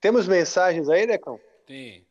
Temos 0.00 0.28
mensagens 0.28 0.88
aí, 0.88 1.06
Decão? 1.06 1.38
Tem. 1.66 2.06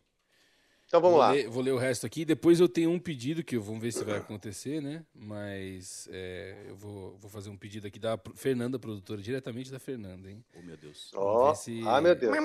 Então 0.89 0.99
vamos 0.99 1.17
vou 1.17 1.19
lá. 1.19 1.31
Ler, 1.31 1.47
vou 1.47 1.61
ler 1.61 1.71
o 1.71 1.77
resto 1.77 2.07
aqui. 2.07 2.25
Depois 2.25 2.59
eu 2.59 2.67
tenho 2.67 2.89
um 2.89 2.97
pedido 2.97 3.43
que 3.43 3.55
eu 3.55 3.61
vamos 3.61 3.79
ver 3.79 3.93
se 3.93 4.03
vai 4.03 4.17
acontecer, 4.17 4.81
né? 4.81 5.03
Mas 5.13 6.09
é, 6.11 6.55
eu 6.67 6.75
vou, 6.75 7.15
vou 7.21 7.29
fazer 7.29 7.51
um 7.51 7.55
pedido 7.55 7.85
aqui 7.85 7.99
da 7.99 8.19
Fernanda, 8.33 8.79
produtora, 8.79 9.21
diretamente 9.21 9.71
da 9.71 9.77
Fernanda, 9.77 10.27
hein? 10.31 10.43
Oh, 10.57 10.63
meu 10.63 10.75
Deus. 10.75 11.11
Ó, 11.13 11.53
ah, 11.85 12.01
meu 12.01 12.15
Deus. 12.15 12.35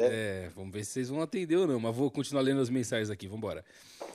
É, 0.00 0.50
vamos 0.52 0.72
ver 0.72 0.84
se 0.84 0.90
vocês 0.90 1.10
vão 1.10 1.22
atender 1.22 1.54
ou 1.54 1.66
não, 1.68 1.78
mas 1.78 1.94
vou 1.94 2.10
continuar 2.10 2.42
lendo 2.42 2.60
as 2.60 2.68
mensagens 2.68 3.08
aqui, 3.08 3.28
vambora. 3.28 3.64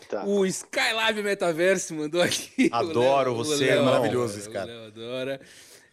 Tá. 0.10 0.26
O 0.26 0.46
Skylab 0.46 1.24
Metaverse 1.24 1.94
mandou 1.94 2.22
aqui. 2.22 2.70
Adoro 2.74 3.32
O 3.32 3.36
Léo- 3.38 3.46
você, 3.46 3.68
Léo 3.68 3.80
é 3.80 3.86
maravilhoso 3.86 4.38
esse 4.38 4.50
cara. 4.50 4.70
O 4.70 4.76
Léo 4.76 4.88
adora. 4.88 5.42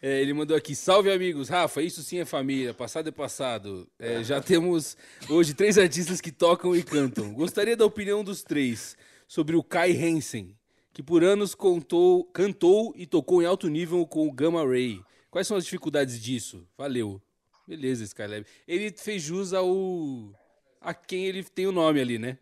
É, 0.01 0.21
ele 0.21 0.33
mandou 0.33 0.55
aqui, 0.55 0.75
salve 0.75 1.11
amigos, 1.11 1.49
Rafa, 1.49 1.81
isso 1.81 2.03
sim 2.03 2.19
é 2.19 2.25
família, 2.25 2.73
passado 2.73 3.09
é 3.09 3.11
passado. 3.11 3.87
É, 3.97 4.23
já 4.23 4.41
temos 4.41 4.97
hoje 5.29 5.53
três 5.53 5.77
artistas 5.77 6.21
que 6.21 6.31
tocam 6.31 6.75
e 6.75 6.83
cantam. 6.83 7.33
Gostaria 7.33 7.75
da 7.75 7.85
opinião 7.85 8.23
dos 8.23 8.43
três 8.43 8.97
sobre 9.27 9.55
o 9.55 9.63
Kai 9.63 9.91
Hansen, 9.91 10.55
que 10.93 11.01
por 11.01 11.23
anos 11.23 11.55
contou, 11.55 12.23
cantou 12.25 12.93
e 12.95 13.05
tocou 13.05 13.41
em 13.41 13.45
alto 13.45 13.67
nível 13.67 14.05
com 14.05 14.27
o 14.27 14.31
Gamma 14.31 14.65
Ray. 14.65 15.01
Quais 15.31 15.47
são 15.47 15.57
as 15.57 15.65
dificuldades 15.65 16.21
disso? 16.21 16.67
Valeu. 16.77 17.21
Beleza, 17.67 18.03
Skylab. 18.03 18.45
Ele 18.67 18.91
fez 18.91 19.23
jus 19.23 19.53
ao 19.53 20.31
a 20.79 20.93
quem 20.93 21.25
ele 21.25 21.43
tem 21.43 21.65
o 21.65 21.71
nome 21.71 21.99
ali, 21.99 22.19
né? 22.19 22.37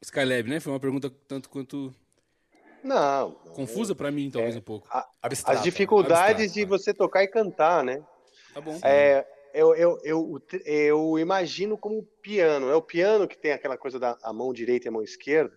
Skylab, 0.00 0.48
né? 0.48 0.60
Foi 0.60 0.72
uma 0.72 0.78
pergunta 0.80 1.10
tanto 1.26 1.48
quanto 1.50 1.92
Não. 2.86 3.32
confusa 3.54 3.94
pra 3.94 4.10
mim, 4.10 4.30
talvez 4.30 4.56
um 4.56 4.60
pouco. 4.60 4.88
As 4.90 5.62
dificuldades 5.62 6.52
de 6.52 6.64
você 6.64 6.94
tocar 6.94 7.22
e 7.22 7.28
cantar, 7.28 7.82
né? 7.84 8.02
Tá 8.54 8.60
bom. 8.60 8.78
É, 8.82 9.26
eu, 9.52 9.74
eu, 9.74 9.98
eu, 10.04 10.40
eu 10.64 11.18
imagino 11.18 11.76
como 11.76 12.02
piano. 12.22 12.70
É 12.70 12.74
o 12.76 12.82
piano 12.82 13.26
que 13.26 13.36
tem 13.38 13.52
aquela 13.52 13.76
coisa 13.76 13.98
da 13.98 14.16
a 14.22 14.32
mão 14.32 14.52
direita 14.52 14.86
e 14.86 14.88
a 14.88 14.92
mão 14.92 15.02
esquerda. 15.02 15.56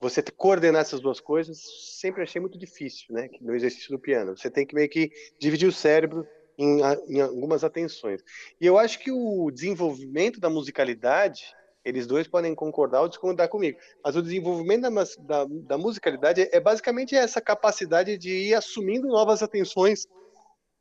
Você 0.00 0.22
coordenar 0.22 0.82
essas 0.82 1.00
duas 1.00 1.18
coisas 1.20 1.58
sempre 1.98 2.22
achei 2.22 2.40
muito 2.40 2.58
difícil, 2.58 3.06
né? 3.14 3.28
No 3.40 3.54
exercício 3.54 3.90
do 3.90 3.98
piano. 3.98 4.36
Você 4.36 4.50
tem 4.50 4.64
que 4.66 4.74
meio 4.74 4.88
que 4.88 5.10
dividir 5.40 5.68
o 5.68 5.72
cérebro 5.72 6.24
em, 6.56 6.82
a- 6.82 6.96
em 7.08 7.20
algumas 7.20 7.64
atenções. 7.64 8.22
E 8.60 8.66
eu 8.66 8.78
acho 8.78 8.98
que 9.00 9.10
o 9.10 9.50
desenvolvimento 9.50 10.38
da 10.40 10.48
musicalidade, 10.48 11.44
eles 11.88 12.06
dois 12.06 12.28
podem 12.28 12.54
concordar 12.54 13.00
ou 13.00 13.08
discordar 13.08 13.48
comigo, 13.48 13.78
mas 14.04 14.14
o 14.14 14.22
desenvolvimento 14.22 14.82
da, 14.82 14.90
da, 15.20 15.46
da 15.48 15.78
musicalidade 15.78 16.42
é, 16.42 16.56
é 16.56 16.60
basicamente 16.60 17.16
essa 17.16 17.40
capacidade 17.40 18.18
de 18.18 18.30
ir 18.30 18.54
assumindo 18.54 19.08
novas 19.08 19.42
atenções 19.42 20.06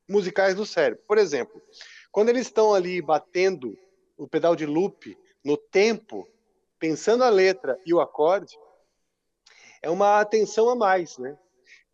musicais 0.07 0.55
do 0.55 0.65
cérebro. 0.65 1.01
Por 1.07 1.17
exemplo, 1.17 1.61
quando 2.11 2.29
eles 2.29 2.47
estão 2.47 2.73
ali 2.73 3.01
batendo 3.01 3.77
o 4.17 4.27
pedal 4.27 4.55
de 4.55 4.65
loop 4.65 5.17
no 5.45 5.55
tempo, 5.55 6.27
pensando 6.77 7.23
a 7.23 7.29
letra 7.29 7.79
e 7.85 7.93
o 7.93 8.01
acorde, 8.01 8.57
é 9.81 9.89
uma 9.89 10.19
atenção 10.19 10.69
a 10.69 10.75
mais, 10.75 11.17
né? 11.17 11.37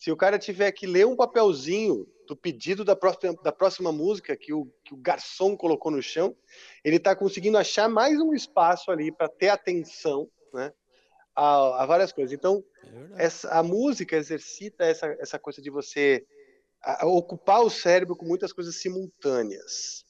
Se 0.03 0.11
o 0.11 0.17
cara 0.17 0.37
tiver 0.37 0.69
que 0.73 0.85
ler 0.85 1.07
um 1.07 1.15
papelzinho 1.15 2.05
do 2.27 2.35
pedido 2.35 2.83
da 2.83 2.93
próxima, 2.93 3.33
da 3.41 3.53
próxima 3.53 3.89
música 3.89 4.35
que 4.35 4.51
o, 4.51 4.65
que 4.83 4.93
o 4.93 4.97
garçom 4.97 5.55
colocou 5.55 5.89
no 5.89 6.01
chão, 6.01 6.35
ele 6.83 6.97
está 6.97 7.15
conseguindo 7.15 7.57
achar 7.57 7.87
mais 7.87 8.19
um 8.19 8.33
espaço 8.33 8.91
ali 8.91 9.13
para 9.13 9.29
ter 9.29 9.47
atenção, 9.47 10.29
né? 10.53 10.73
A, 11.33 11.83
a 11.83 11.85
várias 11.85 12.11
coisas. 12.11 12.33
Então, 12.33 12.61
essa, 13.15 13.49
a 13.57 13.63
música 13.63 14.17
exercita 14.17 14.83
essa, 14.83 15.07
essa 15.21 15.39
coisa 15.39 15.61
de 15.61 15.69
você 15.69 16.25
a- 16.83 17.05
a 17.05 17.07
ocupar 17.07 17.61
o 17.61 17.69
cérebro 17.69 18.13
com 18.13 18.25
muitas 18.25 18.51
coisas 18.51 18.75
simultâneas. 18.75 20.03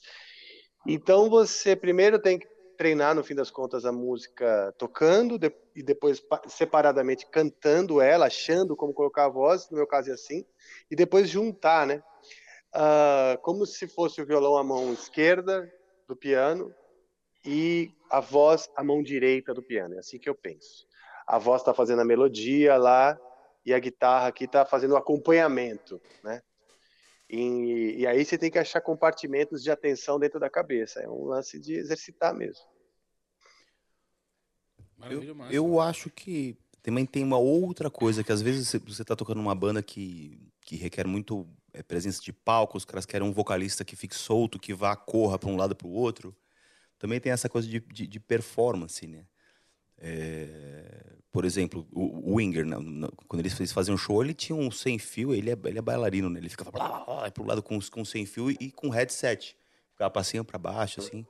Então 0.88 1.30
você 1.30 1.76
primeiro 1.76 2.18
tem 2.20 2.40
que 2.40 2.48
treinar, 2.78 3.16
no 3.16 3.24
fim 3.24 3.36
das 3.36 3.50
contas, 3.50 3.86
a 3.86 3.92
música 3.92 4.74
tocando 4.78 5.38
de- 5.38 5.54
e 5.76 5.82
depois 5.82 6.20
pa- 6.20 6.42
separadamente 6.48 7.26
cantando 7.28 8.02
ela, 8.02 8.28
achando 8.28 8.76
como 8.76 8.94
colocar 8.94 9.26
a 9.26 9.30
voz, 9.30 9.70
no 9.70 9.78
meu 9.78 9.88
caso 9.88 10.10
é 10.10 10.14
assim, 10.14 10.46
e 10.90 10.96
depois 10.96 11.30
juntar, 11.30 11.88
né? 11.88 12.04
Ah, 12.74 13.38
como 13.42 13.66
se 13.66 13.88
fosse 13.88 14.22
o 14.22 14.26
violão 14.26 14.58
a 14.58 14.64
mão 14.64 14.92
esquerda 14.94 15.72
do 16.08 16.16
piano 16.16 16.74
e 17.46 17.92
a 18.10 18.20
voz 18.20 18.70
a 18.76 18.84
mão 18.84 19.04
direita 19.04 19.54
do 19.54 19.62
piano. 19.62 19.96
É 19.96 20.00
assim 20.00 20.18
que 20.18 20.30
eu 20.30 20.36
penso. 20.36 20.88
A 21.28 21.38
voz 21.38 21.62
está 21.62 21.74
fazendo 21.74 22.02
a 22.02 22.06
melodia 22.06 22.76
lá 22.78 23.18
e 23.66 23.74
a 23.74 23.80
guitarra 23.80 24.28
aqui 24.28 24.46
está 24.46 24.66
fazendo 24.66 24.92
o 24.92 24.98
acompanhamento, 24.98 26.02
né? 26.24 26.42
E, 27.30 27.96
e 28.00 28.08
aí 28.08 28.24
você 28.24 28.38
tem 28.38 28.52
que 28.52 28.60
achar 28.60 28.82
compartimentos 28.82 29.64
de 29.64 29.72
atenção 29.72 30.20
dentro 30.20 30.40
da 30.40 30.50
cabeça. 30.50 31.00
É 31.00 31.10
um 31.10 31.26
lance 31.26 31.60
de 31.60 31.74
exercitar 31.74 32.34
mesmo. 32.34 32.64
Maravilha, 34.98 35.34
massa. 35.34 35.54
Eu 35.54 35.80
acho 35.80 36.10
que 36.10 36.58
também 36.82 37.06
tem 37.06 37.24
uma 37.24 37.38
outra 37.38 37.90
coisa, 37.90 38.24
que 38.24 38.32
às 38.32 38.42
vezes 38.42 38.68
você- 38.68 38.80
você 38.80 39.06
tá 39.06 39.16
tocando 39.16 39.38
numa 39.38 39.56
banda 39.56 39.82
que, 39.82 40.52
que 40.62 40.76
requer 40.76 41.08
muito 41.08 41.48
é, 41.74 41.82
presença 41.82 42.22
de 42.22 42.32
palco, 42.32 42.78
os 42.78 42.86
caras 42.86 43.06
querem 43.06 43.28
um 43.28 43.32
vocalista 43.34 43.84
que 43.84 43.96
fique 43.96 44.16
solto, 44.16 44.60
que 44.60 44.74
vá, 44.74 44.96
corra 44.96 45.40
para 45.40 45.50
um 45.50 45.56
lado 45.56 45.76
para 45.76 45.88
o 45.88 45.92
outro. 45.92 46.36
Também 47.00 47.20
tem 47.20 47.32
essa 47.32 47.50
coisa 47.50 47.68
de, 47.68 47.80
de, 47.80 48.06
de 48.06 48.20
performance, 48.20 49.08
né? 49.08 49.26
É, 50.06 51.14
por 51.32 51.46
exemplo, 51.46 51.88
o, 51.92 52.32
o 52.32 52.36
Winger, 52.36 52.66
na- 52.66 53.10
quando 53.28 53.40
eles 53.40 53.72
faziam 53.72 53.98
show, 53.98 54.22
ele 54.22 54.34
tinha 54.34 54.56
um 54.56 54.70
sem 54.70 55.00
fio, 55.00 55.34
ele 55.34 55.50
é, 55.50 55.58
ele 55.66 55.80
é 55.80 55.82
bailarino, 55.82 56.30
né? 56.30 56.40
Ele 56.40 56.50
ficava 56.50 56.70
blá, 56.72 56.88
blá, 56.90 57.06
blá, 57.06 57.32
pro 57.32 57.44
lado 57.46 57.64
com, 57.64 57.80
com 57.90 58.04
sem 58.06 58.26
fio 58.26 58.52
e 58.52 58.70
com 58.72 58.90
headset. 58.90 59.58
Ficava 59.94 60.24
cima, 60.24 60.44
pra 60.44 60.60
baixo, 60.60 61.00
assim. 61.00 61.26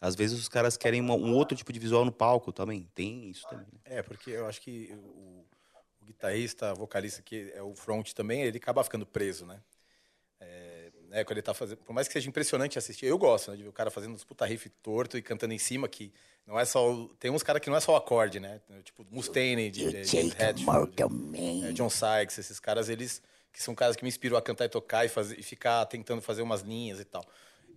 Às 0.00 0.14
vezes 0.14 0.38
os 0.38 0.48
caras 0.48 0.76
querem 0.76 1.00
uma- 1.00 1.14
um 1.14 1.34
outro 1.34 1.56
tipo 1.56 1.72
de 1.72 1.78
visual 1.78 2.04
no 2.04 2.12
palco 2.12 2.52
também. 2.52 2.88
Tem 2.94 3.28
isso 3.30 3.46
também. 3.48 3.66
né? 3.72 3.80
É, 3.84 4.02
porque 4.02 4.30
eu 4.30 4.46
acho 4.46 4.60
que 4.60 4.90
o, 4.92 5.44
o 6.00 6.04
guitarrista, 6.06 6.74
vocalista, 6.74 7.22
que 7.22 7.52
é 7.54 7.62
o 7.62 7.74
front 7.74 8.12
também, 8.12 8.42
ele 8.42 8.56
acaba 8.58 8.82
ficando 8.82 9.04
preso, 9.06 9.44
né? 9.46 9.60
É, 10.40 10.73
né, 11.14 11.22
quando 11.22 11.38
ele 11.38 11.42
tá 11.42 11.54
fazendo, 11.54 11.78
por 11.78 11.92
mais 11.92 12.08
que 12.08 12.12
seja 12.12 12.28
impressionante 12.28 12.76
assistir, 12.76 13.06
eu 13.06 13.16
gosto, 13.16 13.52
né, 13.52 13.56
de 13.56 13.62
ver 13.62 13.68
o 13.68 13.72
cara 13.72 13.88
fazendo 13.88 14.14
uns 14.14 14.24
puta 14.24 14.44
riff 14.44 14.68
torto 14.82 15.16
e 15.16 15.22
cantando 15.22 15.54
em 15.54 15.58
cima, 15.58 15.88
que 15.88 16.12
não 16.44 16.58
é 16.58 16.64
só, 16.64 16.90
o- 16.92 17.08
tem 17.20 17.30
uns 17.30 17.42
caras 17.42 17.62
que 17.62 17.70
não 17.70 17.76
é 17.76 17.80
só 17.80 17.92
o 17.92 17.96
acorde, 17.96 18.40
né, 18.40 18.60
tipo 18.82 19.06
Mustaine, 19.10 19.70
de, 19.70 19.84
de, 19.92 20.04
James 20.04 20.34
Hetfield, 20.38 20.92
é, 21.68 21.72
John 21.72 21.88
Sykes, 21.88 22.38
esses 22.38 22.58
caras, 22.58 22.88
eles, 22.88 23.22
que 23.52 23.62
são 23.62 23.76
caras 23.76 23.94
que 23.94 24.02
me 24.02 24.08
inspiram 24.08 24.36
a 24.36 24.42
cantar 24.42 24.64
e 24.64 24.68
tocar 24.68 25.04
e, 25.04 25.08
fazer, 25.08 25.38
e 25.38 25.42
ficar 25.42 25.86
tentando 25.86 26.20
fazer 26.20 26.42
umas 26.42 26.62
linhas 26.62 26.98
e 26.98 27.04
tal. 27.04 27.24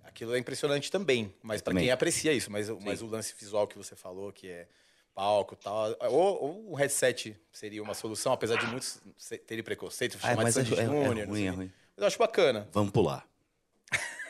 Aquilo 0.03 0.33
é 0.33 0.39
impressionante 0.39 0.89
também, 0.89 1.31
mas 1.43 1.61
para 1.61 1.75
quem 1.75 1.91
aprecia 1.91 2.33
isso, 2.33 2.51
mas, 2.51 2.69
o- 2.69 2.79
mas 2.81 3.03
o 3.03 3.05
lance 3.07 3.35
visual 3.39 3.67
que 3.67 3.77
você 3.77 3.95
falou, 3.95 4.31
que 4.31 4.47
é 4.49 4.67
palco 5.13 5.53
e 5.53 5.57
tal, 5.57 5.95
ou, 6.09 6.43
ou 6.43 6.71
um 6.71 6.75
headset 6.75 7.37
seria 7.51 7.83
uma 7.83 7.93
solução, 7.93 8.33
apesar 8.33 8.57
de 8.57 8.65
muitos 8.65 8.99
terem 9.45 9.63
preconceito, 9.63 10.17
Ah, 10.17 10.29
chamar 10.29 10.37
de 10.37 10.43
mas 10.43 10.57
é, 10.57 10.63
Sandy 10.63 10.73
é- 10.73 10.83
é 10.83 10.85
Júnior, 10.85 11.15
não 11.15 11.25
ruim, 11.27 11.39
sei 11.39 11.47
é 11.47 11.51
ruim. 11.51 11.71
Mas 11.97 12.03
eu 12.03 12.07
acho 12.07 12.19
bacana. 12.19 12.69
Vamos 12.71 12.91
pular. 12.91 13.27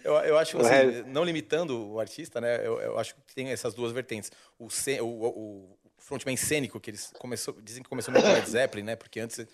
Eu, 0.03 0.13
eu 0.13 0.37
acho 0.37 0.57
O 0.57 0.61
assim, 0.61 1.03
não 1.07 1.23
limitando 1.23 1.91
o 1.91 1.99
artista, 1.99 2.39
né? 2.39 2.65
Eu, 2.65 2.79
eu 2.79 2.97
acho 2.97 3.15
que 3.27 3.35
tem 3.35 3.49
essas 3.49 3.73
duas 3.73 3.91
vertentes. 3.91 4.31
O, 4.57 4.65
o, 4.65 5.03
o, 5.03 5.27
o 5.27 5.77
frontman 5.97 6.37
cênico, 6.37 6.79
que 6.79 6.89
eles 6.89 7.11
começou, 7.19 7.59
dizem 7.61 7.83
que 7.83 7.89
começou 7.89 8.13
no 8.13 8.21
Led 8.21 8.49
Zeppelin, 8.49 8.83
né? 8.83 8.95
Porque 8.95 9.19
antes 9.19 9.45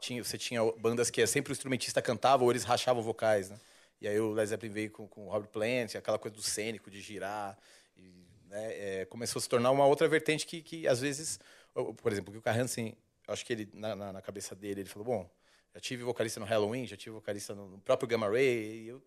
tinha, 0.00 0.22
você 0.22 0.36
tinha 0.36 0.60
bandas 0.78 1.08
que 1.08 1.22
é 1.22 1.26
sempre 1.26 1.52
o 1.52 1.54
instrumentista 1.54 2.02
cantava 2.02 2.42
ou 2.42 2.50
eles 2.50 2.64
rachavam 2.64 3.02
vocais, 3.02 3.50
né? 3.50 3.56
E 4.00 4.08
aí 4.08 4.18
o 4.18 4.32
Led 4.32 4.48
Zeppelin 4.48 4.72
veio 4.72 4.90
com, 4.90 5.06
com 5.06 5.26
o 5.26 5.30
Robert 5.30 5.48
Plant, 5.48 5.94
aquela 5.94 6.18
coisa 6.18 6.36
do 6.36 6.42
cênico, 6.42 6.90
de 6.90 7.00
girar. 7.00 7.56
E, 7.96 8.26
né, 8.46 9.00
é, 9.00 9.04
começou 9.04 9.38
a 9.38 9.42
se 9.42 9.48
tornar 9.48 9.70
uma 9.70 9.86
outra 9.86 10.08
vertente 10.08 10.44
que, 10.44 10.60
que 10.60 10.88
às 10.88 11.00
vezes, 11.00 11.38
por 11.72 12.10
exemplo, 12.10 12.32
que 12.32 12.38
o 12.38 12.42
Carransen, 12.42 12.88
eu 12.88 12.96
acho 13.28 13.44
que 13.44 13.52
ele, 13.52 13.68
na, 13.74 13.94
na- 13.94 14.12
na 14.14 14.22
cabeça 14.22 14.54
dele, 14.54 14.80
ele 14.82 14.88
falou, 14.88 15.04
bom, 15.06 15.30
já 15.74 15.80
tive 15.80 16.02
vocalista 16.02 16.38
no 16.40 16.46
Halloween, 16.46 16.86
já 16.86 16.96
tive 16.96 17.14
vocalista 17.14 17.54
no, 17.54 17.68
no 17.68 17.78
próprio 17.78 18.08
Gamma 18.08 18.28
Ray, 18.28 18.84
e, 18.84 18.88
eu- 18.88 19.02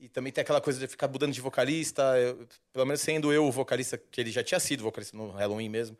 e 0.00 0.08
também 0.08 0.32
tem 0.32 0.42
aquela 0.42 0.60
coisa 0.60 0.78
de 0.80 0.86
ficar 0.88 1.08
mudando 1.08 1.32
de 1.32 1.40
vocalista, 1.40 2.02
eu- 2.18 2.46
pelo 2.72 2.84
menos 2.86 3.00
sendo 3.00 3.32
eu 3.32 3.46
o 3.46 3.52
vocalista, 3.52 3.96
que 3.96 4.20
ele 4.20 4.30
já 4.30 4.42
tinha 4.42 4.58
sido 4.60 4.82
vocalista 4.82 5.16
no 5.16 5.30
Halloween 5.30 5.68
mesmo, 5.68 5.96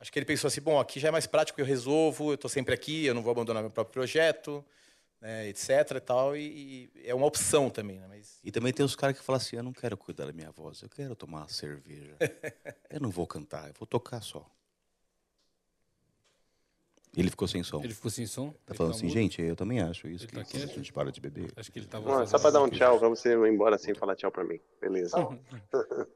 acho 0.00 0.12
que 0.12 0.18
ele 0.18 0.26
pensou 0.26 0.48
assim, 0.48 0.60
bom, 0.60 0.78
aqui 0.78 0.98
já 1.00 1.08
é 1.08 1.10
mais 1.10 1.26
prático, 1.26 1.60
eu 1.60 1.64
resolvo, 1.64 2.30
eu 2.30 2.34
estou 2.34 2.48
sempre 2.50 2.74
aqui, 2.74 3.06
eu 3.06 3.14
não 3.14 3.22
vou 3.22 3.30
abandonar 3.30 3.62
meu 3.62 3.70
próprio 3.70 3.92
projeto, 3.92 4.64
né, 5.20 5.48
etc 5.48 5.68
e 5.96 6.00
tal, 6.00 6.36
e, 6.36 6.90
e 6.94 7.08
é 7.08 7.14
uma 7.14 7.24
opção 7.24 7.70
também, 7.70 7.98
né, 8.00 8.06
mas... 8.08 8.38
E 8.44 8.50
também 8.52 8.72
tem 8.74 8.84
os 8.84 8.94
caras 8.94 9.16
que 9.16 9.24
falam 9.24 9.38
assim: 9.40 9.56
eu 9.56 9.62
não 9.62 9.72
quero 9.72 9.96
cuidar 9.96 10.26
da 10.26 10.32
minha 10.32 10.50
voz, 10.50 10.82
eu 10.82 10.88
quero 10.90 11.16
tomar 11.16 11.38
uma 11.38 11.48
cerveja. 11.48 12.14
eu 12.90 13.00
não 13.00 13.08
vou 13.08 13.26
cantar, 13.26 13.68
eu 13.68 13.74
vou 13.78 13.86
tocar 13.86 14.20
só. 14.20 14.46
Ele 17.16 17.30
ficou 17.30 17.46
sem 17.46 17.62
som. 17.62 17.80
Ele 17.82 17.94
ficou 17.94 18.10
sem 18.10 18.26
som? 18.26 18.50
Tá 18.50 18.56
Ele 18.70 18.76
falando 18.76 18.92
tá 18.92 18.96
assim, 18.98 19.06
mudo? 19.06 19.14
gente, 19.14 19.42
eu 19.42 19.54
também 19.56 19.80
acho 19.80 20.08
isso. 20.08 20.24
Ele 20.24 20.44
que 20.44 20.58
tá 20.58 20.64
a 20.64 20.66
gente 20.66 20.92
para 20.92 21.12
de 21.12 21.20
beber. 21.20 21.52
Acho 21.56 21.70
que 21.70 21.78
ele 21.78 21.86
tava 21.86 22.08
Não, 22.08 22.22
é 22.22 22.26
só 22.26 22.38
pra 22.38 22.50
dar 22.50 22.60
um 22.60 22.64
aqui. 22.64 22.76
tchau, 22.76 22.98
pra 22.98 23.08
você 23.08 23.34
ir 23.34 23.48
embora 23.52 23.78
sem 23.78 23.94
falar 23.94 24.16
tchau 24.16 24.30
pra 24.32 24.42
mim. 24.44 24.58
Beleza. 24.80 25.16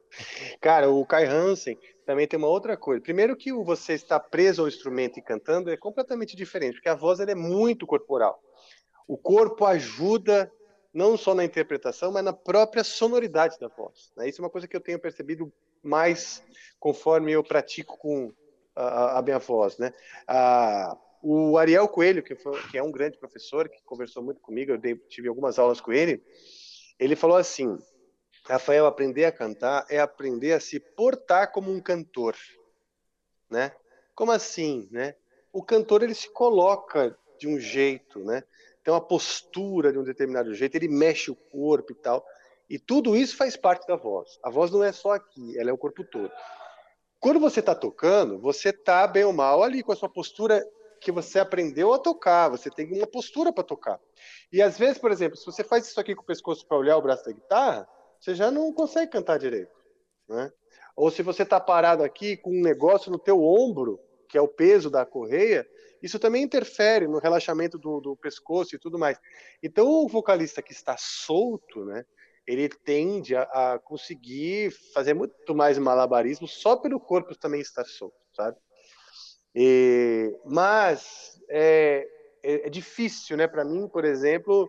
Cara, 0.61 0.91
o 0.91 1.05
Kai 1.07 1.27
Hansen 1.27 1.79
também 2.05 2.27
tem 2.27 2.39
uma 2.39 2.49
outra 2.49 2.77
coisa. 2.77 3.03
Primeiro 3.03 3.37
que 3.37 3.53
o 3.53 3.65
você 3.65 3.95
estar 3.95 4.19
preso 4.20 4.62
ao 4.62 4.69
instrumento 4.69 5.19
e 5.19 5.23
cantando 5.23 5.70
é 5.70 5.77
completamente 5.77 6.37
diferente, 6.37 6.75
porque 6.75 6.89
a 6.89 6.95
voz 6.95 7.20
ela 7.20 7.31
é 7.31 7.35
muito 7.35 7.87
corporal. 7.87 8.43
O 9.07 9.16
corpo 9.16 9.65
ajuda 9.65 10.51
não 10.93 11.16
só 11.16 11.35
na 11.35 11.45
interpretação, 11.45 12.11
mas 12.11 12.25
na 12.25 12.33
própria 12.33 12.83
sonoridade 12.83 13.59
da 13.59 13.69
voz. 13.69 14.11
né? 14.16 14.29
Isso 14.29 14.41
é 14.41 14.45
uma 14.45 14.51
coisa 14.51 14.66
que 14.66 14.77
eu 14.77 14.81
tenho 14.81 14.99
percebido 14.99 15.53
mais 15.83 16.43
conforme 16.81 17.33
eu 17.33 17.45
pratico 17.45 17.97
com 17.99 18.33
a- 18.78 19.18
a 19.18 19.22
minha 19.22 19.38
voz, 19.38 19.76
né? 19.78 19.92
Ah, 20.26 20.96
o 21.22 21.59
Ariel 21.59 21.88
Coelho, 21.88 22.22
que, 22.22 22.34
foi- 22.34 22.62
que 22.70 22.78
é 22.78 22.82
um 22.82 22.92
grande 22.92 23.18
professor, 23.18 23.68
que 23.68 23.82
conversou 23.84 24.22
muito 24.22 24.40
comigo, 24.40 24.72
eu 24.72 24.78
dei- 24.78 24.96
tive 25.09 25.28
algumas 25.28 25.59
aulas 25.59 25.80
com 25.80 25.92
ele, 25.92 26.22
ele 26.98 27.16
falou 27.16 27.36
assim, 27.36 27.76
Rafael, 28.44 28.86
aprender 28.86 29.24
a 29.24 29.32
cantar 29.32 29.84
é 29.90 29.98
aprender 29.98 30.52
a 30.52 30.60
se 30.60 30.80
portar 30.80 31.52
como 31.52 31.70
um 31.70 31.80
cantor, 31.80 32.34
né? 33.50 33.72
Como 34.14 34.32
assim, 34.32 34.88
né? 34.90 35.14
O 35.52 35.62
cantor 35.62 36.02
ele 36.02 36.14
se 36.14 36.30
coloca 36.32 37.16
de 37.38 37.46
um 37.48 37.59
jeito, 37.59 38.20
né? 38.24 38.42
Tem 38.82 38.92
uma 38.92 39.00
postura 39.00 39.92
de 39.92 39.98
um 39.98 40.05
determinado 40.05 40.55
jeito, 40.55 40.74
ele 40.76 40.88
mexe 40.88 41.30
o 41.30 41.36
corpo 41.36 41.92
e 41.92 41.94
tal. 41.94 42.24
E 42.70 42.78
tudo 42.78 43.16
isso 43.16 43.36
faz 43.36 43.56
parte 43.56 43.86
da 43.86 43.96
voz. 43.96 44.38
A 44.42 44.50
voz 44.50 44.70
não 44.70 44.82
é 44.84 44.92
só 44.92 45.12
aqui, 45.12 45.59
ela 45.59 45.70
é 45.70 45.72
o 45.72 45.78
corpo 45.78 46.05
todo. 46.05 46.30
Quando 47.20 47.40
você 47.40 47.61
está 47.61 47.74
tocando, 47.74 48.39
você 48.39 48.70
está 48.70 49.07
bem 49.07 49.24
ou 49.24 49.32
mal 49.32 49.62
ali 49.62 49.82
com 49.82 49.93
a 49.93 49.97
sua 49.97 50.09
postura 50.09 50.65
que 51.01 51.11
você 51.11 51.39
aprendeu 51.39 51.93
a 51.93 51.99
tocar. 51.99 52.49
Você 52.49 52.70
tem 52.70 52.93
uma 52.93 53.07
postura 53.07 53.53
para 53.53 53.65
tocar. 53.65 54.01
E 54.53 54.62
às 54.62 54.78
vezes, 54.78 54.99
por 54.99 55.11
exemplo, 55.11 55.36
se 55.36 55.45
você 55.45 55.65
faz 55.65 55.86
isso 55.86 55.99
aqui 55.99 56.15
com 56.15 56.23
o 56.23 56.27
pescoço 56.27 56.66
para 56.66 56.77
olhar 56.77 56.97
o 56.97 57.03
braço 57.03 57.24
da 57.24 57.32
guitarra, 57.32 57.89
você 58.20 58.35
já 58.35 58.51
não 58.51 58.73
consegue 58.73 59.11
cantar 59.11 59.39
direito, 59.39 59.73
né? 60.28 60.53
Ou 60.97 61.11
se 61.11 61.23
você 61.23 61.45
está 61.45 61.61
parado 61.61 62.03
aqui 62.03 62.36
com 62.36 62.51
um 62.51 62.62
negócio 62.62 63.11
no 63.11 63.19
teu 63.19 63.43
ombro, 63.43 64.01
que 64.28 64.36
é 64.36 64.40
o 64.40 64.49
peso 64.49 64.90
da 64.90 65.07
correia, 65.07 65.66
isso 66.03 66.19
também 66.19 66.43
interfere 66.43 67.07
no 67.07 67.19
relaxamento 67.19 67.78
do, 67.78 68.01
do 68.01 68.16
pescoço 68.16 68.74
e 68.74 68.78
tudo 68.78 68.99
mais. 68.99 69.19
Então, 69.62 69.86
o 69.86 70.09
vocalista 70.09 70.61
que 70.61 70.73
está 70.73 70.97
solto, 70.99 71.85
né? 71.85 72.05
Ele 72.49 72.66
tende 72.69 73.37
a, 73.37 73.43
a 73.75 73.79
conseguir 73.79 74.70
fazer 74.95 75.12
muito 75.12 75.55
mais 75.55 75.77
malabarismo 75.77 76.49
só 76.49 76.77
pelo 76.77 76.99
corpo 76.99 77.37
também 77.39 77.61
estar 77.61 77.85
solto, 77.85 78.16
sabe? 78.35 78.57
E- 79.55 80.35
mas 80.47 81.39
é, 81.51 82.07
é- 82.43 82.66
é 82.66 82.70
difícil, 82.70 83.37
né, 83.37 83.47
para 83.47 83.66
mim, 83.66 83.87
por 83.89 84.05
exemplo, 84.05 84.66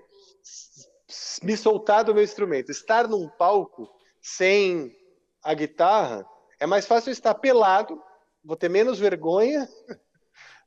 me 1.42 1.56
soltar 1.56 2.04
do 2.04 2.14
meu 2.14 2.24
instrumento. 2.24 2.70
Estar 2.70 3.08
num 3.08 3.30
palco 3.30 3.90
sem 4.22 4.92
a 5.42 5.54
guitarra 5.54 6.26
é 6.60 6.66
mais 6.68 6.86
fácil 6.86 7.12
estar 7.12 7.34
pelado, 7.36 8.02
vou 8.44 8.58
ter 8.58 8.70
menos 8.70 9.00
vergonha 9.00 9.68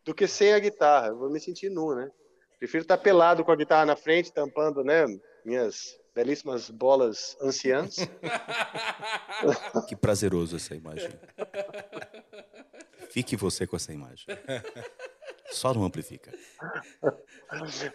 do 0.05 0.15
que 0.15 0.27
sem 0.27 0.55
a 0.55 0.59
guitarra. 0.59 1.09
Eu 1.09 1.19
vou 1.19 1.31
me 1.31 1.39
sentir 1.41 1.69
nu, 1.69 1.95
né? 1.95 2.11
Prefiro 2.59 2.83
estar 2.83 2.97
pelado 2.97 3.45
com 3.45 3.53
a 3.53 3.57
guitarra 3.57 3.85
na 3.85 3.97
frente, 3.97 4.33
tampando, 4.33 4.83
né, 4.83 5.05
minhas 5.45 6.01
belíssimas 6.15 6.71
bolas 6.71 7.37
anciãs. 7.41 7.97
Que 9.89 9.97
prazeroso 9.97 10.55
essa 10.55 10.75
imagem. 10.75 11.11
Fique 13.11 13.35
você 13.37 13.67
com 13.67 13.75
essa 13.75 13.93
imagem. 13.93 14.25
Só 15.51 15.75
não 15.75 15.85
amplifica. 15.85 16.33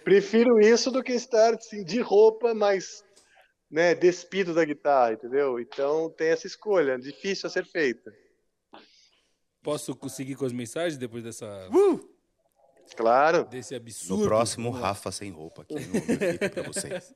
Prefiro 0.04 0.60
isso 0.60 0.92
do 0.92 1.02
que 1.02 1.14
estar 1.14 1.54
assim, 1.54 1.84
de 1.86 2.02
roupa, 2.02 2.54
mas 2.54 3.04
né, 3.72 3.96
despido 3.96 4.54
da 4.54 4.66
guitarra, 4.66 5.14
entendeu? 5.14 5.60
Então 5.60 6.10
tem 6.10 6.28
essa 6.30 6.48
escolha, 6.48 7.00
difícil 7.00 7.48
a 7.48 7.50
ser 7.50 7.66
feita. 7.66 8.14
Posso 9.64 9.96
conseguir 9.96 10.36
com 10.36 10.46
as 10.46 10.54
mensagens 10.54 10.98
depois 10.98 11.24
dessa. 11.24 11.70
Claro. 12.96 13.44
Desse 13.46 13.76
absurdo. 13.76 14.22
No 14.22 14.28
próximo. 14.28 14.70
Rafa 14.70 15.12
sem 15.12 15.32
roupa 15.32 15.64
aqui 15.64 15.76
no 15.76 16.50
pra 16.50 16.64
vocês. 16.64 17.14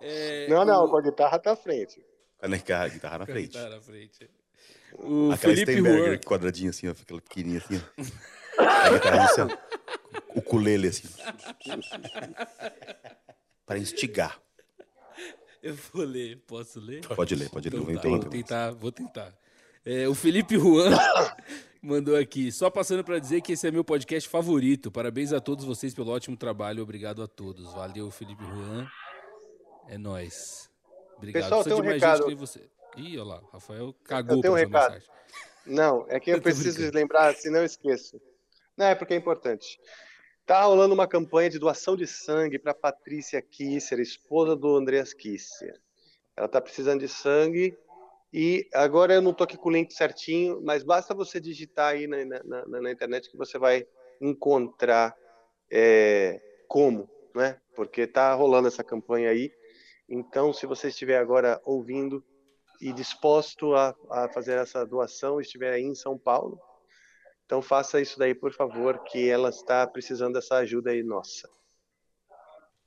É, 0.00 0.48
Não, 0.48 0.64
não, 0.64 0.84
o- 0.84 0.90
com 0.90 0.96
a 0.98 1.02
guitarra 1.02 1.38
tá 1.38 1.52
à 1.52 1.56
frente. 1.56 2.04
A 2.40 2.46
guitarra, 2.48 2.88
guitarra 2.88 3.18
na 3.18 3.26
frente. 3.26 3.46
guitarra 3.48 3.70
na 3.70 3.80
frente. 3.80 4.30
O 4.98 5.30
Aquela 5.32 5.36
Felipe 5.38 5.62
Steinberger 5.72 6.06
Juan. 6.12 6.18
quadradinha 6.18 6.70
assim, 6.70 6.88
ó, 6.88 6.92
aquela 6.92 7.20
pequenininha 7.20 7.58
assim, 7.64 7.80
ó. 7.98 8.62
A 8.62 8.90
guitarra 8.90 9.24
assim, 9.24 9.40
ó. 9.40 9.48
O 10.34 10.38
ukulele 10.40 10.88
assim. 10.88 11.08
Para 13.66 13.78
instigar. 13.78 14.40
Eu 15.62 15.74
vou 15.92 16.04
ler, 16.04 16.36
posso 16.46 16.78
ler? 16.78 17.00
Pode 17.06 17.34
ler, 17.34 17.48
pode 17.48 17.70
ler, 17.70 17.76
Então 17.78 17.86
tá, 17.86 17.92
interrompe 17.98 18.24
vou 18.26 18.30
tentar, 18.30 18.70
vou 18.72 18.92
tentar. 18.92 19.34
É, 19.84 20.06
o 20.08 20.14
Felipe 20.14 20.58
Juan 20.58 20.90
mandou 21.82 22.16
aqui, 22.16 22.52
só 22.52 22.68
passando 22.68 23.02
para 23.02 23.18
dizer 23.18 23.40
que 23.40 23.52
esse 23.52 23.66
é 23.66 23.70
meu 23.70 23.82
podcast 23.84 24.28
favorito. 24.28 24.90
Parabéns 24.90 25.32
a 25.32 25.40
todos 25.40 25.64
vocês 25.64 25.94
pelo 25.94 26.10
ótimo 26.10 26.36
trabalho, 26.36 26.82
obrigado 26.82 27.22
a 27.22 27.26
todos. 27.26 27.72
Valeu, 27.72 28.10
Felipe 28.10 28.44
Juan. 28.44 28.86
É 29.88 29.98
nóis. 29.98 30.70
Obrigado. 31.16 31.42
Pessoal, 31.42 31.62
Precisa 31.62 31.82
tem 31.82 31.90
um 31.90 31.94
recado. 31.94 32.22
gente 32.28 32.34
você. 32.34 32.68
Ih, 32.96 33.18
olha 33.18 33.24
lá, 33.28 33.42
Rafael 33.52 33.94
cagou 34.04 34.36
Eu 34.36 34.40
tenho 34.42 34.52
um 34.54 34.56
recado. 34.56 34.92
mensagem. 34.92 35.08
Não, 35.66 36.06
é 36.08 36.20
que 36.20 36.30
eu 36.30 36.36
Eu 36.38 36.42
preciso 36.42 36.76
brincando. 36.76 36.96
lembrar, 36.98 37.34
senão 37.34 37.60
eu 37.60 37.64
esqueço. 37.64 38.20
Não, 38.76 38.86
é 38.86 38.94
porque 38.94 39.14
é 39.14 39.16
importante. 39.16 39.78
Tá 40.46 40.62
rolando 40.64 40.92
uma 40.94 41.08
campanha 41.08 41.48
de 41.48 41.58
doação 41.58 41.96
de 41.96 42.06
sangue 42.06 42.58
para 42.58 42.74
Patrícia 42.74 43.40
Kisser, 43.40 43.98
esposa 44.00 44.54
do 44.54 44.76
Andreas 44.76 45.14
Kisser. 45.14 45.80
Ela 46.36 46.48
tá 46.48 46.60
precisando 46.60 47.00
de 47.00 47.08
sangue 47.08 47.76
e 48.32 48.68
agora 48.74 49.14
eu 49.14 49.22
não 49.22 49.32
tô 49.32 49.44
aqui 49.44 49.56
com 49.56 49.68
o 49.68 49.72
link 49.72 49.92
certinho, 49.94 50.60
mas 50.62 50.82
basta 50.82 51.14
você 51.14 51.40
digitar 51.40 51.92
aí 51.94 52.06
na, 52.06 52.24
na- 52.24 52.42
na- 52.66 52.80
na 52.82 52.90
internet 52.92 53.30
que 53.30 53.36
você 53.36 53.58
vai 53.58 53.86
encontrar 54.20 55.16
é, 55.70 56.40
como, 56.68 57.08
né? 57.34 57.58
Porque 57.74 58.06
tá 58.06 58.34
rolando 58.34 58.68
essa 58.68 58.84
campanha 58.84 59.30
aí. 59.30 59.50
Então, 60.08 60.52
se 60.52 60.66
você 60.66 60.88
estiver 60.88 61.18
agora 61.18 61.60
ouvindo 61.64 62.24
e 62.80 62.92
disposto 62.92 63.74
a, 63.74 63.94
a 64.10 64.28
fazer 64.28 64.58
essa 64.58 64.84
doação, 64.84 65.40
estiver 65.40 65.72
aí 65.72 65.82
em 65.82 65.94
São 65.94 66.18
Paulo, 66.18 66.60
então 67.46 67.62
faça 67.62 68.00
isso 68.00 68.18
daí, 68.18 68.34
por 68.34 68.52
favor, 68.52 69.02
que 69.04 69.28
ela 69.28 69.48
está 69.50 69.86
precisando 69.86 70.34
dessa 70.34 70.56
ajuda 70.56 70.90
aí 70.90 71.02
nossa. 71.02 71.48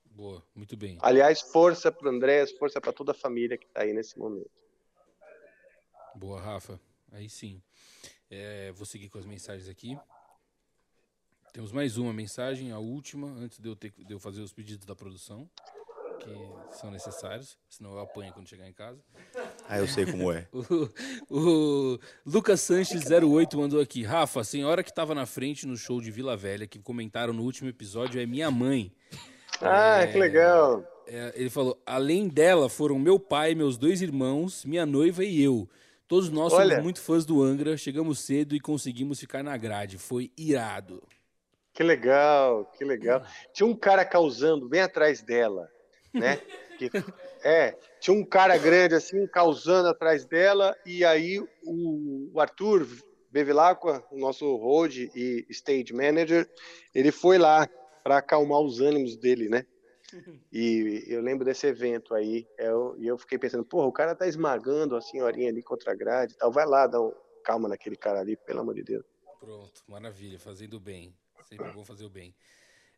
Boa, 0.05 0.43
muito 0.55 0.75
bem. 0.75 0.97
Aliás, 1.01 1.41
força 1.41 1.91
para 1.91 2.07
o 2.07 2.09
Andrés, 2.09 2.51
força 2.57 2.81
para 2.81 2.91
toda 2.91 3.11
a 3.11 3.15
família 3.15 3.57
que 3.57 3.65
está 3.65 3.81
aí 3.81 3.93
nesse 3.93 4.17
momento. 4.17 4.49
Boa, 6.15 6.41
Rafa. 6.41 6.79
Aí 7.11 7.29
sim. 7.29 7.61
É, 8.29 8.71
vou 8.71 8.85
seguir 8.85 9.09
com 9.09 9.19
as 9.19 9.25
mensagens 9.25 9.69
aqui. 9.69 9.97
Temos 11.53 11.71
mais 11.71 11.97
uma 11.97 12.11
mensagem, 12.11 12.71
a 12.71 12.79
última, 12.79 13.27
antes 13.27 13.59
de 13.59 13.69
eu, 13.69 13.75
ter, 13.75 13.91
de 13.91 14.11
eu 14.11 14.19
fazer 14.19 14.41
os 14.41 14.51
pedidos 14.51 14.85
da 14.85 14.95
produção, 14.95 15.49
que 16.19 16.77
são 16.77 16.91
necessários, 16.91 17.57
senão 17.69 17.91
eu 17.93 17.99
apanho 17.99 18.33
quando 18.33 18.47
chegar 18.47 18.67
em 18.67 18.73
casa. 18.73 18.99
Ah, 19.67 19.79
eu 19.79 19.87
sei 19.87 20.05
como 20.05 20.31
é. 20.31 20.47
O, 21.29 21.93
o 21.93 21.99
Lucas 22.25 22.61
Sanches 22.61 23.03
08 23.09 23.57
mandou 23.57 23.79
aqui. 23.81 24.03
Rafa, 24.03 24.41
a 24.41 24.43
senhora 24.43 24.83
que 24.83 24.89
estava 24.89 25.13
na 25.15 25.25
frente 25.25 25.65
no 25.67 25.75
show 25.77 25.99
de 26.01 26.11
Vila 26.11 26.35
Velha, 26.37 26.67
que 26.67 26.79
comentaram 26.79 27.33
no 27.33 27.43
último 27.43 27.69
episódio, 27.69 28.21
é 28.21 28.25
minha 28.25 28.49
mãe. 28.51 28.91
Ah, 29.61 30.01
É, 30.01 30.07
que 30.07 30.17
legal. 30.17 30.83
é, 31.07 31.33
ele 31.35 31.49
falou: 31.49 31.81
além 31.85 32.27
dela, 32.27 32.69
foram 32.69 32.99
meu 32.99 33.19
pai, 33.19 33.55
meus 33.55 33.77
dois 33.77 34.01
irmãos, 34.01 34.63
minha 34.65 34.85
noiva 34.85 35.23
e 35.23 35.41
eu. 35.41 35.67
Todos 36.07 36.29
nós 36.29 36.53
somos 36.53 36.67
Olha. 36.71 36.81
muito 36.81 37.01
fãs 37.01 37.25
do 37.25 37.43
Angra, 37.43 37.75
chegamos 37.75 38.19
cedo 38.19 38.55
e 38.55 38.59
conseguimos 38.61 39.19
ficar 39.19 39.43
na 39.43 39.57
grade. 39.57 39.97
Foi 39.97 40.31
irado. 40.37 41.03
Que 41.73 41.83
legal, 41.83 42.65
que 42.77 42.83
legal. 42.85 43.21
Tinha 43.53 43.67
um 43.67 43.75
cara 43.75 44.03
causando 44.05 44.67
bem 44.69 44.81
atrás 44.81 45.21
dela. 45.21 45.69
Né? 46.19 46.37
Que, 46.77 46.89
é, 47.43 47.75
tinha 47.99 48.15
um 48.15 48.25
cara 48.25 48.57
grande 48.57 48.95
assim, 48.95 49.25
causando 49.27 49.89
atrás 49.89 50.25
dela, 50.25 50.75
e 50.85 51.03
aí 51.03 51.39
o, 51.39 52.31
o 52.33 52.39
Arthur 52.39 52.87
Bevilacqua, 53.31 54.03
o 54.11 54.17
nosso 54.19 54.55
road 54.55 55.11
e 55.15 55.45
stage 55.49 55.93
manager, 55.93 56.49
ele 56.93 57.11
foi 57.11 57.37
lá 57.37 57.67
para 58.03 58.17
acalmar 58.17 58.61
os 58.61 58.79
ânimos 58.79 59.17
dele, 59.17 59.49
né? 59.49 59.65
E 60.51 61.03
eu 61.07 61.21
lembro 61.21 61.43
desse 61.43 61.67
evento 61.67 62.13
aí, 62.13 62.47
eu, 62.57 62.95
e 62.97 63.07
eu 63.07 63.17
fiquei 63.17 63.37
pensando, 63.37 63.65
porra, 63.65 63.87
o 63.87 63.91
cara 63.91 64.15
tá 64.15 64.25
esmagando 64.27 64.95
a 64.95 65.01
senhorinha 65.01 65.49
ali 65.49 65.61
contra 65.61 65.91
a 65.91 65.95
grade 65.95 66.33
e 66.33 66.37
tal, 66.37 66.51
vai 66.51 66.65
lá, 66.65 66.87
dá 66.87 67.01
um 67.01 67.13
calma 67.43 67.67
naquele 67.67 67.95
cara 67.95 68.21
ali, 68.21 68.37
pelo 68.37 68.61
amor 68.61 68.75
de 68.75 68.83
Deus. 68.83 69.05
Pronto, 69.39 69.83
maravilha, 69.87 70.39
fazendo 70.39 70.79
bem. 70.79 71.13
Sempre 71.43 71.71
bom 71.71 71.83
fazer 71.83 72.05
o 72.05 72.09
bem. 72.09 72.33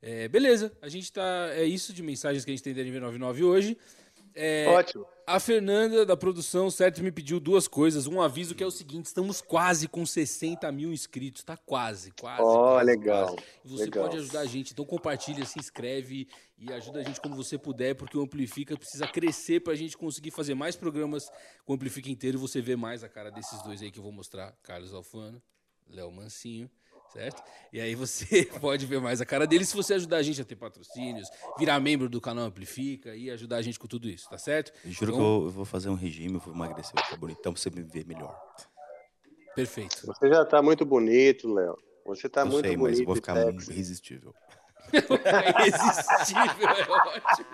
É, 0.01 0.27
beleza, 0.27 0.71
a 0.81 0.87
gente 0.87 1.11
tá. 1.11 1.49
É 1.53 1.63
isso 1.63 1.93
de 1.93 2.01
mensagens 2.01 2.45
que 2.45 2.51
a 2.51 2.53
gente 2.55 2.63
tem 2.63 2.73
da 2.73 2.81
NV99 2.81 3.43
hoje. 3.43 3.77
É, 4.33 4.67
Ótimo. 4.67 5.05
A 5.27 5.39
Fernanda 5.39 6.05
da 6.05 6.17
produção, 6.17 6.71
certo, 6.71 7.03
me 7.03 7.11
pediu 7.11 7.39
duas 7.39 7.67
coisas. 7.67 8.07
Um 8.07 8.21
aviso 8.21 8.55
que 8.55 8.63
é 8.63 8.65
o 8.65 8.71
seguinte: 8.71 9.05
estamos 9.05 9.41
quase 9.41 9.87
com 9.87 10.05
60 10.05 10.71
mil 10.71 10.91
inscritos. 10.91 11.43
Tá 11.43 11.57
quase, 11.57 12.11
quase. 12.19 12.41
Ó, 12.41 12.71
quase, 12.71 12.85
legal, 12.85 13.27
quase. 13.27 13.43
Você 13.65 13.83
legal. 13.85 14.05
pode 14.05 14.17
ajudar 14.17 14.39
a 14.39 14.45
gente. 14.45 14.71
Então 14.71 14.85
compartilha, 14.85 15.45
se 15.45 15.59
inscreve 15.59 16.27
e 16.57 16.71
ajuda 16.71 16.99
a 16.99 17.03
gente 17.03 17.19
como 17.21 17.35
você 17.35 17.57
puder, 17.57 17.95
porque 17.95 18.17
o 18.17 18.21
Amplifica 18.21 18.77
precisa 18.77 19.07
crescer 19.07 19.59
pra 19.59 19.75
gente 19.75 19.97
conseguir 19.97 20.31
fazer 20.31 20.55
mais 20.55 20.75
programas 20.75 21.29
com 21.65 21.73
o 21.73 21.75
Amplifica 21.75 22.09
inteiro 22.09 22.37
e 22.37 22.41
você 22.41 22.61
ver 22.61 22.77
mais 22.77 23.03
a 23.03 23.09
cara 23.09 23.29
desses 23.29 23.61
dois 23.61 23.81
aí 23.81 23.91
que 23.91 23.99
eu 23.99 24.03
vou 24.03 24.11
mostrar: 24.11 24.55
Carlos 24.63 24.93
Alfano, 24.93 25.41
Léo 25.87 26.11
Mancinho. 26.11 26.69
Certo? 27.13 27.41
E 27.73 27.81
aí 27.81 27.95
você 27.95 28.45
pode 28.61 28.85
ver 28.85 29.01
mais 29.01 29.19
a 29.19 29.25
cara 29.25 29.47
dele 29.47 29.65
se 29.65 29.75
você 29.75 29.95
ajudar 29.95 30.17
a 30.17 30.21
gente 30.21 30.41
a 30.41 30.45
ter 30.45 30.55
patrocínios, 30.55 31.27
virar 31.57 31.79
membro 31.79 32.07
do 32.07 32.21
canal 32.21 32.45
Amplifica 32.45 33.15
e 33.15 33.31
ajudar 33.31 33.57
a 33.57 33.61
gente 33.61 33.79
com 33.79 33.87
tudo 33.87 34.07
isso, 34.07 34.29
tá 34.29 34.37
certo? 34.37 34.71
Eu 34.85 34.91
juro 34.91 35.13
que 35.13 35.19
eu, 35.19 35.43
eu 35.45 35.49
vou 35.49 35.65
fazer 35.65 35.89
um 35.89 35.95
regime, 35.95 36.35
eu 36.35 36.39
vou 36.39 36.53
emagrecer, 36.53 36.93
vou 36.93 37.03
ficar 37.03 37.17
bonitão 37.17 37.53
pra 37.53 37.61
você 37.61 37.69
me 37.69 37.81
ver 37.81 38.05
melhor. 38.05 38.39
Perfeito. 39.55 40.05
Você 40.05 40.29
já 40.29 40.45
tá 40.45 40.61
muito 40.61 40.85
bonito, 40.85 41.51
Léo. 41.51 41.75
Você 42.05 42.29
tá 42.29 42.41
eu 42.41 42.47
muito 42.47 42.65
sei, 42.65 42.77
bonito. 42.77 42.91
mas 42.91 42.99
eu 42.99 43.05
vou 43.05 43.15
ficar 43.15 43.35
sexy. 43.35 43.53
muito 43.53 43.71
irresistível. 43.71 44.35
Irresistível, 45.67 46.69
é 46.69 46.81
ótimo. 46.89 47.47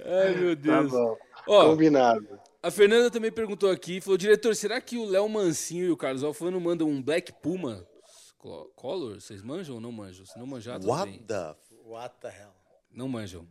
Ai, 0.04 0.34
meu 0.36 0.54
Deus. 0.56 0.92
Tá 0.92 0.98
bom. 0.98 1.16
Ó, 1.48 1.70
Combinado. 1.70 2.40
A 2.62 2.70
Fernanda 2.70 3.10
também 3.10 3.32
perguntou 3.32 3.70
aqui, 3.70 4.00
falou, 4.00 4.18
diretor, 4.18 4.54
será 4.54 4.80
que 4.80 4.96
o 4.98 5.04
Léo 5.06 5.28
Mancinho 5.28 5.86
e 5.86 5.90
o 5.90 5.96
Carlos 5.96 6.22
Alfano 6.22 6.60
mandam 6.60 6.88
um 6.88 7.02
Black 7.02 7.32
Puma 7.40 7.86
co- 8.36 8.70
Color? 8.76 9.20
Vocês 9.20 9.42
manjam 9.42 9.76
ou 9.76 9.80
não 9.80 9.90
manjam? 9.90 10.26
Se 10.26 10.38
não 10.38 10.46
manjar, 10.46 10.78
tudo 10.78 10.90
What 10.90 11.10
bem. 11.10 11.20
the... 11.22 11.56
What 11.86 12.14
the 12.20 12.28
hell? 12.28 12.52
Não 12.92 13.08
manjam. 13.08 13.48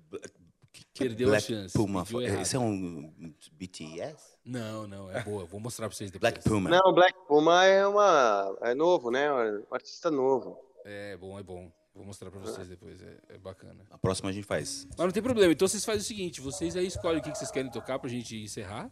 Perdeu 0.98 1.30
Black 1.30 1.52
a 1.54 1.58
chance. 1.58 1.74
Puma. 1.78 2.06
Esse 2.42 2.56
é 2.56 2.60
um 2.60 3.12
BTS? 3.54 4.38
Não, 4.46 4.88
não, 4.88 5.12
é 5.12 5.24
boa. 5.24 5.44
Vou 5.46 5.60
mostrar 5.60 5.88
pra 5.90 5.96
vocês 5.98 6.12
depois. 6.12 6.32
Black 6.34 6.48
Puma. 6.48 6.70
Não, 6.70 6.94
Black 6.94 7.18
Puma 7.28 7.66
é 7.66 7.86
uma. 7.88 8.58
É 8.62 8.74
novo, 8.76 9.10
né? 9.10 9.32
Um 9.34 9.74
artista 9.74 10.12
novo. 10.12 10.58
É 10.86 11.18
bom, 11.18 11.38
é 11.38 11.44
bom. 11.44 11.72
Vou 12.00 12.06
mostrar 12.06 12.32
pra 12.32 12.40
vocês 12.40 12.66
depois, 12.70 13.02
é, 13.02 13.18
é 13.28 13.38
bacana. 13.38 13.76
A 13.92 13.98
próxima 13.98 14.30
a 14.30 14.32
gente 14.32 14.46
faz. 14.46 14.88
Mas 14.92 15.00
não 15.00 15.12
tem 15.12 15.22
problema, 15.22 15.52
então 15.52 15.68
vocês 15.68 15.84
fazem 15.84 16.00
o 16.00 16.06
seguinte, 16.06 16.40
vocês 16.40 16.78
aí 16.78 16.88
escolhem 16.88 17.20
o 17.20 17.22
que 17.22 17.30
que 17.30 17.38
vocês 17.38 17.52
querem 17.52 17.70
tocar 17.70 18.00
pra 18.00 18.10
gente 18.10 18.38
encerrar, 18.38 18.90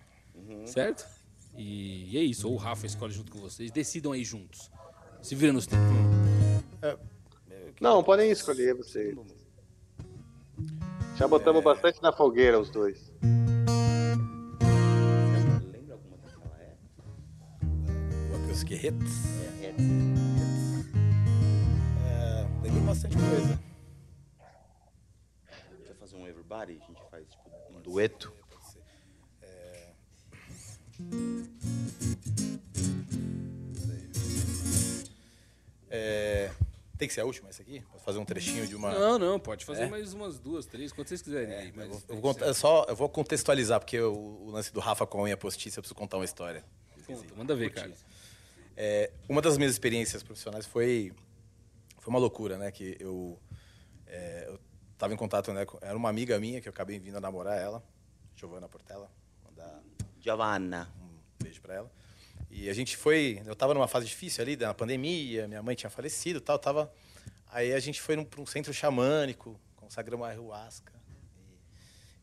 certo? 0.66 1.08
E, 1.56 2.12
e 2.12 2.18
é 2.18 2.22
isso, 2.22 2.50
ou 2.50 2.56
o 2.56 2.58
Rafa 2.58 2.86
escolhe 2.86 3.14
junto 3.14 3.32
com 3.32 3.40
vocês, 3.40 3.72
decidam 3.72 4.12
aí 4.12 4.26
juntos. 4.26 4.70
Se 5.22 5.36
vira 5.36 5.54
nos 5.54 5.66
tempos. 5.66 5.88
Não, 7.80 8.04
podem 8.04 8.30
escolher 8.30 8.76
vocês. 8.76 9.16
Já 11.16 11.30
botamos 11.30 11.64
bastante 11.64 12.02
na 12.02 12.12
fogueira 12.12 12.60
os 12.60 12.70
dois. 12.70 13.10
Lembra 15.72 15.94
alguma 15.94 16.18
daquela 16.18 16.58
época? 16.60 17.04
Acoustic 18.36 18.72
Hits? 18.72 19.26
É, 19.62 19.68
É, 19.68 20.27
bastante 22.88 23.18
coisa. 23.18 23.60
Quer 25.86 25.96
fazer 25.96 26.16
um 26.16 26.26
Everybody? 26.26 26.80
A 26.82 26.88
gente 26.88 27.02
faz 27.12 27.28
tipo 27.28 27.50
um 27.70 27.82
dueto. 27.82 28.34
É, 35.90 36.50
tem 36.98 37.08
que 37.10 37.14
ser 37.14 37.22
a 37.22 37.26
última 37.26 37.50
essa 37.50 37.62
aqui? 37.62 37.82
Posso 37.92 38.06
fazer 38.06 38.20
um 38.20 38.26
trechinho 38.26 38.66
de 38.66 38.76
uma... 38.76 38.92
Não, 38.94 39.20
não, 39.20 39.40
pode 39.40 39.66
fazer 39.66 39.84
É? 39.84 39.88
mais 39.90 40.14
umas 40.14 40.40
duas, 40.40 40.66
três, 40.66 40.92
quantas 40.94 41.10
vocês 41.10 41.22
quiserem 41.22 41.54
aí. 41.54 41.74
Mas 41.76 42.06
Eu 42.08 42.22
vou, 42.22 42.36
é 42.40 42.54
só, 42.54 42.86
eu 42.88 42.96
vou 42.96 43.10
contextualizar, 43.10 43.80
porque 43.82 44.00
o, 44.00 44.14
o 44.14 44.50
lance 44.52 44.74
do 44.74 44.80
Rafa 44.80 45.06
com 45.06 45.20
a 45.20 45.24
unha 45.24 45.36
postiça, 45.38 45.80
eu 45.80 45.84
preciso 45.84 45.96
contar 45.96 46.18
uma 46.18 46.26
história. 46.26 46.64
Conta, 47.06 47.36
manda 47.36 47.54
ver, 47.54 47.72
cara. 47.72 47.92
É, 48.76 49.12
uma 49.28 49.42
das 49.42 49.58
minhas 49.58 49.74
experiências 49.74 50.24
profissionais 50.24 50.66
foi, 50.66 51.14
foi 52.08 52.14
uma 52.14 52.20
loucura, 52.20 52.58
né? 52.58 52.72
Que 52.72 52.96
eu, 53.02 53.38
é, 54.06 54.46
eu 54.48 54.58
tava 54.98 55.14
em 55.14 55.18
contato, 55.18 55.52
né? 55.52 55.66
com- 55.66 55.78
Era 55.82 55.98
uma 55.98 56.08
amiga 56.08 56.40
minha 56.40 56.62
que 56.62 56.68
eu 56.68 56.72
acabei 56.72 56.98
vindo 56.98 57.18
a 57.18 57.20
namorar 57.20 57.58
ela, 57.60 57.84
Giovanna 58.34 58.70
Portela. 58.70 59.12
Mandar 59.44 59.84
Giovanna. 60.18 60.90
um 61.02 61.44
beijo 61.44 61.62
pra 61.62 61.74
ela. 61.76 61.92
E 62.50 62.70
a 62.70 62.74
gente 62.74 62.96
foi, 62.96 63.42
eu 63.46 63.54
tava 63.58 63.74
numa 63.74 63.90
fase 63.90 64.06
difícil 64.06 64.42
ali, 64.42 64.56
da 64.56 64.74
pandemia, 64.74 65.50
minha 65.50 65.62
mãe 65.62 65.76
tinha 65.76 65.90
falecido 65.90 66.38
e 66.40 66.42
tal, 66.42 66.58
tava... 66.58 66.90
Aí 67.50 67.74
a 67.74 67.80
gente 67.82 68.02
foi 68.02 68.24
para 68.24 68.40
um 68.42 68.46
centro 68.46 68.74
xamânico, 68.74 69.60
consagramos 69.76 70.26
a 70.26 70.30
ayahuasca. 70.30 70.94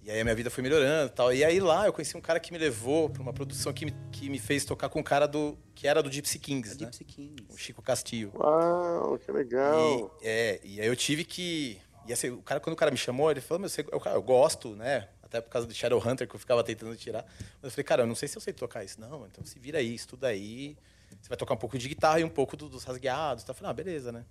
E, 0.04 0.10
aí 0.10 0.20
a 0.20 0.24
minha 0.24 0.34
vida 0.34 0.50
foi 0.50 0.62
melhorando 0.62 1.10
e 1.10 1.14
tal. 1.14 1.32
E 1.32 1.42
aí 1.42 1.58
lá 1.60 1.86
eu 1.86 1.92
conheci 1.92 2.16
um 2.16 2.20
cara 2.20 2.38
que 2.38 2.52
me 2.52 2.58
levou 2.58 3.08
para 3.08 3.22
uma 3.22 3.32
produção 3.32 3.72
que 3.72 3.86
me, 3.86 3.94
que 4.12 4.28
me 4.28 4.38
fez 4.38 4.64
tocar 4.64 4.88
com 4.90 5.00
um 5.00 5.02
cara 5.02 5.26
do, 5.26 5.56
que 5.74 5.88
era 5.88 6.02
do 6.02 6.10
Gypsy 6.12 6.38
Kings, 6.38 6.78
né? 6.78 6.86
Gypsy 6.86 7.04
Kings. 7.04 7.44
O 7.48 7.56
Chico 7.56 7.80
Castillo. 7.80 8.32
Uau, 8.36 9.18
que 9.18 9.32
legal. 9.32 10.14
E, 10.22 10.26
é, 10.28 10.60
e 10.62 10.80
aí 10.80 10.86
eu 10.86 10.94
tive 10.96 11.24
que. 11.24 11.80
E 12.06 12.12
assim, 12.12 12.28
o 12.28 12.42
cara, 12.42 12.60
quando 12.60 12.74
o 12.74 12.76
cara 12.76 12.90
me 12.90 12.98
chamou, 12.98 13.30
ele 13.30 13.40
falou: 13.40 13.60
Meu, 13.60 13.68
você, 13.68 13.80
eu, 13.80 14.02
eu 14.04 14.22
gosto, 14.22 14.76
né? 14.76 15.08
Até 15.22 15.40
por 15.40 15.48
causa 15.50 15.66
do 15.66 15.72
Shadowhunter 15.74 16.28
que 16.28 16.36
eu 16.36 16.38
ficava 16.38 16.62
tentando 16.62 16.94
tirar. 16.96 17.24
Mas 17.62 17.64
eu 17.64 17.70
falei, 17.70 17.84
cara, 17.84 18.02
eu 18.02 18.06
não 18.06 18.14
sei 18.14 18.28
se 18.28 18.36
eu 18.36 18.42
sei 18.42 18.52
tocar 18.52 18.84
isso. 18.84 19.00
Não, 19.00 19.26
então 19.26 19.44
se 19.44 19.58
vira 19.58 19.78
aí, 19.78 19.94
estuda 19.94 20.28
aí. 20.28 20.76
Você 21.20 21.28
vai 21.28 21.36
tocar 21.38 21.54
um 21.54 21.56
pouco 21.56 21.78
de 21.78 21.88
guitarra 21.88 22.20
e 22.20 22.24
um 22.24 22.28
pouco 22.28 22.56
do- 22.56 22.68
dos 22.68 22.84
rasgueados. 22.84 23.42
Tá? 23.42 23.50
Eu 23.50 23.54
falei, 23.54 23.70
ah, 23.70 23.74
beleza, 23.74 24.12
né? 24.12 24.24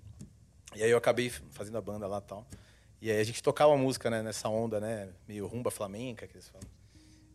E 0.75 0.83
aí 0.83 0.89
eu 0.89 0.97
acabei 0.97 1.29
fazendo 1.51 1.77
a 1.77 1.81
banda 1.81 2.07
lá 2.07 2.19
e 2.19 2.21
tal. 2.21 2.47
E 3.03 3.11
aí 3.11 3.19
a 3.19 3.23
gente 3.25 3.43
tocava 3.43 3.75
música, 3.75 4.09
né, 4.09 4.21
nessa 4.21 4.47
onda, 4.47 4.79
né? 4.79 5.09
Meio 5.27 5.45
rumba 5.45 5.69
flamenca, 5.69 6.25
que 6.25 6.37
eles 6.37 6.47
falam. 6.47 6.65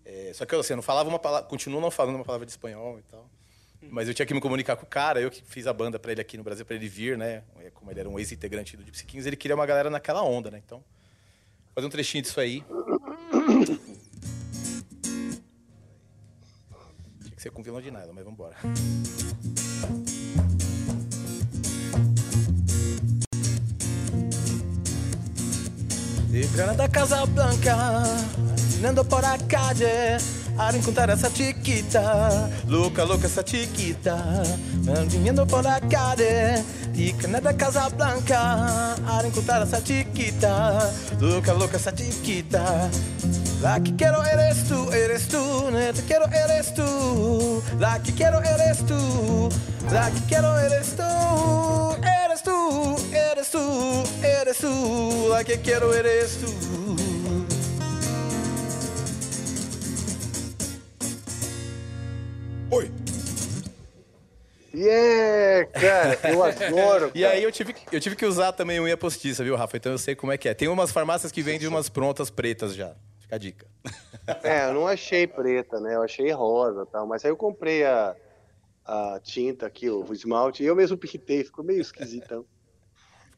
É, 0.02 0.32
só 0.32 0.46
que 0.46 0.54
eu, 0.54 0.60
assim, 0.60 0.72
eu 0.72 0.76
não 0.76 0.82
falava 0.82 1.06
uma 1.10 1.18
palavra, 1.18 1.46
continuo 1.46 1.78
não 1.78 1.90
falando 1.90 2.14
uma 2.14 2.24
palavra 2.24 2.46
de 2.46 2.52
espanhol 2.52 2.98
e 2.98 3.02
tal. 3.02 3.28
Mas 3.82 4.08
eu 4.08 4.14
tinha 4.14 4.24
que 4.24 4.32
me 4.32 4.40
comunicar 4.40 4.76
com 4.76 4.86
o 4.86 4.88
cara, 4.88 5.20
eu 5.20 5.30
que 5.30 5.42
fiz 5.42 5.66
a 5.66 5.72
banda 5.74 5.98
pra 5.98 6.10
ele 6.10 6.22
aqui 6.22 6.38
no 6.38 6.42
Brasil, 6.42 6.64
pra 6.64 6.74
ele 6.74 6.88
vir, 6.88 7.18
né? 7.18 7.42
Como 7.74 7.90
ele 7.90 8.00
era 8.00 8.08
um 8.08 8.18
ex-integrante 8.18 8.78
do 8.78 8.82
Gypsy 8.82 9.04
Kings, 9.04 9.28
ele 9.28 9.36
queria 9.36 9.54
uma 9.54 9.66
galera 9.66 9.90
naquela 9.90 10.22
onda, 10.22 10.50
né? 10.50 10.62
Então, 10.64 10.78
vou 10.78 11.74
fazer 11.74 11.86
um 11.86 11.90
trechinho 11.90 12.22
disso 12.22 12.40
aí. 12.40 12.64
Tinha 17.20 17.36
que 17.36 17.42
ser 17.42 17.50
com 17.50 17.62
vilão 17.62 17.82
de 17.82 17.90
nylon, 17.90 18.14
mas 18.14 18.24
vambora. 18.24 18.56
De 26.38 26.46
Granada 26.54 26.88
Casablanca, 26.88 28.04
caminando 28.56 29.04
por 29.04 29.24
a 29.24 29.36
calle, 29.38 30.18
a 30.56 30.76
encontrar 30.76 31.10
essa 31.10 31.28
chiquita, 31.28 32.48
louca, 32.68 33.02
louca 33.02 33.26
essa 33.26 33.42
chiquita, 33.42 34.16
caminando 34.86 35.44
por 35.44 35.66
a 35.66 35.80
calle, 35.80 36.62
de 36.92 37.10
Granada 37.18 37.52
Casablanca, 37.54 38.94
a 39.04 39.26
encontrar 39.26 39.62
essa 39.62 39.82
chiquita, 39.82 40.92
louca, 41.18 41.52
louca 41.54 41.76
essa 41.76 41.90
chiquita. 41.90 42.88
La 43.60 43.80
que 43.80 43.96
quiero 43.96 44.24
eres 44.24 44.62
tú, 44.68 44.92
eres 44.92 45.26
tú, 45.26 45.70
la 45.72 45.92
que 45.92 46.02
quiero 46.02 46.26
eres 46.26 46.72
tú, 46.72 47.62
la 47.80 47.98
que 47.98 48.12
quiero 48.12 48.40
eres 48.44 48.78
tú, 48.86 49.48
la 49.90 50.08
que 50.08 50.20
quiero 50.28 50.56
eres 50.56 50.94
tú, 50.94 51.02
eres 53.30 53.50
tú, 53.50 53.58
eres 54.22 54.58
tú, 54.58 55.28
la 55.28 55.44
que 55.44 55.60
quiero 55.60 55.92
eres 55.94 56.38
tú. 56.38 56.48
Oi. 62.70 62.90
Yeah, 64.74 65.66
cara, 65.72 66.18
eu 66.30 66.42
adoro. 66.44 67.10
E 67.16 67.24
aí 67.24 67.42
eu 67.42 67.50
tive, 67.50 67.72
que- 67.72 67.96
eu 67.96 68.00
tive 68.00 68.14
que 68.14 68.26
usar 68.26 68.52
também 68.52 68.78
unha 68.78 68.96
postiça, 68.96 69.42
viu, 69.42 69.56
Rafa? 69.56 69.76
Então 69.76 69.92
eu 69.92 69.98
sei 69.98 70.14
como 70.14 70.30
é 70.30 70.38
que 70.38 70.48
é. 70.48 70.54
Tem 70.54 70.68
umas 70.68 70.92
farmácias 70.92 71.32
que 71.32 71.42
vendem 71.42 71.66
umas 71.66 71.88
prontas 71.88 72.30
pretas 72.30 72.74
já. 72.74 72.94
Fica 73.18 73.36
a 73.36 73.38
dica. 73.38 73.66
É, 74.42 74.66
eu 74.68 74.74
não 74.74 74.86
achei 74.86 75.26
preta, 75.26 75.80
né? 75.80 75.94
Eu 75.94 76.02
achei 76.02 76.30
rosa 76.30 76.82
e 76.86 76.92
tal. 76.92 77.06
Mas 77.06 77.24
aí 77.24 77.30
eu 77.30 77.36
comprei 77.36 77.84
a, 77.84 78.14
a 78.84 79.18
tinta 79.22 79.66
aqui, 79.66 79.88
o 79.88 80.04
esmalte, 80.12 80.62
e 80.62 80.66
eu 80.66 80.76
mesmo 80.76 80.96
pintei, 80.98 81.42
ficou 81.44 81.64
meio 81.64 81.80
esquisitão. 81.80 82.44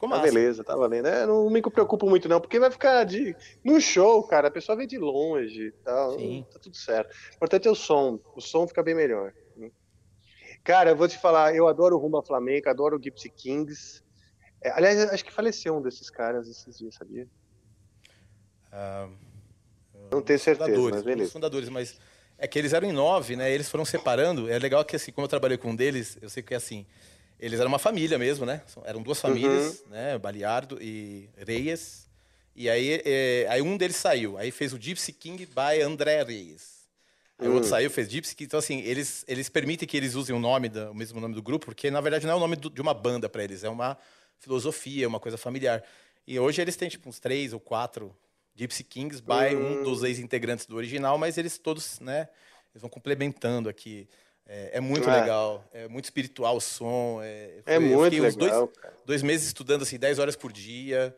Ficou 0.00 0.08
Tá 0.08 0.16
massa. 0.16 0.32
beleza, 0.32 0.64
tá 0.64 0.74
valendo. 0.74 1.06
É, 1.08 1.26
não 1.26 1.50
me 1.50 1.60
preocupo 1.60 2.08
muito, 2.08 2.26
não, 2.26 2.40
porque 2.40 2.58
vai 2.58 2.70
ficar 2.70 3.04
de. 3.04 3.36
No 3.62 3.78
show, 3.78 4.22
cara, 4.22 4.48
a 4.48 4.50
pessoa 4.50 4.74
vem 4.74 4.86
de 4.86 4.96
longe 4.96 5.66
e 5.66 5.72
tal. 5.84 6.16
Tá 6.50 6.58
tudo 6.58 6.74
certo. 6.74 7.12
O 7.32 7.34
importante 7.36 7.68
é 7.68 7.70
o 7.70 7.74
som. 7.74 8.18
O 8.34 8.40
som 8.40 8.66
fica 8.66 8.82
bem 8.82 8.94
melhor. 8.94 9.34
né? 9.56 9.70
Cara, 10.64 10.90
eu 10.90 10.96
vou 10.96 11.06
te 11.06 11.18
falar, 11.18 11.54
eu 11.54 11.68
adoro 11.68 11.96
o 11.96 11.98
Rumba 11.98 12.22
Flamenca, 12.22 12.70
adoro 12.70 12.96
o 12.96 12.98
Gypsy 13.02 13.28
Kings. 13.28 14.02
É, 14.62 14.70
aliás, 14.70 14.98
acho 15.10 15.22
que 15.24 15.32
faleceu 15.32 15.76
um 15.76 15.82
desses 15.82 16.08
caras 16.08 16.48
esses 16.48 16.78
dias, 16.78 16.94
sabia? 16.94 17.28
Ah, 18.72 19.06
Não 20.10 20.22
tenho 20.22 20.38
certeza, 20.38 20.64
fundadores, 20.66 20.90
mas 20.92 21.00
os 21.00 21.04
beleza. 21.04 21.32
fundadores, 21.32 21.68
mas 21.68 22.00
é 22.38 22.48
que 22.48 22.58
eles 22.58 22.72
eram 22.72 22.88
em 22.88 22.92
nove, 22.92 23.36
né? 23.36 23.50
Eles 23.52 23.68
foram 23.68 23.84
separando. 23.84 24.48
É 24.50 24.58
legal 24.58 24.82
que, 24.84 24.96
assim, 24.96 25.12
como 25.12 25.26
eu 25.26 25.28
trabalhei 25.28 25.58
com 25.58 25.70
um 25.70 25.76
deles, 25.76 26.16
eu 26.22 26.30
sei 26.30 26.42
que, 26.42 26.54
assim, 26.54 26.86
eles 27.40 27.58
eram 27.58 27.68
uma 27.68 27.78
família 27.78 28.18
mesmo, 28.18 28.44
né? 28.46 28.62
Eram 28.84 29.02
duas 29.02 29.20
famílias, 29.20 29.82
né? 29.88 30.18
Baliardo 30.18 30.78
e 30.80 31.28
Reyes. 31.36 32.08
E 32.54 32.68
aí, 32.68 33.00
é, 33.04 33.46
aí 33.48 33.62
um 33.62 33.76
deles 33.76 33.96
saiu. 33.96 34.36
Aí 34.36 34.50
fez 34.50 34.72
o 34.72 34.78
Gypsy 34.80 35.12
King 35.12 35.46
by 35.46 35.80
André 35.82 36.22
Reyes. 36.22 36.80
Aí 37.38 37.48
o 37.48 37.52
outro 37.52 37.68
Hum. 37.68 37.70
saiu, 37.70 37.90
fez 37.90 38.08
Gypsy 38.10 38.36
King. 38.36 38.46
Então, 38.46 38.58
assim, 38.58 38.80
eles, 38.80 39.24
eles 39.26 39.48
permitem 39.48 39.88
que 39.88 39.96
eles 39.96 40.14
usem 40.14 40.36
o 40.36 40.38
nome, 40.38 40.68
da- 40.68 40.90
o 40.90 40.94
mesmo 40.94 41.18
nome 41.20 41.34
do 41.34 41.42
grupo, 41.42 41.66
porque, 41.66 41.90
na 41.90 42.00
verdade, 42.00 42.26
não 42.26 42.34
é 42.34 42.36
o 42.36 42.40
nome 42.40 42.56
do- 42.56 42.68
de 42.68 42.80
uma 42.82 42.92
banda 42.92 43.28
para 43.28 43.42
eles. 43.42 43.64
É 43.64 43.68
uma 43.70 43.96
filosofia, 44.38 45.08
uma 45.08 45.18
coisa 45.20 45.38
familiar. 45.38 45.82
E 46.26 46.38
hoje 46.38 46.60
eles 46.60 46.76
têm, 46.76 46.88
tipo, 46.88 47.08
uns 47.08 47.18
três 47.18 47.52
ou 47.52 47.60
quatro 47.60 48.14
Gypsy 48.54 48.84
Kings 48.84 49.22
by 49.22 49.56
um 49.56 49.72
Hum. 49.78 49.82
dos 49.82 50.02
ex-integrantes 50.02 50.66
do 50.66 50.76
original, 50.76 51.16
mas 51.16 51.38
eles 51.38 51.56
todos, 51.56 51.98
né, 52.00 52.28
eles 52.74 52.82
vão 52.82 52.90
complementando 52.90 53.68
aqui. 53.68 54.06
É, 54.52 54.78
é 54.78 54.80
muito 54.80 55.08
É. 55.08 55.20
legal, 55.20 55.64
é 55.72 55.86
muito 55.86 56.06
espiritual 56.06 56.56
o 56.56 56.60
som. 56.60 57.20
É, 57.22 57.62
É 57.64 57.76
eu 57.76 57.80
muito 57.80 58.04
fiquei 58.10 58.20
uns 58.20 58.34
legal, 58.34 58.66
dois, 58.66 58.94
dois 59.04 59.22
meses 59.22 59.46
estudando, 59.46 59.82
assim, 59.82 59.96
10 59.96 60.18
horas 60.18 60.34
por 60.34 60.52
dia, 60.52 61.16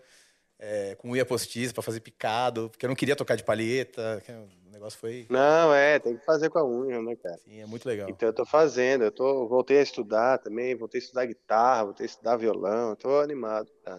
é, 0.59 0.95
com 0.97 1.09
unha 1.09 1.25
postiça 1.25 1.73
para 1.73 1.83
fazer 1.83 2.01
picado, 2.01 2.69
porque 2.69 2.85
eu 2.85 2.89
não 2.89 2.95
queria 2.95 3.17
tocar 3.17 3.35
de 3.35 3.43
palheta, 3.43 4.23
o 4.67 4.71
negócio 4.71 4.99
foi... 4.99 5.27
Não, 5.31 5.73
é, 5.73 5.99
tem 5.99 6.15
que 6.19 6.25
fazer 6.27 6.51
com 6.51 6.59
a 6.59 6.65
unha, 6.67 7.01
né, 7.01 7.17
cara? 7.17 7.39
Sim, 7.39 7.63
é 7.63 7.65
muito 7.65 7.87
legal. 7.89 8.11
Então 8.11 8.29
eu 8.29 8.35
tô 8.35 8.45
fazendo, 8.45 9.05
eu 9.05 9.11
tô, 9.11 9.49
voltei 9.49 9.79
a 9.79 9.83
estudar 9.83 10.37
também, 10.37 10.75
voltei 10.75 11.01
a 11.01 11.03
estudar 11.03 11.25
guitarra, 11.25 11.85
voltei 11.85 12.05
a 12.05 12.09
estudar 12.11 12.37
violão, 12.37 12.95
tô 12.95 13.19
animado 13.19 13.73
pra 13.83 13.99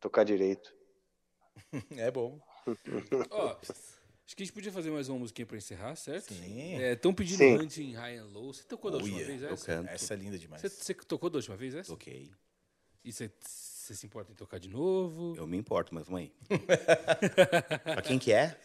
tocar 0.00 0.24
direito. 0.24 0.74
é 1.96 2.10
bom. 2.10 2.40
Ó, 3.30 3.56
acho 4.30 4.36
que 4.36 4.42
a 4.44 4.46
gente 4.46 4.52
podia 4.54 4.70
fazer 4.70 4.90
mais 4.92 5.08
uma 5.08 5.18
musiquinha 5.18 5.44
pra 5.44 5.56
encerrar, 5.56 5.96
certo? 5.96 6.32
Sim. 6.32 6.76
Estão 6.80 7.12
pedindo 7.12 7.38
Sim. 7.38 7.56
Hunting 7.58 7.92
High 7.94 8.18
and 8.18 8.26
Low. 8.26 8.52
Você 8.54 8.62
tocou 8.62 8.88
da 8.88 8.98
Oh, 8.98 9.00
última 9.00 9.18
yeah, 9.18 9.32
vez 9.38 9.42
eu 9.42 9.54
essa? 9.54 9.66
canto. 9.66 9.88
Essa 9.90 10.14
é 10.14 10.16
linda 10.16 10.38
demais. 10.38 10.62
Você, 10.62 10.68
você 10.68 10.94
tocou 10.94 11.28
da 11.28 11.38
última 11.38 11.56
vez 11.56 11.74
essa? 11.74 11.88
Toquei. 11.90 12.30
E 13.04 13.12
você, 13.12 13.28
você 13.40 13.94
se 13.96 14.06
importa 14.06 14.30
em 14.30 14.34
tocar 14.36 14.58
de 14.60 14.68
novo? 14.68 15.34
Eu 15.36 15.48
me 15.48 15.56
importo, 15.56 15.92
mas 15.92 16.04
vamos 16.06 16.20
aí. 16.20 16.32
pra 17.82 18.02
quem 18.02 18.18
que 18.20 18.30
é? 18.32 18.56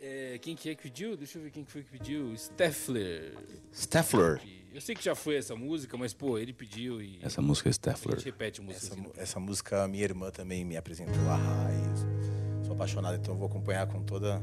É, 0.00 0.38
quem 0.42 0.56
que 0.56 0.68
é 0.70 0.74
que 0.74 0.82
pediu? 0.82 1.16
Deixa 1.16 1.38
eu 1.38 1.42
ver 1.42 1.50
quem 1.52 1.64
que 1.64 1.70
foi 1.70 1.82
que 1.84 1.90
pediu. 1.90 2.36
Steffler. 2.36 3.32
Steffler. 3.72 4.42
Eu 4.74 4.80
sei 4.80 4.94
que 4.94 5.02
já 5.04 5.14
foi 5.14 5.36
essa 5.36 5.54
música, 5.56 5.96
mas, 5.96 6.12
pô, 6.12 6.36
ele 6.36 6.52
pediu 6.52 7.00
e... 7.00 7.18
Essa 7.22 7.40
música 7.40 7.68
é 7.68 7.70
A 7.70 7.72
Steffler. 7.72 8.16
gente 8.16 8.24
repete 8.26 8.60
a 8.60 8.64
música. 8.64 8.86
Essa, 8.86 8.96
no- 8.96 9.12
essa 9.16 9.40
música 9.40 9.88
minha 9.88 10.04
irmã 10.04 10.30
também 10.30 10.64
me 10.64 10.76
apresentou 10.76 11.14
a 11.30 11.36
raiz. 11.36 12.00
Sou 12.66 12.74
apaixonado, 12.74 13.16
então 13.16 13.32
eu 13.34 13.38
vou 13.38 13.48
acompanhar 13.48 13.86
com 13.86 14.02
toda, 14.02 14.42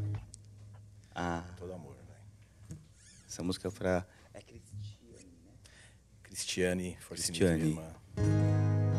Ah, 1.15 1.44
todo 1.57 1.73
amor. 1.73 1.95
velho. 1.95 2.80
essa 3.27 3.44
música 3.44 3.68
é 3.68 3.72
pra. 3.72 4.06
Cristiane 6.23 6.98
Forcini, 6.99 7.38
Cristiane. 7.38 7.64
minha 7.64 7.81
irmã. 7.81 8.94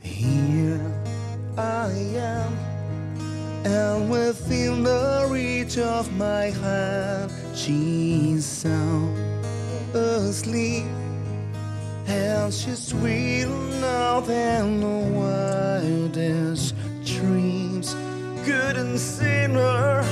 Here 0.00 0.80
I 1.56 1.92
am, 2.16 2.52
and 3.64 4.10
within 4.10 4.82
the 4.82 5.26
reach 5.30 5.78
of 5.78 6.10
my 6.12 6.50
hand, 6.50 7.30
she's 7.54 8.44
sound 8.44 9.16
asleep, 9.94 10.84
and 12.08 12.52
she's 12.52 12.88
sweeter 12.88 14.20
than 14.22 14.80
the 14.80 14.98
wildest 15.18 16.74
dreams. 17.04 17.94
Couldn't 18.44 18.98
see 18.98 19.44
her, 19.52 20.02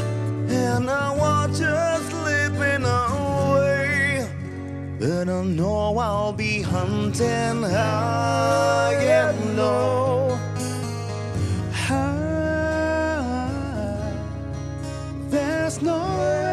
and 0.49 0.91
I 0.91 1.17
watch 1.17 1.59
just 1.59 2.11
slipping 2.11 2.85
away. 2.85 4.29
But 4.99 5.29
I 5.29 5.43
know 5.45 5.99
I'll 5.99 6.33
be 6.33 6.63
hunting 6.63 7.63
high 7.63 8.95
and 8.95 9.57
low. 9.57 10.39
High. 11.73 12.17
There's 15.31 15.81
no 15.81 16.46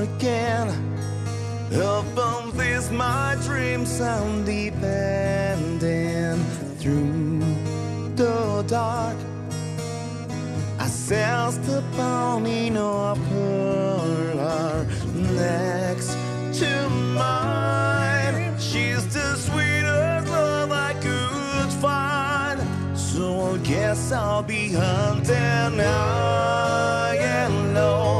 her 0.00 0.16
again. 0.16 0.68
Upon 1.72 2.56
this, 2.56 2.90
my 2.90 3.36
dreams 3.42 4.00
I'm 4.00 4.44
depending 4.44 6.42
through 6.78 7.40
the 8.16 8.64
dark. 8.66 9.16
I 10.78 10.86
sensed 10.86 11.62
the 11.64 11.82
pounding 11.96 12.76
of 12.76 13.18
her 13.18 14.86
next 15.14 16.16
to 16.60 16.88
mine. 17.14 18.58
She's 18.58 19.06
the 19.14 19.36
sweetest 19.36 20.28
love 20.28 20.72
I 20.72 20.94
could 20.94 21.72
find. 21.80 22.60
So 22.98 23.54
I 23.54 23.58
guess 23.58 24.10
I'll 24.12 24.42
be 24.42 24.72
hunting 24.72 25.78
high 25.78 27.16
and 27.20 27.74
low. 27.74 28.19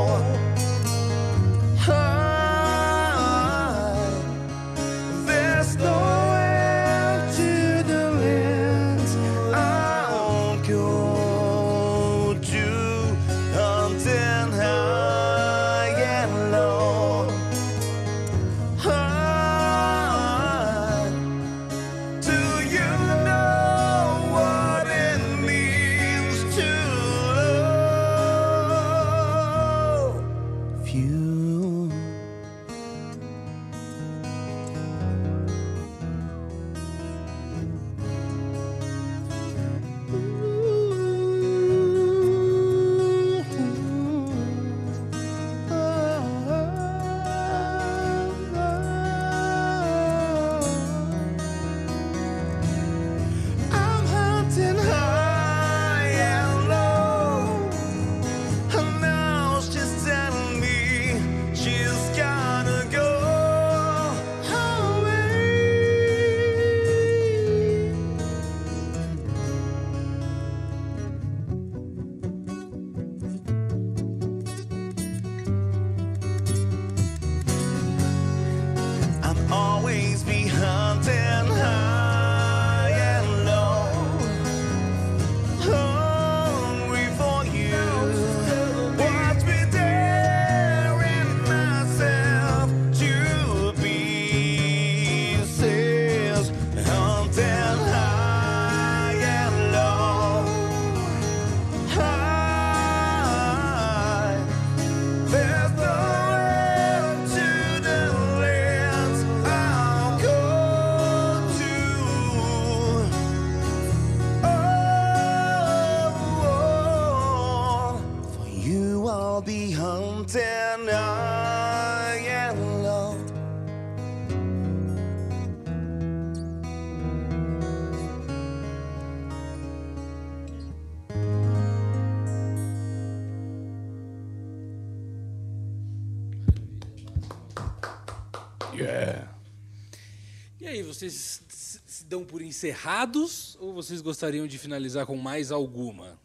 Dão 142.10 142.24
por 142.24 142.42
encerrados 142.42 143.56
ou 143.60 143.72
vocês 143.72 144.00
gostariam 144.00 144.44
de 144.44 144.58
finalizar 144.58 145.06
com 145.06 145.16
mais 145.16 145.52
alguma? 145.52 146.18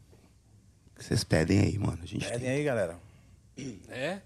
O 0.91 0.97
que 0.97 1.05
vocês 1.05 1.23
pedem 1.23 1.59
aí, 1.59 1.77
mano? 1.77 1.99
A 2.01 2.05
gente 2.07 2.27
Pedem 2.27 2.49
aí, 2.49 2.63
galera. 2.63 2.99
É? 3.89 4.19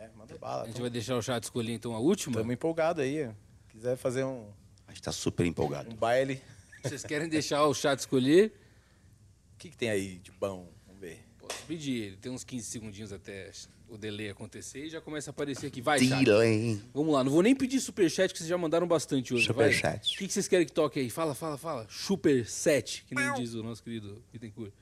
É, 0.00 0.10
manda 0.16 0.38
bala. 0.38 0.62
A 0.62 0.66
gente 0.66 0.80
vai 0.80 0.88
deixar 0.88 1.14
o 1.16 1.22
chat 1.22 1.42
escolher 1.42 1.74
então 1.74 1.94
a 1.94 1.98
última? 1.98 2.32
Estamos 2.32 2.54
empolgados 2.54 3.04
aí. 3.04 3.30
Quiser 3.68 3.96
fazer 3.96 4.24
um, 4.24 4.48
A 4.88 4.92
gente 4.92 5.02
tá 5.02 5.12
super 5.12 5.44
empolgado. 5.44 5.90
um 5.90 5.94
baile. 5.94 6.40
Vocês 6.82 7.04
querem 7.04 7.28
deixar 7.28 7.66
o 7.66 7.74
chat 7.74 7.98
escolher? 7.98 8.58
O 9.54 9.58
que, 9.58 9.68
que 9.68 9.76
tem 9.76 9.90
aí 9.90 10.16
de 10.16 10.32
bom? 10.32 10.66
Vamos 10.86 11.00
ver. 11.00 11.22
Posso 11.38 11.62
pedir, 11.64 12.04
ele 12.04 12.16
tem 12.16 12.32
uns 12.32 12.42
15 12.42 12.66
segundinhos 12.66 13.12
até 13.12 13.50
o 13.88 13.96
delay 13.96 14.28
acontecer 14.30 14.86
e 14.86 14.90
já 14.90 15.00
começa 15.00 15.30
a 15.30 15.32
aparecer 15.32 15.66
aqui. 15.68 15.80
Vai, 15.80 15.98
chat. 16.00 16.24
Delay. 16.24 16.80
Vamos 16.92 17.14
lá, 17.14 17.22
não 17.22 17.30
vou 17.30 17.42
nem 17.42 17.54
pedir 17.54 17.80
superchat, 17.80 18.32
que 18.32 18.38
vocês 18.38 18.48
já 18.48 18.58
mandaram 18.58 18.86
bastante 18.86 19.32
hoje. 19.32 19.46
Superchat. 19.46 20.14
O 20.14 20.18
que, 20.18 20.26
que 20.26 20.32
vocês 20.32 20.48
querem 20.48 20.66
que 20.66 20.72
toque 20.72 20.98
aí? 21.00 21.08
Fala, 21.10 21.34
fala, 21.34 21.56
fala. 21.56 21.86
Superset, 21.88 23.04
que 23.08 23.14
nem 23.14 23.32
diz 23.34 23.54
o 23.54 23.62
nosso 23.62 23.82
querido 23.82 24.22
Bittencourt. 24.32 24.72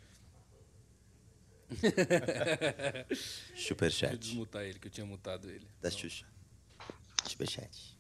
Superchat. 3.57 4.10
Deixa 4.10 4.15
eu 4.15 4.18
desmutar 4.18 4.62
ele, 4.65 4.78
que 4.78 4.86
eu 4.86 4.91
tinha 4.91 5.07
mutado 5.07 5.49
ele. 5.50 5.66
Da 5.81 5.91
Xuxa. 5.91 6.26
Superchat. 7.26 7.94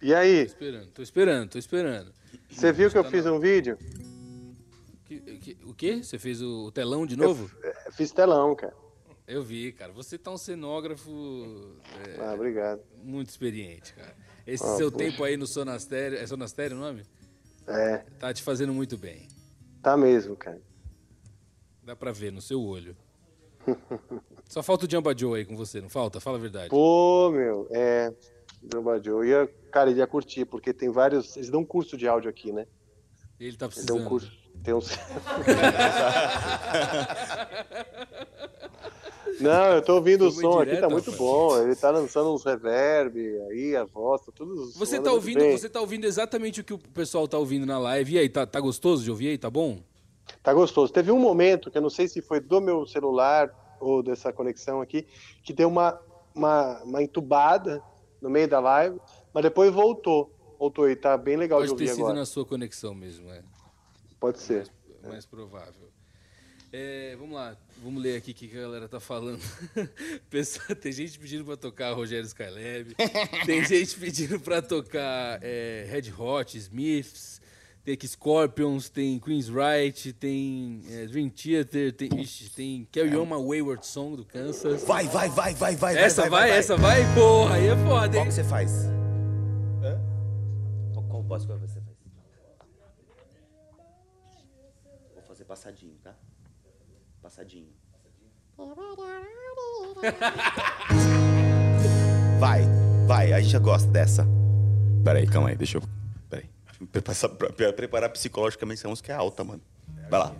E 0.00 0.12
aí, 0.14 0.46
Tô 0.46 0.52
esperando, 0.52 0.90
tô 0.90 1.02
esperando, 1.02 1.50
tô 1.50 1.58
esperando. 1.58 2.12
você 2.50 2.72
viu 2.72 2.90
que 2.90 2.98
eu 2.98 3.04
Tá 3.04 3.10
fiz 3.10 3.24
na- 3.24 3.32
um 3.32 3.38
vídeo? 3.38 3.78
Que- 5.04 5.20
que- 5.38 5.56
o 5.64 5.74
quê? 5.74 6.02
Você 6.02 6.18
fez 6.18 6.42
o, 6.42 6.66
o 6.66 6.72
telão 6.72 7.06
de 7.06 7.16
novo? 7.16 7.50
Eu 7.86 7.92
fiz 7.92 8.10
telão, 8.10 8.54
cara. 8.56 8.74
Eu 9.26 9.42
vi, 9.42 9.72
cara. 9.72 9.92
Você 9.92 10.18
tá 10.18 10.30
um 10.30 10.36
cenógrafo 10.36 11.10
é, 12.06 12.20
Ah, 12.20 12.34
obrigado. 12.34 12.82
muito 13.02 13.30
experiente, 13.30 13.94
cara. 13.94 14.14
Esse 14.46 14.64
Ah, 14.64 14.76
seu 14.76 14.90
tempo 14.90 15.22
aí 15.24 15.36
no 15.36 15.46
Sonastério. 15.46 16.18
É 16.18 16.26
Sonastério 16.26 16.76
o 16.76 16.80
nome? 16.80 17.04
É, 17.66 17.98
Tá 18.18 18.32
te 18.34 18.42
fazendo 18.42 18.74
muito 18.74 18.98
bem. 18.98 19.28
tá 19.82 19.96
mesmo, 19.96 20.36
cara. 20.36 20.60
Dá 21.84 21.94
pra 21.96 22.12
ver 22.12 22.32
no 22.32 22.40
seu 22.42 22.60
olho. 22.60 22.96
Só 24.48 24.60
falta 24.62 24.86
o 24.86 24.90
Jamba 24.90 25.16
Joe 25.16 25.38
aí 25.38 25.44
com 25.44 25.56
você, 25.56 25.80
não 25.80 25.88
falta? 25.88 26.20
Fala 26.20 26.36
a 26.36 26.40
verdade. 26.40 26.68
Pô, 26.68 27.30
meu, 27.30 27.68
é. 27.70 28.12
Jamba 28.72 29.00
Joe. 29.02 29.26
Ia, 29.28 29.46
cara, 29.70 29.88
ele 29.90 30.00
ia 30.00 30.06
curtir, 30.06 30.44
porque 30.44 30.72
tem 30.74 30.90
vários. 30.90 31.36
Eles 31.36 31.48
dão 31.50 31.60
um 31.60 31.64
curso 31.64 31.96
de 31.96 32.06
áudio 32.08 32.28
aqui, 32.28 32.52
né? 32.52 32.66
Ele 33.38 33.56
tá 33.56 33.66
Eles 33.66 33.84
dão 33.84 33.96
precisando. 33.98 34.00
um 34.00 34.04
curso. 34.08 34.32
Tem 34.62 34.74
uns. 34.74 34.90
Não, 39.40 39.72
eu 39.72 39.82
tô 39.82 39.94
ouvindo 39.94 40.26
o 40.26 40.30
som 40.30 40.60
aqui, 40.60 40.76
tá 40.76 40.88
muito 40.88 41.10
rapaz. 41.10 41.16
bom. 41.18 41.58
Ele 41.62 41.74
tá 41.74 41.90
lançando 41.90 42.32
uns 42.32 42.44
reverb 42.44 43.18
aí, 43.50 43.76
a 43.76 43.84
voz, 43.84 44.20
tá 44.22 44.32
tudo. 44.34 44.70
Você 44.72 44.96
tá 44.96 45.02
muito 45.02 45.14
ouvindo, 45.14 45.38
bem. 45.40 45.56
você 45.56 45.68
tá 45.68 45.80
ouvindo 45.80 46.04
exatamente 46.04 46.60
o 46.60 46.64
que 46.64 46.74
o 46.74 46.78
pessoal 46.78 47.26
tá 47.26 47.38
ouvindo 47.38 47.66
na 47.66 47.78
live. 47.78 48.14
E 48.14 48.18
aí, 48.18 48.28
tá, 48.28 48.46
tá 48.46 48.60
gostoso 48.60 49.02
de 49.02 49.10
ouvir 49.10 49.28
aí? 49.28 49.38
Tá 49.38 49.50
bom? 49.50 49.80
Tá 50.42 50.52
gostoso. 50.52 50.92
Teve 50.92 51.10
um 51.10 51.18
momento 51.18 51.70
que 51.70 51.78
eu 51.78 51.82
não 51.82 51.90
sei 51.90 52.08
se 52.08 52.20
foi 52.20 52.40
do 52.40 52.60
meu 52.60 52.86
celular 52.86 53.52
ou 53.80 54.02
dessa 54.02 54.32
conexão 54.32 54.80
aqui, 54.80 55.06
que 55.42 55.52
deu 55.52 55.68
uma, 55.68 56.00
uma, 56.34 56.82
uma 56.82 57.02
entubada 57.02 57.82
no 58.20 58.30
meio 58.30 58.48
da 58.48 58.60
live, 58.60 59.00
mas 59.32 59.42
depois 59.42 59.72
voltou. 59.72 60.30
Voltou 60.58 60.88
e 60.88 60.94
tá 60.94 61.16
bem 61.16 61.36
legal 61.36 61.58
Pode 61.58 61.72
de 61.72 61.76
ter 61.76 61.82
ouvir 61.82 61.94
sido 61.94 62.04
agora. 62.04 62.18
na 62.20 62.26
sua 62.26 62.44
conexão 62.46 62.94
mesmo, 62.94 63.28
é. 63.30 63.42
Pode 64.20 64.38
ser. 64.38 64.70
É 65.02 65.08
mais 65.08 65.26
provável. 65.26 65.90
É, 66.74 67.14
vamos 67.16 67.34
lá, 67.34 67.54
vamos 67.82 68.02
ler 68.02 68.16
aqui 68.16 68.30
o 68.30 68.34
que 68.34 68.56
a 68.56 68.62
galera 68.62 68.88
tá 68.88 68.98
falando. 68.98 69.42
Pessoal, 70.30 70.74
tem 70.74 70.90
gente 70.90 71.18
pedindo 71.18 71.44
pra 71.44 71.54
tocar 71.54 71.92
Rogério 71.92 72.24
Skylab, 72.24 72.94
tem 73.44 73.62
gente 73.62 73.94
pedindo 73.96 74.40
pra 74.40 74.62
tocar 74.62 75.38
é, 75.42 75.86
Red 75.90 76.10
Hot, 76.18 76.56
Smiths, 76.56 77.42
tem 77.84 77.92
aqui 77.92 78.08
Scorpions, 78.08 78.88
tem 78.88 79.18
Queen's 79.18 79.50
Right, 79.50 80.14
tem 80.14 80.82
é, 80.88 81.04
Dream 81.08 81.28
Theater, 81.28 81.92
tem, 81.92 82.08
ixi, 82.18 82.48
tem 82.48 82.88
Carry 82.90 83.14
On 83.18 83.26
My 83.26 83.32
Wayward 83.32 83.86
Song 83.86 84.16
do 84.16 84.24
Kansas. 84.24 84.82
Vai, 84.84 85.06
vai, 85.08 85.28
vai, 85.28 85.52
vai, 85.52 85.76
vai. 85.76 85.98
Essa 85.98 86.30
vai, 86.30 86.50
essa 86.50 86.74
vai? 86.78 87.02
Porra, 87.14 87.56
aí 87.56 87.66
é 87.66 87.76
foda, 87.76 88.08
Qual 88.08 88.22
hein? 88.22 88.28
que 88.28 88.34
você 88.34 88.44
faz? 88.44 88.72
Qual, 90.94 91.04
qual 91.04 91.22
voz 91.22 91.44
que 91.44 91.52
você 91.52 91.80
faz? 91.82 91.92
Vou 95.12 95.22
fazer 95.24 95.44
passadinho? 95.44 95.98
Passadinho. 97.32 97.72
Vai, 102.38 102.62
vai, 103.06 103.32
a 103.32 103.40
gente 103.40 103.52
já 103.52 103.58
gosta 103.58 103.88
dessa. 103.88 104.26
Peraí, 105.04 105.26
calma 105.26 105.48
aí, 105.48 105.56
deixa 105.56 105.78
eu. 105.78 105.82
Peraí. 106.28 106.44
Preparar, 106.90 107.28
pre- 107.56 107.72
preparar 107.72 108.10
psicologicamente 108.10 108.80
essa 108.80 108.88
música 108.88 109.12
é 109.12 109.16
alta, 109.16 109.42
mano. 109.44 109.62
Vai 110.10 110.20
lá. 110.20 110.34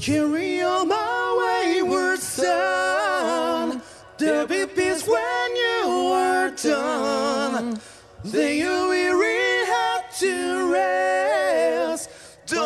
Carry 0.00 0.64
on 0.64 0.86
my 0.86 1.36
wayward 1.38 2.20
son. 2.20 3.80
There'll 4.18 4.46
be 4.48 4.66
peace 4.66 5.06
when 5.06 5.56
you 5.56 6.12
are 6.14 6.50
done. 6.50 7.78
Then 8.24 8.56
you 8.58 8.88
will 8.88 9.18
really 9.18 9.66
have 9.66 10.10
to 10.18 10.72
rest. 10.72 11.33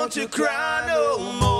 Don't 0.08 0.16
you 0.16 0.28
cry 0.28 0.84
no 0.86 1.18
more. 1.38 1.57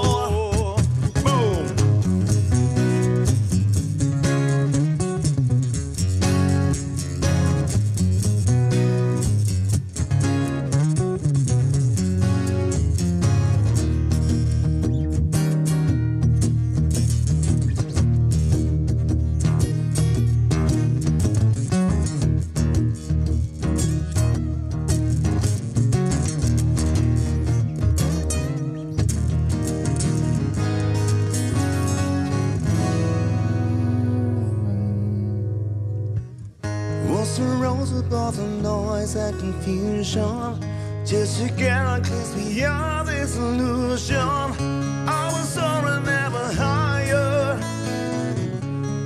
The 37.99 38.05
rose 38.05 38.07
above 38.07 38.37
the 38.37 38.47
noise 38.63 39.17
and 39.17 39.39
confusion? 39.39 40.61
Just 41.05 41.41
to 41.41 41.49
get 41.55 41.83
a 41.83 42.01
glimpse 42.01 42.35
beyond 42.35 43.09
this 43.09 43.37
illusion. 43.37 44.19
I 44.19 45.31
was 45.33 45.49
soaring 45.49 46.05
never 46.05 46.53
higher, 46.53 47.59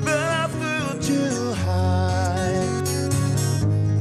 but 0.05 0.19
I 0.19 0.49
flew 0.49 1.01
too 1.01 1.53
high. 1.53 2.83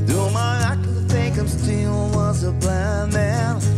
Though 0.06 0.30
my 0.32 0.64
eye 0.72 0.78
could 0.84 1.10
think 1.10 1.38
I'm 1.38 1.48
still 1.48 2.10
was 2.14 2.44
a 2.44 2.52
blind 2.52 3.14
man. 3.14 3.71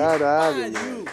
Caralho. 0.00 0.72
pariu. 0.72 1.04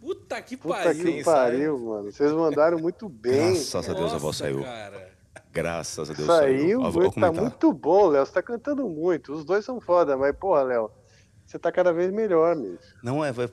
Puta 0.00 0.42
que 0.42 0.56
Puta 0.56 0.74
pariu. 0.82 1.04
que 1.04 1.24
pariu, 1.24 1.78
mano. 1.78 2.12
Vocês 2.12 2.32
mandaram 2.32 2.78
muito 2.78 3.08
bem. 3.08 3.54
Graças 3.54 3.88
a 3.88 3.92
Deus 3.92 4.12
a 4.12 4.18
voz 4.18 4.22
Nossa, 4.22 4.44
saiu. 4.44 4.62
cara. 4.62 5.16
Graças 5.52 6.10
a 6.10 6.12
Deus 6.12 6.26
Saiu, 6.26 6.82
Ó, 6.82 6.90
vou 6.90 7.10
tá 7.10 7.32
muito 7.32 7.72
bom, 7.72 8.08
Léo. 8.08 8.26
Você 8.26 8.32
tá 8.32 8.42
cantando 8.42 8.86
muito. 8.88 9.32
Os 9.32 9.42
dois 9.44 9.64
são 9.64 9.80
foda, 9.80 10.14
mas, 10.14 10.36
porra, 10.36 10.62
Léo, 10.62 10.90
você 11.46 11.58
tá 11.58 11.72
cada 11.72 11.94
vez 11.94 12.12
melhor, 12.12 12.54
mesmo. 12.54 12.78
Não, 13.02 13.24
é, 13.24 13.32
foi, 13.32 13.48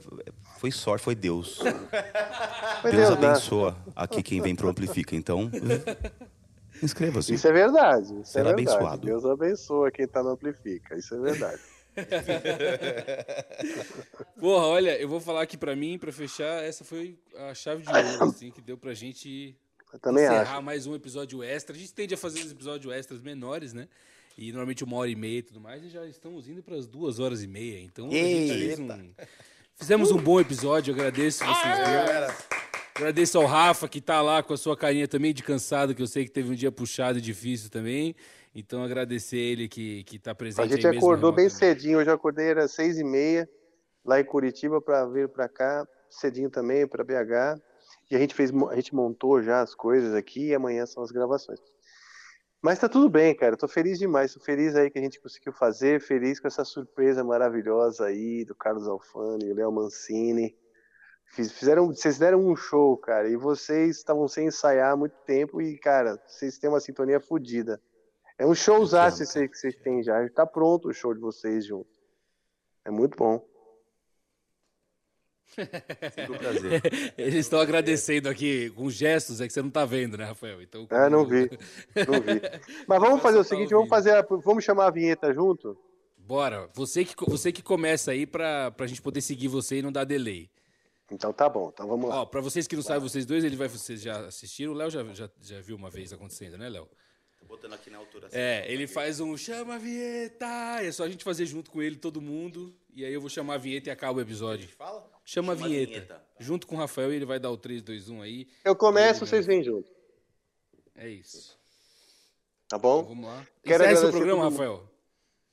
foi 0.59 0.71
sorte, 0.71 1.01
foi 1.03 1.15
Deus. 1.15 1.59
Foi 2.81 2.91
Deus 2.91 3.07
Deus, 3.07 3.19
né? 3.21 3.27
abençoa 3.29 3.77
aqui 3.95 4.21
quem 4.21 4.41
vem 4.41 4.53
pro 4.53 4.67
Amplifica. 4.67 5.15
Então, 5.15 5.49
inscreva-se. 6.83 7.33
Isso 7.33 7.47
é 7.47 7.51
verdade. 7.53 8.13
Isso 8.19 8.33
Será 8.33 8.49
é 8.49 8.53
verdade. 8.53 8.77
abençoado. 8.77 9.05
Deus 9.05 9.25
abençoa 9.25 9.89
quem 9.89 10.05
tá 10.05 10.21
no 10.21 10.31
Amplifica. 10.31 10.97
Isso 10.97 11.15
é 11.15 11.19
verdade. 11.19 11.61
Porra, 14.39 14.65
olha, 14.67 14.97
eu 14.99 15.07
vou 15.07 15.19
falar 15.19 15.41
aqui 15.43 15.57
pra 15.57 15.75
mim, 15.75 15.97
pra 15.97 16.11
fechar, 16.11 16.63
essa 16.63 16.83
foi 16.83 17.17
a 17.49 17.53
chave 17.53 17.83
de 17.83 17.89
ouro, 17.89 18.23
assim, 18.25 18.51
que 18.51 18.61
deu 18.61 18.77
pra 18.77 18.93
gente 18.93 19.55
Eu 19.91 19.99
também 19.99 20.23
encerrar 20.25 20.53
acho. 20.55 20.61
mais 20.63 20.87
um 20.87 20.95
episódio 20.95 21.43
extra. 21.43 21.75
A 21.75 21.79
gente 21.79 21.93
tende 21.93 22.13
a 22.13 22.17
fazer 22.17 22.41
os 22.41 22.51
episódios 22.51 22.93
extras 22.93 23.21
menores, 23.21 23.73
né? 23.73 23.87
E 24.37 24.51
normalmente 24.51 24.83
uma 24.83 24.97
hora 24.97 25.09
e 25.11 25.15
meia 25.15 25.39
e 25.39 25.43
tudo 25.43 25.59
mais, 25.61 25.83
e 25.83 25.89
já 25.89 26.05
estamos 26.07 26.47
indo 26.49 26.63
para 26.63 26.75
as 26.75 26.87
duas 26.87 27.19
horas 27.19 27.43
e 27.43 27.47
meia. 27.47 27.79
Então, 27.79 28.07
a 28.07 28.11
gente 28.11 28.53
fez 28.53 28.79
um- 28.79 29.13
fizemos 29.75 30.11
um 30.11 30.17
bom 30.17 30.39
episódio, 30.39 30.91
eu 30.91 30.95
agradeço 30.95 31.45
vocês 31.45 31.77
dois. 31.77 32.53
Agradeço 32.95 33.39
ao 33.39 33.45
Rafa, 33.47 33.87
que 33.87 33.99
tá 33.99 34.21
lá 34.21 34.43
com 34.43 34.53
a 34.53 34.57
sua 34.57 34.77
carinha 34.77 35.07
também 35.07 35.33
de 35.33 35.41
cansado, 35.41 35.95
que 35.95 36.01
eu 36.01 36.07
sei 36.07 36.25
que 36.25 36.31
teve 36.31 36.51
um 36.51 36.55
dia 36.55 36.71
puxado 36.71 37.17
e 37.17 37.21
difícil 37.21 37.69
também. 37.69 38.15
Então, 38.55 38.83
agradecer 38.83 39.37
ele 39.37 39.67
que, 39.67 40.03
que 40.03 40.19
tá 40.19 40.35
presente 40.35 40.63
A 40.63 40.67
gente 40.67 40.85
mesmo 40.85 40.99
acordou 40.99 41.31
bem 41.31 41.49
cedinho. 41.49 41.97
Hoje 41.97 42.09
eu 42.09 42.13
acordei, 42.13 42.47
era 42.47 42.67
seis 42.67 42.99
e 42.99 43.03
meia, 43.03 43.49
lá 44.05 44.19
em 44.19 44.23
Curitiba, 44.25 44.79
para 44.81 45.05
vir 45.07 45.27
para 45.27 45.49
cá. 45.49 45.87
Cedinho 46.09 46.49
também, 46.49 46.87
para 46.87 47.03
BH. 47.03 47.59
E 48.11 48.15
a 48.15 48.19
gente 48.19 48.35
fez, 48.35 48.51
a 48.69 48.75
gente 48.75 48.93
montou 48.93 49.41
já 49.41 49.61
as 49.61 49.73
coisas 49.73 50.13
aqui 50.13 50.49
e 50.49 50.55
amanhã 50.55 50.85
são 50.85 51.01
as 51.01 51.11
gravações. 51.11 51.59
Mas 52.61 52.77
tá 52.79 52.87
tudo 52.87 53.09
bem, 53.09 53.35
cara. 53.35 53.57
Tô 53.57 53.67
feliz 53.67 53.97
demais. 53.97 54.33
Tô 54.33 54.39
feliz 54.39 54.75
aí 54.75 54.89
que 54.91 54.99
a 54.99 55.01
gente 55.01 55.19
conseguiu 55.19 55.51
fazer. 55.51 55.99
Feliz 55.99 56.39
com 56.39 56.47
essa 56.47 56.63
surpresa 56.63 57.23
maravilhosa 57.23 58.05
aí 58.05 58.45
do 58.45 58.53
Carlos 58.55 58.87
Alfani, 58.87 59.51
o 59.51 59.55
Léo 59.55 59.71
Mancini. 59.71 60.55
Fiz- 61.33 61.51
Fizeram, 61.51 61.87
vocês 61.87 62.19
deram 62.19 62.39
um 62.39 62.55
show, 62.55 62.95
cara. 62.97 63.27
E 63.27 63.35
vocês 63.35 63.97
estavam 63.97 64.27
sem 64.27 64.47
ensaiar 64.47 64.93
há 64.93 64.95
muito 64.95 65.15
tempo 65.25 65.59
e, 65.61 65.77
cara, 65.79 66.21
vocês 66.27 66.57
têm 66.59 66.69
uma 66.69 66.79
sintonia 66.79 67.19
fodida. 67.19 67.81
É 68.43 68.45
um 68.45 68.53
showzaço 68.53 69.23
esse 69.23 69.39
aí 69.39 69.47
que 69.47 69.57
vocês 69.57 69.73
têm 69.77 70.03
já. 70.03 70.27
Tá 70.31 70.45
pronto 70.45 70.89
o 70.89 70.93
show 70.93 71.13
de 71.13 71.19
vocês 71.21 71.65
junto. 71.65 71.89
É 72.83 72.91
muito 72.91 73.15
bom. 73.15 73.41
Sempre 76.13 76.35
um 76.35 76.37
prazer. 76.37 76.81
Eles 77.17 77.35
estão 77.35 77.61
agradecendo 77.61 78.27
aqui 78.27 78.69
com 78.71 78.89
gestos, 78.89 79.39
é 79.39 79.47
que 79.47 79.53
você 79.53 79.61
não 79.61 79.69
tá 79.69 79.85
vendo, 79.85 80.17
né, 80.17 80.25
Rafael? 80.25 80.61
Então, 80.61 80.85
É, 80.89 81.09
não 81.09 81.25
vi. 81.25 81.49
Não 81.95 82.19
vi. 82.19 82.41
Mas 82.85 82.99
vamos 82.99 83.21
fazer 83.21 83.37
o 83.37 83.43
seguinte, 83.45 83.69
vamos 83.73 83.87
fazer, 83.87 84.11
a- 84.11 84.21
vamos 84.43 84.63
chamar 84.65 84.87
a 84.87 84.91
vinheta 84.91 85.33
junto? 85.33 85.77
Bora. 86.17 86.69
Você 86.73 87.05
que, 87.05 87.15
você 87.25 87.49
que 87.49 87.61
começa 87.61 88.11
aí 88.11 88.25
pra, 88.25 88.71
pra 88.71 88.87
gente 88.87 89.01
poder 89.01 89.21
seguir 89.21 89.47
você 89.47 89.77
e 89.77 89.81
não 89.81 89.91
dar 89.91 90.03
delay. 90.03 90.49
Então 91.09 91.31
tá 91.31 91.47
bom, 91.47 91.69
então 91.73 91.87
vamos 91.87 92.09
lá. 92.09 92.21
Ó, 92.23 92.25
pra 92.25 92.41
vocês 92.41 92.67
que 92.67 92.75
não 92.75 92.83
sabem, 92.83 93.07
vocês 93.07 93.25
dois, 93.25 93.45
ele 93.45 93.55
vai, 93.55 93.69
vocês 93.69 94.01
já 94.01 94.25
assistiram, 94.25 94.73
o 94.73 94.75
Léo 94.75 94.89
já, 94.89 95.01
já, 95.13 95.29
já 95.41 95.61
viu 95.61 95.77
uma 95.77 95.89
vez 95.89 96.11
acontecendo, 96.11 96.57
né, 96.57 96.67
Léo? 96.67 96.89
Tô 97.43 97.55
botando 97.55 97.73
aqui 97.73 97.89
na 97.89 97.97
altura. 97.97 98.29
É, 98.31 98.65
ele 98.71 98.87
faz 98.87 99.19
um 99.19 99.35
chama 99.35 99.75
a 99.75 99.77
vinheta, 99.77 100.45
é 100.81 100.91
só 100.91 101.03
a 101.03 101.09
gente 101.09 101.23
fazer 101.23 101.45
junto 101.45 101.69
com 101.69 101.81
ele, 101.81 101.97
todo 101.97 102.21
mundo, 102.21 102.73
e 102.93 103.03
aí 103.03 103.13
eu 103.13 103.19
vou 103.19 103.29
chamar 103.29 103.55
a 103.55 103.57
vinheta 103.57 103.89
e 103.89 103.91
acaba 103.91 104.19
o 104.19 104.21
episódio. 104.21 104.69
Fala? 104.69 105.01
Chama 105.25 105.53
a 105.53 105.55
Chama 105.55 105.65
a 105.65 105.69
vinheta. 105.69 105.91
vinheta. 105.91 106.23
Junto 106.39 106.65
com 106.65 106.75
o 106.75 106.77
Rafael, 106.77 107.11
ele 107.11 107.25
vai 107.25 107.39
dar 107.39 107.51
o 107.51 107.57
3, 107.57 107.81
2, 107.81 108.09
1 108.09 108.21
aí. 108.21 108.47
Eu 108.63 108.75
começo, 108.75 109.25
vocês 109.25 109.45
vêm 109.45 109.61
junto. 109.61 109.91
É 110.95 111.09
isso. 111.09 111.59
Tá 112.67 112.77
bom? 112.77 113.01
Então, 113.01 113.09
vamos 113.09 113.25
lá. 113.25 113.47
Quero 113.61 113.83
Encerra 113.83 113.89
agradecer 113.89 114.11
programa, 114.11 114.41
todo 114.43 114.51
mundo. 114.51 114.59
Rafael. 114.59 114.89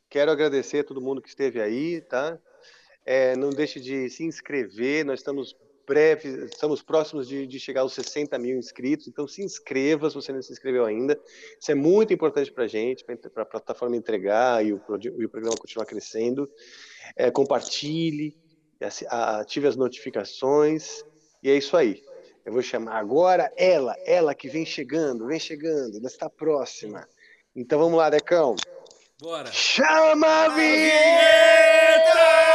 Quero 0.08 0.30
agradecer 0.30 0.78
a 0.78 0.84
todo 0.84 1.00
mundo 1.00 1.20
que 1.20 1.28
esteve 1.28 1.60
aí, 1.60 2.00
tá? 2.02 2.38
É, 3.04 3.34
não 3.36 3.50
deixe 3.50 3.80
de 3.80 4.08
se 4.10 4.22
inscrever, 4.24 5.04
nós 5.04 5.20
estamos 5.20 5.56
breves, 5.90 6.52
estamos 6.52 6.82
próximos 6.82 7.26
de, 7.26 7.48
de 7.48 7.58
chegar 7.58 7.80
aos 7.80 7.94
60 7.94 8.38
mil 8.38 8.56
inscritos, 8.56 9.08
então 9.08 9.26
se 9.26 9.42
inscreva 9.42 10.08
se 10.08 10.14
você 10.14 10.32
não 10.32 10.40
se 10.40 10.52
inscreveu 10.52 10.84
ainda. 10.84 11.20
Isso 11.60 11.72
é 11.72 11.74
muito 11.74 12.14
importante 12.14 12.52
para 12.52 12.62
a 12.62 12.68
gente, 12.68 13.04
para 13.04 13.42
a 13.42 13.46
plataforma 13.46 13.96
entregar 13.96 14.64
e 14.64 14.72
o, 14.72 14.80
e 15.18 15.24
o 15.24 15.28
programa 15.28 15.56
continuar 15.56 15.86
crescendo. 15.86 16.48
É, 17.16 17.28
compartilhe, 17.28 18.38
ative 19.08 19.66
as 19.66 19.74
notificações, 19.74 21.04
e 21.42 21.50
é 21.50 21.56
isso 21.56 21.76
aí. 21.76 22.00
Eu 22.44 22.52
vou 22.52 22.62
chamar 22.62 22.96
agora 22.96 23.52
ela, 23.56 23.96
ela 24.06 24.32
que 24.32 24.48
vem 24.48 24.64
chegando, 24.64 25.26
vem 25.26 25.40
chegando, 25.40 25.96
ela 25.96 26.06
está 26.06 26.30
próxima. 26.30 27.04
Então 27.54 27.80
vamos 27.80 27.98
lá, 27.98 28.08
Decão. 28.08 28.54
Bora. 29.20 29.50
Chama 29.50 30.44
a 30.44 30.48
vinheta! 30.50 32.49